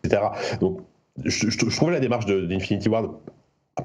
Donc 0.61 0.79
je, 1.23 1.49
je, 1.49 1.69
je 1.69 1.75
trouve 1.75 1.91
la 1.91 1.99
démarche 1.99 2.25
d'Infinity 2.25 2.87
Ward 2.87 3.11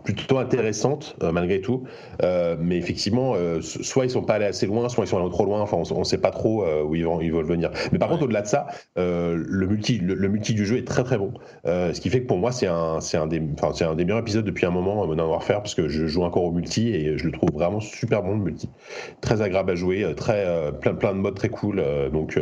plutôt 0.05 0.39
intéressante 0.39 1.17
euh, 1.23 1.33
malgré 1.33 1.61
tout. 1.61 1.85
Euh, 2.23 2.57
mais 2.61 2.77
effectivement 2.77 3.35
euh, 3.35 3.61
soit 3.61 4.05
ils 4.05 4.11
sont 4.11 4.23
pas 4.23 4.35
allés 4.35 4.45
assez 4.45 4.67
loin 4.67 4.89
soit 4.89 5.05
ils 5.05 5.09
sont 5.09 5.19
allés 5.19 5.31
trop 5.31 5.45
loin. 5.45 5.61
Enfin 5.61 5.79
on, 5.79 5.99
ne 5.99 6.05
sait 6.05 6.19
pas 6.19 6.31
trop 6.31 6.65
où 6.85 6.95
ils 6.95 7.05
vont 7.05 7.21
ils 7.21 7.33
veulent 7.33 7.45
venir. 7.45 7.71
Mais 7.93 7.99
par 7.99 8.09
contre 8.09 8.23
au-delà 8.23 8.43
de 8.43 8.47
ça 8.47 8.69
le 8.97 9.67
multi 9.67 9.99
le, 9.99 10.29
multi 10.29 10.55
du 10.55 10.65
jeu 10.65 10.77
est 10.77 10.87
très 10.87 11.03
très 11.03 11.19
bon. 11.19 11.33
Ce 11.65 12.01
qui 12.01 12.09
fait 12.09 12.23
que 12.23 12.27
pour 12.27 12.39
moi 12.39 12.53
c'est 12.53 12.69
un 12.69 13.01
c'est 13.01 13.17
un 13.17 13.27
des 13.27 13.43
enfin 13.55 13.73
c'est 13.75 13.85
un 13.85 13.95
des 13.95 14.05
meilleurs 14.05 14.21
épisodes 14.21 14.45
depuis 14.45 14.67
un 14.67 14.71
moment 14.71 15.07
Modern 15.07 15.29
Warfare 15.29 15.63
parce 15.63 15.75
que 15.75 15.89
je 15.89 16.07
joue 16.07 16.23
encore 16.23 16.45
au 16.45 16.53
multi 16.53 16.89
et 16.91 17.19
je 17.19 17.25
le 17.25 17.33
trouve 17.33 17.51
vraiment 17.53 17.81
super 17.81 18.23
bon 18.23 18.35
le 18.35 18.45
multi. 18.45 18.69
Très 19.21 19.43
agréable 19.43 19.73
à 19.73 19.75
jouer 19.75 20.07
très 20.17 20.73
plein 20.81 20.95
plein 20.95 21.15
de 21.15 21.19
modes 21.19 21.35
très 21.35 21.49
cool 21.49 21.83
donc 22.13 22.39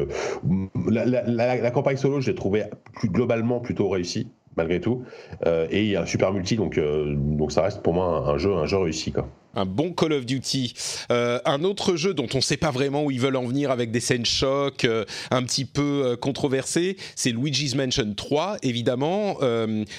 la, 0.90 1.06
la, 1.06 1.22
la, 1.22 1.56
la, 1.56 1.70
campagne 1.70 1.96
solo 1.96 2.20
je 2.20 2.30
l'ai 2.30 2.34
trouvé 2.34 2.64
plus 2.92 3.08
globalement 3.08 3.60
plutôt 3.60 3.88
réussie 3.88 4.28
malgré 4.58 4.80
tout. 4.80 5.04
Euh, 5.46 5.66
et 5.70 5.84
il 5.84 5.90
y 5.90 5.96
a 5.96 6.02
un 6.02 6.06
super 6.06 6.32
multi, 6.32 6.56
donc, 6.56 6.76
euh, 6.76 7.14
donc 7.16 7.52
ça 7.52 7.62
reste 7.62 7.80
pour 7.82 7.94
moi 7.94 8.28
un, 8.28 8.36
jeu, 8.36 8.52
un 8.52 8.66
jeu 8.66 8.76
réussi. 8.76 9.12
Quoi. 9.12 9.28
Un 9.54 9.64
bon 9.64 9.92
Call 9.92 10.12
of 10.12 10.26
Duty. 10.26 10.74
Euh, 11.10 11.38
un 11.44 11.64
autre 11.64 11.96
jeu 11.96 12.12
dont 12.12 12.26
on 12.34 12.38
ne 12.38 12.42
sait 12.42 12.56
pas 12.56 12.70
vraiment 12.70 13.04
où 13.04 13.10
ils 13.10 13.20
veulent 13.20 13.36
en 13.36 13.46
venir 13.46 13.70
avec 13.70 13.90
des 13.90 14.00
scènes 14.00 14.26
choc, 14.26 14.86
un 15.30 15.42
petit 15.42 15.64
peu 15.64 16.16
controversées, 16.20 16.96
c'est 17.16 17.30
Luigi's 17.30 17.74
Mansion 17.74 18.12
3, 18.14 18.58
évidemment. 18.62 19.38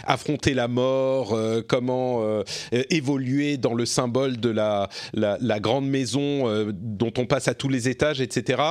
affronter 0.05 0.53
la 0.53 0.67
mort, 0.67 1.37
comment 1.67 2.43
évoluer 2.71 3.57
dans 3.57 3.73
le 3.73 3.85
symbole 3.85 4.37
de 4.37 4.49
la, 4.49 4.87
la, 5.13 5.37
la 5.41 5.59
grande 5.59 5.89
maison 5.89 6.71
dont 6.73 7.13
on 7.17 7.25
passe 7.25 7.47
à 7.47 7.53
tous 7.53 7.69
les 7.69 7.89
étages, 7.89 8.21
etc. 8.21 8.61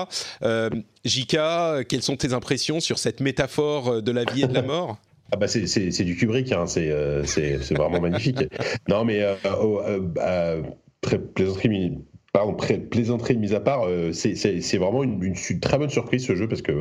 Jika, 1.05 1.80
quelles 1.89 2.03
sont 2.03 2.16
tes 2.16 2.32
impressions 2.32 2.80
sur 2.80 2.99
cette 2.99 3.20
métaphore 3.20 4.01
de 4.01 4.12
la 4.12 4.24
vie 4.24 4.45
et 4.45 4.47
de 4.47 4.55
la 4.55 4.62
mort? 4.62 4.97
Ah 5.31 5.37
bah 5.37 5.47
c'est 5.49 6.05
du 6.05 6.16
Kubrick, 6.16 6.53
hein, 6.53 6.66
c'est 6.66 6.91
vraiment 7.70 8.01
magnifique. 8.01 8.45
Non 8.89 9.05
mais 9.05 9.22
euh, 9.22 9.35
euh, 9.45 10.01
bah, 10.01 10.57
très 11.01 11.18
plaisanterie 11.18 11.99
pardon, 12.39 12.55
plaisanterie 12.91 13.36
mise 13.36 13.53
à 13.55 13.59
part, 13.59 13.82
euh, 13.86 14.12
c'est 14.12 14.76
vraiment 14.76 15.03
une, 15.03 15.22
une, 15.24 15.61
très 15.61 15.76
bonne 15.76 15.91
surprise 15.91 16.24
ce 16.24 16.36
jeu 16.36 16.47
parce 16.47 16.62
que 16.62 16.72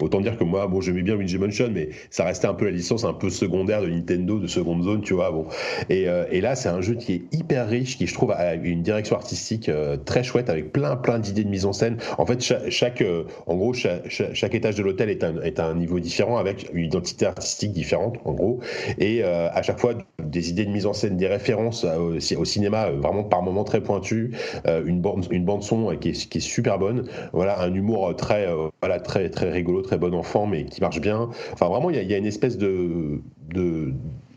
autant 0.00 0.20
dire 0.20 0.38
que 0.38 0.44
moi, 0.44 0.68
bon, 0.68 0.80
j'aimais 0.80 1.02
bien 1.02 1.16
Luigi 1.16 1.36
Mansion, 1.36 1.68
mais 1.72 1.88
ça 2.10 2.24
restait 2.24 2.46
un 2.46 2.54
peu 2.54 2.66
la 2.66 2.70
licence 2.70 3.04
un 3.04 3.12
peu 3.12 3.28
secondaire 3.28 3.82
de 3.82 3.88
Nintendo, 3.88 4.38
de 4.38 4.46
seconde 4.46 4.84
zone, 4.84 5.00
tu 5.02 5.14
vois. 5.14 5.32
Bon, 5.32 5.46
et, 5.88 6.08
euh, 6.08 6.26
et 6.30 6.40
là, 6.40 6.54
c'est 6.54 6.68
un 6.68 6.80
jeu 6.80 6.94
qui 6.94 7.14
est 7.14 7.22
hyper 7.32 7.68
riche, 7.68 7.98
qui 7.98 8.06
je 8.06 8.14
trouve 8.14 8.30
a 8.30 8.54
une 8.54 8.82
direction 8.82 9.16
artistique 9.16 9.68
euh, 9.68 9.96
très 9.96 10.22
chouette 10.22 10.48
avec 10.48 10.72
plein 10.72 10.94
plein 10.94 11.18
d'idées 11.18 11.42
de 11.42 11.50
mise 11.50 11.66
en 11.66 11.72
scène. 11.72 11.96
En 12.18 12.26
fait, 12.26 12.40
chaque, 12.68 13.02
en 13.46 13.56
gros, 13.56 13.72
chaque, 13.72 14.08
chaque, 14.08 14.54
étage 14.54 14.76
de 14.76 14.82
l'hôtel 14.84 15.10
est 15.10 15.24
un, 15.24 15.40
est 15.42 15.58
un 15.58 15.74
niveau 15.74 15.98
différent 15.98 16.36
avec 16.36 16.70
une 16.72 16.84
identité 16.84 17.26
artistique 17.26 17.72
différente, 17.72 18.18
en 18.24 18.32
gros, 18.32 18.60
et 18.98 19.24
à 19.24 19.62
chaque 19.62 19.80
fois 19.80 19.94
des 20.22 20.50
idées 20.50 20.66
de 20.66 20.70
mise 20.70 20.86
en 20.86 20.92
scène, 20.92 21.16
des 21.16 21.26
références 21.26 21.84
au, 21.84 22.14
au 22.36 22.44
cinéma 22.44 22.90
vraiment 22.90 23.24
par 23.24 23.42
moments 23.42 23.64
très 23.64 23.80
pointues, 23.80 24.32
une 24.66 24.99
une 25.30 25.44
bande 25.44 25.62
son 25.62 25.96
qui 25.96 26.10
est, 26.10 26.40
super 26.40 26.78
bonne. 26.78 27.08
Voilà, 27.32 27.60
un 27.60 27.74
humour 27.74 28.14
très, 28.16 28.46
euh, 28.46 28.68
voilà, 28.80 29.00
très, 29.00 29.30
très 29.30 29.50
rigolo, 29.50 29.82
très 29.82 29.98
bon 29.98 30.14
enfant, 30.14 30.46
mais 30.46 30.64
qui 30.64 30.80
marche 30.80 31.00
bien. 31.00 31.28
Enfin, 31.52 31.68
vraiment, 31.68 31.90
il 31.90 32.02
y, 32.02 32.06
y 32.06 32.14
a, 32.14 32.18
une 32.18 32.26
espèce 32.26 32.58
de, 32.58 33.20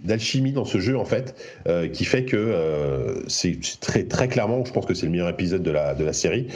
d'alchimie 0.03 0.51
dans 0.51 0.65
ce 0.65 0.79
jeu 0.79 0.97
en 0.97 1.05
fait 1.05 1.35
euh, 1.67 1.87
qui 1.87 2.03
fait 2.03 2.25
que 2.25 2.35
euh, 2.35 3.23
c'est 3.27 3.57
très 3.79 4.03
très 4.03 4.27
clairement 4.27 4.65
je 4.65 4.73
pense 4.73 4.85
que 4.85 4.93
c'est 4.93 5.05
le 5.05 5.11
meilleur 5.11 5.29
épisode 5.29 5.63
de 5.63 5.71
la 5.71 5.95
de 5.95 6.03
la 6.03 6.13
série 6.13 6.47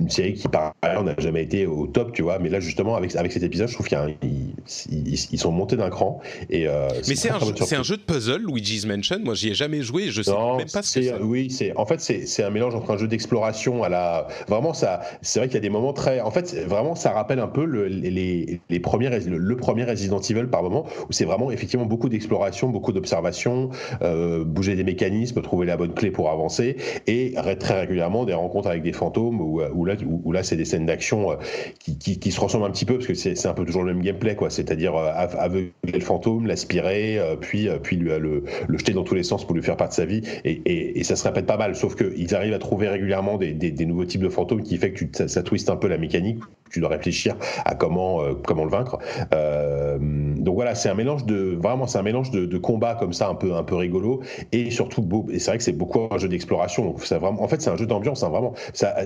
une 0.00 0.10
série 0.10 0.34
qui 0.34 0.48
par 0.48 0.74
ailleurs 0.82 1.04
n'a 1.04 1.14
jamais 1.18 1.42
été 1.42 1.66
au 1.66 1.86
top 1.86 2.12
tu 2.12 2.22
vois 2.22 2.38
mais 2.40 2.48
là 2.48 2.58
justement 2.60 2.96
avec 2.96 3.14
avec 3.14 3.30
cet 3.30 3.44
épisode 3.44 3.68
je 3.68 3.74
trouve 3.74 3.86
qu'ils 3.86 4.51
ils, 4.90 5.38
sont 5.38 5.52
montés 5.52 5.76
d'un 5.76 5.90
cran 5.90 6.20
et 6.50 6.66
mais 7.08 7.16
c'est 7.16 7.30
un, 7.30 7.82
jeu 7.82 7.96
de 7.96 8.02
puzzle 8.02 8.42
Luigi's 8.42 8.86
Mansion. 8.86 9.18
Moi 9.24 9.34
j'y 9.34 9.50
ai 9.50 9.54
jamais 9.54 9.82
joué 9.82 10.10
je 10.10 10.22
sais 10.22 10.32
même 10.32 10.68
pas 10.72 10.82
ce 10.82 10.94
que 10.94 11.04
c'est 11.04 11.14
oui 11.20 11.50
c'est 11.50 11.76
en 11.76 11.86
fait 11.86 12.00
c'est 12.00 12.42
un 12.42 12.50
mélange 12.50 12.74
entre 12.74 12.90
un 12.90 12.98
jeu 12.98 13.08
d'exploration 13.08 13.82
à 13.82 13.88
la 13.88 14.28
vraiment 14.48 14.74
ça 14.74 15.00
c'est 15.22 15.38
vrai 15.40 15.48
qu'il 15.48 15.54
y 15.54 15.58
a 15.58 15.60
des 15.60 15.70
moments 15.70 15.92
très 15.92 16.20
en 16.20 16.30
fait 16.30 16.54
vraiment 16.66 16.94
ça 16.94 17.12
rappelle 17.12 17.38
un 17.38 17.48
peu 17.48 17.64
le, 17.64 17.86
les, 17.86 18.60
les 18.68 18.80
premiers 18.80 19.10
le, 19.20 19.36
le 19.36 19.56
premier 19.56 19.84
Resident 19.84 20.20
Evil 20.20 20.46
par 20.46 20.62
moment 20.62 20.86
où 21.08 21.12
c'est 21.12 21.24
vraiment 21.24 21.50
effectivement 21.50 21.86
beaucoup 21.86 22.08
d'exploration 22.08 22.62
beaucoup 22.68 22.92
d'observations, 22.92 23.70
euh, 24.02 24.44
bouger 24.44 24.74
des 24.74 24.84
mécanismes, 24.84 25.40
trouver 25.42 25.66
la 25.66 25.76
bonne 25.76 25.94
clé 25.94 26.10
pour 26.10 26.30
avancer, 26.30 26.76
et 27.06 27.34
très 27.58 27.80
régulièrement 27.80 28.24
des 28.24 28.34
rencontres 28.34 28.68
avec 28.68 28.82
des 28.82 28.92
fantômes 28.92 29.40
où, 29.40 29.62
où 29.62 29.84
là, 29.84 29.94
où, 30.04 30.32
là 30.32 30.42
c'est 30.42 30.56
des 30.56 30.64
scènes 30.64 30.86
d'action 30.86 31.32
euh, 31.32 31.36
qui, 31.78 31.98
qui, 31.98 32.18
qui, 32.18 32.32
se 32.32 32.40
ressemblent 32.40 32.64
un 32.64 32.70
petit 32.70 32.84
peu 32.84 32.94
parce 32.94 33.06
que 33.06 33.14
c'est 33.14 33.46
un 33.46 33.54
peu 33.54 33.64
toujours 33.64 33.84
le 33.84 33.94
même 33.94 34.02
gameplay, 34.02 34.34
quoi. 34.34 34.50
C'est-à-dire 34.52 34.94
euh, 34.96 35.10
aveugler 35.14 35.72
le 35.92 36.00
fantôme, 36.00 36.46
l'aspirer, 36.46 37.20
puis 37.40 37.68
puis 37.82 37.96
lui, 37.96 38.10
le, 38.18 38.44
jeter 38.74 38.92
dans 38.92 39.04
tous 39.04 39.14
les 39.14 39.22
sens 39.22 39.44
pour 39.46 39.54
lui 39.54 39.62
faire 39.62 39.76
part 39.76 39.88
de 39.88 39.94
sa 39.94 40.04
vie, 40.04 40.22
et, 40.44 41.02
ça 41.04 41.16
se 41.16 41.24
répète 41.24 41.46
pas 41.46 41.56
mal. 41.56 41.74
Sauf 41.74 41.96
qu'ils 41.96 42.34
arrivent 42.34 42.54
à 42.54 42.58
trouver 42.58 42.88
régulièrement 42.88 43.38
des, 43.38 43.86
nouveaux 43.86 44.04
types 44.04 44.22
de 44.22 44.28
fantômes 44.28 44.62
qui 44.62 44.76
fait 44.76 44.92
que 44.92 44.98
tu, 44.98 45.10
ça, 45.12 45.28
ça 45.28 45.42
twiste 45.42 45.68
un 45.70 45.76
peu 45.76 45.88
la 45.88 45.98
mécanique 45.98 46.38
tu 46.70 46.80
dois 46.80 46.88
réfléchir 46.88 47.36
à 47.64 47.74
comment 47.74 48.20
comment 48.46 48.64
le 48.64 48.70
vaincre. 48.70 48.98
Euh, 49.34 49.98
donc 50.00 50.54
voilà, 50.54 50.74
c'est 50.74 50.88
un 50.88 50.94
mélange 50.94 51.24
de 51.26 51.56
vraiment 51.60 51.86
c'est 51.86 51.98
un 51.98 52.02
mélange 52.02 52.30
de, 52.30 52.46
de 52.46 52.58
combat 52.58 52.94
comme 52.94 53.12
ça 53.12 53.28
un 53.28 53.34
peu 53.34 53.54
un 53.54 53.62
peu 53.62 53.76
rigolo 53.76 54.22
et 54.52 54.70
surtout 54.70 55.26
et 55.30 55.38
c'est 55.38 55.50
vrai 55.50 55.58
que 55.58 55.64
c'est 55.64 55.72
beaucoup 55.72 56.08
un 56.10 56.18
jeu 56.18 56.28
d'exploration 56.28 56.94
en 56.94 57.48
fait 57.48 57.60
c'est 57.60 57.70
un 57.70 57.76
jeu 57.76 57.86
d'ambiance 57.86 58.22
hein, 58.22 58.30
vraiment 58.30 58.54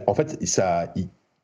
en 0.07 0.15
fait 0.15 0.39
ça 0.47 0.93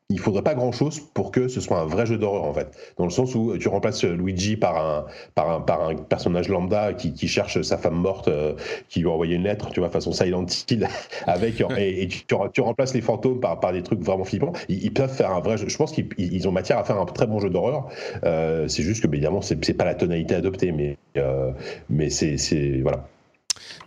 il 0.09 0.19
faudrait 0.19 0.43
pas 0.43 0.53
grand 0.53 0.71
chose 0.71 0.99
pour 0.99 1.31
que 1.31 1.47
ce 1.47 1.61
soit 1.61 1.79
un 1.79 1.85
vrai 1.85 2.05
jeu 2.05 2.17
d'horreur 2.17 2.43
en 2.43 2.53
fait. 2.53 2.67
Dans 2.97 3.05
le 3.05 3.09
sens 3.09 3.35
où 3.35 3.57
tu 3.57 3.67
remplaces 3.67 4.03
Luigi 4.03 4.57
par 4.57 4.77
un 4.77 5.05
par 5.33 5.49
un 5.49 5.61
par 5.61 5.87
un 5.87 5.95
personnage 5.95 6.49
lambda 6.49 6.93
qui, 6.93 7.27
cherche 7.27 7.61
sa 7.61 7.77
femme 7.77 7.95
morte 7.95 8.27
euh, 8.27 8.53
qui 8.89 8.99
lui 8.99 9.07
a 9.07 9.11
envoyé 9.11 9.35
une 9.35 9.43
lettre 9.43 9.69
tu 9.71 9.79
vois 9.79 9.89
façon 9.89 10.11
Silent 10.11 10.45
Hill 10.69 10.87
avec 11.27 11.63
et, 11.77 12.07
tu, 12.07 12.25
tu, 12.53 12.61
remplaces 12.61 12.93
les 12.93 13.01
fantômes 13.01 13.39
par 13.39 13.59
par 13.59 13.71
des 13.71 13.81
trucs 13.81 14.01
vraiment 14.01 14.25
flippants. 14.25 14.53
Ils, 14.69 14.93
peuvent 14.93 15.13
faire 15.13 15.31
un 15.31 15.39
vrai 15.39 15.57
jeu 15.57 15.69
je 15.69 15.77
pense 15.77 15.91
qu'ils 15.91 16.47
ont 16.47 16.51
matière 16.51 16.77
à 16.77 16.83
faire 16.83 16.99
un 16.99 17.05
très 17.05 17.25
bon 17.25 17.39
jeu 17.39 17.49
d'horreur 17.49 17.87
euh, 18.23 18.67
c'est 18.67 18.83
juste 18.83 19.01
que 19.01 19.07
évidemment 19.07 19.41
c'est 19.41 19.73
pas 19.73 19.85
la 19.85 19.95
tonalité 19.95 20.35
adoptée 20.35 20.71
mais 20.71 20.97
euh, 21.17 21.51
mais 21.89 22.09
c'est 22.09 22.81
voilà 22.81 23.07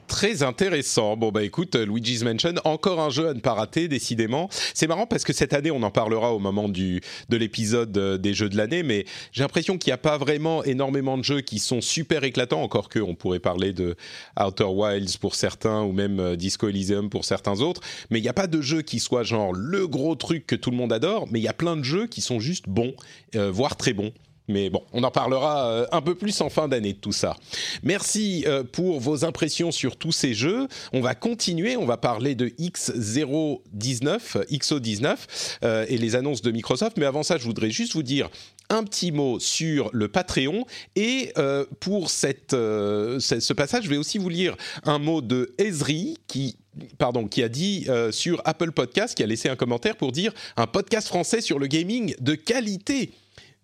Très 0.08 0.44
intéressant. 0.44 1.16
Bon 1.16 1.32
bah 1.32 1.42
écoute, 1.42 1.74
Luigi's 1.74 2.22
Mansion, 2.22 2.54
encore 2.64 3.00
un 3.00 3.10
jeu 3.10 3.28
à 3.28 3.34
ne 3.34 3.40
pas 3.40 3.54
rater, 3.54 3.88
décidément. 3.88 4.48
C'est 4.72 4.86
marrant 4.86 5.06
parce 5.06 5.24
que 5.24 5.32
cette 5.32 5.52
année, 5.52 5.70
on 5.70 5.82
en 5.82 5.90
parlera 5.90 6.32
au 6.32 6.38
moment 6.38 6.68
du 6.68 7.00
de 7.28 7.36
l'épisode 7.36 7.96
euh, 7.98 8.16
des 8.16 8.32
jeux 8.32 8.48
de 8.48 8.56
l'année, 8.56 8.82
mais 8.82 9.04
j'ai 9.32 9.42
l'impression 9.42 9.78
qu'il 9.78 9.90
n'y 9.90 9.94
a 9.94 9.98
pas 9.98 10.16
vraiment 10.16 10.62
énormément 10.64 11.18
de 11.18 11.24
jeux 11.24 11.40
qui 11.40 11.58
sont 11.58 11.80
super 11.80 12.22
éclatants, 12.22 12.62
encore 12.62 12.88
que 12.88 13.00
on 13.00 13.14
pourrait 13.14 13.40
parler 13.40 13.72
de 13.72 13.96
Outer 14.38 14.64
Wilds 14.64 15.18
pour 15.18 15.34
certains 15.34 15.82
ou 15.82 15.92
même 15.92 16.20
euh, 16.20 16.36
Disco 16.36 16.68
Elysium 16.68 17.10
pour 17.10 17.24
certains 17.24 17.60
autres. 17.60 17.80
Mais 18.10 18.20
il 18.20 18.22
n'y 18.22 18.28
a 18.28 18.34
pas 18.34 18.46
de 18.46 18.60
jeu 18.60 18.82
qui 18.82 19.00
soit 19.00 19.24
genre 19.24 19.52
le 19.52 19.88
gros 19.88 20.14
truc 20.14 20.46
que 20.46 20.56
tout 20.56 20.70
le 20.70 20.76
monde 20.76 20.92
adore, 20.92 21.26
mais 21.30 21.40
il 21.40 21.44
y 21.44 21.48
a 21.48 21.52
plein 21.52 21.76
de 21.76 21.84
jeux 21.84 22.06
qui 22.06 22.20
sont 22.20 22.38
juste 22.38 22.68
bons, 22.68 22.94
euh, 23.34 23.50
voire 23.50 23.76
très 23.76 23.92
bons. 23.92 24.12
Mais 24.48 24.70
bon, 24.70 24.82
on 24.92 25.02
en 25.02 25.10
parlera 25.10 25.68
euh, 25.68 25.86
un 25.90 26.00
peu 26.00 26.14
plus 26.14 26.40
en 26.40 26.48
fin 26.48 26.68
d'année 26.68 26.92
de 26.92 26.98
tout 26.98 27.12
ça. 27.12 27.36
Merci 27.82 28.44
euh, 28.46 28.62
pour 28.62 29.00
vos 29.00 29.24
impressions 29.24 29.72
sur 29.72 29.96
tous 29.96 30.12
ces 30.12 30.34
jeux. 30.34 30.68
On 30.92 31.00
va 31.00 31.16
continuer, 31.16 31.76
on 31.76 31.86
va 31.86 31.96
parler 31.96 32.34
de 32.36 32.48
X019, 32.48 34.46
XO19 34.50 35.16
euh, 35.64 35.86
et 35.88 35.98
les 35.98 36.14
annonces 36.14 36.42
de 36.42 36.52
Microsoft. 36.52 36.96
Mais 36.96 37.06
avant 37.06 37.24
ça, 37.24 37.38
je 37.38 37.44
voudrais 37.44 37.70
juste 37.70 37.94
vous 37.94 38.04
dire 38.04 38.28
un 38.68 38.84
petit 38.84 39.10
mot 39.10 39.40
sur 39.40 39.90
le 39.92 40.08
Patreon. 40.08 40.64
Et 40.94 41.32
pour 41.78 42.10
cette, 42.10 42.50
ce 42.50 43.52
passage, 43.52 43.84
je 43.84 43.90
vais 43.90 43.96
aussi 43.96 44.18
vous 44.18 44.28
lire 44.28 44.56
un 44.82 44.98
mot 44.98 45.20
de 45.20 45.54
Ezri 45.58 46.18
qui 46.26 46.56
pardon, 46.98 47.26
qui 47.26 47.42
a 47.44 47.48
dit 47.48 47.86
sur 48.10 48.42
Apple 48.44 48.72
Podcast, 48.72 49.16
qui 49.16 49.22
a 49.22 49.26
laissé 49.26 49.48
un 49.48 49.54
commentaire 49.54 49.96
pour 49.96 50.10
dire 50.10 50.32
un 50.56 50.66
podcast 50.66 51.06
français 51.06 51.40
sur 51.40 51.60
le 51.60 51.68
gaming 51.68 52.16
de 52.20 52.34
qualité 52.34 53.12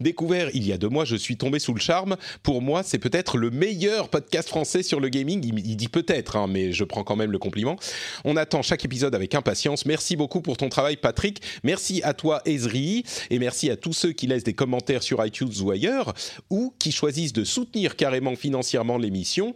découvert 0.00 0.50
il 0.54 0.66
y 0.66 0.72
a 0.72 0.78
deux 0.78 0.88
mois, 0.88 1.04
je 1.04 1.16
suis 1.16 1.36
tombé 1.36 1.58
sous 1.58 1.74
le 1.74 1.80
charme. 1.80 2.16
Pour 2.42 2.62
moi, 2.62 2.82
c'est 2.82 2.98
peut-être 2.98 3.36
le 3.36 3.50
meilleur 3.50 4.08
podcast 4.08 4.48
français 4.48 4.82
sur 4.82 5.00
le 5.00 5.08
gaming. 5.08 5.44
Il, 5.44 5.76
dit 5.76 5.88
peut-être, 5.88 6.36
hein, 6.36 6.46
mais 6.48 6.72
je 6.72 6.84
prends 6.84 7.04
quand 7.04 7.16
même 7.16 7.32
le 7.32 7.38
compliment. 7.38 7.76
On 8.24 8.36
attend 8.36 8.62
chaque 8.62 8.84
épisode 8.84 9.14
avec 9.14 9.34
impatience. 9.34 9.86
Merci 9.86 10.16
beaucoup 10.16 10.40
pour 10.40 10.56
ton 10.56 10.68
travail, 10.68 10.96
Patrick. 10.96 11.42
Merci 11.62 12.00
à 12.04 12.14
toi, 12.14 12.42
Ezri, 12.44 13.04
et 13.30 13.38
merci 13.38 13.70
à 13.70 13.76
tous 13.76 13.92
ceux 13.92 14.12
qui 14.12 14.26
laissent 14.26 14.44
des 14.44 14.54
commentaires 14.54 15.02
sur 15.02 15.24
iTunes 15.24 15.52
ou 15.60 15.70
ailleurs, 15.70 16.14
ou 16.50 16.74
qui 16.78 16.92
choisissent 16.92 17.32
de 17.32 17.44
soutenir 17.44 17.96
carrément 17.96 18.36
financièrement 18.36 18.98
l'émission 18.98 19.54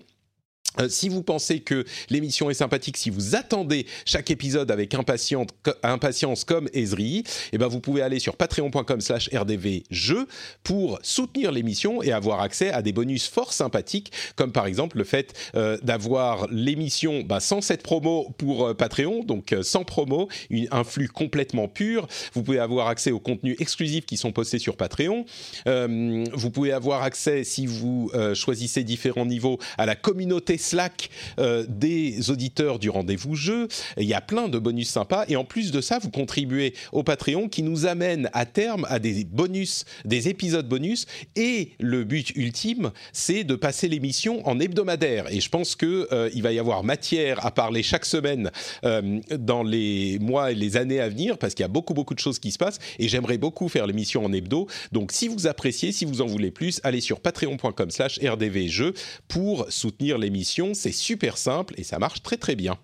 euh, 0.80 0.88
si 0.88 1.08
vous 1.08 1.22
pensez 1.22 1.60
que 1.60 1.84
l'émission 2.10 2.50
est 2.50 2.54
sympathique, 2.54 2.96
si 2.96 3.10
vous 3.10 3.34
attendez 3.34 3.86
chaque 4.04 4.30
épisode 4.30 4.70
avec 4.70 4.94
impatience, 4.94 6.44
comme 6.44 6.68
Ezri, 6.72 7.24
eh 7.52 7.58
ben 7.58 7.66
vous 7.66 7.80
pouvez 7.80 8.02
aller 8.02 8.18
sur 8.18 8.36
patreon.com 8.36 9.00
slash 9.00 9.30
rdvjeux 9.32 10.26
pour 10.62 10.98
soutenir 11.02 11.52
l'émission 11.52 12.02
et 12.02 12.12
avoir 12.12 12.40
accès 12.40 12.70
à 12.70 12.82
des 12.82 12.92
bonus 12.92 13.26
fort 13.26 13.52
sympathiques, 13.52 14.12
comme 14.36 14.52
par 14.52 14.66
exemple 14.66 14.98
le 14.98 15.04
fait 15.04 15.32
euh, 15.54 15.78
d'avoir 15.82 16.46
l'émission 16.50 17.22
bah, 17.22 17.40
sans 17.40 17.60
cette 17.60 17.82
promo 17.82 18.34
pour 18.38 18.66
euh, 18.66 18.74
Patreon, 18.74 19.24
donc 19.24 19.54
sans 19.62 19.84
promo, 19.84 20.28
un 20.70 20.84
flux 20.84 21.08
complètement 21.08 21.68
pur. 21.68 22.06
Vous 22.34 22.42
pouvez 22.42 22.58
avoir 22.58 22.88
accès 22.88 23.10
aux 23.10 23.20
contenus 23.20 23.56
exclusifs 23.58 24.06
qui 24.06 24.16
sont 24.16 24.32
postés 24.32 24.58
sur 24.58 24.76
Patreon. 24.76 25.24
vous 25.66 26.50
pouvez 26.50 26.72
avoir 26.72 27.02
accès, 27.02 27.44
si 27.44 27.66
vous 27.66 28.10
choisissez 28.34 28.84
différents 28.84 29.26
niveaux, 29.26 29.58
à 29.78 29.86
la 29.86 29.94
communauté 29.94 30.55
Slack 30.58 31.10
euh, 31.38 31.64
des 31.68 32.30
auditeurs 32.30 32.78
du 32.78 32.90
rendez-vous 32.90 33.34
jeu. 33.34 33.68
Il 33.98 34.04
y 34.04 34.14
a 34.14 34.20
plein 34.20 34.48
de 34.48 34.58
bonus 34.58 34.88
sympas. 34.88 35.24
Et 35.28 35.36
en 35.36 35.44
plus 35.44 35.70
de 35.70 35.80
ça, 35.80 35.98
vous 35.98 36.10
contribuez 36.10 36.74
au 36.92 37.02
Patreon 37.02 37.48
qui 37.48 37.62
nous 37.62 37.86
amène 37.86 38.30
à 38.32 38.46
terme 38.46 38.86
à 38.88 38.98
des 38.98 39.24
bonus, 39.24 39.84
des 40.04 40.28
épisodes 40.28 40.68
bonus. 40.68 41.06
Et 41.34 41.72
le 41.78 42.04
but 42.04 42.30
ultime, 42.36 42.92
c'est 43.12 43.44
de 43.44 43.54
passer 43.54 43.88
l'émission 43.88 44.46
en 44.46 44.60
hebdomadaire. 44.60 45.32
Et 45.32 45.40
je 45.40 45.48
pense 45.48 45.76
qu'il 45.76 46.06
euh, 46.12 46.30
va 46.36 46.52
y 46.52 46.58
avoir 46.58 46.84
matière 46.84 47.44
à 47.44 47.50
parler 47.50 47.82
chaque 47.82 48.04
semaine 48.04 48.50
euh, 48.84 49.20
dans 49.38 49.62
les 49.62 50.18
mois 50.20 50.52
et 50.52 50.54
les 50.54 50.76
années 50.76 51.00
à 51.00 51.08
venir 51.08 51.38
parce 51.38 51.54
qu'il 51.54 51.64
y 51.64 51.64
a 51.64 51.68
beaucoup, 51.68 51.94
beaucoup 51.94 52.14
de 52.14 52.20
choses 52.20 52.38
qui 52.38 52.52
se 52.52 52.58
passent. 52.58 52.78
Et 52.98 53.08
j'aimerais 53.08 53.38
beaucoup 53.38 53.68
faire 53.68 53.86
l'émission 53.86 54.24
en 54.24 54.32
hebdo. 54.32 54.66
Donc 54.92 55.12
si 55.12 55.28
vous 55.28 55.46
appréciez, 55.46 55.92
si 55.92 56.04
vous 56.04 56.20
en 56.20 56.26
voulez 56.26 56.50
plus, 56.50 56.80
allez 56.84 57.00
sur 57.00 57.20
patreon.com 57.20 57.90
slash 57.90 58.18
rdvjeux 58.22 58.94
pour 59.28 59.66
soutenir 59.70 60.18
l'émission 60.18 60.45
c'est 60.74 60.92
super 60.92 61.38
simple 61.38 61.74
et 61.76 61.84
ça 61.84 61.98
marche 61.98 62.22
très 62.22 62.36
très 62.36 62.54
bien. 62.54 62.78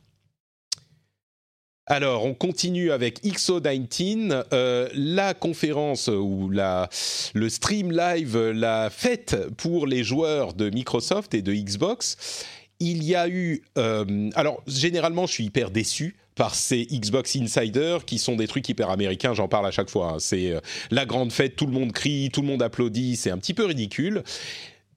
Alors, 1.86 2.24
on 2.24 2.32
continue 2.32 2.92
avec 2.92 3.24
XO19, 3.24 4.44
euh, 4.52 4.88
la 4.94 5.34
conférence 5.34 6.08
ou 6.08 6.48
la, 6.48 6.88
le 7.34 7.48
stream 7.48 7.90
live, 7.90 8.38
la 8.50 8.88
fête 8.88 9.36
pour 9.56 9.86
les 9.86 10.04
joueurs 10.04 10.54
de 10.54 10.70
Microsoft 10.70 11.34
et 11.34 11.42
de 11.42 11.52
Xbox. 11.52 12.46
Il 12.78 13.02
y 13.02 13.16
a 13.16 13.28
eu... 13.28 13.62
Euh, 13.78 14.30
alors, 14.36 14.62
généralement, 14.68 15.26
je 15.26 15.32
suis 15.32 15.44
hyper 15.44 15.70
déçu 15.70 16.16
par 16.34 16.54
ces 16.54 16.86
Xbox 16.86 17.36
Insiders 17.36 18.04
qui 18.04 18.18
sont 18.18 18.36
des 18.36 18.46
trucs 18.46 18.68
hyper 18.68 18.90
américains, 18.90 19.34
j'en 19.34 19.48
parle 19.48 19.66
à 19.66 19.70
chaque 19.70 19.90
fois. 19.90 20.14
Hein. 20.14 20.16
C'est 20.18 20.52
euh, 20.52 20.60
la 20.90 21.04
grande 21.04 21.32
fête, 21.32 21.56
tout 21.56 21.66
le 21.66 21.72
monde 21.72 21.92
crie, 21.92 22.30
tout 22.32 22.42
le 22.42 22.46
monde 22.46 22.62
applaudit, 22.62 23.16
c'est 23.16 23.30
un 23.30 23.38
petit 23.38 23.54
peu 23.54 23.66
ridicule. 23.66 24.22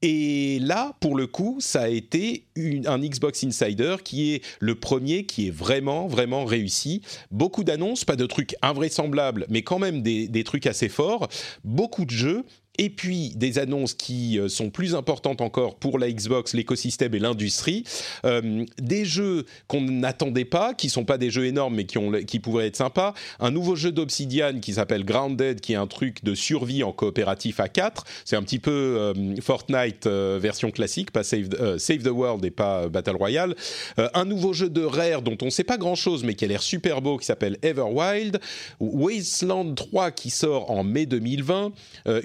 Et 0.02 0.58
là, 0.60 0.94
pour 1.00 1.16
le 1.16 1.26
coup, 1.26 1.56
ça 1.60 1.82
a 1.82 1.88
été 1.88 2.44
un 2.86 2.98
Xbox 2.98 3.44
Insider 3.44 3.96
qui 4.04 4.34
est 4.34 4.44
le 4.60 4.74
premier 4.74 5.24
qui 5.24 5.48
est 5.48 5.50
vraiment, 5.50 6.06
vraiment 6.06 6.44
réussi. 6.44 7.02
Beaucoup 7.30 7.64
d'annonces, 7.64 8.04
pas 8.04 8.16
de 8.16 8.26
trucs 8.26 8.54
invraisemblables, 8.62 9.46
mais 9.48 9.62
quand 9.62 9.78
même 9.78 10.02
des, 10.02 10.44
trucs 10.44 10.66
assez 10.66 10.88
forts. 10.88 11.28
Beaucoup 11.64 12.04
de 12.04 12.10
jeux 12.10 12.44
et 12.78 12.90
puis 12.90 13.32
des 13.34 13.58
annonces 13.58 13.94
qui 13.94 14.38
euh, 14.38 14.48
sont 14.48 14.70
plus 14.70 14.94
importantes 14.94 15.40
encore 15.40 15.76
pour 15.76 15.98
la 15.98 16.10
Xbox, 16.10 16.54
l'écosystème 16.54 17.14
et 17.14 17.18
l'industrie, 17.18 17.84
euh, 18.24 18.64
des 18.78 19.04
jeux 19.04 19.46
qu'on 19.68 19.80
n'attendait 19.80 20.44
pas, 20.44 20.74
qui 20.74 20.88
sont 20.88 21.04
pas 21.04 21.18
des 21.18 21.30
jeux 21.30 21.46
énormes 21.46 21.76
mais 21.76 21.84
qui, 21.84 21.98
ont, 21.98 22.12
qui 22.26 22.38
pourraient 22.38 22.66
être 22.66 22.76
sympas, 22.76 23.14
un 23.40 23.50
nouveau 23.50 23.76
jeu 23.76 23.92
d'Obsidian 23.92 24.60
qui 24.60 24.74
s'appelle 24.74 25.04
Grounded, 25.04 25.60
qui 25.60 25.72
est 25.72 25.76
un 25.76 25.86
truc 25.86 26.24
de 26.24 26.34
survie 26.34 26.82
en 26.82 26.92
coopératif 26.92 27.60
à 27.60 27.68
4, 27.68 28.04
c'est 28.24 28.36
un 28.36 28.42
petit 28.42 28.58
peu 28.58 28.70
euh, 28.70 29.36
Fortnite 29.40 30.06
version 30.06 30.70
classique, 30.70 31.10
pas 31.10 31.22
Save, 31.22 31.78
Save, 31.78 32.02
the 32.02 32.08
World 32.08 32.44
et 32.44 32.50
pas 32.50 32.88
Battle 32.88 33.16
Royale, 33.16 33.54
un 33.96 34.24
nouveau 34.24 34.52
jeu 34.52 34.68
de 34.68 34.82
Rare 34.82 35.22
dont 35.22 35.36
on 35.42 35.46
ne 35.46 35.50
sait 35.50 35.64
pas 35.64 35.78
grand-chose 35.78 36.24
mais 36.24 36.34
qui 36.34 36.44
a 36.44 36.48
l'air 36.48 36.62
super 36.62 37.02
beau, 37.02 37.16
qui 37.16 37.26
s'appelle 37.26 37.56
Everwild, 37.62 38.38
Wasteland 38.80 39.74
3 39.74 40.10
qui 40.10 40.30
sort 40.30 40.70
en 40.70 40.84
mai 40.84 41.06
2020, 41.06 41.72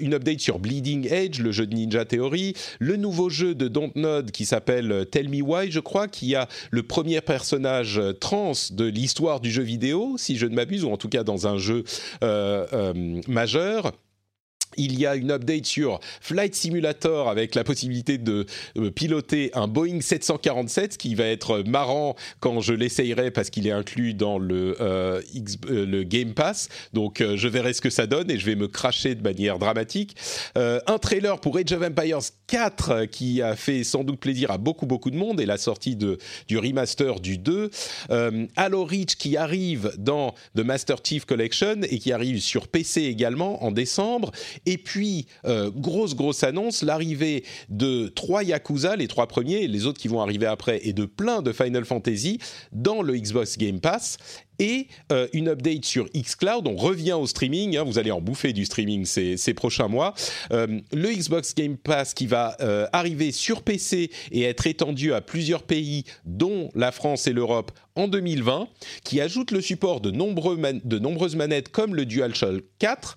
une 0.00 0.14
update 0.14 0.41
sur 0.42 0.58
Bleeding 0.58 1.06
Edge, 1.10 1.40
le 1.40 1.52
jeu 1.52 1.66
de 1.66 1.74
Ninja 1.74 2.04
Theory, 2.04 2.54
le 2.80 2.96
nouveau 2.96 3.30
jeu 3.30 3.54
de 3.54 3.68
Dontnod 3.68 4.30
qui 4.32 4.44
s'appelle 4.44 5.06
Tell 5.10 5.28
Me 5.28 5.40
Why, 5.40 5.70
je 5.70 5.80
crois, 5.80 6.08
qui 6.08 6.34
a 6.34 6.48
le 6.70 6.82
premier 6.82 7.20
personnage 7.20 8.00
trans 8.20 8.52
de 8.72 8.84
l'histoire 8.84 9.40
du 9.40 9.50
jeu 9.50 9.62
vidéo, 9.62 10.16
si 10.18 10.36
je 10.36 10.46
ne 10.46 10.54
m'abuse, 10.54 10.84
ou 10.84 10.90
en 10.90 10.96
tout 10.96 11.08
cas 11.08 11.22
dans 11.22 11.46
un 11.46 11.58
jeu 11.58 11.84
euh, 12.22 12.66
euh, 12.72 13.20
majeur 13.28 13.92
il 14.76 14.98
y 14.98 15.06
a 15.06 15.16
une 15.16 15.30
update 15.30 15.66
sur 15.66 16.00
Flight 16.20 16.54
Simulator 16.54 17.28
avec 17.28 17.54
la 17.54 17.64
possibilité 17.64 18.18
de 18.18 18.46
euh, 18.76 18.90
piloter 18.90 19.50
un 19.54 19.68
Boeing 19.68 20.00
747, 20.00 20.96
qui 20.96 21.14
va 21.14 21.26
être 21.26 21.62
marrant 21.66 22.16
quand 22.40 22.60
je 22.60 22.72
l'essayerai 22.72 23.30
parce 23.30 23.50
qu'il 23.50 23.66
est 23.66 23.72
inclus 23.72 24.14
dans 24.14 24.38
le, 24.38 24.76
euh, 24.80 25.20
euh, 25.70 26.04
Game 26.04 26.34
Pass. 26.34 26.68
Donc 26.92 27.22
je 27.22 27.48
verrai 27.48 27.72
ce 27.72 27.80
que 27.80 27.90
ça 27.90 28.06
donne 28.06 28.30
et 28.30 28.38
je 28.38 28.46
vais 28.46 28.56
me 28.56 28.68
cracher 28.68 29.14
de 29.14 29.22
manière 29.22 29.58
dramatique. 29.58 30.16
un 30.56 30.98
trailer 30.98 31.40
pour 31.40 31.56
Age 31.56 31.72
of 31.72 31.82
Empires 31.82 32.18
4 32.46 33.04
qui 33.06 33.42
a 33.42 33.56
fait 33.56 33.84
sans 33.84 34.04
doute 34.04 34.20
plaisir 34.20 34.50
à 34.50 34.58
beaucoup 34.58 34.86
beaucoup 34.86 35.10
de 35.10 35.16
monde 35.16 35.40
et 35.40 35.46
la 35.46 35.58
sortie 35.58 35.96
de, 35.96 36.18
du 36.48 36.58
remaster 36.58 37.20
du 37.20 37.38
2. 37.38 37.70
Halo 38.56 38.84
Reach 38.84 39.16
qui 39.16 39.36
arrive 39.36 39.92
dans 39.98 40.34
The 40.56 40.60
Master 40.60 40.96
Chief 41.02 41.24
Collection 41.24 41.82
et 41.82 41.98
qui 41.98 42.12
arrive 42.12 42.40
sur 42.40 42.68
PC 42.68 43.02
également 43.02 43.64
en 43.64 43.72
décembre 43.72 44.32
et 44.66 44.78
puis, 44.78 45.26
euh, 45.44 45.70
grosse, 45.74 46.14
grosse 46.14 46.44
annonce, 46.44 46.82
l'arrivée 46.82 47.44
de 47.68 48.08
trois 48.08 48.44
Yakuza, 48.44 48.96
les 48.96 49.08
trois 49.08 49.26
premiers, 49.26 49.66
les 49.66 49.86
autres 49.86 50.00
qui 50.00 50.08
vont 50.08 50.20
arriver 50.20 50.46
après, 50.46 50.80
et 50.84 50.92
de 50.92 51.04
plein 51.04 51.42
de 51.42 51.52
Final 51.52 51.84
Fantasy 51.84 52.38
dans 52.70 53.02
le 53.02 53.16
Xbox 53.16 53.58
Game 53.58 53.80
Pass 53.80 54.18
et 54.58 54.86
euh, 55.10 55.26
une 55.32 55.48
update 55.48 55.84
sur 55.84 56.08
xCloud. 56.10 56.68
On 56.68 56.76
revient 56.76 57.14
au 57.14 57.26
streaming, 57.26 57.76
hein, 57.76 57.82
vous 57.82 57.98
allez 57.98 58.12
en 58.12 58.20
bouffer 58.20 58.52
du 58.52 58.64
streaming 58.64 59.04
ces, 59.04 59.54
prochains 59.54 59.88
mois. 59.88 60.14
Euh, 60.52 60.80
le 60.92 61.12
Xbox 61.12 61.54
Game 61.54 61.76
Pass 61.76 62.14
qui 62.14 62.26
va 62.26 62.56
arriver 62.92 63.32
sur 63.32 63.62
PC 63.62 64.10
et 64.30 64.42
être 64.42 64.66
étendu 64.66 65.12
à 65.12 65.20
plusieurs 65.20 65.62
pays, 65.64 66.04
dont 66.24 66.70
la 66.74 66.92
France 66.92 67.26
et 67.26 67.32
l'Europe, 67.32 67.72
en 67.96 68.06
2020, 68.06 68.68
qui 69.04 69.20
ajoute 69.20 69.50
le 69.50 69.60
support 69.60 70.00
de, 70.00 70.10
de 70.10 70.98
nombreuses 70.98 71.36
manettes 71.36 71.70
comme 71.70 71.94
le 71.94 72.06
DualShock 72.06 72.62
4 72.78 73.16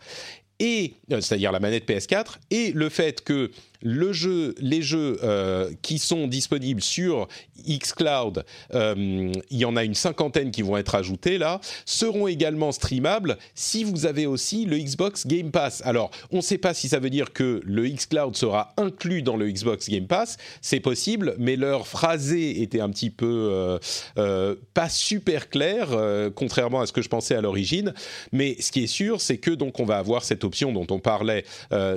et 0.60 0.94
c'est-à-dire 1.10 1.52
la 1.52 1.60
manette 1.60 1.88
PS4 1.88 2.38
et 2.52 2.72
le 2.72 2.90
fait 2.90 3.24
que 3.24 3.52
les 3.82 4.82
jeux 4.82 5.18
euh, 5.24 5.72
qui 5.82 6.00
sont 6.00 6.28
disponibles 6.28 6.82
sur 6.82 7.28
xCloud, 7.68 8.46
euh, 8.74 9.32
il 9.50 9.58
y 9.58 9.66
en 9.66 9.76
a 9.76 9.84
une 9.84 9.96
cinquantaine 9.96 10.52
qui 10.52 10.62
vont 10.62 10.78
être 10.78 10.96
ajoutés 10.96 11.38
là, 11.38 11.60
seront 11.86 12.28
également 12.28 12.72
streamables 12.72 13.38
si 13.54 13.84
vous 13.84 14.06
avez 14.06 14.26
aussi 14.26 14.66
le 14.66 14.78
Xbox 14.78 15.26
Game 15.28 15.52
Pass. 15.52 15.82
Alors, 15.86 16.12
on 16.32 16.38
ne 16.38 16.42
sait 16.42 16.58
pas 16.58 16.74
si 16.74 16.90
ça 16.90 17.00
veut 17.00 17.10
dire 17.10 17.34
que 17.34 17.62
le 17.64 17.88
xCloud 17.88 18.36
sera 18.36 18.74
inclus 18.78 19.22
dans 19.22 19.38
le 19.38 19.50
Xbox 19.50 19.90
Game 19.90 20.08
Pass, 20.08 20.38
c'est 20.62 20.80
possible, 20.80 21.36
mais 21.38 21.56
leur 21.56 21.88
phrasé 21.88 22.62
était 22.62 22.82
un 22.82 22.90
petit 22.90 23.10
peu 23.10 23.80
euh, 24.18 24.56
pas 24.74 24.90
super 24.90 25.50
clair, 25.50 25.90
contrairement 26.36 26.82
à 26.82 26.86
ce 26.86 26.94
que 26.94 27.02
je 27.02 27.10
pensais 27.10 27.36
à 27.36 27.42
l'origine. 27.42 27.94
Mais 28.32 28.56
ce 28.60 28.72
qui 28.72 28.84
est 28.84 28.88
sûr, 28.88 29.22
c'est 29.22 29.38
que 29.38 29.52
donc 29.52 29.80
on 29.80 29.86
va 29.86 29.98
avoir 29.98 30.24
cette 30.24 30.44
option 30.44 30.72
dont 30.72 30.88
on 30.90 31.00
parlait 31.00 31.46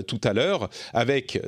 tout 0.06 0.20
à 0.24 0.32
l'heure 0.32 0.70
avec 0.92 1.40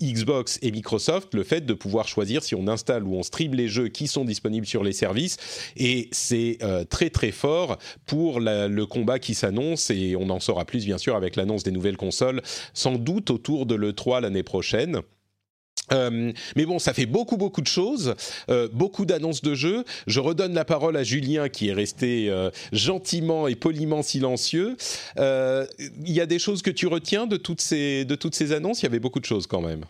Xbox 0.00 0.58
et 0.62 0.70
Microsoft 0.70 1.34
le 1.34 1.44
fait 1.44 1.64
de 1.64 1.74
pouvoir 1.74 2.08
choisir 2.08 2.42
si 2.42 2.54
on 2.54 2.68
installe 2.68 3.04
ou 3.04 3.14
on 3.14 3.22
stream 3.22 3.54
les 3.54 3.68
jeux 3.68 3.88
qui 3.88 4.06
sont 4.08 4.24
disponibles 4.24 4.66
sur 4.66 4.82
les 4.82 4.92
services. 4.92 5.36
Et 5.76 6.08
c'est 6.12 6.58
euh, 6.62 6.84
très 6.84 7.10
très 7.10 7.32
fort 7.32 7.78
pour 8.06 8.40
le 8.40 8.84
combat 8.84 9.18
qui 9.18 9.34
s'annonce 9.34 9.90
et 9.90 10.16
on 10.16 10.30
en 10.30 10.40
saura 10.40 10.64
plus 10.64 10.84
bien 10.84 10.98
sûr 10.98 11.16
avec 11.16 11.36
l'annonce 11.36 11.62
des 11.62 11.70
nouvelles 11.70 11.96
consoles, 11.96 12.42
sans 12.74 12.96
doute 12.96 13.30
autour 13.30 13.66
de 13.66 13.74
l'E3 13.74 14.20
l'année 14.22 14.42
prochaine. 14.42 15.00
Euh, 15.92 16.32
mais 16.56 16.66
bon, 16.66 16.78
ça 16.78 16.92
fait 16.92 17.06
beaucoup 17.06 17.36
beaucoup 17.36 17.60
de 17.60 17.66
choses, 17.66 18.14
euh, 18.50 18.68
beaucoup 18.72 19.06
d'annonces 19.06 19.42
de 19.42 19.54
jeux. 19.54 19.84
Je 20.06 20.20
redonne 20.20 20.54
la 20.54 20.64
parole 20.64 20.96
à 20.96 21.04
Julien 21.04 21.48
qui 21.48 21.68
est 21.68 21.72
resté 21.72 22.28
euh, 22.28 22.50
gentiment 22.72 23.48
et 23.48 23.54
poliment 23.54 24.02
silencieux. 24.02 24.76
Il 25.16 26.12
y 26.12 26.20
a 26.20 26.26
des 26.26 26.38
choses 26.38 26.62
que 26.62 26.70
tu 26.70 26.86
retiens 26.86 27.26
de 27.26 27.36
toutes 27.36 27.60
ces 27.60 28.04
de 28.04 28.14
toutes 28.14 28.34
ces 28.34 28.52
annonces? 28.52 28.82
Il 28.82 28.84
y 28.84 28.88
avait 28.88 29.00
beaucoup 29.00 29.20
de 29.20 29.24
choses 29.24 29.46
quand 29.46 29.60
même. 29.60 29.84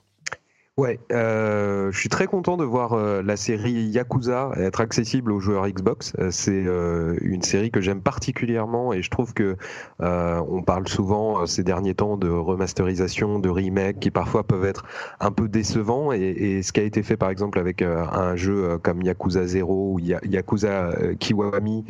Ouais, 0.78 1.00
euh, 1.10 1.90
je 1.90 1.98
suis 1.98 2.10
très 2.10 2.26
content 2.26 2.58
de 2.58 2.64
voir 2.64 2.92
euh, 2.92 3.22
la 3.22 3.38
série 3.38 3.72
Yakuza 3.72 4.50
être 4.58 4.82
accessible 4.82 5.32
aux 5.32 5.40
joueurs 5.40 5.66
Xbox. 5.66 6.12
Euh, 6.18 6.30
c'est 6.30 6.66
euh, 6.66 7.16
une 7.22 7.40
série 7.40 7.70
que 7.70 7.80
j'aime 7.80 8.02
particulièrement 8.02 8.92
et 8.92 9.00
je 9.00 9.08
trouve 9.08 9.32
que 9.32 9.56
on 10.00 10.62
parle 10.62 10.86
souvent 10.86 11.46
ces 11.46 11.62
derniers 11.62 11.94
temps 11.94 12.18
de 12.18 12.28
remasterisation, 12.28 13.38
de 13.38 13.48
remake 13.48 14.00
qui 14.00 14.10
parfois 14.10 14.44
peuvent 14.44 14.66
être 14.66 14.84
un 15.18 15.30
peu 15.30 15.48
décevants 15.48 16.12
et, 16.12 16.18
et 16.18 16.62
ce 16.62 16.72
qui 16.72 16.80
a 16.80 16.82
été 16.82 17.02
fait 17.02 17.16
par 17.16 17.30
exemple 17.30 17.58
avec 17.58 17.80
un 17.80 18.36
jeu 18.36 18.76
comme 18.82 19.00
Yakuza 19.00 19.46
0 19.46 19.94
ou 19.94 19.98
Yakuza 19.98 20.90
Kiwami 21.18 21.86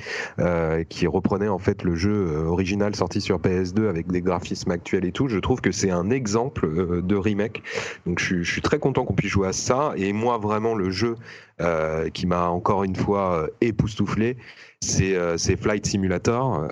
qui 0.88 1.06
reprenait 1.08 1.48
en 1.48 1.58
fait 1.58 1.82
le 1.82 1.96
jeu 1.96 2.44
original 2.46 2.94
sorti 2.94 3.20
sur 3.20 3.40
PS2 3.40 3.88
avec 3.88 4.06
des 4.06 4.22
graphismes 4.22 4.70
actuels 4.70 5.04
et 5.04 5.12
tout, 5.12 5.26
je 5.26 5.38
trouve 5.38 5.60
que 5.60 5.72
c'est 5.72 5.90
un 5.90 6.10
exemple 6.10 7.02
de 7.02 7.16
remake. 7.16 7.62
Donc 8.06 8.20
je, 8.20 8.42
je 8.42 8.52
suis 8.52 8.62
très 8.62 8.75
content 8.78 9.04
qu'on 9.04 9.14
puisse 9.14 9.30
jouer 9.30 9.48
à 9.48 9.52
ça. 9.52 9.92
Et 9.96 10.12
moi, 10.12 10.38
vraiment, 10.38 10.74
le 10.74 10.90
jeu 10.90 11.16
euh, 11.60 12.10
qui 12.10 12.26
m'a 12.26 12.48
encore 12.48 12.84
une 12.84 12.96
fois 12.96 13.34
euh, 13.34 13.46
époustouflé, 13.62 14.36
c'est 14.80 15.16
euh, 15.16 15.38
Flight 15.38 15.86
Simulator. 15.86 16.68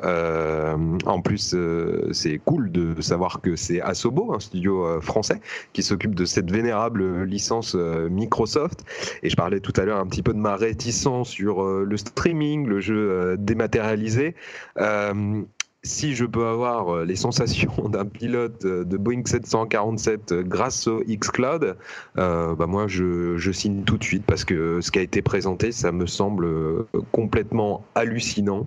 en 1.06 1.20
plus, 1.22 1.56
c'est 2.12 2.38
cool 2.44 2.70
de 2.70 3.00
savoir 3.00 3.40
que 3.40 3.56
c'est 3.56 3.80
Asobo, 3.80 4.34
un 4.34 4.40
studio 4.40 5.00
français, 5.00 5.40
qui 5.72 5.82
s'occupe 5.82 6.14
de 6.14 6.24
cette 6.24 6.50
vénérable 6.50 7.24
licence 7.24 7.74
Microsoft. 7.74 8.84
Et 9.22 9.30
je 9.30 9.36
parlais 9.36 9.60
tout 9.60 9.72
à 9.76 9.84
l'heure 9.84 9.98
un 9.98 10.06
petit 10.06 10.22
peu 10.22 10.34
de 10.34 10.38
ma 10.38 10.56
réticence 10.56 11.30
sur 11.30 11.64
le 11.64 11.96
streaming, 11.96 12.66
le 12.66 12.80
jeu 12.80 13.36
dématérialisé 13.38 14.34
si 15.84 16.14
je 16.14 16.24
peux 16.24 16.46
avoir 16.46 16.88
euh, 16.88 17.04
les 17.04 17.14
sensations 17.14 17.88
d'un 17.88 18.06
pilote 18.06 18.64
euh, 18.64 18.84
de 18.84 18.96
Boeing 18.96 19.22
747 19.24 20.32
euh, 20.32 20.42
grâce 20.42 20.86
au 20.86 21.02
xCloud, 21.06 21.76
euh, 22.18 22.54
bah 22.54 22.66
moi 22.66 22.86
je, 22.88 23.36
je, 23.36 23.52
signe 23.52 23.84
tout 23.84 23.98
de 23.98 24.04
suite 24.04 24.24
parce 24.26 24.44
que 24.44 24.80
ce 24.80 24.90
qui 24.90 24.98
a 24.98 25.02
été 25.02 25.22
présenté, 25.22 25.70
ça 25.72 25.92
me 25.92 26.06
semble 26.06 26.48
complètement 27.12 27.84
hallucinant. 27.94 28.66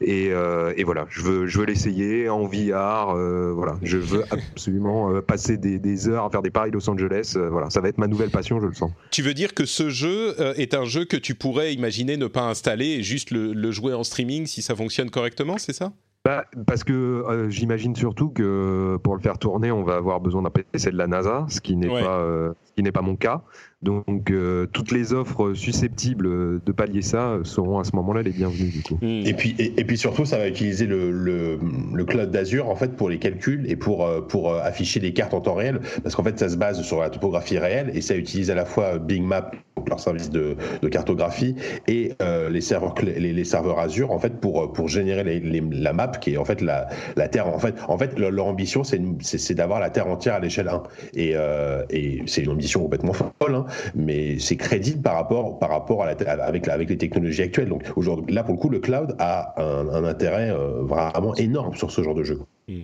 Et, 0.00 0.30
euh, 0.30 0.74
et 0.76 0.84
voilà, 0.84 1.06
je 1.08 1.22
veux, 1.22 1.46
je 1.46 1.58
veux 1.58 1.64
l'essayer 1.64 2.28
en 2.28 2.46
VR. 2.46 3.14
Euh, 3.14 3.52
voilà, 3.54 3.78
je 3.82 3.96
veux 3.96 4.24
absolument 4.30 5.20
passer 5.22 5.56
des, 5.56 5.78
des, 5.78 6.08
heures 6.08 6.24
à 6.24 6.30
faire 6.30 6.42
des 6.42 6.50
paris 6.50 6.70
Los 6.70 6.90
Angeles. 6.90 7.36
voilà, 7.50 7.70
ça 7.70 7.80
va 7.80 7.88
être 7.88 7.98
ma 7.98 8.08
nouvelle 8.08 8.30
passion, 8.30 8.60
je 8.60 8.66
le 8.66 8.74
sens. 8.74 8.90
Tu 9.10 9.22
veux 9.22 9.34
dire 9.34 9.54
que 9.54 9.64
ce 9.64 9.88
jeu 9.88 10.34
est 10.56 10.74
un 10.74 10.84
jeu 10.84 11.04
que 11.04 11.16
tu 11.16 11.34
pourrais 11.34 11.72
imaginer 11.72 12.16
ne 12.16 12.26
pas 12.26 12.42
installer 12.42 12.86
et 12.86 13.02
juste 13.02 13.30
le, 13.30 13.52
le 13.52 13.70
jouer 13.70 13.94
en 13.94 14.04
streaming 14.04 14.46
si 14.46 14.62
ça 14.62 14.74
fonctionne 14.74 15.10
correctement, 15.10 15.58
c'est 15.58 15.72
ça? 15.72 15.92
Bah, 16.26 16.44
parce 16.66 16.82
que 16.82 16.92
euh, 16.92 17.50
j'imagine 17.50 17.94
surtout 17.94 18.30
que 18.30 18.98
pour 19.04 19.14
le 19.14 19.20
faire 19.20 19.38
tourner, 19.38 19.70
on 19.70 19.84
va 19.84 19.94
avoir 19.94 20.20
besoin 20.20 20.42
d'un 20.42 20.50
PC 20.50 20.90
de 20.90 20.96
la 20.96 21.06
NASA, 21.06 21.46
ce 21.48 21.60
qui 21.60 21.76
n'est 21.76 21.86
pas, 21.86 22.18
euh, 22.18 22.52
ce 22.64 22.72
qui 22.72 22.82
n'est 22.82 22.90
pas 22.90 23.00
mon 23.00 23.14
cas. 23.14 23.42
Donc 23.86 24.30
euh, 24.30 24.66
toutes 24.66 24.92
les 24.92 25.12
offres 25.12 25.54
susceptibles 25.54 26.60
de 26.62 26.72
pallier 26.72 27.02
ça 27.02 27.38
seront 27.44 27.78
à 27.78 27.84
ce 27.84 27.94
moment-là 27.96 28.22
les 28.22 28.32
bienvenues 28.32 28.70
du 28.70 28.82
coup. 28.82 28.98
Et 29.02 29.32
puis 29.34 29.54
et, 29.58 29.84
puis 29.84 29.96
surtout 29.96 30.24
ça 30.24 30.38
va 30.38 30.48
utiliser 30.48 30.86
le, 30.86 31.10
le, 31.10 31.58
le 31.94 32.04
cloud 32.04 32.30
d'Azure 32.30 32.68
en 32.68 32.76
fait 32.76 32.96
pour 32.96 33.08
les 33.08 33.18
calculs 33.18 33.64
et 33.68 33.76
pour 33.76 34.08
pour 34.26 34.54
afficher 34.54 35.00
les 35.00 35.12
cartes 35.12 35.34
en 35.34 35.40
temps 35.40 35.54
réel 35.54 35.80
parce 36.02 36.14
qu'en 36.14 36.24
fait 36.24 36.38
ça 36.38 36.48
se 36.48 36.56
base 36.56 36.82
sur 36.82 37.00
la 37.00 37.10
topographie 37.10 37.58
réelle 37.58 37.90
et 37.94 38.00
ça 38.00 38.16
utilise 38.16 38.50
à 38.50 38.54
la 38.54 38.64
fois 38.64 38.98
Bing 38.98 39.24
Map 39.24 39.50
leur 39.88 40.00
service 40.00 40.30
de, 40.30 40.56
de 40.82 40.88
cartographie 40.88 41.54
et 41.86 42.12
les 42.50 42.60
serveurs 42.60 42.94
les, 43.02 43.32
les, 43.32 43.44
serveurs 43.44 43.78
Azure 43.78 44.10
en 44.10 44.18
fait 44.18 44.40
pour 44.40 44.72
pour 44.72 44.88
générer 44.88 45.22
les, 45.22 45.40
la 45.60 45.92
map 45.92 46.08
qui 46.08 46.34
est 46.34 46.36
en 46.36 46.44
fait 46.44 46.60
la, 46.60 46.88
la 47.16 47.28
Terre. 47.28 47.46
En 47.46 47.58
fait, 47.58 47.74
en 47.88 47.98
fait 47.98 48.18
leur, 48.18 48.30
leur 48.30 48.46
ambition, 48.46 48.82
c'est 48.84 49.54
d'avoir 49.54 49.80
la 49.80 49.90
Terre 49.90 50.08
entière 50.08 50.34
à 50.34 50.40
l'échelle 50.40 50.68
1. 50.68 50.82
Et, 51.14 51.32
euh, 51.34 51.84
et 51.90 52.22
c'est 52.26 52.42
une 52.42 52.50
ambition 52.50 52.80
complètement 52.80 53.12
folle, 53.42 53.54
hein, 53.54 53.66
mais 53.94 54.38
c'est 54.38 54.56
crédible 54.56 55.02
par 55.02 55.14
rapport, 55.14 55.58
par 55.58 55.70
rapport 55.70 56.02
à 56.02 56.06
la, 56.06 56.44
avec, 56.44 56.68
avec 56.68 56.88
les 56.88 56.98
technologies 56.98 57.42
actuelles. 57.42 57.68
Donc 57.68 57.84
aujourd'hui, 57.96 58.34
là, 58.34 58.42
pour 58.42 58.54
le 58.54 58.60
coup, 58.60 58.68
le 58.68 58.78
cloud 58.78 59.14
a 59.18 59.54
un, 59.60 60.04
intérêt 60.04 60.50
euh, 60.50 60.82
vraiment 60.82 61.34
énorme 61.36 61.74
sur 61.74 61.90
ce 61.90 62.02
genre 62.02 62.14
de 62.14 62.22
jeu. 62.22 62.40
Mmh. 62.68 62.82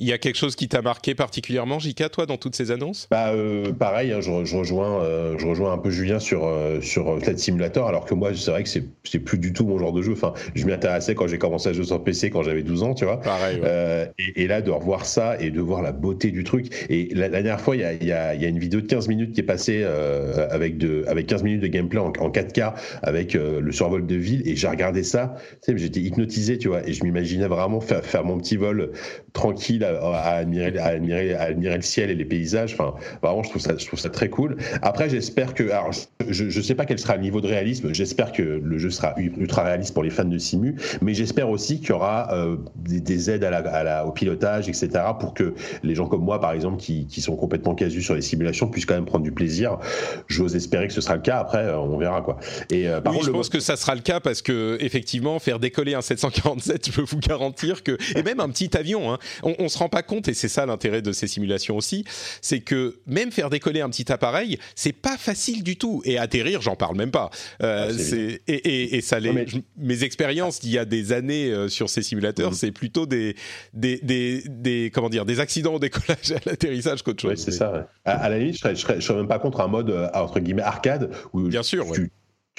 Il 0.00 0.06
y 0.06 0.12
a 0.12 0.18
quelque 0.18 0.36
chose 0.36 0.54
qui 0.54 0.68
t'a 0.68 0.80
marqué 0.80 1.14
particulièrement, 1.14 1.78
Jika, 1.78 2.08
toi, 2.08 2.24
dans 2.26 2.36
toutes 2.36 2.54
ces 2.54 2.70
annonces? 2.70 3.08
Bah, 3.10 3.32
euh, 3.32 3.72
pareil, 3.72 4.12
hein, 4.12 4.20
je, 4.20 4.44
je, 4.44 4.56
rejoins, 4.56 5.02
euh, 5.02 5.36
je 5.38 5.46
rejoins 5.46 5.72
un 5.72 5.78
peu 5.78 5.90
Julien 5.90 6.20
sur 6.20 6.46
euh, 6.46 6.80
sur 6.80 7.18
Flight 7.20 7.38
Simulator, 7.38 7.88
alors 7.88 8.04
que 8.04 8.14
moi, 8.14 8.30
c'est 8.34 8.50
vrai 8.50 8.62
que 8.62 8.68
c'est 8.68 9.18
plus 9.18 9.38
du 9.38 9.52
tout 9.52 9.66
mon 9.66 9.78
genre 9.78 9.92
de 9.92 10.02
jeu. 10.02 10.12
Enfin, 10.12 10.34
je 10.54 10.64
m'y 10.64 10.72
intéressais 10.72 11.14
quand 11.14 11.26
j'ai 11.26 11.38
commencé 11.38 11.68
à 11.68 11.72
jouer 11.72 11.84
sur 11.84 12.02
PC 12.02 12.30
quand 12.30 12.42
j'avais 12.42 12.62
12 12.62 12.82
ans, 12.82 12.94
tu 12.94 13.04
vois. 13.04 13.20
Pareil. 13.20 13.56
Ouais. 13.56 13.62
Euh, 13.64 14.06
et, 14.18 14.44
et, 14.44 14.46
là, 14.46 14.62
de 14.62 14.70
revoir 14.70 15.04
ça 15.04 15.40
et 15.40 15.50
de 15.50 15.60
voir 15.60 15.82
la 15.82 15.92
beauté 15.92 16.30
du 16.30 16.44
truc. 16.44 16.86
Et 16.88 17.08
la, 17.14 17.28
la 17.28 17.42
dernière 17.42 17.60
fois, 17.60 17.76
il 17.76 17.82
y 17.82 17.84
a, 17.84 17.92
y, 17.92 18.12
a, 18.12 18.34
y 18.34 18.44
a 18.44 18.48
une 18.48 18.58
vidéo 18.58 18.80
de 18.80 18.86
15 18.86 19.08
minutes 19.08 19.32
qui 19.32 19.40
est 19.40 19.44
passée 19.44 19.80
euh, 19.82 20.46
avec 20.50 20.78
de 20.78 21.04
avec 21.08 21.26
15 21.26 21.42
minutes 21.42 21.62
de 21.62 21.66
gameplay 21.66 22.00
en, 22.00 22.12
en 22.18 22.30
4K 22.30 22.74
avec 23.02 23.34
euh, 23.34 23.60
le 23.60 23.72
survol 23.72 24.06
de 24.06 24.14
ville, 24.14 24.42
et 24.46 24.56
j'ai 24.56 24.68
regardé 24.68 25.02
ça. 25.02 25.34
Tu 25.62 25.72
sais, 25.72 25.78
j'étais 25.78 26.00
hypnotisé, 26.00 26.58
tu 26.58 26.68
vois, 26.68 26.86
et 26.88 26.92
je 26.92 27.02
m'imaginais 27.04 27.48
vraiment 27.48 27.80
faire 27.80 28.04
faire 28.04 28.24
mon 28.24 28.38
petit 28.38 28.56
vol 28.56 28.92
tranquille 29.32 29.84
à, 29.88 30.18
à 30.18 30.34
admirer 30.36 30.78
à 30.78 30.86
admirer, 30.86 31.34
à 31.34 31.42
admirer 31.42 31.76
le 31.76 31.82
ciel 31.82 32.10
et 32.10 32.14
les 32.14 32.24
paysages. 32.24 32.74
Enfin, 32.74 32.94
vraiment, 33.22 33.42
je 33.42 33.50
trouve 33.50 33.62
ça, 33.62 33.76
je 33.76 33.86
trouve 33.86 33.98
ça 33.98 34.10
très 34.10 34.28
cool. 34.28 34.56
Après, 34.82 35.08
j'espère 35.08 35.54
que, 35.54 35.64
alors, 35.70 35.90
je 36.28 36.44
ne 36.44 36.62
sais 36.62 36.74
pas 36.74 36.84
quel 36.84 36.98
sera 36.98 37.16
le 37.16 37.22
niveau 37.22 37.40
de 37.40 37.46
réalisme. 37.46 37.92
J'espère 37.92 38.32
que 38.32 38.42
le 38.42 38.78
jeu 38.78 38.90
sera 38.90 39.14
ultra 39.18 39.62
réaliste 39.64 39.94
pour 39.94 40.02
les 40.02 40.10
fans 40.10 40.24
de 40.24 40.38
Simu, 40.38 40.76
mais 41.02 41.14
j'espère 41.14 41.48
aussi 41.48 41.80
qu'il 41.80 41.90
y 41.90 41.92
aura 41.92 42.32
euh, 42.34 42.56
des, 42.76 43.00
des, 43.00 43.30
aides 43.30 43.44
à 43.44 43.50
la, 43.50 43.58
à 43.58 43.84
la, 43.84 44.06
au 44.06 44.12
pilotage, 44.12 44.68
etc., 44.68 44.88
pour 45.18 45.34
que 45.34 45.54
les 45.82 45.94
gens 45.94 46.06
comme 46.06 46.22
moi, 46.22 46.40
par 46.40 46.52
exemple, 46.52 46.78
qui, 46.78 47.06
qui 47.06 47.20
sont 47.20 47.36
complètement 47.36 47.74
casus 47.74 48.02
sur 48.02 48.14
les 48.14 48.22
simulations, 48.22 48.68
puissent 48.68 48.86
quand 48.86 48.94
même 48.94 49.04
prendre 49.04 49.24
du 49.24 49.32
plaisir. 49.32 49.78
J'ose 50.26 50.56
espérer 50.56 50.88
que 50.88 50.92
ce 50.92 51.00
sera 51.00 51.16
le 51.16 51.22
cas. 51.22 51.38
Après, 51.38 51.64
euh, 51.64 51.78
on 51.78 51.98
verra 51.98 52.22
quoi. 52.22 52.38
Et 52.70 52.88
euh, 52.88 53.00
par 53.00 53.12
oui, 53.12 53.18
contre, 53.18 53.26
je 53.26 53.32
pense 53.32 53.48
que 53.48 53.60
ça 53.60 53.76
sera 53.76 53.94
le 53.94 54.00
cas 54.00 54.20
parce 54.20 54.42
que 54.42 54.76
effectivement, 54.80 55.38
faire 55.38 55.58
décoller 55.58 55.94
un 55.94 56.02
747, 56.02 56.86
je 56.86 56.92
peux 56.92 57.02
vous 57.02 57.18
garantir 57.18 57.82
que, 57.82 57.96
et 58.16 58.22
même 58.22 58.40
un 58.40 58.48
petit 58.48 58.76
avion, 58.76 59.12
hein, 59.12 59.18
on, 59.42 59.54
on 59.58 59.68
se 59.68 59.77
rend 59.78 59.88
pas 59.88 60.02
compte 60.02 60.28
et 60.28 60.34
c'est 60.34 60.48
ça 60.48 60.66
l'intérêt 60.66 61.02
de 61.02 61.12
ces 61.12 61.26
simulations 61.26 61.76
aussi, 61.76 62.04
c'est 62.42 62.60
que 62.60 63.00
même 63.06 63.30
faire 63.30 63.50
décoller 63.50 63.80
un 63.80 63.90
petit 63.90 64.10
appareil, 64.12 64.58
c'est 64.74 64.92
pas 64.92 65.16
facile 65.16 65.62
du 65.62 65.76
tout. 65.76 66.02
Et 66.04 66.18
atterrir, 66.18 66.60
j'en 66.62 66.76
parle 66.76 66.96
même 66.96 67.10
pas. 67.10 67.30
Euh, 67.62 67.88
ah, 67.90 67.92
c'est 67.96 68.42
et, 68.46 68.54
et, 68.54 68.96
et, 68.96 69.00
ça 69.00 69.20
les, 69.20 69.32
mais... 69.32 69.46
mes 69.76 70.04
expériences 70.04 70.60
d'il 70.60 70.72
y 70.72 70.78
a 70.78 70.84
des 70.84 71.12
années 71.12 71.50
euh, 71.50 71.68
sur 71.68 71.88
ces 71.90 72.02
simulateurs, 72.02 72.52
mmh. 72.52 72.54
c'est 72.54 72.72
plutôt 72.72 73.06
des, 73.06 73.36
des, 73.74 73.98
des, 74.02 74.42
des, 74.46 74.90
comment 74.92 75.08
dire, 75.08 75.24
des 75.24 75.40
accidents 75.40 75.74
au 75.74 75.78
décollage 75.78 76.30
et 76.30 76.34
à 76.34 76.40
l'atterrissage 76.46 77.02
qu'autre 77.02 77.22
chose. 77.22 77.30
Ouais, 77.30 77.36
c'est 77.36 77.50
mais... 77.50 77.56
ça. 77.56 77.72
Ouais. 77.72 77.84
À, 78.04 78.12
à, 78.12 78.28
la 78.28 78.38
limite, 78.38 78.54
je 78.54 78.60
serais, 78.60 78.74
je 78.74 78.80
serais, 78.80 79.00
je 79.00 79.06
serais 79.06 79.18
même 79.18 79.28
pas 79.28 79.38
contre 79.38 79.60
un 79.60 79.68
mode 79.68 79.90
euh, 79.90 80.08
entre 80.14 80.40
guillemets 80.40 80.62
arcade 80.62 81.10
où 81.32 81.42
Bien 81.42 81.62
sûr, 81.62 81.86
ouais 81.88 81.96
tu 81.96 82.10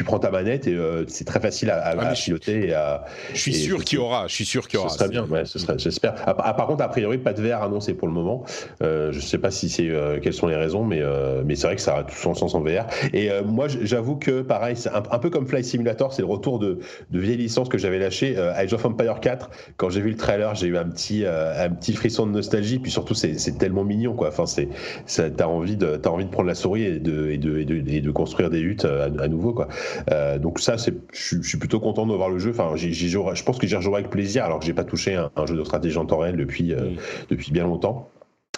prends 0.03 0.19
ta 0.19 0.31
manette 0.31 0.67
et 0.67 0.73
euh, 0.73 1.03
c'est 1.07 1.25
très 1.25 1.39
facile 1.39 1.69
à, 1.69 1.77
à, 1.77 1.91
Ah, 1.91 2.09
mais 2.09 2.15
je- 2.15 2.23
piloter 2.23 2.67
et 2.69 2.73
à. 2.73 3.05
Je 3.33 3.39
suis 3.39 3.51
et 3.51 3.59
sûr 3.59 3.83
qu'il 3.83 3.97
y 3.99 4.01
aura, 4.01 4.27
je 4.27 4.33
suis 4.35 4.45
sûr 4.45 4.67
qu'il 4.67 4.77
y 4.77 4.81
aura. 4.81 4.89
Ce 4.89 4.97
serait 4.97 5.09
bien, 5.09 5.25
ouais, 5.25 5.45
ce 5.45 5.59
serait, 5.59 5.77
j'espère. 5.77 6.15
Ah, 6.25 6.35
ah, 6.39 6.53
par 6.53 6.67
contre, 6.67 6.83
a 6.83 6.87
priori, 6.89 7.17
pas 7.17 7.33
de 7.33 7.41
VR 7.41 7.63
annoncé 7.63 7.93
pour 7.93 8.07
le 8.07 8.13
moment. 8.13 8.43
Euh, 8.81 9.11
je 9.11 9.19
sais 9.19 9.37
pas 9.37 9.51
si 9.51 9.69
c'est 9.69 9.89
euh, 9.89 10.19
quelles 10.21 10.33
sont 10.33 10.47
les 10.47 10.55
raisons, 10.55 10.83
mais 10.83 11.01
euh, 11.01 11.43
mais 11.45 11.55
c'est 11.55 11.67
vrai 11.67 11.75
que 11.75 11.81
ça 11.81 11.97
a 11.97 12.03
tout 12.03 12.15
son 12.15 12.33
sens 12.33 12.53
en 12.55 12.61
VR. 12.61 12.85
Et 13.13 13.31
euh, 13.31 13.43
moi, 13.43 13.67
j'avoue 13.67 14.15
que 14.15 14.41
pareil, 14.41 14.75
c'est 14.75 14.89
un, 14.89 15.03
un 15.09 15.19
peu 15.19 15.29
comme 15.29 15.47
Flight 15.47 15.65
Simulator, 15.65 16.13
c'est 16.13 16.21
le 16.21 16.27
retour 16.27 16.59
de, 16.59 16.79
de 17.11 17.19
vieilles 17.19 17.37
licences 17.37 17.69
que 17.69 17.77
j'avais 17.77 17.99
lâchées. 17.99 18.35
Euh, 18.37 18.53
Age 18.55 18.73
of 18.73 18.85
Empire 18.85 19.19
4, 19.21 19.49
quand 19.77 19.89
j'ai 19.89 20.01
vu 20.01 20.09
le 20.11 20.17
trailer, 20.17 20.55
j'ai 20.55 20.67
eu 20.67 20.77
un 20.77 20.85
petit 20.85 21.25
un 21.25 21.69
petit 21.69 21.93
frisson 21.93 22.25
de 22.27 22.31
nostalgie. 22.31 22.79
Puis 22.79 22.91
surtout, 22.91 23.13
c'est 23.13 23.57
tellement 23.57 23.83
mignon, 23.83 24.13
quoi. 24.13 24.29
Enfin, 24.29 24.45
c'est 24.45 24.69
ça- 25.05 25.29
t'as 25.29 25.45
envie 25.47 25.75
de 25.77 25.95
t'as 25.97 26.09
envie 26.09 26.25
de 26.25 26.29
prendre 26.29 26.47
la 26.47 26.55
souris 26.55 26.83
et 26.83 26.99
de 26.99 27.29
et 27.29 27.37
de 27.37 27.57
et 27.59 27.65
de, 27.65 27.89
et 27.89 28.01
de 28.01 28.11
construire 28.11 28.49
des 28.49 28.59
huttes 28.59 28.85
à, 28.85 29.05
à 29.05 29.27
nouveau, 29.27 29.53
quoi. 29.53 29.67
Euh, 30.11 30.39
donc 30.39 30.59
ça, 30.59 30.77
c'est, 30.77 30.93
je, 31.13 31.41
suis- 31.41 31.57
plutôt 31.57 31.79
content 31.79 32.05
de 32.07 32.13
voir 32.13 32.29
le 32.29 32.39
jeu. 32.39 32.51
Enfin, 32.51 32.71
j'y- 32.75 32.93
j'y 32.93 33.09
jouerai- 33.09 33.35
je 33.35 33.43
pense 33.43 33.57
que 33.57 33.67
j'y 33.67 33.75
rejouerai 33.75 33.99
avec 34.01 34.11
plaisir, 34.11 34.45
alors 34.45 34.59
que 34.59 34.65
j'ai 34.65 34.73
pas 34.73 34.83
touché 34.83 35.15
un, 35.15 35.29
un 35.35 35.45
jeu 35.45 35.55
de 35.55 35.63
stratégie 35.63 35.97
en 35.97 36.05
temps 36.05 36.17
réel 36.19 36.37
depuis 36.37 36.73
euh, 36.73 36.91
Mm. 36.91 36.95
depuis 37.29 37.51
bien 37.51 37.63
longtemps. 37.63 38.09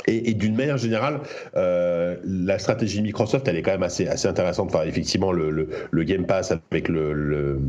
Et, 0.08 0.32
et 0.32 0.34
d'une 0.34 0.56
manière 0.56 0.78
générale, 0.78 1.20
euh, 1.56 2.16
la 2.26 2.58
stratégie 2.58 3.04
Microsoft, 3.04 3.48
elle 3.48 3.56
est 3.58 3.62
quand 3.62 3.72
même 3.72 3.84
assez, 3.84 4.08
assez 4.08 4.28
intéressante. 4.28 4.74
Enfin, 4.74 4.84
effectivement, 4.86 5.32
le, 5.32 5.52
le, 5.52 5.70
le 5.92 6.04
Game 6.04 6.26
Pass 6.26 6.52
avec 6.72 6.88
le, 6.90 7.14
le- 7.14 7.60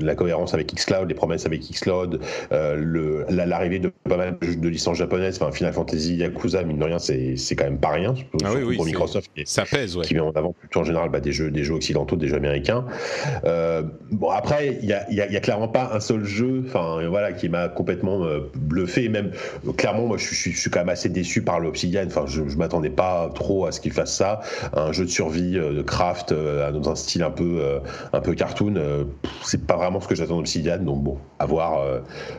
la 0.00 0.16
cohérence 0.16 0.54
avec 0.54 0.74
xCloud, 0.74 1.08
les 1.08 1.14
promesses 1.14 1.46
avec 1.46 1.60
xCloud, 1.60 2.20
euh, 2.52 3.24
l'arrivée 3.30 3.78
de 3.78 3.92
pas 4.08 4.16
mal 4.16 4.36
de, 4.40 4.68
licences 4.68 4.98
japonaises, 4.98 5.38
enfin, 5.40 5.52
Final 5.52 5.72
Fantasy, 5.72 6.16
Yakuza, 6.16 6.64
mine 6.64 6.78
de 6.78 6.84
rien, 6.84 6.98
c'est 6.98 7.36
quand 7.56 7.64
même 7.64 7.78
pas 7.78 7.90
rien. 7.90 8.14
Ah 8.44 8.50
oui, 8.56 8.62
oui, 8.64 8.76
pour 8.76 8.84
Microsoft. 8.86 9.30
qui 9.36 9.42
Ça 9.46 9.64
pèse, 9.64 9.96
ouais. 9.96 10.04
qui 10.04 10.14
met 10.14 10.20
en 10.20 10.32
avant 10.32 10.52
plutôt 10.52 10.80
en 10.80 10.84
général 10.84 11.10
bah, 11.10 11.20
des 11.20 11.32
jeux 11.32 11.50
des 11.52 11.62
jeux 11.62 11.74
occidentaux, 11.74 12.16
des 12.16 12.26
jeux 12.28 12.36
américains. 12.36 12.86
Euh, 13.44 13.82
bon 14.10 14.30
après, 14.30 14.78
il 14.82 14.88
y 14.88 14.92
a, 14.92 15.08
y 15.12 15.20
a- 15.20 15.30
y 15.30 15.36
a 15.36 15.40
clairement 15.40 15.68
pas 15.68 15.90
un 15.94 16.00
seul 16.00 16.24
jeu, 16.24 16.64
enfin 16.66 17.06
voilà, 17.08 17.32
qui 17.32 17.48
m'a 17.48 17.68
complètement 17.68 18.24
euh, 18.24 18.40
bluffé. 18.56 19.08
Même 19.08 19.30
clairement, 19.76 20.06
moi, 20.06 20.16
je 20.16 20.34
suis 20.34 20.70
quand 20.70 20.80
même 20.80 20.88
assez 20.88 21.08
déçu 21.08 21.42
par 21.42 21.57
l'Obsidian. 21.58 22.04
Enfin, 22.06 22.24
je, 22.26 22.48
je 22.48 22.56
m'attendais 22.56 22.90
pas 22.90 23.30
trop 23.34 23.66
à 23.66 23.72
ce 23.72 23.80
qu'il 23.80 23.92
fasse 23.92 24.14
ça. 24.14 24.40
Un 24.72 24.92
jeu 24.92 25.04
de 25.04 25.10
survie, 25.10 25.58
euh, 25.58 25.74
de 25.74 25.82
craft, 25.82 26.32
euh, 26.32 26.70
dans 26.72 26.90
un 26.90 26.94
style 26.94 27.22
un 27.22 27.30
peu 27.30 27.58
euh, 27.60 27.80
un 28.12 28.20
peu 28.20 28.34
cartoon. 28.34 28.74
c'est 29.42 29.66
pas 29.66 29.76
vraiment 29.76 30.00
ce 30.00 30.08
que 30.08 30.14
j'attends 30.14 30.36
d'Obsidian. 30.36 30.78
Donc 30.78 31.02
bon, 31.02 31.18
à 31.38 31.46
voir. 31.46 31.84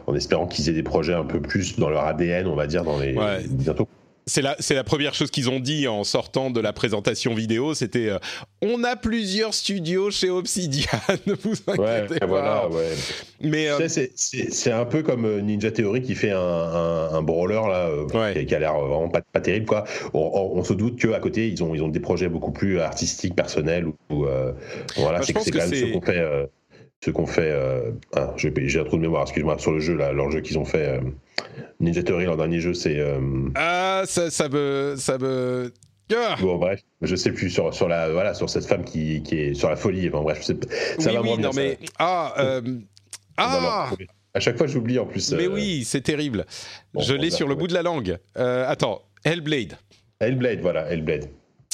en 0.07 0.15
espérant 0.15 0.47
qu'ils 0.47 0.69
aient 0.69 0.73
des 0.73 0.83
projets 0.83 1.13
un 1.13 1.25
peu 1.25 1.41
plus 1.41 1.77
dans 1.79 1.89
leur 1.89 2.05
ADN, 2.05 2.47
on 2.47 2.55
va 2.55 2.67
dire, 2.67 2.83
dans 2.83 2.97
les 2.99 3.15
Ouais. 3.17 3.43
bientôt. 3.49 3.87
C'est 4.29 4.43
la, 4.43 4.55
c'est 4.59 4.75
la 4.75 4.83
première 4.83 5.15
chose 5.15 5.31
qu'ils 5.31 5.49
ont 5.49 5.59
dit 5.59 5.87
en 5.87 6.03
sortant 6.03 6.51
de 6.51 6.59
la 6.59 6.71
présentation 6.71 7.33
vidéo, 7.33 7.73
c'était 7.73 8.09
euh, 8.09 8.19
on 8.61 8.83
a 8.83 8.95
plusieurs 8.95 9.55
studios 9.55 10.11
chez 10.11 10.29
Obsidian, 10.29 10.85
ne 11.25 11.33
vous 11.33 11.55
Ouais, 11.81 12.01
inquiétez 12.03 12.19
pas. 12.19 12.25
voilà, 12.27 12.69
ouais. 12.69 12.93
Mais 13.41 13.69
euh, 13.69 13.87
c'est- 13.87 14.71
un 14.71 14.85
peu 14.85 15.01
comme 15.01 15.25
euh, 15.25 15.41
Ninja 15.41 15.71
Theory 15.71 16.03
qui 16.03 16.13
fait 16.13 16.29
un, 16.29 16.37
un, 16.39 17.13
un 17.13 17.21
brawler 17.23 17.55
là, 17.55 17.87
euh, 17.87 18.05
Ouais. 18.13 18.33
qui, 18.39 18.45
qui 18.45 18.53
a 18.55 18.59
l'air 18.59 18.73
vraiment 18.79 19.09
pas, 19.09 19.21
pas 19.33 19.41
terrible 19.41 19.65
quoi. 19.65 19.83
On, 20.13 20.19
on- 20.19 20.59
on 20.59 20.63
se 20.63 20.73
doute 20.73 20.99
qu'à 21.01 21.19
côté 21.19 21.47
ils 21.49 21.63
ont 21.63 21.73
ils 21.73 21.81
ont 21.81 21.87
des 21.89 21.99
projets 21.99 22.29
beaucoup 22.29 22.51
plus 22.51 22.79
artistiques, 22.79 23.35
personnels 23.35 23.87
ou, 23.87 23.95
ou, 24.11 24.25
euh, 24.27 24.53
voilà, 24.97 25.17
Bah, 25.19 25.21
je 25.21 25.27
c'est 25.27 25.33
que 25.33 25.39
que 25.49 25.57
quand 25.57 25.67
même 25.69 25.73
ce 25.73 25.91
qu'on 25.91 26.01
fait. 26.01 26.19
euh, 26.19 26.45
ce 27.03 27.11
qu'on 27.11 27.25
fait, 27.25 27.49
euh, 27.51 27.91
ah, 28.13 28.33
j'ai 28.37 28.53
j'ai 28.67 28.79
un 28.79 28.83
trou 28.83 28.97
de 28.97 29.01
mémoire, 29.01 29.21
excuse-moi, 29.23 29.57
sur 29.57 29.71
le 29.71 29.79
jeu, 29.79 29.95
là, 29.95 30.11
leur 30.11 30.29
jeu 30.31 30.41
qu'ils 30.41 30.59
ont 30.59 30.65
fait, 30.65 30.85
euh, 30.85 30.99
Ninja 31.79 32.03
Theory, 32.03 32.25
leur 32.25 32.37
dernier 32.37 32.59
jeu, 32.59 32.73
c'est, 32.73 32.99
euh, 32.99 33.19
ah, 33.55 34.03
ça, 34.05 34.29
ça 34.29 34.49
me, 34.49 34.95
ça 34.97 35.17
me. 35.17 35.71
Ah 36.15 36.35
bon, 36.41 36.57
bref, 36.57 36.81
je 37.01 37.15
sais 37.15 37.31
plus 37.31 37.51
sur 37.51 37.71
sur 37.73 37.87
la, 37.87 38.09
voilà, 38.11 38.33
sur 38.33 38.49
cette 38.49 38.65
femme 38.65 38.83
qui, 38.83 39.21
qui 39.21 39.35
est 39.39 39.53
sur 39.53 39.69
la 39.69 39.75
folie, 39.75 40.09
enfin 40.09 40.23
bref, 40.23 40.41
ça 40.41 40.53
oui, 40.53 41.05
va 41.05 41.21
oui, 41.21 41.27
moins 41.27 41.37
bien, 41.37 41.45
non 41.47 41.51
ça. 41.51 41.61
mais 41.61 41.77
ah, 41.99 42.33
euh, 42.39 42.61
ah, 43.37 43.83
retrouver. 43.83 44.07
À 44.33 44.39
chaque 44.39 44.57
fois, 44.57 44.67
j'oublie 44.67 44.97
en 44.99 45.05
plus. 45.05 45.31
mais 45.33 45.45
euh, 45.45 45.53
oui, 45.53 45.83
c'est 45.85 46.01
terrible. 46.01 46.45
bon, 46.93 47.01
Je 47.01 47.13
l'ai 47.13 47.29
sur 47.29 47.47
le 47.47 47.55
bout 47.55 47.67
de 47.67 47.73
la 47.73 47.83
langue. 47.83 48.17
Euh, 48.37 48.65
attends, 48.67 49.01
Hellblade. 49.23 49.77
Hellblade, 50.19 50.61
voilà, 50.61 50.87
Hellblade. 50.91 51.29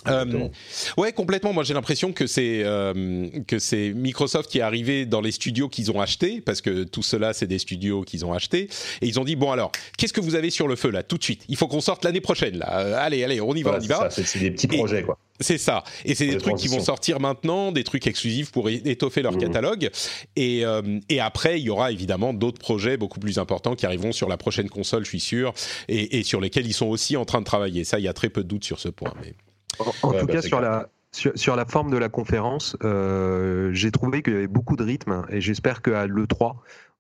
Euh, 0.08 0.24
Exactement. 0.24 0.52
ouais, 0.98 1.12
complètement. 1.14 1.54
Moi, 1.54 1.64
j'ai 1.64 1.74
l'impression 1.74 2.14
que 2.14 2.28
c'est 2.28 2.62
euh, 2.64 3.28
que 3.48 3.60
c'est 3.60 3.92
Microsoft 3.94 4.50
qui 4.50 4.60
est 4.60 4.62
arrivé 4.62 5.06
dans 5.06 5.22
les 5.22 5.32
studios 5.32 5.70
qu'ils 5.70 5.92
ont 5.92 6.00
achetés, 6.02 6.42
parce 6.42 6.62
que 6.62 6.84
tout 6.84 7.04
cela, 7.04 7.34
c'est 7.34 7.48
des 7.48 7.60
studios 7.60 8.04
qu'ils 8.04 8.26
ont 8.26 8.34
achetés, 8.34 8.70
et 9.02 9.08
ils 9.08 9.20
ont 9.20 9.24
dit 9.26 9.36
bon 9.36 9.52
alors, 9.52 9.72
qu'est-ce 9.98 10.14
que 10.14 10.22
vous 10.22 10.36
avez 10.36 10.50
sur 10.50 10.68
le 10.68 10.76
feu 10.76 10.90
là, 10.92 11.04
tout 11.04 11.18
de 11.18 11.24
suite? 11.24 11.44
Il 11.50 11.56
faut 11.58 11.68
qu'on 11.68 11.82
sorte 11.82 12.04
l'année 12.06 12.22
prochaine 12.22 12.58
là. 12.58 12.80
Euh, 12.80 12.96
allez, 12.98 13.24
allez, 13.24 13.42
on 13.42 13.54
y 13.56 13.64
va, 13.64 13.76
on 13.78 13.80
y 13.80 13.88
c'est 13.88 13.94
va. 13.94 14.10
c'est 14.10 14.40
des 14.40 14.52
petits 14.52 14.68
Et- 14.72 14.78
projets, 14.78 15.04
quoi. 15.04 15.18
C'est 15.42 15.58
ça. 15.58 15.84
Et 16.06 16.16
c'est 16.16 16.28
des 16.28 16.38
trucs 16.38 16.56
qui 16.56 16.70
vont 16.70 16.80
sortir 16.80 17.20
maintenant, 17.20 17.74
des 17.74 17.84
trucs 17.84 18.08
exclusifs 18.08 18.52
pour 18.54 18.70
étoffer 18.70 19.22
leur 19.22 19.34
Mhm. 19.34 19.40
catalogue. 19.42 19.90
Et, 20.38 20.64
euh, 20.66 20.82
et 21.10 21.20
après, 21.20 21.60
il 21.60 21.66
y 21.66 21.70
aura 21.70 21.92
évidemment 21.92 22.34
d'autres 22.34 22.58
projets 22.60 22.96
beaucoup 22.96 23.20
plus 23.20 23.38
importants 23.38 23.76
qui 23.76 23.86
arriveront 23.86 24.14
sur 24.14 24.30
la 24.30 24.38
prochaine 24.38 24.70
console, 24.70 25.04
je 25.04 25.10
suis 25.10 25.20
sûr, 25.20 25.54
et, 25.90 26.20
et 26.20 26.24
sur 26.24 26.40
lesquels 26.40 26.66
ils 26.66 26.74
sont 26.74 26.86
aussi 26.88 27.18
en 27.18 27.26
train 27.26 27.42
de 27.42 27.46
travailler. 27.46 27.84
Ça, 27.84 28.00
il 28.00 28.04
y 28.06 28.08
a 28.08 28.14
très 28.14 28.30
peu 28.30 28.44
de 28.44 28.48
doutes 28.48 28.64
sur 28.64 28.80
ce 28.80 28.88
point. 28.88 29.14
Mais... 29.22 29.34
En, 29.80 29.96
en 30.02 30.12
Ouais, 30.12 30.20
tout 30.20 30.26
bah, 30.28 30.34
cas, 30.34 30.42
sur 30.42 30.60
clair. 30.60 30.72
la, 30.72 30.90
sur, 31.12 31.32
sur 31.36 31.56
la 31.56 31.66
forme 31.66 31.92
de 31.92 31.98
la 31.98 32.10
conférence, 32.10 32.76
euh, 32.84 33.70
j'ai 33.74 33.92
trouvé 33.92 34.22
qu'il 34.22 34.34
y 34.34 34.38
avait 34.38 34.48
beaucoup 34.48 34.76
de 34.76 34.84
rythme 34.84 35.26
et 35.30 35.42
j'espère 35.42 35.82
qu'à 35.82 36.08
l'E3, 36.08 36.56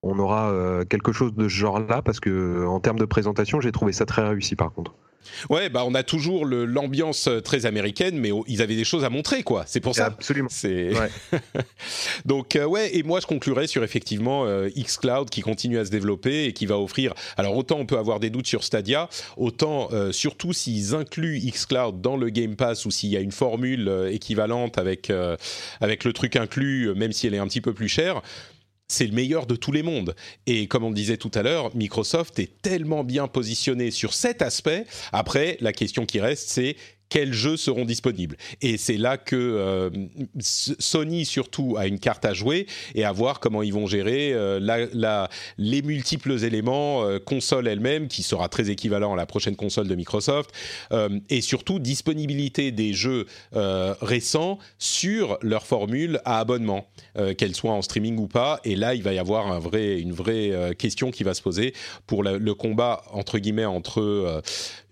on 0.05 0.19
aura 0.19 0.51
euh, 0.51 0.85
quelque 0.85 1.11
chose 1.11 1.33
de 1.33 1.49
ce 1.49 1.53
genre-là 1.53 2.01
parce 2.03 2.19
que 2.19 2.65
en 2.65 2.79
termes 2.79 2.99
de 2.99 3.05
présentation, 3.05 3.59
j'ai 3.59 3.71
trouvé 3.71 3.91
ça 3.91 4.05
très 4.05 4.25
réussi 4.25 4.55
par 4.55 4.71
contre. 4.71 4.93
Ouais, 5.49 5.69
bah 5.69 5.83
on 5.85 5.95
a 5.95 6.03
toujours 6.03 6.45
l'ambiance 6.45 7.27
euh, 7.27 7.41
très 7.41 7.65
américaine, 7.65 8.19
mais 8.19 8.31
oh, 8.31 8.43
ils 8.47 8.61
avaient 8.61 8.75
des 8.75 8.83
choses 8.83 9.03
à 9.03 9.09
montrer, 9.09 9.41
quoi. 9.41 9.63
C'est 9.65 9.79
pour 9.79 9.95
ça. 9.95 10.05
Absolument. 10.05 10.49
C'est 10.51 10.95
Ouais. 10.95 11.09
donc 12.25 12.55
euh, 12.55 12.65
ouais 12.65 12.95
et 12.95 13.03
moi 13.03 13.19
je 13.19 13.25
conclurai 13.25 13.67
sur 13.67 13.83
effectivement 13.83 14.45
euh, 14.45 14.69
xCloud 14.69 15.29
qui 15.29 15.41
continue 15.41 15.77
à 15.77 15.85
se 15.85 15.91
développer 15.91 16.45
et 16.45 16.53
qui 16.53 16.65
va 16.65 16.77
offrir 16.79 17.13
alors 17.37 17.55
autant 17.55 17.77
on 17.79 17.85
peut 17.85 17.97
avoir 17.97 18.19
des 18.19 18.29
doutes 18.29 18.47
sur 18.47 18.63
Stadia 18.63 19.09
autant 19.37 19.89
euh, 19.91 20.11
surtout 20.11 20.53
s'ils 20.53 20.95
incluent 20.95 21.39
xCloud 21.39 22.01
dans 22.01 22.17
le 22.17 22.29
Game 22.29 22.55
Pass 22.55 22.85
ou 22.85 22.91
s'il 22.91 23.09
y 23.09 23.17
a 23.17 23.19
une 23.19 23.31
formule 23.31 23.87
euh, 23.87 24.11
équivalente 24.11 24.77
avec 24.77 25.09
euh, 25.09 25.35
avec 25.81 26.03
le 26.03 26.13
truc 26.13 26.35
inclus 26.35 26.89
euh, 26.89 26.95
même 26.95 27.11
si 27.11 27.27
elle 27.27 27.33
est 27.33 27.39
un 27.39 27.47
petit 27.47 27.61
peu 27.61 27.73
plus 27.73 27.89
chère 27.89 28.21
c'est 28.87 29.07
le 29.07 29.13
meilleur 29.13 29.45
de 29.45 29.55
tous 29.55 29.71
les 29.71 29.83
mondes. 29.83 30.15
Et 30.45 30.67
comme 30.67 30.83
on 30.83 30.89
le 30.89 30.95
disait 30.95 31.17
tout 31.17 31.31
à 31.33 31.41
l'heure, 31.41 31.75
Microsoft 31.75 32.37
est 32.39 32.61
tellement 32.61 33.03
bien 33.03 33.27
positionné 33.27 33.91
sur 33.91 34.13
cet 34.13 34.41
aspect. 34.41 34.85
Après, 35.11 35.57
la 35.61 35.73
question 35.73 36.05
qui 36.05 36.19
reste, 36.19 36.49
c'est 36.49 36.75
quels 37.09 37.33
jeux 37.33 37.57
seront 37.57 37.85
disponibles 37.85 38.37
Et 38.61 38.77
c'est 38.77 38.97
là 38.97 39.17
que 39.17 39.35
euh, 39.35 39.89
Sony 40.39 41.25
surtout 41.25 41.75
a 41.77 41.87
une 41.87 41.99
carte 41.99 42.25
à 42.25 42.33
jouer 42.33 42.65
et 42.93 43.03
à 43.03 43.11
voir 43.11 43.39
comment 43.39 43.61
ils 43.61 43.73
vont 43.73 43.87
gérer 43.87 44.31
euh, 44.33 45.27
les 45.57 45.81
multiples 45.81 46.43
éléments 46.43 47.03
euh, 47.03 47.19
console 47.19 47.67
elle-même 47.67 48.07
qui 48.07 48.23
sera 48.23 48.49
très 48.49 48.69
équivalent 48.69 49.13
à 49.13 49.15
la 49.15 49.25
prochaine 49.25 49.55
console 49.55 49.87
de 49.87 49.95
Microsoft 49.95 50.51
et 51.29 51.41
surtout 51.41 51.79
disponibilité 51.79 52.71
des 52.71 52.93
jeux 52.93 53.25
récents 53.53 54.59
sur 54.77 55.37
leur 55.41 55.65
formule 55.65 56.19
à 56.25 56.39
abonnement, 56.39 56.87
qu'elle 57.37 57.55
soit 57.55 57.71
en 57.71 57.81
streaming 57.81 58.17
ou 58.17 58.27
pas. 58.27 58.59
Et 58.63 58.75
là, 58.75 58.95
il 58.95 59.03
va 59.03 59.13
y 59.13 59.19
avoir 59.19 59.51
un 59.51 59.59
vrai, 59.59 59.99
une 59.99 60.13
vraie 60.13 60.75
question 60.77 61.11
qui 61.11 61.23
va 61.23 61.33
se 61.33 61.41
poser 61.41 61.73
pour 62.07 62.23
le 62.23 62.53
combat 62.53 63.03
entre 63.11 63.39
guillemets 63.39 63.65
entre 63.65 64.41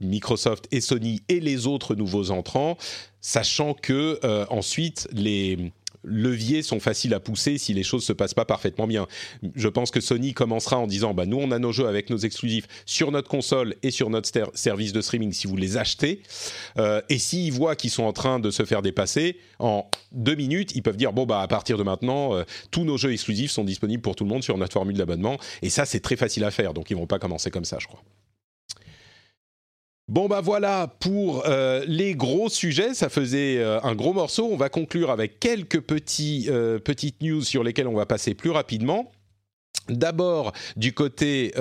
Microsoft 0.02 0.68
et 0.72 0.82
Sony 0.82 1.22
et 1.30 1.40
les 1.40 1.68
autres 1.68 1.96
nouveaux 2.04 2.32
entrants, 2.32 2.78
sachant 3.22 3.74
que 3.74 4.20
euh, 4.24 4.46
ensuite 4.50 5.08
les 5.14 5.72
leviers 6.04 6.62
sont 6.64 6.80
faciles 6.80 7.14
à 7.14 7.20
pousser 7.20 7.58
si 7.58 7.74
les 7.74 7.84
choses 7.84 8.04
se 8.04 8.14
passent 8.14 8.34
pas 8.34 8.46
parfaitement 8.46 8.88
bien. 8.88 9.08
Je 9.56 9.70
pense 9.70 9.90
que 9.90 10.02
Sony 10.02 10.34
commencera 10.34 10.78
en 10.78 10.88
disant 10.88 11.14
bah 11.14 11.26
nous 11.26 11.38
on 11.38 11.52
a 11.52 11.60
nos 11.60 11.72
jeux 11.72 11.88
avec 11.88 12.10
nos 12.10 12.18
exclusifs 12.18 12.68
sur 12.86 13.12
notre 13.12 13.30
console 13.30 13.76
et 13.84 13.92
sur 13.92 14.10
notre 14.10 14.30
service 14.54 14.92
de 14.92 15.02
streaming 15.02 15.32
si 15.32 15.48
vous 15.48 15.56
les 15.56 15.78
achetez 15.78 16.22
Euh, 16.78 17.02
et 17.08 17.20
s'ils 17.20 17.54
voient 17.54 17.76
qu'ils 17.76 17.92
sont 17.92 18.04
en 18.04 18.14
train 18.14 18.40
de 18.40 18.52
se 18.52 18.66
faire 18.66 18.82
dépasser 18.82 19.38
en 19.60 19.86
deux 20.12 20.36
minutes 20.36 20.76
ils 20.76 20.82
peuvent 20.82 20.98
dire 20.98 21.14
bon 21.14 21.26
bah 21.26 21.42
à 21.42 21.48
partir 21.48 21.78
de 21.78 21.84
maintenant 21.84 22.36
euh, 22.36 22.44
tous 22.72 22.84
nos 22.84 22.98
jeux 22.98 23.14
exclusifs 23.14 23.52
sont 23.52 23.64
disponibles 23.64 24.02
pour 24.02 24.16
tout 24.16 24.26
le 24.26 24.30
monde 24.30 24.44
sur 24.44 24.58
notre 24.58 24.74
formule 24.74 24.98
d'abonnement 24.98 25.38
et 25.62 25.70
ça 25.70 25.86
c'est 25.86 26.02
très 26.02 26.18
facile 26.18 26.44
à 26.44 26.52
faire 26.52 26.74
donc 26.74 26.90
ils 26.92 26.98
vont 26.98 27.08
pas 27.08 27.20
commencer 27.20 27.50
comme 27.52 27.66
ça 27.66 27.78
je 27.80 27.88
crois. 27.88 28.02
Bon 30.10 30.28
bah 30.28 30.42
voilà 30.42 30.94
pour 31.00 31.46
euh, 31.46 31.86
les 31.88 32.14
gros 32.14 32.50
sujets, 32.50 32.94
ça 32.94 33.08
faisait 33.08 33.60
euh, 33.60 33.80
un 33.84 33.96
gros 33.96 34.12
morceau. 34.12 34.50
On 34.52 34.58
va 34.58 34.68
conclure 34.68 35.10
avec 35.12 35.40
quelques 35.40 35.78
euh, 35.80 36.80
petites 36.80 37.22
news 37.22 37.42
sur 37.42 37.64
lesquelles 37.64 37.88
on 37.88 37.96
va 37.96 38.06
passer 38.06 38.34
plus 38.34 38.50
rapidement. 38.50 39.14
D'abord 39.88 40.52
du 40.78 40.94
côté 40.94 41.52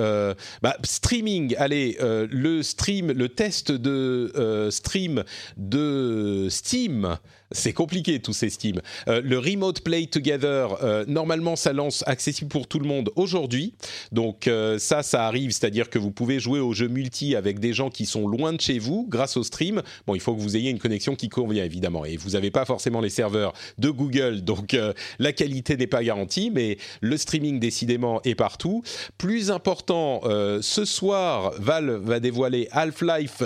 bah, 0.63 0.77
streaming, 0.85 1.57
allez, 1.59 1.97
le 2.01 2.63
stream, 2.63 3.11
le 3.11 3.29
test 3.29 3.73
de 3.73 4.69
stream 4.71 5.25
de 5.57 6.47
Steam 6.49 7.19
c'est 7.55 7.73
compliqué 7.73 8.21
tous 8.21 8.33
ces 8.33 8.51
Steam. 8.51 8.81
Euh, 9.09 9.21
le 9.25 9.39
Remote 9.39 9.81
Play 9.81 10.07
Together, 10.07 10.77
euh, 10.83 11.05
normalement, 11.09 11.57
ça 11.57 11.73
lance 11.73 12.05
accessible 12.07 12.51
pour 12.51 12.67
tout 12.67 12.79
le 12.79 12.87
monde 12.87 13.11
aujourd'hui. 13.17 13.75
Donc 14.13 14.47
euh, 14.47 14.79
ça, 14.79 15.03
ça 15.03 15.27
arrive, 15.27 15.51
c'est-à-dire 15.51 15.91
que 15.91 15.99
vous 15.99 16.11
pouvez 16.11 16.39
jouer 16.39 16.61
aux 16.61 16.73
jeux 16.73 16.89
multi 16.89 17.35
avec 17.35 17.59
des 17.59 17.73
gens 17.73 17.91
qui 17.91 18.07
sont 18.07 18.29
loin 18.29 18.53
de 18.53 18.61
chez 18.61 18.79
vous 18.79 19.07
grâce 19.09 19.37
au 19.37 19.43
stream. 19.43 19.83
Bon, 20.07 20.15
il 20.15 20.21
faut 20.21 20.35
que 20.35 20.41
vous 20.41 20.57
ayez 20.57 20.71
une 20.71 20.79
connexion 20.79 21.15
qui 21.15 21.29
convient 21.29 21.65
évidemment, 21.65 22.05
et 22.05 22.17
vous 22.17 22.31
n'avez 22.31 22.51
pas 22.51 22.65
forcément 22.65 23.01
les 23.01 23.11
serveurs 23.11 23.53
de 23.79 23.91
Google, 23.91 24.43
donc 24.43 24.77
la 25.19 25.33
qualité 25.33 25.77
n'est 25.77 25.87
pas 25.87 26.03
garantie, 26.03 26.51
mais 26.51 26.79
le 27.01 27.17
streaming 27.17 27.59
décidément 27.59 28.21
est 28.25 28.35
partout. 28.35 28.83
Plus 29.19 29.51
important, 29.51 30.21
ce 30.25 30.85
soir, 30.85 31.53
Valve 31.59 32.03
va 32.05 32.21
dévoiler 32.21 32.69
Half-Life 32.73 33.43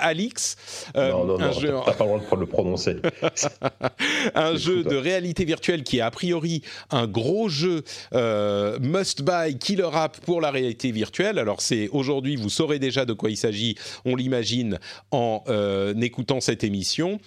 Alix. 0.00 0.56
non, 0.94 1.24
non, 1.24 1.38
non, 1.38 1.52
jeu... 1.52 1.72
pas 1.84 2.04
le 2.04 2.20
droit 2.20 2.38
de 2.38 2.39
le 2.40 2.46
prononcer. 2.46 2.96
un 4.34 4.56
jeu 4.56 4.82
de 4.82 4.96
réalité 4.96 5.44
virtuelle 5.44 5.82
qui 5.82 5.98
est 5.98 6.02
a 6.02 6.10
priori 6.10 6.62
un 6.90 7.06
gros 7.06 7.48
jeu 7.48 7.82
euh, 8.14 8.78
must-buy 8.80 9.58
killer 9.58 9.88
app 9.92 10.18
pour 10.20 10.40
la 10.40 10.50
réalité 10.50 10.90
virtuelle. 10.90 11.38
Alors 11.38 11.60
c'est 11.60 11.88
aujourd'hui, 11.90 12.36
vous 12.36 12.50
saurez 12.50 12.78
déjà 12.78 13.04
de 13.04 13.12
quoi 13.12 13.30
il 13.30 13.36
s'agit, 13.36 13.76
on 14.04 14.16
l'imagine 14.16 14.78
en 15.10 15.44
euh, 15.48 15.94
écoutant 16.00 16.40
cette 16.40 16.64
émission. 16.64 17.20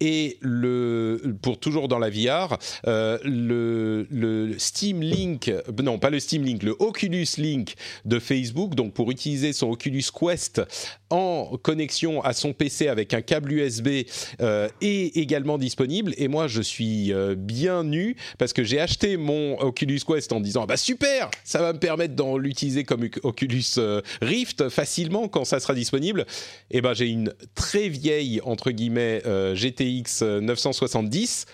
Et 0.00 0.38
le, 0.40 1.36
pour 1.42 1.58
toujours 1.58 1.88
dans 1.88 1.98
la 1.98 2.10
VR, 2.10 2.58
euh, 2.86 3.18
le, 3.24 4.06
le 4.10 4.58
Steam 4.58 5.02
Link, 5.02 5.52
non 5.82 5.98
pas 5.98 6.10
le 6.10 6.20
Steam 6.20 6.44
Link, 6.44 6.62
le 6.62 6.76
Oculus 6.78 7.26
Link 7.38 7.74
de 8.04 8.18
Facebook, 8.18 8.74
donc 8.74 8.92
pour 8.92 9.10
utiliser 9.10 9.52
son 9.52 9.70
Oculus 9.70 10.04
Quest 10.12 10.62
en 11.10 11.56
connexion 11.62 12.22
à 12.22 12.32
son 12.32 12.52
PC 12.52 12.88
avec 12.88 13.14
un 13.14 13.22
câble 13.22 13.52
USB 13.52 13.88
euh, 14.40 14.68
est 14.80 15.16
également 15.16 15.58
disponible. 15.58 16.14
Et 16.16 16.28
moi, 16.28 16.48
je 16.48 16.60
suis 16.60 17.12
euh, 17.12 17.34
bien 17.36 17.84
nu 17.84 18.16
parce 18.38 18.52
que 18.52 18.64
j'ai 18.64 18.80
acheté 18.80 19.16
mon 19.16 19.58
Oculus 19.60 20.00
Quest 20.06 20.32
en 20.32 20.40
disant 20.40 20.66
bah 20.66 20.76
super, 20.76 21.30
ça 21.44 21.60
va 21.60 21.72
me 21.72 21.78
permettre 21.78 22.14
d'en 22.14 22.36
l'utiliser 22.36 22.84
comme 22.84 23.08
Oculus 23.22 23.64
euh, 23.78 24.02
Rift 24.20 24.68
facilement 24.68 25.28
quand 25.28 25.44
ça 25.44 25.60
sera 25.60 25.74
disponible. 25.74 26.26
Et 26.70 26.80
ben 26.80 26.94
j'ai 26.94 27.08
une 27.08 27.32
très 27.54 27.88
vieille 27.88 28.40
entre 28.44 28.70
guillemets 28.70 29.22
GTX 29.54 30.22
970 30.22 31.46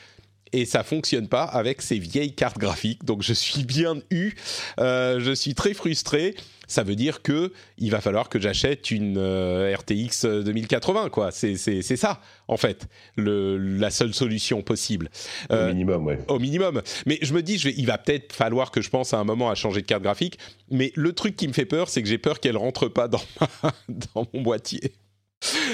et 0.54 0.64
ça 0.64 0.82
fonctionne 0.82 1.28
pas 1.28 1.44
avec 1.44 1.82
ces 1.82 1.98
vieilles 1.98 2.34
cartes 2.34 2.58
graphiques. 2.58 3.04
Donc 3.04 3.22
je 3.22 3.32
suis 3.32 3.64
bien 3.64 3.96
eu, 4.10 4.34
je 4.78 5.32
suis 5.34 5.54
très 5.54 5.74
frustré 5.74 6.34
ça 6.66 6.82
veut 6.82 6.96
dire 6.96 7.22
que 7.22 7.52
il 7.78 7.90
va 7.90 8.00
falloir 8.00 8.28
que 8.28 8.40
j'achète 8.40 8.90
une 8.90 9.16
euh, 9.18 9.74
RTX 9.76 10.26
2080 10.44 11.10
quoi. 11.10 11.30
C'est 11.30 11.56
ça 11.82 12.20
en 12.48 12.56
fait 12.56 12.86
le, 13.16 13.56
la 13.56 13.90
seule 13.90 14.14
solution 14.14 14.62
possible. 14.62 15.10
au 15.50 15.54
euh, 15.54 15.68
minimum, 15.68 16.06
ouais. 16.06 16.18
Au 16.28 16.38
minimum. 16.38 16.82
Mais 17.06 17.18
je 17.22 17.32
me 17.34 17.42
dis, 17.42 17.58
je 17.58 17.68
vais, 17.68 17.74
il 17.76 17.86
va 17.86 17.98
peut-être 17.98 18.32
falloir 18.32 18.70
que 18.70 18.80
je 18.80 18.90
pense 18.90 19.14
à 19.14 19.18
un 19.18 19.24
moment 19.24 19.50
à 19.50 19.54
changer 19.54 19.82
de 19.82 19.86
carte 19.86 20.02
graphique. 20.02 20.38
Mais 20.70 20.92
le 20.94 21.12
truc 21.12 21.36
qui 21.36 21.48
me 21.48 21.52
fait 21.52 21.66
peur, 21.66 21.88
c'est 21.88 22.02
que 22.02 22.08
j'ai 22.08 22.18
peur 22.18 22.40
qu'elle 22.40 22.56
rentre 22.56 22.88
pas 22.88 23.08
dans, 23.08 23.22
dans 23.88 24.26
mon 24.32 24.42
boîtier 24.42 24.92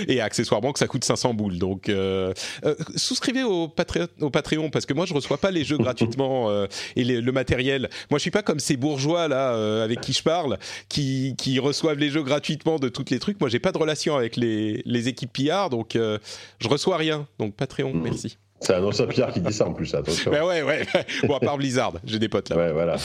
et 0.09 0.21
accessoirement 0.21 0.73
que 0.73 0.79
ça 0.79 0.87
coûte 0.87 1.05
500 1.05 1.35
boules. 1.35 1.59
Donc, 1.59 1.89
euh, 1.89 2.33
euh, 2.65 2.75
souscrivez 2.97 3.43
au, 3.43 3.69
Patreon 3.69 4.71
parce 4.71 4.87
que 4.87 4.95
moi, 4.95 5.07
je 5.07 5.15
reçois 5.15 5.39
pas 5.39 5.51
les 5.51 5.65
jeux 5.65 5.79
gratuitement 5.79 6.51
euh, 6.51 6.67
et 6.97 7.05
le 7.05 7.33
matériel. 7.33 7.89
Moi, 8.11 8.19
je 8.19 8.23
suis 8.23 8.31
pas 8.31 8.43
comme 8.43 8.61
ces 8.61 8.77
bourgeois 8.77 9.29
là 9.29 9.51
avec 9.83 10.01
qui 10.01 10.13
je 10.13 10.23
parle, 10.23 10.59
qui, 10.89 11.35
qui, 11.37 11.59
reçoivent 11.59 11.99
les 11.99 12.11
jeux 12.11 12.23
gratuitement 12.23 12.79
de 12.79 12.89
tous 12.89 13.05
les 13.11 13.19
trucs. 13.19 13.41
Moi, 13.41 13.51
j'ai 13.51 13.59
pas 13.59 13.73
de 13.73 13.79
relation 13.79 14.17
avec 14.17 14.37
les, 14.37 14.83
les 14.85 15.09
équipes 15.09 15.33
PR, 15.33 15.69
donc 15.71 15.93
je 15.95 16.69
reçois 16.69 16.97
rien. 16.97 17.27
Donc, 17.39 17.55
Patreon, 17.55 17.95
mm. 17.95 18.03
merci. 18.03 18.39
C'est 18.61 18.75
un 18.75 18.85
ancien 18.85 19.07
Pierre 19.07 19.33
qui 19.33 19.41
dit 19.41 19.53
ça 19.55 19.67
en 19.67 19.73
plus, 19.73 19.95
attention. 19.95 20.31
Ben 20.31 20.45
ouais, 20.45 20.63
ouais. 20.63 20.87
Bon, 21.25 21.35
à 21.35 21.41
part 21.41 21.57
Blizzard, 21.57 21.95
j'ai 22.05 22.19
des 22.19 22.29
potes 22.29 22.51
là. 22.51 22.57
Ouais, 22.57 22.73
voilà. 22.73 22.97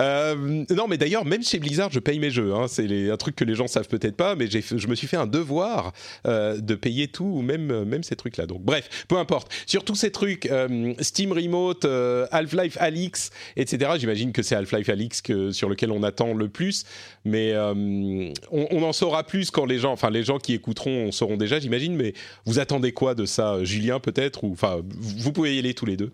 Euh, 0.00 0.64
non, 0.70 0.88
mais 0.88 0.98
d'ailleurs, 0.98 1.24
même 1.24 1.44
chez 1.44 1.60
Blizzard, 1.60 1.90
je 1.92 2.00
paye 2.00 2.18
mes 2.18 2.30
jeux. 2.30 2.52
Hein. 2.52 2.66
C'est 2.66 3.10
un 3.10 3.16
truc 3.16 3.36
que 3.36 3.44
les 3.44 3.54
gens 3.54 3.68
savent 3.68 3.86
peut-être 3.86 4.16
pas, 4.16 4.34
mais 4.34 4.48
je 4.48 4.86
me 4.88 4.94
suis 4.96 5.06
fait 5.06 5.16
un 5.16 5.28
devoir 5.28 5.92
euh, 6.26 6.58
de 6.58 6.74
payer 6.74 7.06
tout, 7.06 7.42
même, 7.42 7.84
même 7.84 8.02
ces 8.02 8.16
trucs-là. 8.16 8.46
Donc, 8.46 8.62
bref, 8.62 9.04
peu 9.06 9.16
importe. 9.16 9.52
Sur 9.66 9.84
tous 9.84 9.94
ces 9.94 10.10
trucs, 10.10 10.46
euh, 10.46 10.94
Steam 10.98 11.32
Remote, 11.32 11.86
Half-Life 12.32 12.76
Alix, 12.80 13.30
etc., 13.56 13.92
j'imagine 13.98 14.32
que 14.32 14.42
c'est 14.42 14.56
Half-Life 14.56 14.88
Alix 14.88 15.22
que, 15.22 15.52
sur 15.52 15.68
lequel 15.68 15.92
on 15.92 16.02
attend 16.02 16.34
le 16.34 16.48
plus, 16.48 16.84
mais 17.24 17.56
on, 17.56 18.32
on, 18.50 18.82
en 18.82 18.92
saura 18.92 19.22
plus 19.22 19.52
quand 19.52 19.64
les 19.64 19.78
gens, 19.78 19.92
enfin, 19.92 20.10
les 20.10 20.24
gens 20.24 20.38
qui 20.38 20.54
écouteront 20.54 21.12
sauront 21.12 21.36
déjà, 21.36 21.60
j'imagine, 21.60 21.94
mais 21.94 22.14
vous 22.46 22.58
attendez 22.58 22.92
quoi 22.92 23.14
de 23.14 23.26
ça, 23.26 23.62
Julien, 23.62 24.00
peut-être 24.00 24.42
ou, 24.42 24.52
enfin, 24.52 24.80
vous 25.18 25.32
pouvez 25.32 25.56
y 25.56 25.58
aller 25.58 25.74
tous 25.74 25.86
les 25.86 25.96
deux. 25.96 26.12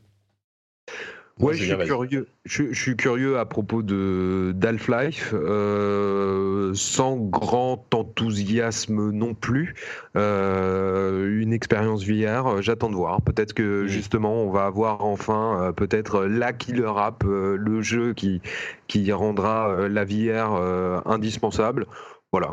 Ouais, 1.40 1.54
je 1.54 1.64
suis 1.64 1.86
curieux. 1.86 2.28
Je, 2.44 2.74
suis 2.74 2.96
curieux 2.96 3.38
à 3.38 3.46
propos 3.46 3.82
de 3.82 4.52
d'Half-Life, 4.54 5.32
euh, 5.32 6.72
sans 6.74 7.16
grand 7.16 7.82
enthousiasme 7.94 9.10
non 9.10 9.32
plus. 9.32 9.74
Euh, 10.16 11.40
une 11.40 11.54
expérience 11.54 12.04
VR, 12.04 12.60
j'attends 12.60 12.90
de 12.90 12.94
voir. 12.94 13.22
Peut-être 13.22 13.54
que 13.54 13.86
justement, 13.86 14.42
on 14.42 14.50
va 14.50 14.66
avoir 14.66 15.02
enfin 15.02 15.62
euh, 15.62 15.72
peut-être 15.72 16.24
la 16.26 16.52
killer 16.52 16.92
app, 16.94 17.24
le 17.24 17.80
jeu 17.80 18.12
qui 18.12 18.42
qui 18.86 19.10
rendra 19.10 19.88
la 19.88 20.04
VR 20.04 21.06
indispensable 21.06 21.86
voilà, 22.32 22.52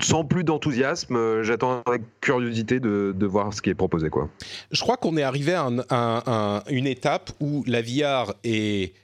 sans 0.00 0.24
plus 0.24 0.42
d'enthousiasme, 0.42 1.16
euh, 1.16 1.42
j'attends 1.42 1.82
avec 1.86 2.02
curiosité 2.20 2.80
de, 2.80 3.26
voir 3.26 3.52
ce 3.52 3.60
qui 3.60 3.68
est 3.68 3.74
proposé. 3.74 4.08
Quoi. 4.08 4.30
Je 4.70 4.80
crois 4.80 4.96
qu'on 4.96 5.16
est 5.16 5.22
arrivé 5.22 5.54
à, 5.54 6.62
une 6.70 6.86
étape 6.86 7.30
où 7.40 7.62
la 7.66 7.82
VR 7.82 8.32
est 8.44 8.94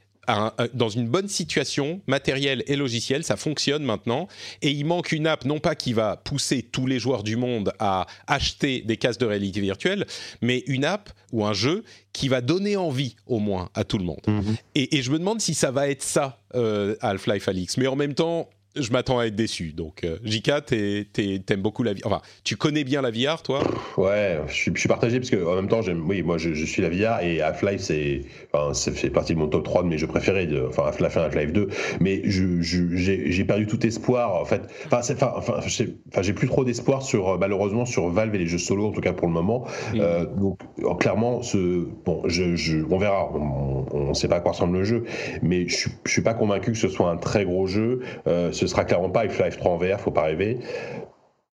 dans 0.72 0.88
une 0.88 1.08
bonne 1.08 1.26
situation 1.26 2.00
matérielle 2.06 2.62
et 2.68 2.76
logicielle, 2.76 3.24
ça 3.24 3.36
fonctionne 3.36 3.82
maintenant, 3.82 4.28
et 4.62 4.70
il 4.70 4.86
manque 4.86 5.10
une 5.10 5.26
app, 5.26 5.44
non 5.44 5.58
pas 5.58 5.74
qui 5.74 5.92
va 5.92 6.16
pousser 6.16 6.62
tous 6.62 6.86
les 6.86 7.00
joueurs 7.00 7.24
du 7.24 7.36
monde 7.36 7.72
à 7.80 8.06
acheter 8.28 8.82
des 8.82 8.96
casques 8.96 9.20
de 9.20 9.26
réalité 9.26 9.60
virtuelle, 9.60 10.06
mais 10.40 10.62
une 10.68 10.84
app 10.84 11.10
ou 11.32 11.44
un 11.44 11.52
jeu 11.52 11.82
qui 12.12 12.28
va 12.28 12.40
donner 12.40 12.76
envie 12.76 13.16
au 13.26 13.40
moins 13.40 13.68
à 13.74 13.82
tout 13.82 13.98
le 13.98 14.04
monde. 14.04 14.20
Mm-hmm. 14.28 14.56
Et, 14.76 15.02
je 15.02 15.10
me 15.10 15.18
demande 15.18 15.40
si 15.40 15.54
ça 15.54 15.72
va 15.72 15.88
être 15.88 16.02
ça, 16.02 16.38
euh, 16.54 16.94
Half-Life 17.00 17.48
Alix. 17.48 17.76
Mais 17.76 17.88
en 17.88 17.96
même 17.96 18.14
temps, 18.14 18.48
je 18.76 18.90
m'attends 18.90 19.18
à 19.18 19.26
être 19.26 19.34
déçu. 19.34 19.72
Donc, 19.72 20.04
euh, 20.04 20.18
Jika, 20.24 20.60
t'aimes 20.60 21.62
beaucoup 21.62 21.82
la 21.82 21.92
VR. 21.92 22.00
Enfin, 22.04 22.20
tu 22.44 22.56
connais 22.56 22.84
bien 22.84 23.02
la 23.02 23.10
VR, 23.10 23.42
toi? 23.42 23.60
Ouais, 23.96 24.40
je 24.48 24.52
suis, 24.52 24.72
je 24.74 24.80
suis, 24.80 24.88
partagé 24.88 25.18
parce 25.18 25.30
que 25.30 25.44
en 25.44 25.56
même 25.56 25.68
temps, 25.68 25.82
j'aime. 25.82 26.08
Oui, 26.08 26.22
moi, 26.22 26.38
je, 26.38 26.54
je, 26.54 26.64
suis 26.64 26.82
la 26.82 26.88
VR 26.88 27.22
et 27.22 27.40
Half-Life, 27.40 27.80
c'est, 27.80 28.22
enfin, 28.52 28.74
ça 28.74 28.92
fait 28.92 29.10
partie 29.10 29.34
de 29.34 29.38
mon 29.38 29.48
top 29.48 29.64
3 29.64 29.82
de 29.82 29.88
mes 29.88 29.98
jeux 29.98 30.06
préférés. 30.06 30.46
De, 30.46 30.66
enfin, 30.68 30.84
Half-Life 30.86 31.16
1, 31.16 31.20
Half-Life 31.22 31.52
2. 31.52 31.68
Mais 32.00 32.22
j'ai 32.24 33.44
perdu 33.44 33.66
tout 33.66 33.84
espoir, 33.86 34.34
en 34.34 34.44
fait. 34.44 34.62
Enfin, 34.86 35.00
enfin, 35.00 35.32
enfin, 35.58 36.22
j'ai 36.22 36.32
plus 36.32 36.48
trop 36.48 36.64
d'espoir 36.64 37.02
sur, 37.02 37.38
malheureusement, 37.38 37.84
sur 37.84 38.08
Valve 38.08 38.34
et 38.34 38.38
les 38.38 38.46
jeux 38.46 38.58
solo, 38.58 38.86
en 38.86 38.92
tout 38.92 39.00
cas 39.00 39.12
pour 39.12 39.26
le 39.26 39.34
moment. 39.34 39.66
Euh, 39.94 40.24
donc, 40.24 40.60
clairement, 40.98 41.42
ce, 41.42 41.86
bon, 42.04 42.22
je, 42.26 42.56
je, 42.56 42.78
on 42.90 42.98
verra. 42.98 43.30
On 43.32 44.08
ne 44.08 44.14
sait 44.14 44.28
pas 44.28 44.36
à 44.36 44.40
quoi 44.40 44.52
ressemble 44.52 44.78
le 44.78 44.84
jeu, 44.84 45.04
mais 45.42 45.68
je, 45.68 45.88
je 46.04 46.10
suis 46.10 46.22
pas 46.22 46.34
convaincu 46.34 46.72
que 46.72 46.78
ce 46.78 46.88
soit 46.88 47.10
un 47.10 47.16
très 47.16 47.44
gros 47.44 47.66
jeu. 47.66 48.00
Euh, 48.26 48.52
ce 48.62 48.68
sera 48.68 48.84
clairement 48.84 49.10
pas 49.10 49.22
Half-Life 49.22 49.56
3 49.56 49.72
en 49.72 49.76
VR, 49.76 50.00
faut 50.00 50.12
pas 50.12 50.22
rêver. 50.22 50.58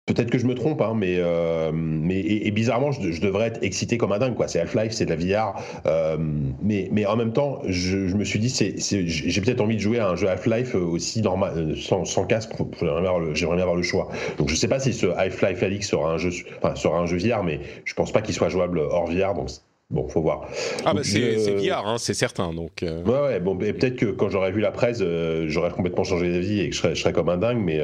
Peut-être 0.07 0.29
que 0.29 0.37
je 0.37 0.45
me 0.45 0.55
trompe, 0.55 0.81
hein, 0.81 0.93
mais, 0.95 1.15
euh, 1.17 1.71
mais 1.73 2.19
et, 2.19 2.51
bizarrement, 2.51 2.91
je, 2.91 3.21
devrais 3.21 3.47
être 3.47 3.61
excité 3.61 3.97
comme 3.97 4.11
un 4.13 4.19
dingue. 4.19 4.35
Quoi. 4.35 4.47
C'est 4.47 4.59
Half-Life, 4.59 4.93
c'est 4.93 5.05
de 5.05 5.13
la 5.13 5.17
VR, 5.17 5.55
euh, 5.85 6.17
mais, 6.61 6.89
mais 6.91 7.05
en 7.05 7.17
même 7.17 7.33
temps, 7.33 7.61
je, 7.65 7.97
me 8.15 8.23
suis 8.23 8.39
dit, 8.39 8.49
c'est, 8.49 8.75
j'ai 8.77 9.41
peut-être 9.41 9.61
envie 9.61 9.75
de 9.75 9.81
jouer 9.81 9.99
à 9.99 10.07
un 10.09 10.15
jeu 10.15 10.29
Half-Life 10.29 10.75
aussi 10.75 11.21
normal, 11.21 11.53
euh, 11.57 11.75
sans, 11.75 12.25
casque. 12.25 12.51
J'aimerais 12.79 13.01
bien, 13.01 13.61
avoir 13.61 13.75
le 13.75 13.83
choix. 13.83 14.09
Donc, 14.37 14.49
je 14.49 14.55
sais 14.55 14.69
pas 14.69 14.79
si 14.79 14.93
ce 14.93 15.07
Half-Life 15.07 15.63
Alix 15.63 15.89
sera 15.89 16.11
un 16.11 16.17
jeu, 16.17 16.31
enfin, 16.61 16.75
sera 16.75 16.99
un 16.99 17.05
jeu 17.05 17.17
VR, 17.17 17.43
mais 17.43 17.59
je 17.85 17.93
pense 17.93 18.11
pas 18.11 18.21
qu'il 18.21 18.33
soit 18.33 18.49
jouable 18.49 18.79
hors 18.79 19.07
VR. 19.07 19.33
Donc, 19.33 19.49
Bon, 19.89 20.07
faut 20.09 20.21
voir. 20.21 20.49
Ah 20.85 20.93
bah 20.93 21.01
c'est 21.03 21.35
VR, 21.35 21.87
hein, 21.87 21.97
c'est 21.97 22.13
certain. 22.13 22.53
Donc. 22.53 22.83
Ouais, 22.83 23.21
ouais. 23.21 23.39
Bon, 23.39 23.57
peut-être 23.57 23.95
que 23.95 24.07
quand 24.07 24.29
j'aurais 24.29 24.51
vu 24.51 24.59
la 24.59 24.71
presse, 24.71 25.01
j'aurais 25.45 25.71
complètement 25.71 26.03
changé 26.03 26.31
d'avis 26.31 26.59
et 26.59 26.69
que 26.69 26.75
je 26.75 26.81
serais, 26.81 26.95
je 26.95 27.01
serais, 27.01 27.13
comme 27.13 27.29
un 27.29 27.37
dingue, 27.37 27.59
mais 27.59 27.81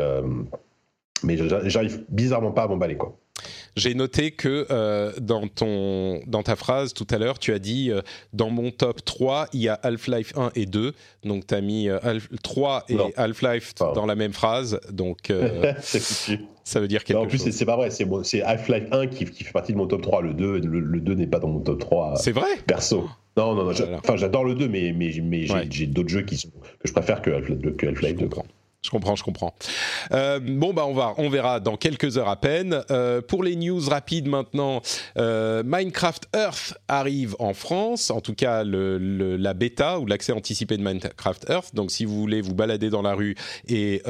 mais 1.23 1.37
j'arrive 1.37 2.03
bizarrement 2.09 2.51
pas 2.51 2.63
à 2.63 2.67
m'emballer 2.67 2.97
quoi. 2.97 3.17
J'ai 3.75 3.93
noté 3.93 4.31
que 4.31 4.67
euh, 4.69 5.11
dans, 5.19 5.47
ton, 5.47 6.21
dans 6.27 6.43
ta 6.43 6.55
phrase 6.55 6.93
tout 6.93 7.07
à 7.09 7.17
l'heure, 7.17 7.39
tu 7.39 7.53
as 7.53 7.59
dit 7.59 7.91
euh, 7.91 8.01
dans 8.33 8.49
mon 8.49 8.71
top 8.71 9.03
3, 9.03 9.47
il 9.53 9.61
y 9.61 9.69
a 9.69 9.79
Half-Life 9.81 10.33
1 10.37 10.51
et 10.55 10.65
2. 10.65 10.93
Donc, 11.23 11.47
tu 11.47 11.55
as 11.55 11.61
mis 11.61 11.89
euh, 11.89 11.99
3 12.43 12.85
et 12.89 12.97
Half-Life 13.15 13.75
dans 13.75 14.05
la 14.05 14.15
même 14.15 14.33
phrase. 14.33 14.79
Donc, 14.91 15.29
euh, 15.29 15.73
ça 15.81 16.79
veut 16.79 16.87
dire 16.87 17.03
quelque 17.03 17.17
chose. 17.17 17.25
En 17.25 17.29
plus, 17.29 17.51
c'est 17.51 17.65
pas 17.65 17.75
vrai. 17.77 17.89
C'est 17.89 18.41
Half-Life 18.41 18.87
1 18.91 19.07
qui, 19.07 19.25
qui, 19.25 19.43
fait 19.43 19.51
partie 19.51 19.73
de 19.73 19.77
mon 19.77 19.87
top 19.87 20.01
3. 20.01 20.21
Le 20.21 20.33
2, 20.33 20.59
le, 20.59 20.99
2 20.99 21.13
n'est 21.15 21.27
pas 21.27 21.39
dans 21.39 21.47
mon 21.47 21.59
top 21.59 21.79
3. 21.79 22.15
C'est 22.17 22.31
vrai? 22.31 22.49
Perso. 22.67 23.09
Non, 23.35 23.55
non, 23.55 23.65
non. 23.65 23.71
Enfin, 23.97 24.15
j'adore 24.15 24.43
le 24.43 24.53
2, 24.53 24.67
mais, 24.67 24.93
mais, 24.95 25.11
mais 25.23 25.45
j'ai 25.69 25.87
d'autres 25.87 26.09
jeux 26.09 26.21
qui 26.21 26.37
sont, 26.37 26.49
que 26.49 26.87
je 26.87 26.93
préfère 26.93 27.21
que 27.21 27.31
Half-Life 27.31 28.17
2. 28.17 28.29
Je 28.83 28.89
comprends, 28.89 29.15
je 29.15 29.23
comprends. 29.23 29.55
Euh, 30.11 30.41
bon, 30.41 30.73
bah 30.73 30.85
on 30.85 30.93
va, 30.93 31.13
on 31.17 31.29
verra 31.29 31.61
dans 31.61 31.77
quelques 31.77 32.17
heures 32.17 32.27
à 32.27 32.35
peine. 32.35 32.83
Euh, 32.91 33.21
pour 33.21 33.41
les 33.41 33.55
news 33.55 33.79
rapides 33.79 34.27
maintenant, 34.27 34.81
euh, 35.17 35.63
Minecraft 35.65 36.27
Earth 36.35 36.73
arrive 36.89 37.33
en 37.39 37.53
France, 37.53 38.11
en 38.11 38.19
tout 38.19 38.35
cas 38.35 38.65
la 38.65 39.53
bêta 39.53 39.99
ou 39.99 40.05
l'accès 40.05 40.33
anticipé 40.33 40.75
de 40.75 40.83
Minecraft 40.83 41.49
Earth. 41.49 41.73
Donc 41.73 41.91
si 41.91 42.03
vous 42.03 42.19
voulez 42.19 42.41
vous 42.41 42.53
balader 42.53 42.89
dans 42.89 43.01
la 43.01 43.13
rue 43.13 43.35
et 43.69 44.01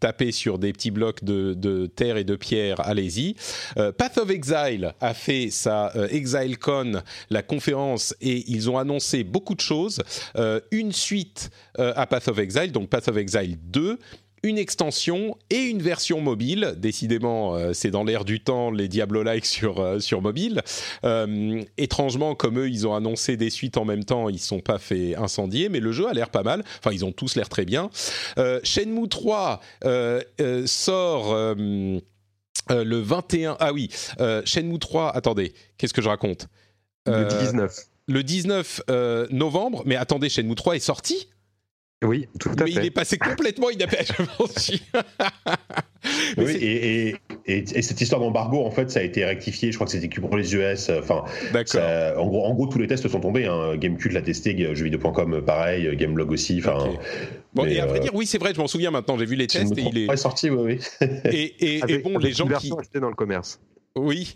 taper 0.00 0.32
sur 0.32 0.58
des 0.58 0.72
petits 0.72 0.90
blocs 0.90 1.22
de, 1.22 1.52
de 1.52 1.86
terre 1.86 2.16
et 2.16 2.24
de 2.24 2.36
pierre, 2.36 2.80
allez-y. 2.80 3.34
Path 3.74 4.16
of 4.16 4.30
Exile 4.30 4.94
a 5.00 5.12
fait 5.12 5.50
sa 5.50 5.92
ExileCon, 6.10 7.02
la 7.28 7.42
conférence, 7.42 8.14
et 8.22 8.44
ils 8.50 8.70
ont 8.70 8.78
annoncé 8.78 9.24
beaucoup 9.24 9.54
de 9.54 9.60
choses. 9.60 10.00
une 10.70 10.92
suite 10.92 11.50
à 11.78 12.06
Path 12.06 12.28
of 12.28 12.38
Exile, 12.38 12.72
donc 12.72 12.88
Path 12.88 13.08
of 13.08 13.16
Exile 13.16 13.56
2 13.62 13.98
une 14.42 14.58
extension 14.58 15.36
et 15.50 15.62
une 15.62 15.82
version 15.82 16.20
mobile. 16.20 16.74
Décidément, 16.76 17.56
euh, 17.56 17.72
c'est 17.72 17.90
dans 17.90 18.04
l'air 18.04 18.24
du 18.24 18.40
temps 18.40 18.70
les 18.70 18.88
Diablo-like 18.88 19.44
sur, 19.44 19.80
euh, 19.80 20.00
sur 20.00 20.22
mobile. 20.22 20.62
Euh, 21.04 21.62
étrangement, 21.76 22.34
comme 22.34 22.58
eux, 22.58 22.68
ils 22.68 22.86
ont 22.86 22.94
annoncé 22.94 23.36
des 23.36 23.50
suites 23.50 23.76
en 23.76 23.84
même 23.84 24.04
temps, 24.04 24.28
ils 24.28 24.34
ne 24.34 24.38
sont 24.38 24.60
pas 24.60 24.78
fait 24.78 25.16
incendier, 25.16 25.68
mais 25.68 25.80
le 25.80 25.92
jeu 25.92 26.08
a 26.08 26.12
l'air 26.12 26.30
pas 26.30 26.42
mal. 26.42 26.64
Enfin, 26.78 26.92
ils 26.92 27.04
ont 27.04 27.12
tous 27.12 27.36
l'air 27.36 27.48
très 27.48 27.64
bien. 27.64 27.90
Shenmue 28.62 29.08
3 29.08 29.60
sort 30.66 31.54
le 32.70 32.98
21... 33.00 33.56
Ah 33.60 33.72
oui, 33.72 33.90
Shenmue 34.44 34.78
3, 34.78 35.16
attendez, 35.16 35.52
qu'est-ce 35.76 35.94
que 35.94 36.02
je 36.02 36.08
raconte? 36.08 36.48
Le 37.06 37.24
19. 37.24 37.76
Le 38.06 38.22
19 38.22 38.80
novembre, 39.30 39.82
mais 39.86 39.96
attendez, 39.96 40.28
Shenmue 40.28 40.54
3 40.54 40.76
est 40.76 40.80
sorti? 40.80 41.28
Oui, 42.04 42.28
tout 42.38 42.50
à 42.50 42.64
mais 42.64 42.70
fait. 42.70 42.80
il 42.80 42.86
est 42.86 42.90
passé 42.90 43.18
complètement 43.18 43.70
inaperçu. 43.70 44.12
oui, 46.36 46.52
et, 46.60 47.16
et, 47.46 47.82
cette 47.82 48.00
histoire 48.00 48.20
d'embargo, 48.20 48.64
en 48.64 48.70
fait, 48.70 48.88
ça 48.88 49.00
a 49.00 49.02
été 49.02 49.24
rectifié. 49.24 49.72
Je 49.72 49.76
crois 49.76 49.86
que 49.86 49.92
c'était 49.92 50.08
que 50.08 50.20
pour 50.20 50.36
les 50.36 50.54
US. 50.54 50.90
Enfin, 50.90 51.24
en 52.16 52.26
gros, 52.26 52.44
en 52.44 52.54
gros, 52.54 52.68
tous 52.68 52.78
les 52.78 52.86
tests 52.86 53.08
sont 53.08 53.18
tombés. 53.18 53.46
Hein. 53.46 53.76
Gamecult 53.76 54.12
l'a 54.12 54.22
testé, 54.22 54.56
jeuxvideo.com 54.56 55.42
pareil, 55.44 55.96
Gameblog 55.96 56.30
aussi. 56.30 56.58
Enfin. 56.60 56.78
Bon, 57.54 57.64
et 57.64 57.80
à 57.80 57.86
vrai 57.86 57.98
euh, 57.98 58.02
dire, 58.02 58.14
oui, 58.14 58.26
c'est 58.26 58.38
vrai, 58.38 58.52
je 58.54 58.60
m'en 58.60 58.68
souviens 58.68 58.92
maintenant. 58.92 59.18
J'ai 59.18 59.26
vu 59.26 59.34
les 59.34 59.48
tests 59.48 59.76
et 59.76 59.82
il 59.82 59.98
est. 59.98 60.16
sorti, 60.16 60.50
oui, 60.50 60.78
oui. 61.00 61.08
et, 61.24 61.80
et, 61.88 61.98
bon, 61.98 62.18
les 62.18 62.32
gens 62.32 62.46
qui. 62.46 62.70
dans 62.94 63.08
le 63.08 63.14
commerce. 63.14 63.60
Oui. 63.96 64.34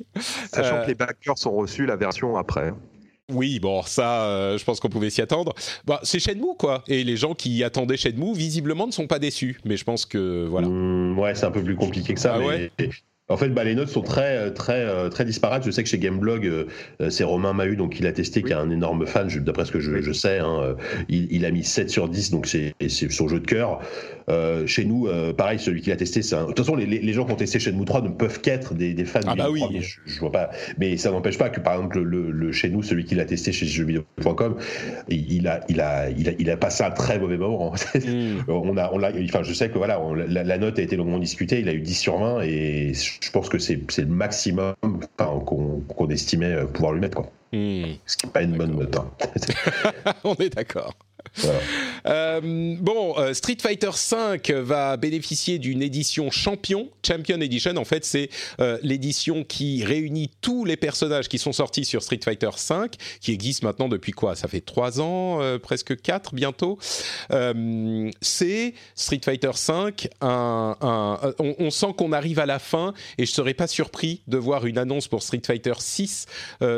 Sachant 0.52 0.76
euh, 0.76 0.82
que 0.82 0.88
les 0.88 0.94
backers 0.96 1.34
ont 1.46 1.52
reçu 1.52 1.86
la 1.86 1.94
version 1.94 2.36
après. 2.36 2.72
Oui, 3.30 3.60
bon, 3.60 3.82
ça, 3.82 4.24
euh, 4.24 4.58
je 4.58 4.64
pense 4.64 4.80
qu'on 4.80 4.88
pouvait 4.88 5.10
s'y 5.10 5.22
attendre. 5.22 5.54
Bah, 5.86 6.00
c'est 6.02 6.18
Shenmue, 6.18 6.56
quoi. 6.58 6.82
Et 6.88 7.04
les 7.04 7.16
gens 7.16 7.34
qui 7.34 7.62
attendaient 7.62 7.96
Shenmue, 7.96 8.34
visiblement, 8.34 8.86
ne 8.86 8.92
sont 8.92 9.06
pas 9.06 9.18
déçus. 9.18 9.58
Mais 9.64 9.76
je 9.76 9.84
pense 9.84 10.06
que, 10.06 10.46
voilà. 10.48 10.68
Mmh, 10.68 11.18
ouais, 11.18 11.34
c'est 11.34 11.46
un 11.46 11.50
peu 11.50 11.62
plus 11.62 11.76
compliqué 11.76 12.14
que 12.14 12.20
ça. 12.20 12.34
Ah 12.36 12.40
mais... 12.40 12.70
En 13.28 13.36
fait, 13.36 13.48
bah, 13.48 13.64
les 13.64 13.74
notes 13.74 13.88
sont 13.88 14.02
très, 14.02 14.52
très, 14.52 14.80
euh, 14.80 15.08
très 15.08 15.24
disparates. 15.24 15.64
Je 15.64 15.70
sais 15.70 15.82
que 15.82 15.88
chez 15.88 15.98
Gameblog, 15.98 16.44
euh, 16.44 16.66
c'est 17.08 17.24
Romain 17.24 17.52
Mahut, 17.54 17.76
donc 17.76 17.98
il 17.98 18.06
a 18.06 18.12
testé, 18.12 18.42
qui 18.42 18.50
est 18.50 18.56
un 18.56 18.68
énorme 18.68 19.06
fan, 19.06 19.28
d'après 19.28 19.64
ce 19.64 19.72
que 19.72 19.80
je, 19.80 20.12
sais. 20.12 20.40
Hein, 20.40 20.76
il, 21.08 21.44
a 21.46 21.50
mis 21.50 21.64
7 21.64 21.88
sur 21.88 22.08
10, 22.08 22.30
donc 22.32 22.46
c'est 22.46 22.74
son 23.10 23.28
jeu 23.28 23.40
de 23.40 23.46
cœur. 23.46 23.80
Euh, 24.28 24.66
chez 24.66 24.84
nous, 24.84 25.06
euh, 25.06 25.32
pareil, 25.32 25.58
celui 25.58 25.80
qui 25.80 25.90
l'a 25.90 25.96
testé, 25.96 26.22
c'est 26.22 26.34
un... 26.34 26.42
de 26.42 26.46
toute 26.48 26.58
façon, 26.58 26.76
les, 26.76 26.86
les, 26.86 27.12
gens 27.12 27.24
qui 27.24 27.32
ont 27.32 27.36
testé 27.36 27.58
Shenmue 27.58 27.84
3 27.84 28.02
ne 28.02 28.08
peuvent 28.08 28.40
qu'être 28.40 28.74
des, 28.74 28.94
des, 28.94 29.04
fans 29.04 29.20
ah 29.26 29.34
de 29.34 29.38
bah 29.38 29.50
oui. 29.50 29.62
je, 29.80 30.20
vois 30.20 30.32
pas, 30.32 30.50
mais 30.78 30.96
ça 30.96 31.10
n'empêche 31.10 31.38
pas 31.38 31.50
que 31.50 31.60
par 31.60 31.74
exemple 31.74 32.00
le, 32.00 32.30
le, 32.30 32.52
chez 32.52 32.68
nous, 32.68 32.82
celui 32.82 33.04
qui 33.04 33.14
l'a 33.14 33.24
testé 33.24 33.52
chez 33.52 33.66
jeuxvideo.com, 33.66 34.56
il 35.08 35.48
a, 35.48 35.60
il 35.68 35.80
a, 35.80 36.10
il 36.10 36.28
a, 36.28 36.32
il 36.38 36.50
a 36.50 36.56
passé 36.56 36.84
un 36.84 36.90
très 36.90 37.18
mauvais 37.18 37.38
moment. 37.38 37.72
Hmm. 38.02 38.40
on 38.48 38.76
a, 38.78 38.90
on 38.92 38.98
l'a, 38.98 39.12
enfin, 39.24 39.42
je 39.42 39.52
sais 39.52 39.68
que 39.68 39.78
voilà, 39.78 40.00
la, 40.26 40.58
note 40.58 40.78
a 40.78 40.82
été 40.82 40.96
longuement 40.96 41.18
discutée. 41.18 41.60
Il 41.60 41.68
a 41.68 41.72
eu 41.72 41.80
10 41.80 41.94
sur 41.94 42.18
20 42.18 42.40
et 42.42 42.92
je 42.94 43.30
pense 43.30 43.48
que 43.48 43.58
c'est, 43.58 43.80
le 43.98 44.06
maximum 44.06 44.74
qu'on, 45.16 46.08
estimait 46.08 46.64
pouvoir 46.72 46.92
lui 46.92 47.00
mettre 47.00 47.18
quoi. 47.18 47.30
Hmm. 47.52 47.92
Ce 48.06 48.16
qui 48.16 48.26
n'est 48.26 48.32
pas 48.32 48.42
une 48.42 48.56
bonne 48.56 48.74
note. 48.74 48.96
Hein. 48.96 49.10
on 50.24 50.34
est 50.36 50.54
d'accord. 50.54 50.94
Euh, 52.06 52.76
bon, 52.80 53.14
euh, 53.18 53.34
Street 53.34 53.56
Fighter 53.60 53.90
V 53.90 54.60
va 54.62 54.96
bénéficier 54.96 55.58
d'une 55.58 55.82
édition 55.82 56.30
champion, 56.30 56.90
Champion 57.06 57.40
Edition. 57.40 57.76
En 57.76 57.84
fait, 57.84 58.04
c'est 58.04 58.28
euh, 58.60 58.78
l'édition 58.82 59.44
qui 59.44 59.84
réunit 59.84 60.30
tous 60.40 60.64
les 60.64 60.76
personnages 60.76 61.28
qui 61.28 61.38
sont 61.38 61.52
sortis 61.52 61.84
sur 61.84 62.02
Street 62.02 62.20
Fighter 62.22 62.50
V, 62.68 62.74
qui 63.20 63.32
existe 63.32 63.62
maintenant 63.62 63.88
depuis 63.88 64.12
quoi? 64.12 64.34
Ça 64.34 64.48
fait 64.48 64.60
trois 64.60 65.00
ans, 65.00 65.40
presque 65.62 66.00
quatre 66.00 66.34
bientôt. 66.34 66.78
c'est 68.20 68.74
Street 68.94 69.20
Fighter 69.24 69.50
V. 69.68 70.10
On, 70.20 71.70
sent 71.70 71.94
qu'on 71.96 72.12
arrive 72.12 72.38
à 72.38 72.46
la 72.46 72.58
fin, 72.58 72.92
et 73.18 73.26
je 73.26 73.32
serais 73.32 73.54
pas 73.54 73.66
surpris 73.66 74.22
de 74.26 74.36
voir 74.36 74.66
une 74.66 74.78
annonce 74.78 75.08
pour 75.08 75.22
Street 75.22 75.42
Fighter 75.44 75.72
6 75.78 76.26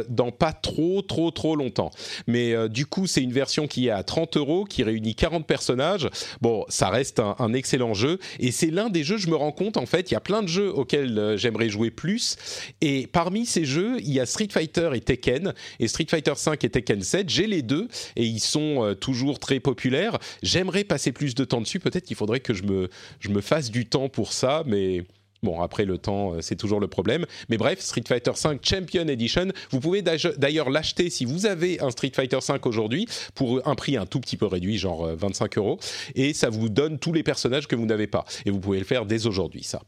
dans 0.08 0.30
pas 0.30 0.52
trop, 0.52 1.02
trop, 1.02 1.30
trop 1.30 1.56
longtemps. 1.56 1.90
Mais 2.26 2.68
du 2.68 2.86
coup, 2.86 3.06
c'est 3.06 3.22
une 3.22 3.32
version 3.32 3.66
qui 3.66 3.88
est 3.88 3.90
à 3.90 4.02
30 4.02 4.33
qui 4.68 4.82
réunit 4.82 5.14
40 5.14 5.46
personnages. 5.46 6.08
Bon, 6.40 6.64
ça 6.68 6.88
reste 6.88 7.20
un, 7.20 7.52
excellent 7.52 7.94
jeu. 7.94 8.18
Et 8.40 8.50
c'est 8.50 8.70
l'un 8.70 8.90
des 8.90 9.04
jeux, 9.04 9.16
je 9.16 9.28
me 9.28 9.36
rends 9.36 9.52
compte 9.52 9.76
en 9.76 9.86
fait, 9.86 10.10
il 10.10 10.14
y 10.14 10.16
a 10.16 10.20
plein 10.20 10.42
de 10.42 10.48
jeux 10.48 10.72
auxquels 10.72 11.18
euh, 11.18 11.36
j'aimerais 11.36 11.68
jouer 11.68 11.90
plus. 11.90 12.36
Et 12.80 13.06
parmi 13.06 13.46
ces 13.46 13.64
jeux, 13.64 13.98
il 14.00 14.12
y 14.12 14.20
a 14.20 14.26
Street 14.26 14.48
Fighter 14.50 14.90
et 14.94 15.00
Tekken. 15.00 15.54
Et 15.78 15.88
Street 15.88 16.06
Fighter 16.08 16.32
5 16.36 16.62
et 16.64 16.70
Tekken 16.70 17.00
7, 17.00 17.28
j'ai 17.28 17.46
les 17.46 17.62
deux. 17.62 17.88
Et 18.16 18.24
ils 18.24 18.40
sont 18.40 18.84
euh, 18.84 18.94
toujours 18.94 19.38
très 19.38 19.60
populaires. 19.60 20.18
J'aimerais 20.42 20.84
passer 20.84 21.12
plus 21.12 21.34
de 21.34 21.44
temps 21.44 21.60
dessus, 21.60 21.78
peut-être 21.78 22.04
qu'il 22.04 22.16
faudrait 22.16 22.40
que 22.40 22.54
je 22.54 22.64
me, 22.64 22.88
je 23.20 23.28
me 23.28 23.40
fasse 23.40 23.70
du 23.70 23.86
temps 23.86 24.08
pour 24.08 24.32
ça, 24.32 24.64
mais 24.66 25.04
Bon, 25.44 25.60
après, 25.60 25.84
le 25.84 25.98
temps, 25.98 26.32
euh, 26.32 26.40
c'est 26.40 26.56
toujours 26.56 26.80
le 26.80 26.88
problème. 26.88 27.26
Mais 27.50 27.58
bref, 27.58 27.80
Street 27.80 28.02
Fighter 28.08 28.30
V 28.30 28.58
Champion 28.62 29.06
Edition, 29.06 29.48
vous 29.70 29.78
pouvez 29.78 30.00
d'ailleurs 30.02 30.70
l'acheter 30.70 31.10
si 31.10 31.26
vous 31.26 31.44
avez 31.44 31.80
un 31.82 31.90
Street 31.90 32.12
Fighter 32.14 32.38
V 32.48 32.54
aujourd'hui 32.64 33.06
pour 33.34 33.60
un 33.68 33.74
prix 33.74 33.98
un 33.98 34.06
tout 34.06 34.20
petit 34.20 34.38
peu 34.38 34.46
réduit, 34.46 34.78
genre 34.78 35.06
25 35.14 35.58
euh, 35.58 35.60
euros. 35.60 35.78
Et 36.14 36.32
ça 36.32 36.48
vous 36.48 36.70
donne 36.70 36.98
tous 36.98 37.12
les 37.12 37.22
personnages 37.22 37.68
que 37.68 37.76
vous 37.76 37.84
n'avez 37.84 38.06
pas. 38.06 38.24
Et 38.46 38.50
vous 38.50 38.58
pouvez 38.58 38.78
le 38.78 38.86
faire 38.86 39.04
dès 39.04 39.26
aujourd'hui, 39.26 39.64
ça. 39.64 39.82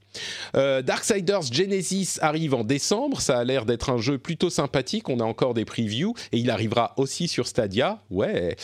Euh, 0.56 0.82
Darksiders 0.82 1.50
Genesis 1.50 2.18
arrive 2.20 2.52
en 2.52 2.62
décembre. 2.62 3.22
Ça 3.22 3.38
a 3.38 3.44
l'air 3.44 3.64
d'être 3.64 3.88
un 3.88 3.98
jeu 3.98 4.18
plutôt 4.18 4.50
sympathique. 4.50 5.08
On 5.08 5.20
a 5.20 5.24
encore 5.24 5.54
des 5.54 5.64
previews. 5.64 6.14
Et 6.32 6.38
il 6.38 6.50
arrivera 6.50 6.92
aussi 6.98 7.28
sur 7.28 7.46
Stadia. 7.46 8.02
Ouais. 8.10 8.56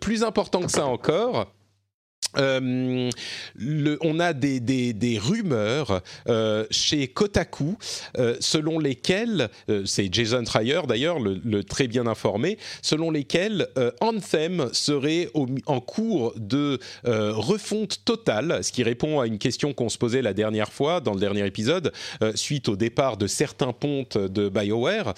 plus 0.00 0.22
important 0.22 0.60
que 0.60 0.70
ça 0.70 0.86
encore 0.86 1.48
euh, 2.36 3.10
on 4.02 4.20
a 4.20 4.32
des, 4.32 5.18
rumeurs 5.18 6.02
euh, 6.28 6.66
chez 6.70 7.08
Kotaku 7.08 7.76
euh, 8.18 8.36
selon 8.40 8.78
lesquelles, 8.78 9.48
c'est 9.84 10.12
Jason 10.12 10.44
Schreier 10.44 10.80
d'ailleurs, 10.86 11.18
le, 11.18 11.62
très 11.64 11.88
bien 11.88 12.06
informé, 12.06 12.58
selon 12.82 13.10
lesquelles 13.10 13.68
Anthem 14.00 14.68
serait 14.72 15.28
en 15.66 15.80
cours 15.80 16.34
de 16.36 16.78
refonte 17.04 18.04
totale, 18.04 18.62
ce 18.62 18.72
qui 18.72 18.82
répond 18.82 19.20
à 19.20 19.26
une 19.26 19.38
question 19.38 19.72
qu'on 19.72 19.88
se 19.88 19.98
posait 19.98 20.22
la 20.22 20.34
dernière 20.34 20.72
fois 20.72 21.00
dans 21.00 21.14
le 21.14 21.20
dernier 21.20 21.46
épisode, 21.46 21.92
suite 22.34 22.68
au 22.68 22.76
départ 22.76 23.16
de 23.16 23.26
certains 23.26 23.72
pontes 23.72 24.18
de 24.18 24.48
BioWare. 24.48 25.14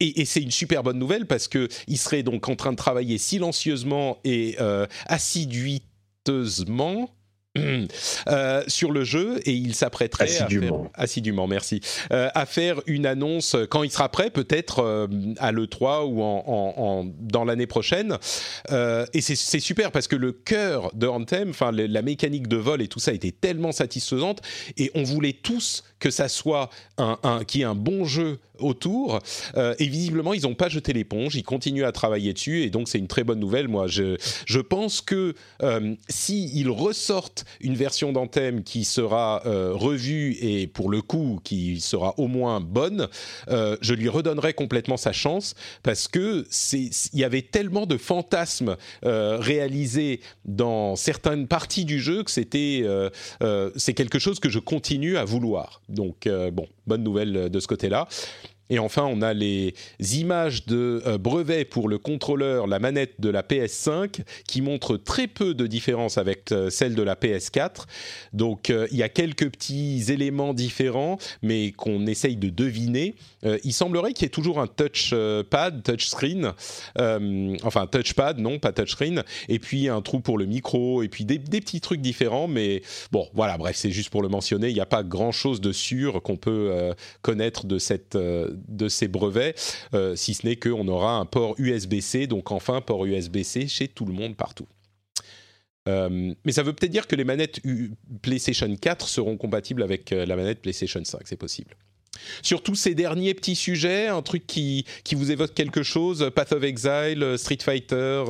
et, 0.00 0.24
c'est 0.24 0.42
une 0.42 0.50
super 0.50 0.82
bonne 0.82 0.98
nouvelle 0.98 1.26
parce 1.26 1.48
que 1.48 1.68
il 1.86 1.98
serait 1.98 2.22
donc 2.22 2.48
en 2.48 2.56
train 2.56 2.72
de 2.72 2.76
travailler 2.76 3.18
silencieusement 3.18 4.18
et 4.24 4.56
euh, 8.28 8.62
sur 8.66 8.92
le 8.92 9.04
jeu 9.04 9.40
et 9.44 9.52
il 9.52 9.74
s'apprêterait 9.74 10.24
assidûment, 10.24 10.66
à 10.66 10.82
faire, 10.82 10.90
assidûment 10.94 11.46
merci, 11.46 11.80
euh, 12.12 12.28
à 12.34 12.46
faire 12.46 12.80
une 12.86 13.06
annonce 13.06 13.56
quand 13.70 13.82
il 13.82 13.90
sera 13.90 14.08
prêt, 14.08 14.30
peut-être 14.30 14.80
euh, 14.80 15.06
à 15.38 15.52
l'E3 15.52 16.06
ou 16.06 16.22
en, 16.22 16.44
en, 16.46 17.04
dans 17.20 17.44
l'année 17.44 17.66
prochaine. 17.66 18.18
Euh, 18.70 19.06
et 19.14 19.20
c'est 19.20 19.60
super 19.60 19.92
parce 19.92 20.08
que 20.08 20.16
le 20.16 20.32
cœur 20.32 20.90
de 20.94 21.06
Anthem, 21.06 21.50
enfin 21.50 21.72
la 21.72 22.02
mécanique 22.02 22.48
de 22.48 22.56
vol 22.56 22.82
et 22.82 22.88
tout 22.88 23.00
ça 23.00 23.12
était 23.12 23.32
tellement 23.32 23.72
satisfaisante 23.72 24.40
et 24.76 24.90
on 24.94 25.02
voulait 25.02 25.32
tous 25.34 25.84
que 25.98 26.10
ça 26.10 26.28
soit 26.28 26.70
un, 26.98 27.44
qui 27.46 27.62
est 27.62 27.64
un 27.64 27.74
bon 27.74 28.04
jeu 28.04 28.38
autour. 28.58 29.20
Euh, 29.56 29.74
et 29.78 29.86
visiblement, 29.86 30.34
ils 30.34 30.42
n'ont 30.42 30.54
pas 30.54 30.68
jeté 30.68 30.92
l'éponge, 30.92 31.34
ils 31.34 31.42
continuent 31.42 31.84
à 31.84 31.92
travailler 31.92 32.32
dessus, 32.32 32.62
et 32.62 32.70
donc 32.70 32.88
c'est 32.88 32.98
une 32.98 33.08
très 33.08 33.24
bonne 33.24 33.40
nouvelle. 33.40 33.68
Moi, 33.68 33.86
je, 33.86 34.16
je 34.46 34.60
pense 34.60 35.00
que 35.00 35.34
euh, 35.62 35.94
s'ils 36.08 36.70
ressortent 36.70 37.44
une 37.60 37.74
version 37.74 38.12
d'Anthem 38.12 38.62
qui 38.62 38.84
sera 38.84 39.42
revue 39.44 40.36
et 40.40 40.66
pour 40.66 40.90
le 40.90 41.02
coup 41.02 41.40
qui 41.44 41.80
sera 41.80 42.14
au 42.18 42.26
moins 42.26 42.60
bonne, 42.60 43.08
je 43.48 43.94
lui 43.94 44.08
redonnerai 44.08 44.54
complètement 44.54 44.96
sa 44.96 45.12
chance 45.12 45.54
parce 45.82 46.08
que 46.08 46.46
c'est 46.50 46.90
il 47.12 47.20
y 47.20 47.24
avait 47.24 47.42
tellement 47.42 47.86
de 47.86 47.96
fantasmes 47.96 48.76
réalisés 49.02 50.20
dans 50.44 50.96
certaines 50.96 51.46
parties 51.46 51.84
du 51.84 52.00
jeu 52.00 52.22
que 52.22 52.30
c'était 52.30 52.84
c'est 53.76 53.94
quelque 53.94 54.18
chose 54.18 54.40
que 54.40 54.48
je 54.48 54.58
continue 54.58 55.16
à 55.16 55.24
vouloir. 55.24 55.82
Donc 55.88 56.28
bon, 56.52 56.66
bonne 56.86 57.02
nouvelle 57.02 57.50
de 57.50 57.60
ce 57.60 57.66
côté-là. 57.66 58.08
Et 58.68 58.78
enfin, 58.78 59.04
on 59.04 59.22
a 59.22 59.32
les 59.32 59.74
images 60.00 60.66
de 60.66 61.02
euh, 61.06 61.18
brevets 61.18 61.64
pour 61.64 61.88
le 61.88 61.98
contrôleur, 61.98 62.66
la 62.66 62.78
manette 62.78 63.20
de 63.20 63.28
la 63.28 63.42
PS5, 63.42 64.22
qui 64.46 64.60
montrent 64.60 64.96
très 64.96 65.28
peu 65.28 65.54
de 65.54 65.66
différence 65.66 66.18
avec 66.18 66.50
euh, 66.50 66.70
celle 66.70 66.94
de 66.94 67.02
la 67.02 67.14
PS4. 67.14 67.84
Donc, 68.32 68.70
euh, 68.70 68.88
il 68.90 68.98
y 68.98 69.02
a 69.02 69.08
quelques 69.08 69.50
petits 69.50 70.04
éléments 70.08 70.52
différents, 70.52 71.18
mais 71.42 71.72
qu'on 71.72 72.06
essaye 72.06 72.36
de 72.36 72.50
deviner. 72.50 73.14
il 73.64 73.72
semblerait 73.72 74.12
qu'il 74.12 74.24
y 74.24 74.26
ait 74.26 74.30
toujours 74.30 74.60
un 74.60 74.66
touchpad, 74.66 75.82
touchscreen, 75.82 76.52
enfin 77.62 77.86
touchpad, 77.86 78.38
non, 78.38 78.58
pas 78.58 78.72
touchscreen, 78.72 79.22
et 79.48 79.58
puis 79.58 79.88
un 79.88 80.00
trou 80.02 80.20
pour 80.20 80.38
le 80.38 80.46
micro, 80.46 81.02
et 81.02 81.08
puis 81.08 81.24
des, 81.24 81.38
des 81.38 81.60
petits 81.60 81.80
trucs 81.80 82.00
différents. 82.00 82.48
Mais 82.48 82.82
bon, 83.12 83.28
voilà, 83.34 83.56
bref, 83.58 83.76
c'est 83.76 83.90
juste 83.90 84.10
pour 84.10 84.22
le 84.22 84.28
mentionner. 84.28 84.68
Il 84.68 84.74
n'y 84.74 84.80
a 84.80 84.86
pas 84.86 85.02
grand-chose 85.02 85.60
de 85.60 85.72
sûr 85.72 86.22
qu'on 86.22 86.36
peut 86.36 86.94
connaître 87.22 87.66
de 87.66 87.78
cette 87.78 88.16
de 88.68 88.88
ces 88.88 89.08
brevets, 89.08 89.54
euh, 89.94 90.16
si 90.16 90.34
ce 90.34 90.46
n'est 90.46 90.56
qu'on 90.56 90.88
aura 90.88 91.16
un 91.16 91.24
port 91.24 91.54
USB-C, 91.58 92.26
donc 92.26 92.50
enfin 92.52 92.80
port 92.80 93.04
USB-C 93.04 93.68
chez 93.68 93.88
tout 93.88 94.04
le 94.04 94.12
monde 94.12 94.36
partout. 94.36 94.66
Euh, 95.88 96.34
mais 96.44 96.52
ça 96.52 96.62
veut 96.62 96.72
peut-être 96.72 96.90
dire 96.90 97.06
que 97.06 97.14
les 97.14 97.24
manettes 97.24 97.60
PlayStation 98.20 98.74
4 98.74 99.08
seront 99.08 99.36
compatibles 99.36 99.82
avec 99.84 100.12
euh, 100.12 100.26
la 100.26 100.34
manette 100.34 100.60
PlayStation 100.60 101.04
5, 101.04 101.20
c'est 101.24 101.36
possible. 101.36 101.76
Sur 102.42 102.62
tous 102.62 102.74
ces 102.74 102.94
derniers 102.94 103.34
petits 103.34 103.54
sujets, 103.54 104.08
un 104.08 104.22
truc 104.22 104.46
qui, 104.46 104.84
qui 105.04 105.14
vous 105.14 105.30
évoque 105.30 105.54
quelque 105.54 105.82
chose, 105.82 106.30
Path 106.34 106.52
of 106.52 106.64
Exile, 106.64 107.34
Street 107.36 107.58
Fighter, 107.60 108.24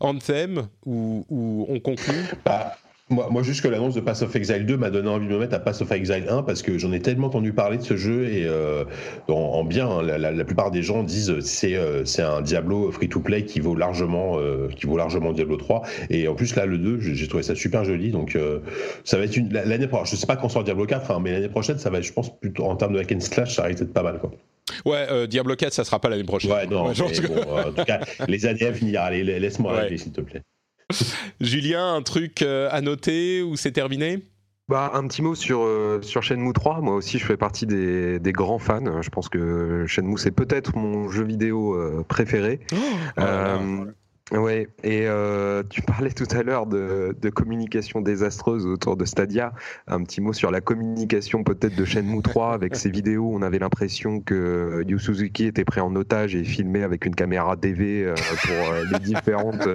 Anthem, 0.00 0.68
ou, 0.84 1.24
on 1.68 1.78
conclut? 1.78 2.24
Bah, 2.44 2.76
moi, 3.10 3.28
moi, 3.28 3.42
juste 3.42 3.60
que 3.60 3.68
l'annonce 3.68 3.94
de 3.94 4.00
Pass 4.00 4.22
of 4.22 4.34
Exile 4.36 4.64
2 4.64 4.76
m'a 4.76 4.90
donné 4.90 5.08
envie 5.08 5.26
de 5.26 5.32
me 5.32 5.38
mettre 5.38 5.54
à 5.54 5.58
Pass 5.58 5.82
of 5.82 5.90
Exile 5.90 6.26
1 6.28 6.44
parce 6.44 6.62
que 6.62 6.78
j'en 6.78 6.92
ai 6.92 7.00
tellement 7.00 7.26
entendu 7.26 7.52
parler 7.52 7.76
de 7.76 7.82
ce 7.82 7.96
jeu 7.96 8.28
et 8.28 8.44
euh, 8.46 8.84
en, 9.28 9.64
bien, 9.64 9.88
hein, 9.88 10.02
la, 10.02 10.44
plupart 10.44 10.70
des 10.70 10.82
gens 10.82 11.02
disent 11.02 11.40
c'est 11.40 11.74
euh, 11.74 12.04
c'est 12.04 12.22
un 12.22 12.40
Diablo 12.40 12.90
free-to-play 12.92 13.44
qui 13.44 13.58
vaut 13.58 13.74
largement 13.74 14.38
euh, 14.38 14.68
qui 14.76 14.86
vaut 14.86 14.96
largement 14.96 15.32
Diablo 15.32 15.56
3 15.56 15.82
et 16.10 16.28
en 16.28 16.34
plus 16.34 16.54
là 16.54 16.66
le 16.66 16.78
2 16.78 17.00
j'ai 17.00 17.28
trouvé 17.28 17.42
ça 17.42 17.54
super 17.54 17.84
joli 17.84 18.10
donc 18.10 18.38
ça 19.04 19.18
va 19.18 19.24
être 19.24 19.36
une 19.36 19.52
l'année 19.52 19.86
prochaine 19.86 20.06
je 20.14 20.16
sais 20.16 20.26
pas 20.26 20.36
quand 20.36 20.48
sort 20.48 20.64
Diablo 20.64 20.86
4 20.86 21.10
hein, 21.10 21.18
mais 21.22 21.32
l'année 21.32 21.48
prochaine 21.48 21.78
ça 21.78 21.90
va 21.90 21.98
être 21.98 22.04
je 22.04 22.12
pense 22.12 22.38
plutôt 22.38 22.64
en 22.64 22.76
termes 22.76 22.94
de 22.94 23.00
hack 23.00 23.12
and 23.12 23.20
slash 23.20 23.56
ça 23.56 23.64
risque 23.64 23.80
d'être 23.80 23.92
pas 23.92 24.02
mal 24.02 24.18
quoi. 24.18 24.30
Ouais, 24.84 25.26
Diablo 25.26 25.56
4, 25.56 25.72
ça 25.72 25.84
sera 25.84 25.98
pas 25.98 26.08
l'année 26.08 26.22
prochaine. 26.22 26.52
Ouais, 26.52 26.66
non. 26.66 26.84
en 26.90 26.92
tout 26.92 27.84
cas, 27.84 28.00
les 28.28 28.46
années 28.46 28.66
à 28.66 28.70
venir, 28.70 29.02
allez, 29.02 29.24
laisse-moi 29.24 29.74
ouais. 29.74 29.96
s'il 29.98 30.12
te 30.12 30.20
plaît. 30.20 30.42
Julien, 31.40 31.94
un 31.94 32.02
truc 32.02 32.42
euh, 32.42 32.68
à 32.70 32.80
noter 32.80 33.42
ou 33.42 33.56
c'est 33.56 33.72
terminé? 33.72 34.24
Bah, 34.68 34.92
un 34.94 35.06
petit 35.08 35.20
mot 35.20 35.34
sur, 35.34 35.62
euh, 35.62 36.00
sur 36.02 36.22
Shenmue 36.22 36.52
3. 36.52 36.80
Moi 36.80 36.94
aussi, 36.94 37.18
je 37.18 37.26
fais 37.26 37.36
partie 37.36 37.66
des, 37.66 38.20
des 38.20 38.32
grands 38.32 38.60
fans. 38.60 39.02
Je 39.02 39.08
pense 39.08 39.28
que 39.28 39.84
Shenmue, 39.86 40.16
c'est 40.16 40.30
peut-être 40.30 40.76
mon 40.76 41.10
jeu 41.10 41.24
vidéo 41.24 41.74
euh, 41.74 42.04
préféré. 42.06 42.60
Oh, 42.72 43.86
Ouais, 44.32 44.68
et 44.84 45.06
euh, 45.06 45.64
tu 45.68 45.82
parlais 45.82 46.12
tout 46.12 46.26
à 46.30 46.42
l'heure 46.44 46.66
de, 46.66 47.16
de, 47.20 47.30
communication 47.30 48.00
désastreuse 48.00 48.64
autour 48.64 48.96
de 48.96 49.04
Stadia. 49.04 49.52
Un 49.88 50.04
petit 50.04 50.20
mot 50.20 50.32
sur 50.32 50.52
la 50.52 50.60
communication 50.60 51.42
peut-être 51.42 51.74
de 51.74 51.84
Shenmue 51.84 52.22
3 52.22 52.52
avec 52.54 52.76
ses 52.76 52.90
vidéos. 52.90 53.28
On 53.32 53.42
avait 53.42 53.58
l'impression 53.58 54.20
que 54.20 54.84
Yu 54.86 55.00
Suzuki 55.00 55.46
était 55.46 55.64
pris 55.64 55.80
en 55.80 55.94
otage 55.96 56.36
et 56.36 56.44
filmé 56.44 56.84
avec 56.84 57.06
une 57.06 57.14
caméra 57.14 57.56
DV 57.56 58.04
euh, 58.04 58.14
pour 58.14 58.72
euh, 58.72 58.84
les 58.92 58.98
différentes, 59.14 59.68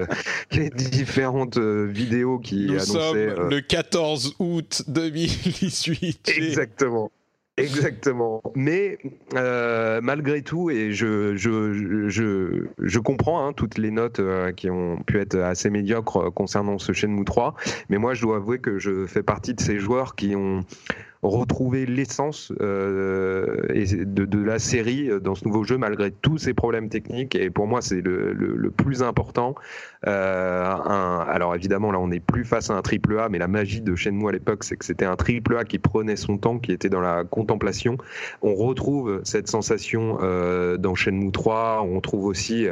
les 0.51 0.69
différentes 0.69 1.57
vidéos 1.57 2.39
qui 2.39 2.67
Nous 2.67 2.75
annonçaient. 2.75 3.35
Sommes 3.35 3.49
le 3.49 3.59
14 3.59 4.35
août 4.39 4.83
2018. 4.87 6.31
Exactement. 6.37 7.11
Exactement. 7.57 8.41
Mais 8.55 8.97
euh, 9.33 10.01
malgré 10.01 10.41
tout, 10.41 10.69
et 10.69 10.91
je, 10.91 11.35
je, 11.37 12.09
je, 12.09 12.65
je 12.77 12.99
comprends 12.99 13.47
hein, 13.47 13.53
toutes 13.53 13.77
les 13.77 13.91
notes 13.91 14.19
euh, 14.19 14.51
qui 14.51 14.69
ont 14.69 14.97
pu 14.97 15.19
être 15.19 15.37
assez 15.37 15.69
médiocres 15.69 16.33
concernant 16.33 16.77
ce 16.79 16.91
Shenmue 16.91 17.23
3, 17.23 17.55
mais 17.89 17.97
moi 17.97 18.13
je 18.13 18.21
dois 18.23 18.37
avouer 18.37 18.59
que 18.59 18.77
je 18.77 19.05
fais 19.05 19.23
partie 19.23 19.53
de 19.53 19.61
ces 19.61 19.79
joueurs 19.79 20.15
qui 20.15 20.35
ont 20.35 20.65
retrouver 21.29 21.85
l'essence 21.85 22.51
euh, 22.61 23.67
de, 23.73 24.25
de, 24.25 24.39
la 24.39 24.59
série 24.59 25.09
dans 25.21 25.35
ce 25.35 25.45
nouveau 25.45 25.63
jeu 25.63 25.77
malgré 25.77 26.11
tous 26.11 26.37
ces 26.37 26.53
problèmes 26.53 26.89
techniques. 26.89 27.35
Et 27.35 27.49
pour 27.49 27.67
moi 27.67 27.81
c'est 27.81 28.01
le, 28.01 28.33
le, 28.33 28.71
plus 28.71 29.03
important. 29.03 29.55
Euh, 30.07 30.63
un, 30.65 31.25
alors 31.27 31.55
évidemment 31.55 31.91
là 31.91 31.99
on 31.99 32.09
n'est 32.09 32.19
plus 32.19 32.45
face 32.45 32.69
à 32.69 32.73
un 32.73 32.81
triple 32.81 33.17
A 33.19 33.29
mais 33.29 33.39
la 33.39 33.47
magie 33.47 33.81
de 33.81 33.95
Shenmue 33.95 34.27
à 34.27 34.31
l'époque 34.31 34.63
c'est 34.63 34.77
que 34.77 34.85
c'était 34.85 35.05
un 35.05 35.15
triple 35.15 35.57
A 35.57 35.63
qui 35.63 35.79
prenait 35.79 36.15
son 36.15 36.37
temps 36.37 36.59
qui 36.59 36.71
était 36.71 36.89
dans 36.89 37.01
la 37.01 37.23
contemplation. 37.23 37.97
On 38.41 38.53
retrouve 38.55 39.21
cette 39.23 39.47
sensation 39.47 40.19
euh, 40.21 40.77
dans 40.77 40.95
Shenmue 40.95 41.31
3 41.31 41.85
on 41.89 42.01
trouve 42.01 42.25
aussi 42.25 42.67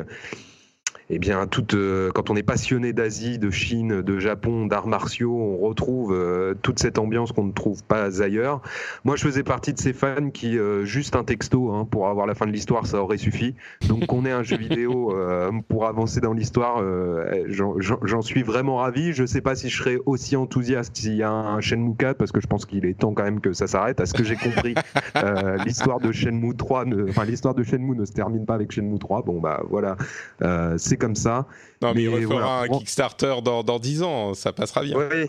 eh 1.10 1.20
bien, 1.20 1.48
toute, 1.48 1.74
euh, 1.74 2.12
quand 2.12 2.30
on 2.30 2.36
est 2.36 2.44
passionné 2.44 2.94
d'Asie, 2.94 3.38
de 3.38 3.50
Chine, 3.50 4.02
de 4.02 4.20
Japon, 4.20 4.66
d'arts 4.66 4.88
martiaux, 4.88 5.36
on 5.36 5.58
retrouve 5.58 6.14
euh, 6.14 6.54
toute 6.62 6.80
cette 6.80 6.98
ambiance 6.98 7.32
qu'on 7.32 7.44
ne 7.44 7.52
trouve 7.52 7.84
pas 7.84 8.22
ailleurs. 8.22 8.62
Moi, 9.04 9.16
je 9.16 9.24
faisais 9.24 9.44
partie 9.44 9.74
de 9.74 9.80
ces 9.80 9.94
fans 9.94 10.30
qui, 10.32 10.58
euh, 10.58 10.86
juste 10.86 11.16
un 11.16 11.24
texto 11.24 11.72
hein, 11.72 11.86
pour 11.90 12.08
avoir 12.08 12.26
la 12.26 12.36
fin 12.36 12.46
de 12.46 12.52
l'histoire, 12.52 12.88
ça 12.88 13.02
aurait 13.02 13.18
suffi. 13.18 13.56
Donc, 13.88 14.06
qu'on 14.06 14.26
ait 14.26 14.32
un 14.32 14.44
jeu 14.44 14.58
vidéo 14.58 15.14
pour 15.68 15.86
avancer 15.86 16.22
dans 16.22 16.34
l'histoire, 16.34 16.82
j'en 17.48 18.22
suis 18.22 18.44
vraiment 18.44 18.78
ravi. 18.78 19.14
Je 19.14 19.24
ne 19.24 19.28
sais 19.28 19.42
pas 19.42 19.56
si 19.56 19.70
je 19.70 19.78
serais 19.78 19.98
aussi 20.06 20.36
enthousiaste 20.36 20.96
s'il 20.96 21.16
y 21.16 21.24
a 21.24 21.32
un 21.32 21.60
Shenmue 21.62 21.96
4, 21.96 22.18
parce 22.18 22.32
que 22.32 22.42
je 22.42 22.48
pense 22.48 22.66
qu'il 22.66 22.86
est 22.86 22.98
temps 22.98 23.14
quand 23.14 23.24
même 23.24 23.42
que 23.42 23.54
ça 23.54 23.68
s'arrête. 23.68 24.00
À 24.00 24.06
ce 24.06 24.14
que 24.14 24.24
j'ai 24.24 24.36
compris, 24.36 24.76
l'histoire 25.66 26.00
de 26.00 26.12
Shenmue 26.12 26.56
3, 26.56 26.86
enfin, 27.10 27.26
l'histoire 27.26 27.56
de 27.56 27.64
Shenmue 27.64 27.96
ne 27.96 28.06
se 28.06 28.14
termine 28.14 28.46
pas 28.46 28.56
avec 28.56 28.72
Shenmue 28.72 29.00
3. 29.00 29.24
Bon, 29.24 29.40
bah 29.40 29.64
voilà, 29.70 29.98
c'est 30.78 30.93
comme 30.98 31.16
ça. 31.16 31.48
Non, 31.82 31.94
mais, 31.94 32.04
il 32.04 32.10
refera 32.10 32.62
un 32.62 32.68
Kickstarter 32.68 33.36
dans, 33.44 33.64
dans 33.64 33.80
10 33.80 34.04
ans, 34.04 34.34
ça 34.34 34.54
passera 34.54 34.84
bien. 34.84 34.98
Oui, 34.98 35.28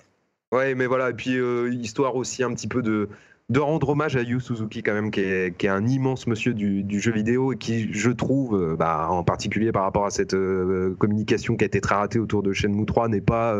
ouais, 0.52 0.74
mais 0.74 0.86
voilà, 0.86 1.10
et 1.10 1.14
puis 1.14 1.36
euh, 1.36 1.72
histoire 1.72 2.16
aussi 2.16 2.42
un 2.42 2.52
petit 2.54 2.68
peu 2.68 2.82
de, 2.82 3.08
de 3.48 3.60
rendre 3.60 3.88
hommage 3.88 4.16
à 4.16 4.22
Yu 4.22 4.40
Suzuki 4.40 4.82
quand 4.82 4.94
même, 4.94 5.10
qui 5.10 5.20
est, 5.20 5.56
qui 5.56 5.66
est 5.66 5.70
un 5.70 5.86
immense 5.86 6.26
monsieur 6.26 6.54
du, 6.54 6.82
du, 6.82 7.00
jeu 7.00 7.12
vidéo 7.12 7.52
et 7.52 7.56
qui, 7.56 7.92
je 7.92 8.10
trouve, 8.10 8.54
euh, 8.54 8.76
bah, 8.76 9.08
en 9.10 9.24
particulier 9.24 9.72
par 9.72 9.82
rapport 9.82 10.06
à 10.06 10.10
cette 10.10 10.34
euh, 10.34 10.94
communication 10.98 11.56
qui 11.56 11.64
a 11.64 11.66
été 11.66 11.80
très 11.80 11.94
ratée 11.94 12.18
autour 12.18 12.42
de 12.42 12.52
Shenmue 12.52 12.86
3, 12.86 13.08
n'est 13.08 13.20
pas 13.20 13.56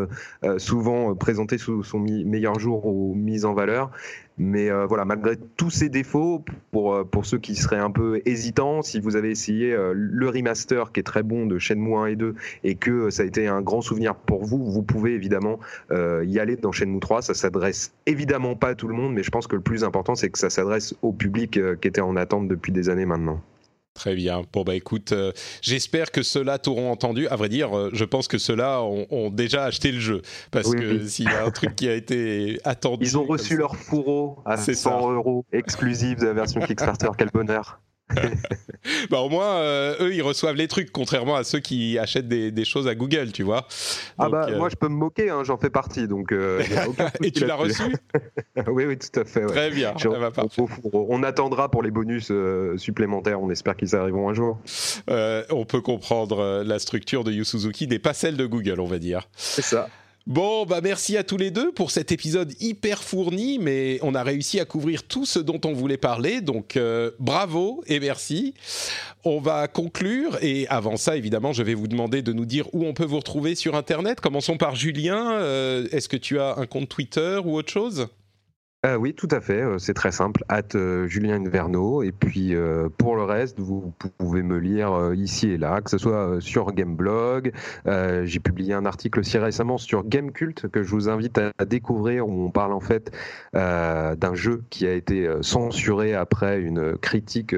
souvent 0.59 1.15
présenté 1.15 1.59
sous 1.59 1.83
son 1.83 1.99
meilleur 1.99 2.59
jour 2.59 2.87
ou 2.87 3.15
mise 3.15 3.45
en 3.45 3.55
valeur. 3.55 3.91
Mais 4.36 4.69
euh, 4.69 4.86
voilà, 4.86 5.05
malgré 5.05 5.36
tous 5.56 5.70
ces 5.70 5.89
défauts, 5.89 6.44
pour, 6.73 6.94
euh, 6.94 7.05
pour 7.05 7.24
ceux 7.24 7.39
qui 7.39 7.55
seraient 7.55 7.78
un 7.78 7.93
peu 7.93 8.20
hésitants, 8.24 8.82
si 8.82 8.98
vous 8.98 9.15
avez 9.15 9.31
essayé 9.31 9.73
euh, 9.73 9.93
le 9.94 10.28
remaster 10.28 10.90
qui 10.90 11.01
est 11.01 11.05
très 11.05 11.23
bon 11.23 11.47
de 11.47 11.59
Shenmue 11.59 11.94
1 11.94 12.06
et 12.06 12.16
2 12.16 12.35
et 12.65 12.74
que 12.74 13.11
ça 13.11 13.23
a 13.23 13.27
été 13.27 13.47
un 13.47 13.62
grand 13.62 13.81
souvenir 13.81 14.16
pour 14.16 14.44
vous, 14.44 14.65
vous 14.65 14.82
pouvez 14.82 15.15
évidemment 15.15 15.61
y 15.90 16.39
aller 16.39 16.56
dans 16.56 16.73
Shenmue 16.73 17.01
3. 17.01 17.23
Ça 17.23 17.35
s'adresse 17.35 17.94
évidemment 18.06 18.56
pas 18.56 18.70
à 18.70 18.74
tout 18.74 18.89
le 18.89 18.94
monde, 18.94 19.15
mais 19.15 19.23
je 19.23 19.31
pense 19.31 19.47
que 19.47 19.55
le 19.55 19.62
plus 19.62 19.85
important, 19.85 20.15
c'est 20.15 20.31
que 20.31 20.39
ça 20.39 20.51
s'adresse 20.51 20.94
au 21.02 21.12
public 21.12 21.59
qui 21.81 21.89
était 21.89 22.01
en 22.01 22.16
attente 22.16 22.48
depuis 22.48 22.73
des 22.73 22.89
années 22.89 23.06
maintenant. 23.06 23.40
Très 23.95 24.16
bien. 24.16 24.43
Bon 24.53 24.65
bah 24.65 24.75
écoute, 24.75 25.12
euh, 25.12 25.31
j'espère 25.62 26.11
que 26.11 26.23
ceux-là 26.23 26.59
t'auront 26.59 26.91
entendu. 26.91 27.29
À 27.29 27.37
vrai 27.37 27.49
dire, 27.49 27.77
euh, 27.77 27.91
je 27.93 28.05
pense 28.05 28.27
que 28.27 28.39
ceux-là 28.39 28.83
ont, 28.83 29.31
déjà 29.31 29.65
acheté 29.65 29.93
le 29.93 30.01
jeu 30.01 30.23
parce 30.51 30.75
que 30.75 31.07
s'il 31.07 31.27
y 31.27 31.29
a 31.29 31.47
un 31.47 31.51
truc 31.51 31.77
qui 31.77 31.89
a 31.89 31.95
été 31.95 32.59
attendu, 32.65 33.05
ils 33.05 33.16
ont 33.16 33.25
reçu 33.25 33.57
leur 33.57 33.77
fourreau 33.77 34.41
à 34.45 34.57
100 34.57 35.12
euros 35.12 35.47
exclusif 35.53 36.19
de 36.19 36.27
la 36.27 36.33
version 36.33 36.61
Kickstarter. 36.66 37.09
Quel 37.16 37.31
bonheur 37.31 37.81
bah 39.11 39.21
au 39.21 39.29
moins, 39.29 39.57
euh, 39.57 39.97
eux, 40.01 40.15
ils 40.15 40.23
reçoivent 40.23 40.57
les 40.57 40.69
trucs, 40.69 40.91
contrairement 40.91 41.37
à 41.37 41.45
ceux 41.45 41.61
qui 41.61 41.99
achètent 41.99 42.29
des, 42.29 42.65
choses 42.65 42.87
à 42.87 42.95
Google, 42.95 43.33
tu 43.33 43.43
vois. 43.43 43.67
ah 44.19 44.29
bah, 44.29 44.47
moi, 44.57 44.69
je 44.69 44.77
peux 44.77 44.89
me 44.89 44.95
moquer, 44.95 45.31
hein, 45.31 45.43
j'en 45.45 45.57
fais 45.57 45.71
partie, 45.71 46.07
donc. 46.07 46.33
Et 47.23 47.31
tu 47.31 47.47
l'as 47.47 47.57
reçu? 47.57 47.83
Oui, 48.69 48.85
oui, 48.87 48.97
tout 48.97 49.21
à 49.21 49.25
fait. 49.25 49.45
Très 49.47 49.71
bien. 49.71 49.95
on, 50.93 51.23
attendra 51.23 51.71
pour 51.71 51.83
les 51.83 51.91
bonus 51.91 52.31
supplémentaires, 52.77 53.43
on 53.43 53.51
espère 53.51 53.77
qu'ils 53.77 53.97
arriveront 53.97 54.29
un 54.29 54.35
jour. 54.35 54.59
on 55.09 55.65
peut 55.65 55.81
comprendre 55.81 56.63
la 56.65 56.79
structure 56.79 57.25
de 57.25 57.33
Yu 57.33 57.45
Suzuki, 57.45 57.89
n'est 57.89 57.99
pas 57.99 58.15
celle 58.15 58.37
de 58.37 58.47
Google, 58.47 58.81
on 58.81 58.87
va 58.87 58.99
dire. 58.99 59.29
C'est 59.37 59.63
ça. 59.63 59.89
Bon, 60.27 60.65
bah 60.65 60.81
merci 60.83 61.19
à 61.19 61.23
tous 61.23 61.37
les 61.37 61.51
deux 61.51 61.71
pour 61.71 61.91
cet 61.91 62.11
épisode 62.11 62.55
hyper 62.59 63.05
fourni, 63.05 63.59
mais 63.59 63.99
on 64.01 64.15
a 64.15 64.23
réussi 64.23 64.59
à 64.59 64.65
couvrir 64.65 65.03
tout 65.03 65.27
ce 65.27 65.39
dont 65.39 65.61
on 65.67 65.75
voulait 65.75 65.99
parler, 65.99 66.41
donc 66.41 66.79
euh, 66.79 67.11
bravo 67.19 67.85
et 67.89 68.01
merci. 68.01 68.55
On 69.25 69.39
va 69.39 69.69
conclure, 69.69 70.39
et 70.41 70.67
avant 70.69 70.97
ça, 70.97 71.19
évidemment, 71.19 71.53
je 71.53 71.63
vais 71.63 71.75
vous 71.75 71.89
demander 71.89 72.23
de 72.23 72.33
nous 72.33 72.47
dire 72.47 72.75
où 72.75 72.87
on 72.87 72.95
peut 72.95 73.05
vous 73.05 73.19
retrouver 73.19 73.55
sur 73.55 73.75
Internet. 73.75 74.23
Commençons 74.23 74.57
par 74.57 74.77
Julien. 74.77 75.33
Euh, 75.33 75.89
est-ce 75.93 76.09
que 76.09 76.17
tu 76.17 76.41
as 76.41 76.57
un 76.57 76.65
compte 76.65 76.89
Twitter 76.89 77.41
ou 77.45 77.57
autre 77.57 77.71
chose? 77.71 78.09
Euh, 78.85 78.97
oui, 78.97 79.15
tout 79.15 79.28
à 79.31 79.40
fait. 79.40 79.62
Euh, 79.62 79.78
c'est 79.78 79.94
très 79.94 80.12
simple. 80.12 80.44
At 80.48 80.74
euh, 80.74 81.06
Julien 81.06 81.36
Inverno. 81.36 82.02
Et 82.02 82.12
puis 82.12 82.55
pour 82.98 83.16
le 83.16 83.24
reste, 83.24 83.59
vous 83.59 83.93
pouvez 84.19 84.43
me 84.43 84.59
lire 84.59 85.12
ici 85.15 85.51
et 85.51 85.59
là, 85.59 85.81
que 85.81 85.90
ce 85.90 85.98
soit 85.98 86.40
sur 86.40 86.73
Gameblog. 86.73 87.52
J'ai 87.86 88.40
publié 88.40 88.74
un 88.74 88.86
article 88.86 89.20
aussi 89.20 89.39
récemment 89.39 89.78
sur 89.78 90.05
Gamecult 90.05 90.69
que 90.69 90.82
je 90.82 90.90
vous 90.90 91.09
invite 91.09 91.39
à, 91.39 91.65
découvrir, 91.65 92.28
où 92.28 92.47
on 92.47 92.51
parle 92.51 92.73
en 92.73 92.81
fait 92.81 93.11
d'un 93.52 94.35
jeu 94.35 94.62
qui 94.70 94.86
a 94.86 94.93
été 94.93 95.28
censuré 95.40 96.15
après 96.15 96.61
une 96.61 96.97
critique 96.98 97.55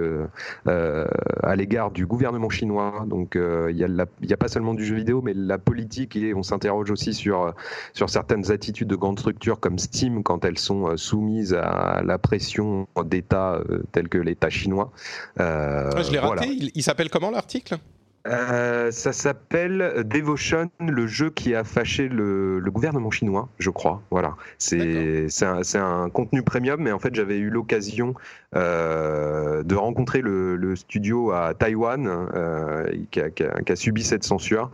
à 0.66 1.56
l'égard 1.56 1.90
du 1.90 2.06
gouvernement 2.06 2.50
chinois. 2.50 3.04
Donc 3.06 3.36
il 3.36 3.74
n'y 3.74 3.84
a, 3.84 4.32
a, 4.32 4.36
pas 4.36 4.48
seulement 4.48 4.74
du 4.74 4.84
jeu 4.84 4.96
vidéo, 4.96 5.22
mais 5.22 5.34
la 5.34 5.58
politique 5.58 6.16
et 6.16 6.34
on 6.34 6.42
s'interroge 6.42 6.90
aussi 6.90 7.14
sur 7.14 7.54
sur 7.92 8.10
certaines 8.10 8.50
attitudes 8.50 8.88
de 8.88 8.96
grandes 8.96 9.18
structures 9.18 9.60
comme 9.60 9.78
Steam 9.78 10.22
quand 10.22 10.44
elles 10.44 10.58
sont 10.58 10.96
sous 10.96 11.15
soumise 11.16 11.54
à 11.54 12.02
la 12.04 12.18
pression 12.18 12.86
d'États 13.04 13.54
euh, 13.54 13.82
tels 13.92 14.08
que 14.08 14.18
l'État 14.18 14.50
chinois. 14.50 14.92
Euh, 15.40 15.90
ah, 15.96 16.02
je 16.02 16.12
l'ai 16.12 16.18
raté. 16.18 16.46
il 16.74 16.82
s'appelle 16.82 17.08
comment 17.08 17.30
l'article? 17.30 17.78
Euh, 18.26 18.90
ça 18.90 19.12
s'appelle 19.12 20.04
Devotion, 20.04 20.70
le 20.80 21.06
jeu 21.06 21.30
qui 21.30 21.54
a 21.54 21.64
fâché 21.64 22.08
le, 22.08 22.60
gouvernement 22.66 23.10
chinois, 23.10 23.48
je 23.58 23.70
crois. 23.70 24.02
Voilà. 24.10 24.36
C'est 24.58 25.28
un, 25.42 25.60
un, 25.74 26.10
contenu 26.10 26.42
premium, 26.42 26.80
mais 26.80 26.92
en 26.92 26.98
fait, 26.98 27.14
j'avais 27.14 27.38
eu 27.38 27.48
l'occasion 27.48 28.14
euh, 28.54 29.62
de 29.62 29.74
rencontrer 29.74 30.20
le, 30.20 30.74
studio 30.76 31.30
à 31.30 31.54
Taïwan 31.54 32.06
euh, 32.06 32.90
qui, 33.10 33.20
a, 33.20 33.30
qui, 33.30 33.44
a, 33.44 33.76
subi 33.76 34.02
cette 34.02 34.24
censure. 34.24 34.70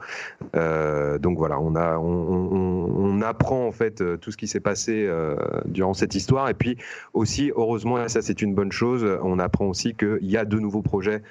donc 0.55 1.39
voilà, 1.39 1.61
on, 1.61 1.77
a, 1.77 1.99
on, 1.99 2.91
on, 2.97 3.23
apprend 3.23 3.67
en 3.67 3.73
fait 3.73 4.03
tout 4.21 4.33
ce 4.33 4.37
qui 4.37 4.49
s'est 4.49 4.61
passé 4.61 5.09
durant 5.67 5.95
cette 5.95 6.15
histoire. 6.15 6.49
Et 6.49 6.55
puis 6.55 6.77
aussi, 7.13 7.53
heureusement, 7.55 8.03
et 8.03 8.09
ça 8.09 8.23
c'est 8.23 8.43
une 8.43 8.55
bonne 8.55 8.73
chose, 8.73 9.07
on 9.23 9.39
apprend 9.39 9.67
aussi 9.67 9.95
qu'il 9.95 10.19
y 10.31 10.37
a 10.37 10.45
de 10.45 10.59
nouveaux 10.59 10.83
projets 10.83 11.23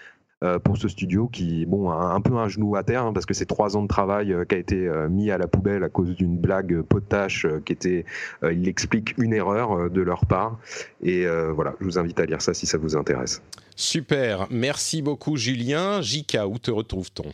pour 0.63 0.77
ce 0.77 0.87
studio 0.87 1.27
qui, 1.27 1.65
bon, 1.65 1.89
a 1.89 1.95
un 1.95 2.21
peu 2.21 2.35
un 2.35 2.47
genou 2.47 2.75
à 2.75 2.83
terre 2.83 3.03
hein, 3.03 3.13
parce 3.13 3.25
que 3.25 3.33
c'est 3.33 3.45
trois 3.45 3.77
ans 3.77 3.83
de 3.83 3.87
travail 3.87 4.33
euh, 4.33 4.45
qui 4.45 4.55
a 4.55 4.57
été 4.57 4.87
euh, 4.87 5.07
mis 5.07 5.31
à 5.31 5.37
la 5.37 5.47
poubelle 5.47 5.83
à 5.83 5.89
cause 5.89 6.15
d'une 6.15 6.37
blague 6.37 6.81
potache 6.81 7.45
qui 7.65 7.73
était, 7.73 8.05
il 8.43 8.67
explique 8.67 9.17
une 9.17 9.33
erreur 9.33 9.89
de 9.89 10.01
leur 10.01 10.25
part. 10.25 10.57
Et 11.01 11.25
voilà, 11.53 11.75
je 11.79 11.85
vous 11.85 11.97
invite 11.97 12.19
à 12.19 12.25
lire 12.25 12.41
ça 12.41 12.53
si 12.53 12.65
ça 12.65 12.77
vous 12.77 12.95
intéresse. 12.95 13.41
Super, 13.75 14.47
merci 14.51 15.01
beaucoup 15.01 15.37
Julien. 15.37 16.01
Jika, 16.01 16.47
où 16.47 16.57
te 16.57 16.71
retrouve-t-on? 16.71 17.31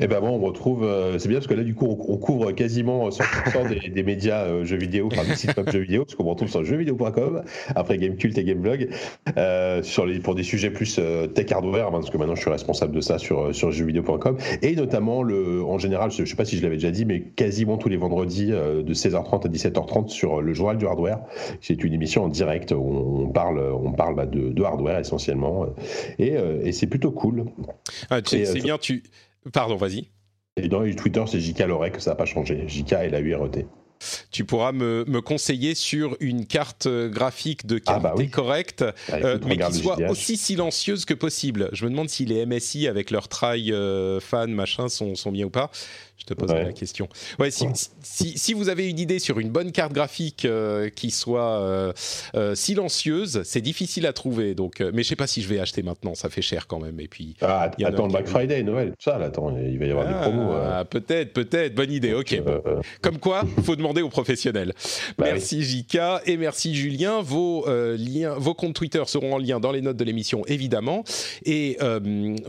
Eh 0.00 0.06
ben 0.06 0.20
bon, 0.20 0.28
on 0.28 0.38
retrouve, 0.38 0.84
euh, 0.84 1.18
c'est 1.18 1.28
bien 1.28 1.38
parce 1.38 1.48
que 1.48 1.54
là 1.54 1.64
du 1.64 1.74
coup 1.74 1.86
on, 1.86 2.16
couvre 2.16 2.52
quasiment 2.52 3.08
100% 3.08 3.92
des, 3.92 4.02
médias 4.02 4.44
euh, 4.44 4.64
jeux 4.64 4.76
vidéo, 4.76 5.08
enfin 5.10 5.24
des 5.24 5.34
sites 5.34 5.56
web 5.56 5.70
jeux 5.70 5.80
vidéo, 5.80 6.04
parce 6.04 6.14
qu'on 6.14 6.24
retrouve 6.24 6.48
sur 6.48 6.64
jeuxvideo.com, 6.64 7.42
après 7.74 7.98
Gamecult 7.98 8.36
et 8.38 8.44
Gameblog, 8.44 8.88
euh, 9.36 9.82
sur 9.82 10.06
les, 10.06 10.20
pour 10.20 10.34
des 10.34 10.42
sujets 10.42 10.70
plus 10.70 10.98
euh, 10.98 11.26
tech 11.26 11.50
hardware, 11.50 11.88
hein, 11.88 11.92
parce 11.92 12.10
que 12.10 12.16
maintenant 12.16 12.34
je 12.34 12.40
suis 12.40 12.50
responsable 12.50 12.94
de 12.94 13.00
ça 13.00 13.18
sur, 13.18 13.54
sur 13.54 13.70
jeuxvideo.com, 13.70 14.36
et 14.62 14.76
notamment 14.76 15.22
le, 15.22 15.64
en 15.64 15.78
général, 15.78 16.10
je, 16.10 16.22
ne 16.22 16.26
sais 16.26 16.36
pas 16.36 16.44
si 16.44 16.56
je 16.56 16.62
l'avais 16.62 16.76
déjà 16.76 16.90
dit, 16.90 17.04
mais 17.04 17.20
quasiment 17.20 17.76
tous 17.76 17.88
les 17.88 17.96
vendredis 17.96 18.48
de 18.48 18.94
16h30 18.94 19.46
à 19.46 19.48
17h30 19.48 20.08
sur 20.08 20.40
le 20.40 20.54
journal 20.54 20.78
du 20.78 20.86
hardware. 20.86 21.20
C'est 21.60 21.82
une 21.82 21.92
émission 21.92 22.24
en 22.24 22.28
direct 22.28 22.72
où 22.72 23.24
on 23.24 23.28
parle, 23.28 23.58
on 23.58 23.92
parle 23.92 24.14
bah, 24.14 24.26
de, 24.26 24.50
de, 24.50 24.62
hardware 24.62 24.98
essentiellement, 24.98 25.66
et, 26.18 26.34
et 26.62 26.72
c'est 26.72 26.86
plutôt 26.86 27.10
cool. 27.10 27.46
Ah, 28.10 28.20
c'est 28.24 28.62
bien, 28.62 28.78
tu 28.78 29.02
Pardon, 29.52 29.76
vas-y. 29.76 30.08
Et 30.56 30.68
dans 30.68 30.82
Twitter, 30.94 31.22
c'est 31.26 31.40
JK 31.40 31.60
Lorek, 31.60 32.00
ça 32.00 32.10
n'a 32.10 32.16
pas 32.16 32.24
changé. 32.24 32.64
JK 32.66 32.92
et 33.04 33.10
la 33.10 33.20
URT. 33.20 33.64
Tu 34.30 34.44
pourras 34.44 34.72
me, 34.72 35.04
conseiller 35.20 35.74
sur 35.74 36.16
une 36.20 36.46
carte 36.46 36.88
graphique 36.88 37.66
de 37.66 37.80
ah, 37.86 37.98
bah 37.98 38.12
qualité 38.14 38.30
correcte, 38.30 38.84
bah, 39.08 39.18
euh, 39.24 39.38
mais 39.44 39.58
qui 39.58 39.72
soit 39.72 39.98
aussi 40.08 40.36
silencieuse 40.36 41.04
que 41.04 41.14
possible. 41.14 41.68
Je 41.72 41.84
me 41.84 41.90
demande 41.90 42.08
si 42.08 42.24
les 42.24 42.46
MSI 42.46 42.86
avec 42.86 43.10
leur 43.10 43.28
trail 43.28 43.72
euh, 43.72 44.20
fan 44.20 44.52
machin 44.52 44.88
sont, 44.88 45.14
sont 45.14 45.32
bien 45.32 45.46
ou 45.46 45.50
pas. 45.50 45.70
Je 46.18 46.24
te 46.24 46.34
poserai 46.34 46.64
la 46.64 46.72
question. 46.72 47.08
Ouais, 47.38 47.50
si, 47.52 47.68
si, 48.02 48.52
vous 48.52 48.68
avez 48.68 48.88
une 48.88 48.98
idée 48.98 49.20
sur 49.20 49.38
une 49.38 49.50
bonne 49.50 49.70
carte 49.70 49.92
graphique 49.92 50.44
euh, 50.44 50.90
qui 50.90 51.12
soit 51.12 51.60
euh, 51.60 51.92
euh, 52.34 52.56
silencieuse, 52.56 53.42
c'est 53.44 53.60
difficile 53.60 54.04
à 54.04 54.12
trouver. 54.12 54.56
Donc, 54.56 54.80
mais 54.80 55.04
je 55.04 55.08
sais 55.08 55.16
pas 55.16 55.28
si 55.28 55.42
je 55.42 55.48
vais 55.48 55.60
acheter 55.60 55.84
maintenant, 55.84 56.16
ça 56.16 56.28
fait 56.28 56.42
cher 56.42 56.66
quand 56.66 56.80
même. 56.80 56.98
Et 56.98 57.06
puis, 57.06 57.36
ah, 57.40 57.70
attends 57.84 58.06
le 58.06 58.12
Black 58.12 58.26
Friday, 58.26 58.64
Noël, 58.64 58.88
tout 58.90 59.10
ça, 59.10 59.16
attends, 59.16 59.56
il 59.58 59.78
va 59.78 59.86
y 59.86 59.90
avoir 59.92 60.08
des 60.08 60.14
promos. 60.14 60.52
Ah, 60.54 60.84
peut-être, 60.84 61.32
peut-être, 61.32 61.76
bonne 61.76 61.92
idée. 61.92 62.14
Ok. 62.14 62.36
Comme 63.00 63.18
quoi, 63.18 63.44
faut 63.62 63.76
demander 63.76 64.02
aux 64.02 64.08
professionnels. 64.08 64.74
Bah 65.18 65.26
merci 65.30 65.62
Jika 65.62 66.20
et 66.26 66.36
merci 66.36 66.74
Julien. 66.74 67.22
Vos 67.22 67.64
liens, 67.68 68.34
vos 68.36 68.54
comptes 68.54 68.74
Twitter 68.74 69.02
seront 69.06 69.34
en 69.34 69.38
lien 69.38 69.60
dans 69.60 69.70
les 69.70 69.82
notes 69.82 69.96
de 69.96 70.04
l'émission, 70.04 70.44
évidemment. 70.46 71.04
Et 71.44 71.78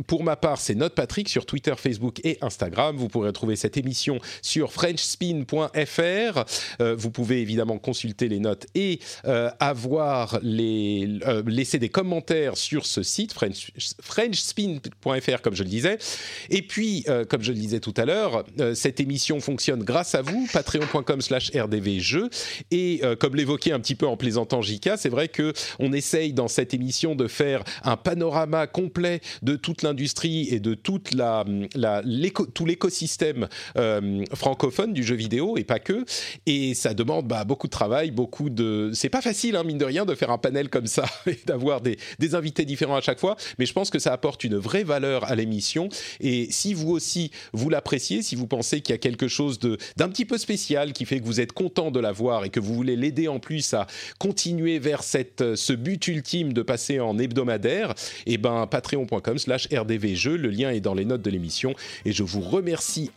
pour 0.08 0.24
ma 0.24 0.36
part, 0.36 0.60
c'est 0.60 0.74
Note 0.74 0.96
Patrick 0.96 1.30
sur 1.30 1.46
Twitter, 1.46 1.74
Facebook 1.78 2.20
et 2.24 2.40
Instagram. 2.42 2.96
Vous 2.96 3.10
pourrez 3.10 3.32
trouver 3.32 3.59
cette 3.60 3.78
émission 3.78 4.20
sur 4.42 4.72
frenchspin.fr. 4.72 6.46
Euh, 6.82 6.96
vous 6.96 7.12
pouvez 7.12 7.42
évidemment 7.42 7.78
consulter 7.78 8.28
les 8.28 8.40
notes 8.40 8.66
et 8.74 9.00
euh, 9.26 9.50
avoir 9.60 10.40
les, 10.42 11.20
euh, 11.28 11.44
laisser 11.46 11.78
des 11.78 11.90
commentaires 11.90 12.58
sur 12.58 12.86
ce 12.86 13.04
site, 13.04 13.34
French, 13.34 13.72
frenchspin.fr, 14.02 15.42
comme 15.42 15.56
je 15.56 15.64
le 15.64 15.70
disais. 15.70 15.98
Et 16.50 16.62
puis, 16.62 17.06
comme 17.30 17.42
je 17.42 17.52
le 17.52 17.58
disais 17.58 17.80
tout 17.80 17.94
à 17.98 18.06
l'heure, 18.06 18.46
cette 18.74 19.00
émission 19.00 19.40
fonctionne 19.40 19.84
grâce 19.84 20.16
à 20.16 20.22
vous, 20.22 20.48
patreon.com 20.54 21.22
slash 21.22 21.52
rdvjeux. 21.56 22.30
Et 22.72 23.02
comme 23.20 23.36
l'évoquait 23.36 23.72
un 23.72 23.80
petit 23.80 23.96
peu 23.96 24.08
en 24.08 24.18
plaisantant 24.18 24.62
JK, 24.62 24.92
c'est 24.98 25.10
vrai 25.10 25.28
que 25.28 25.54
on 25.80 25.92
essaye 25.92 26.34
dans 26.34 26.48
cette 26.48 26.74
émission 26.74 27.16
de 27.16 27.28
faire 27.28 27.64
un 27.84 27.98
panorama 27.98 28.68
complet 28.68 29.22
de 29.42 29.56
toute 29.56 29.82
l'industrie 29.82 30.48
et 30.50 30.60
de 30.60 30.74
tout 30.74 31.00
l'écosystème 32.66 33.49
euh, 33.78 34.24
francophone 34.34 34.94
du 34.94 35.04
jeu 35.04 35.16
vidéo 35.16 35.58
et 35.58 35.64
pas 35.64 35.80
que. 35.80 36.06
Et 36.46 36.74
ça 36.74 36.94
demande 36.94 37.28
bah, 37.28 37.44
beaucoup 37.44 37.68
de 37.68 37.72
travail, 37.72 38.12
beaucoup 38.12 38.50
de. 38.50 38.92
C'est 38.94 39.10
pas 39.10 39.22
facile, 39.22 39.56
hein, 39.56 39.64
mine 39.64 39.78
de 39.78 39.86
rien, 39.86 40.06
de 40.06 40.16
faire 40.16 40.32
un 40.32 40.38
panel 40.38 40.70
comme 40.70 40.88
ça 40.88 41.06
et 41.28 41.40
d'avoir 41.46 41.82
des, 41.82 41.98
invités 42.34 42.66
différents 42.66 42.96
à 42.96 43.02
chaque 43.02 43.20
fois. 43.20 43.36
Mais 43.58 43.66
je 43.66 43.74
pense 43.74 43.90
que 43.90 44.00
ça 44.00 44.14
apporte 44.14 44.44
une 44.44 44.56
vraie 44.56 44.84
valeur 44.84 45.24
à 45.24 45.36
l'émission. 45.36 45.90
Et 46.20 46.48
si 46.52 46.74
vous 46.74 46.92
aussi 46.92 47.32
vous 47.54 47.70
l'appréciez, 47.70 48.22
si 48.22 48.36
vous 48.36 48.46
pensez 48.48 48.82
qu'il 48.82 48.94
y 48.94 48.96
a 48.96 49.00
quelque 49.00 49.28
chose 49.28 49.60
d'un 49.60 50.10
petit 50.10 50.26
peu 50.26 50.38
spécial 50.38 50.94
qui 50.94 51.06
fait 51.06 51.20
que 51.20 51.26
vous 51.26 51.42
êtes 51.42 51.54
content 51.54 51.92
de 51.92 52.00
l'avoir 52.00 52.46
et 52.46 52.50
que 52.50 52.60
vous 52.60 52.74
voulez 52.74 52.96
l'aider 52.96 53.28
en 53.28 53.40
plus 53.40 53.74
à 53.74 53.88
continuer 54.20 54.80
vers 54.80 55.04
cette, 55.04 55.56
ce 55.56 55.74
but 55.74 56.08
ultime 56.08 56.54
de 56.54 56.62
passer 56.62 57.00
en 57.00 57.18
hebdomadaire, 57.18 57.92
et 58.26 58.34
eh 58.34 58.38
ben 58.38 58.68
patreon.com/slash 58.68 59.70
rdvjeux. 59.74 60.38
Le 60.38 60.50
lien 60.50 60.72
est 60.72 60.80
dans 60.80 60.94
les 60.94 61.06
notes 61.06 61.22
de 61.22 61.30
l'émission. 61.30 61.74
Et 62.06 62.12
je 62.12 62.24
vous 62.24 62.42
remercie 62.42 63.12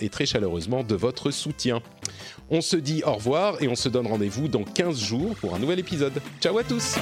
et 0.00 0.08
très 0.08 0.26
chaleureusement 0.26 0.82
de 0.82 0.94
votre 0.94 1.30
soutien. 1.30 1.82
On 2.50 2.60
se 2.60 2.76
dit 2.76 3.02
au 3.04 3.12
revoir 3.12 3.62
et 3.62 3.68
on 3.68 3.74
se 3.74 3.88
donne 3.88 4.06
rendez-vous 4.06 4.48
dans 4.48 4.64
15 4.64 4.98
jours 4.98 5.34
pour 5.36 5.54
un 5.54 5.58
nouvel 5.58 5.78
épisode. 5.78 6.14
Ciao 6.40 6.56
à 6.58 6.64
tous 6.64 6.96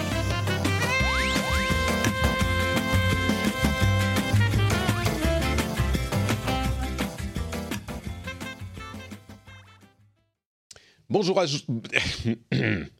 Bonjour 11.08 11.40
à... 11.40 11.44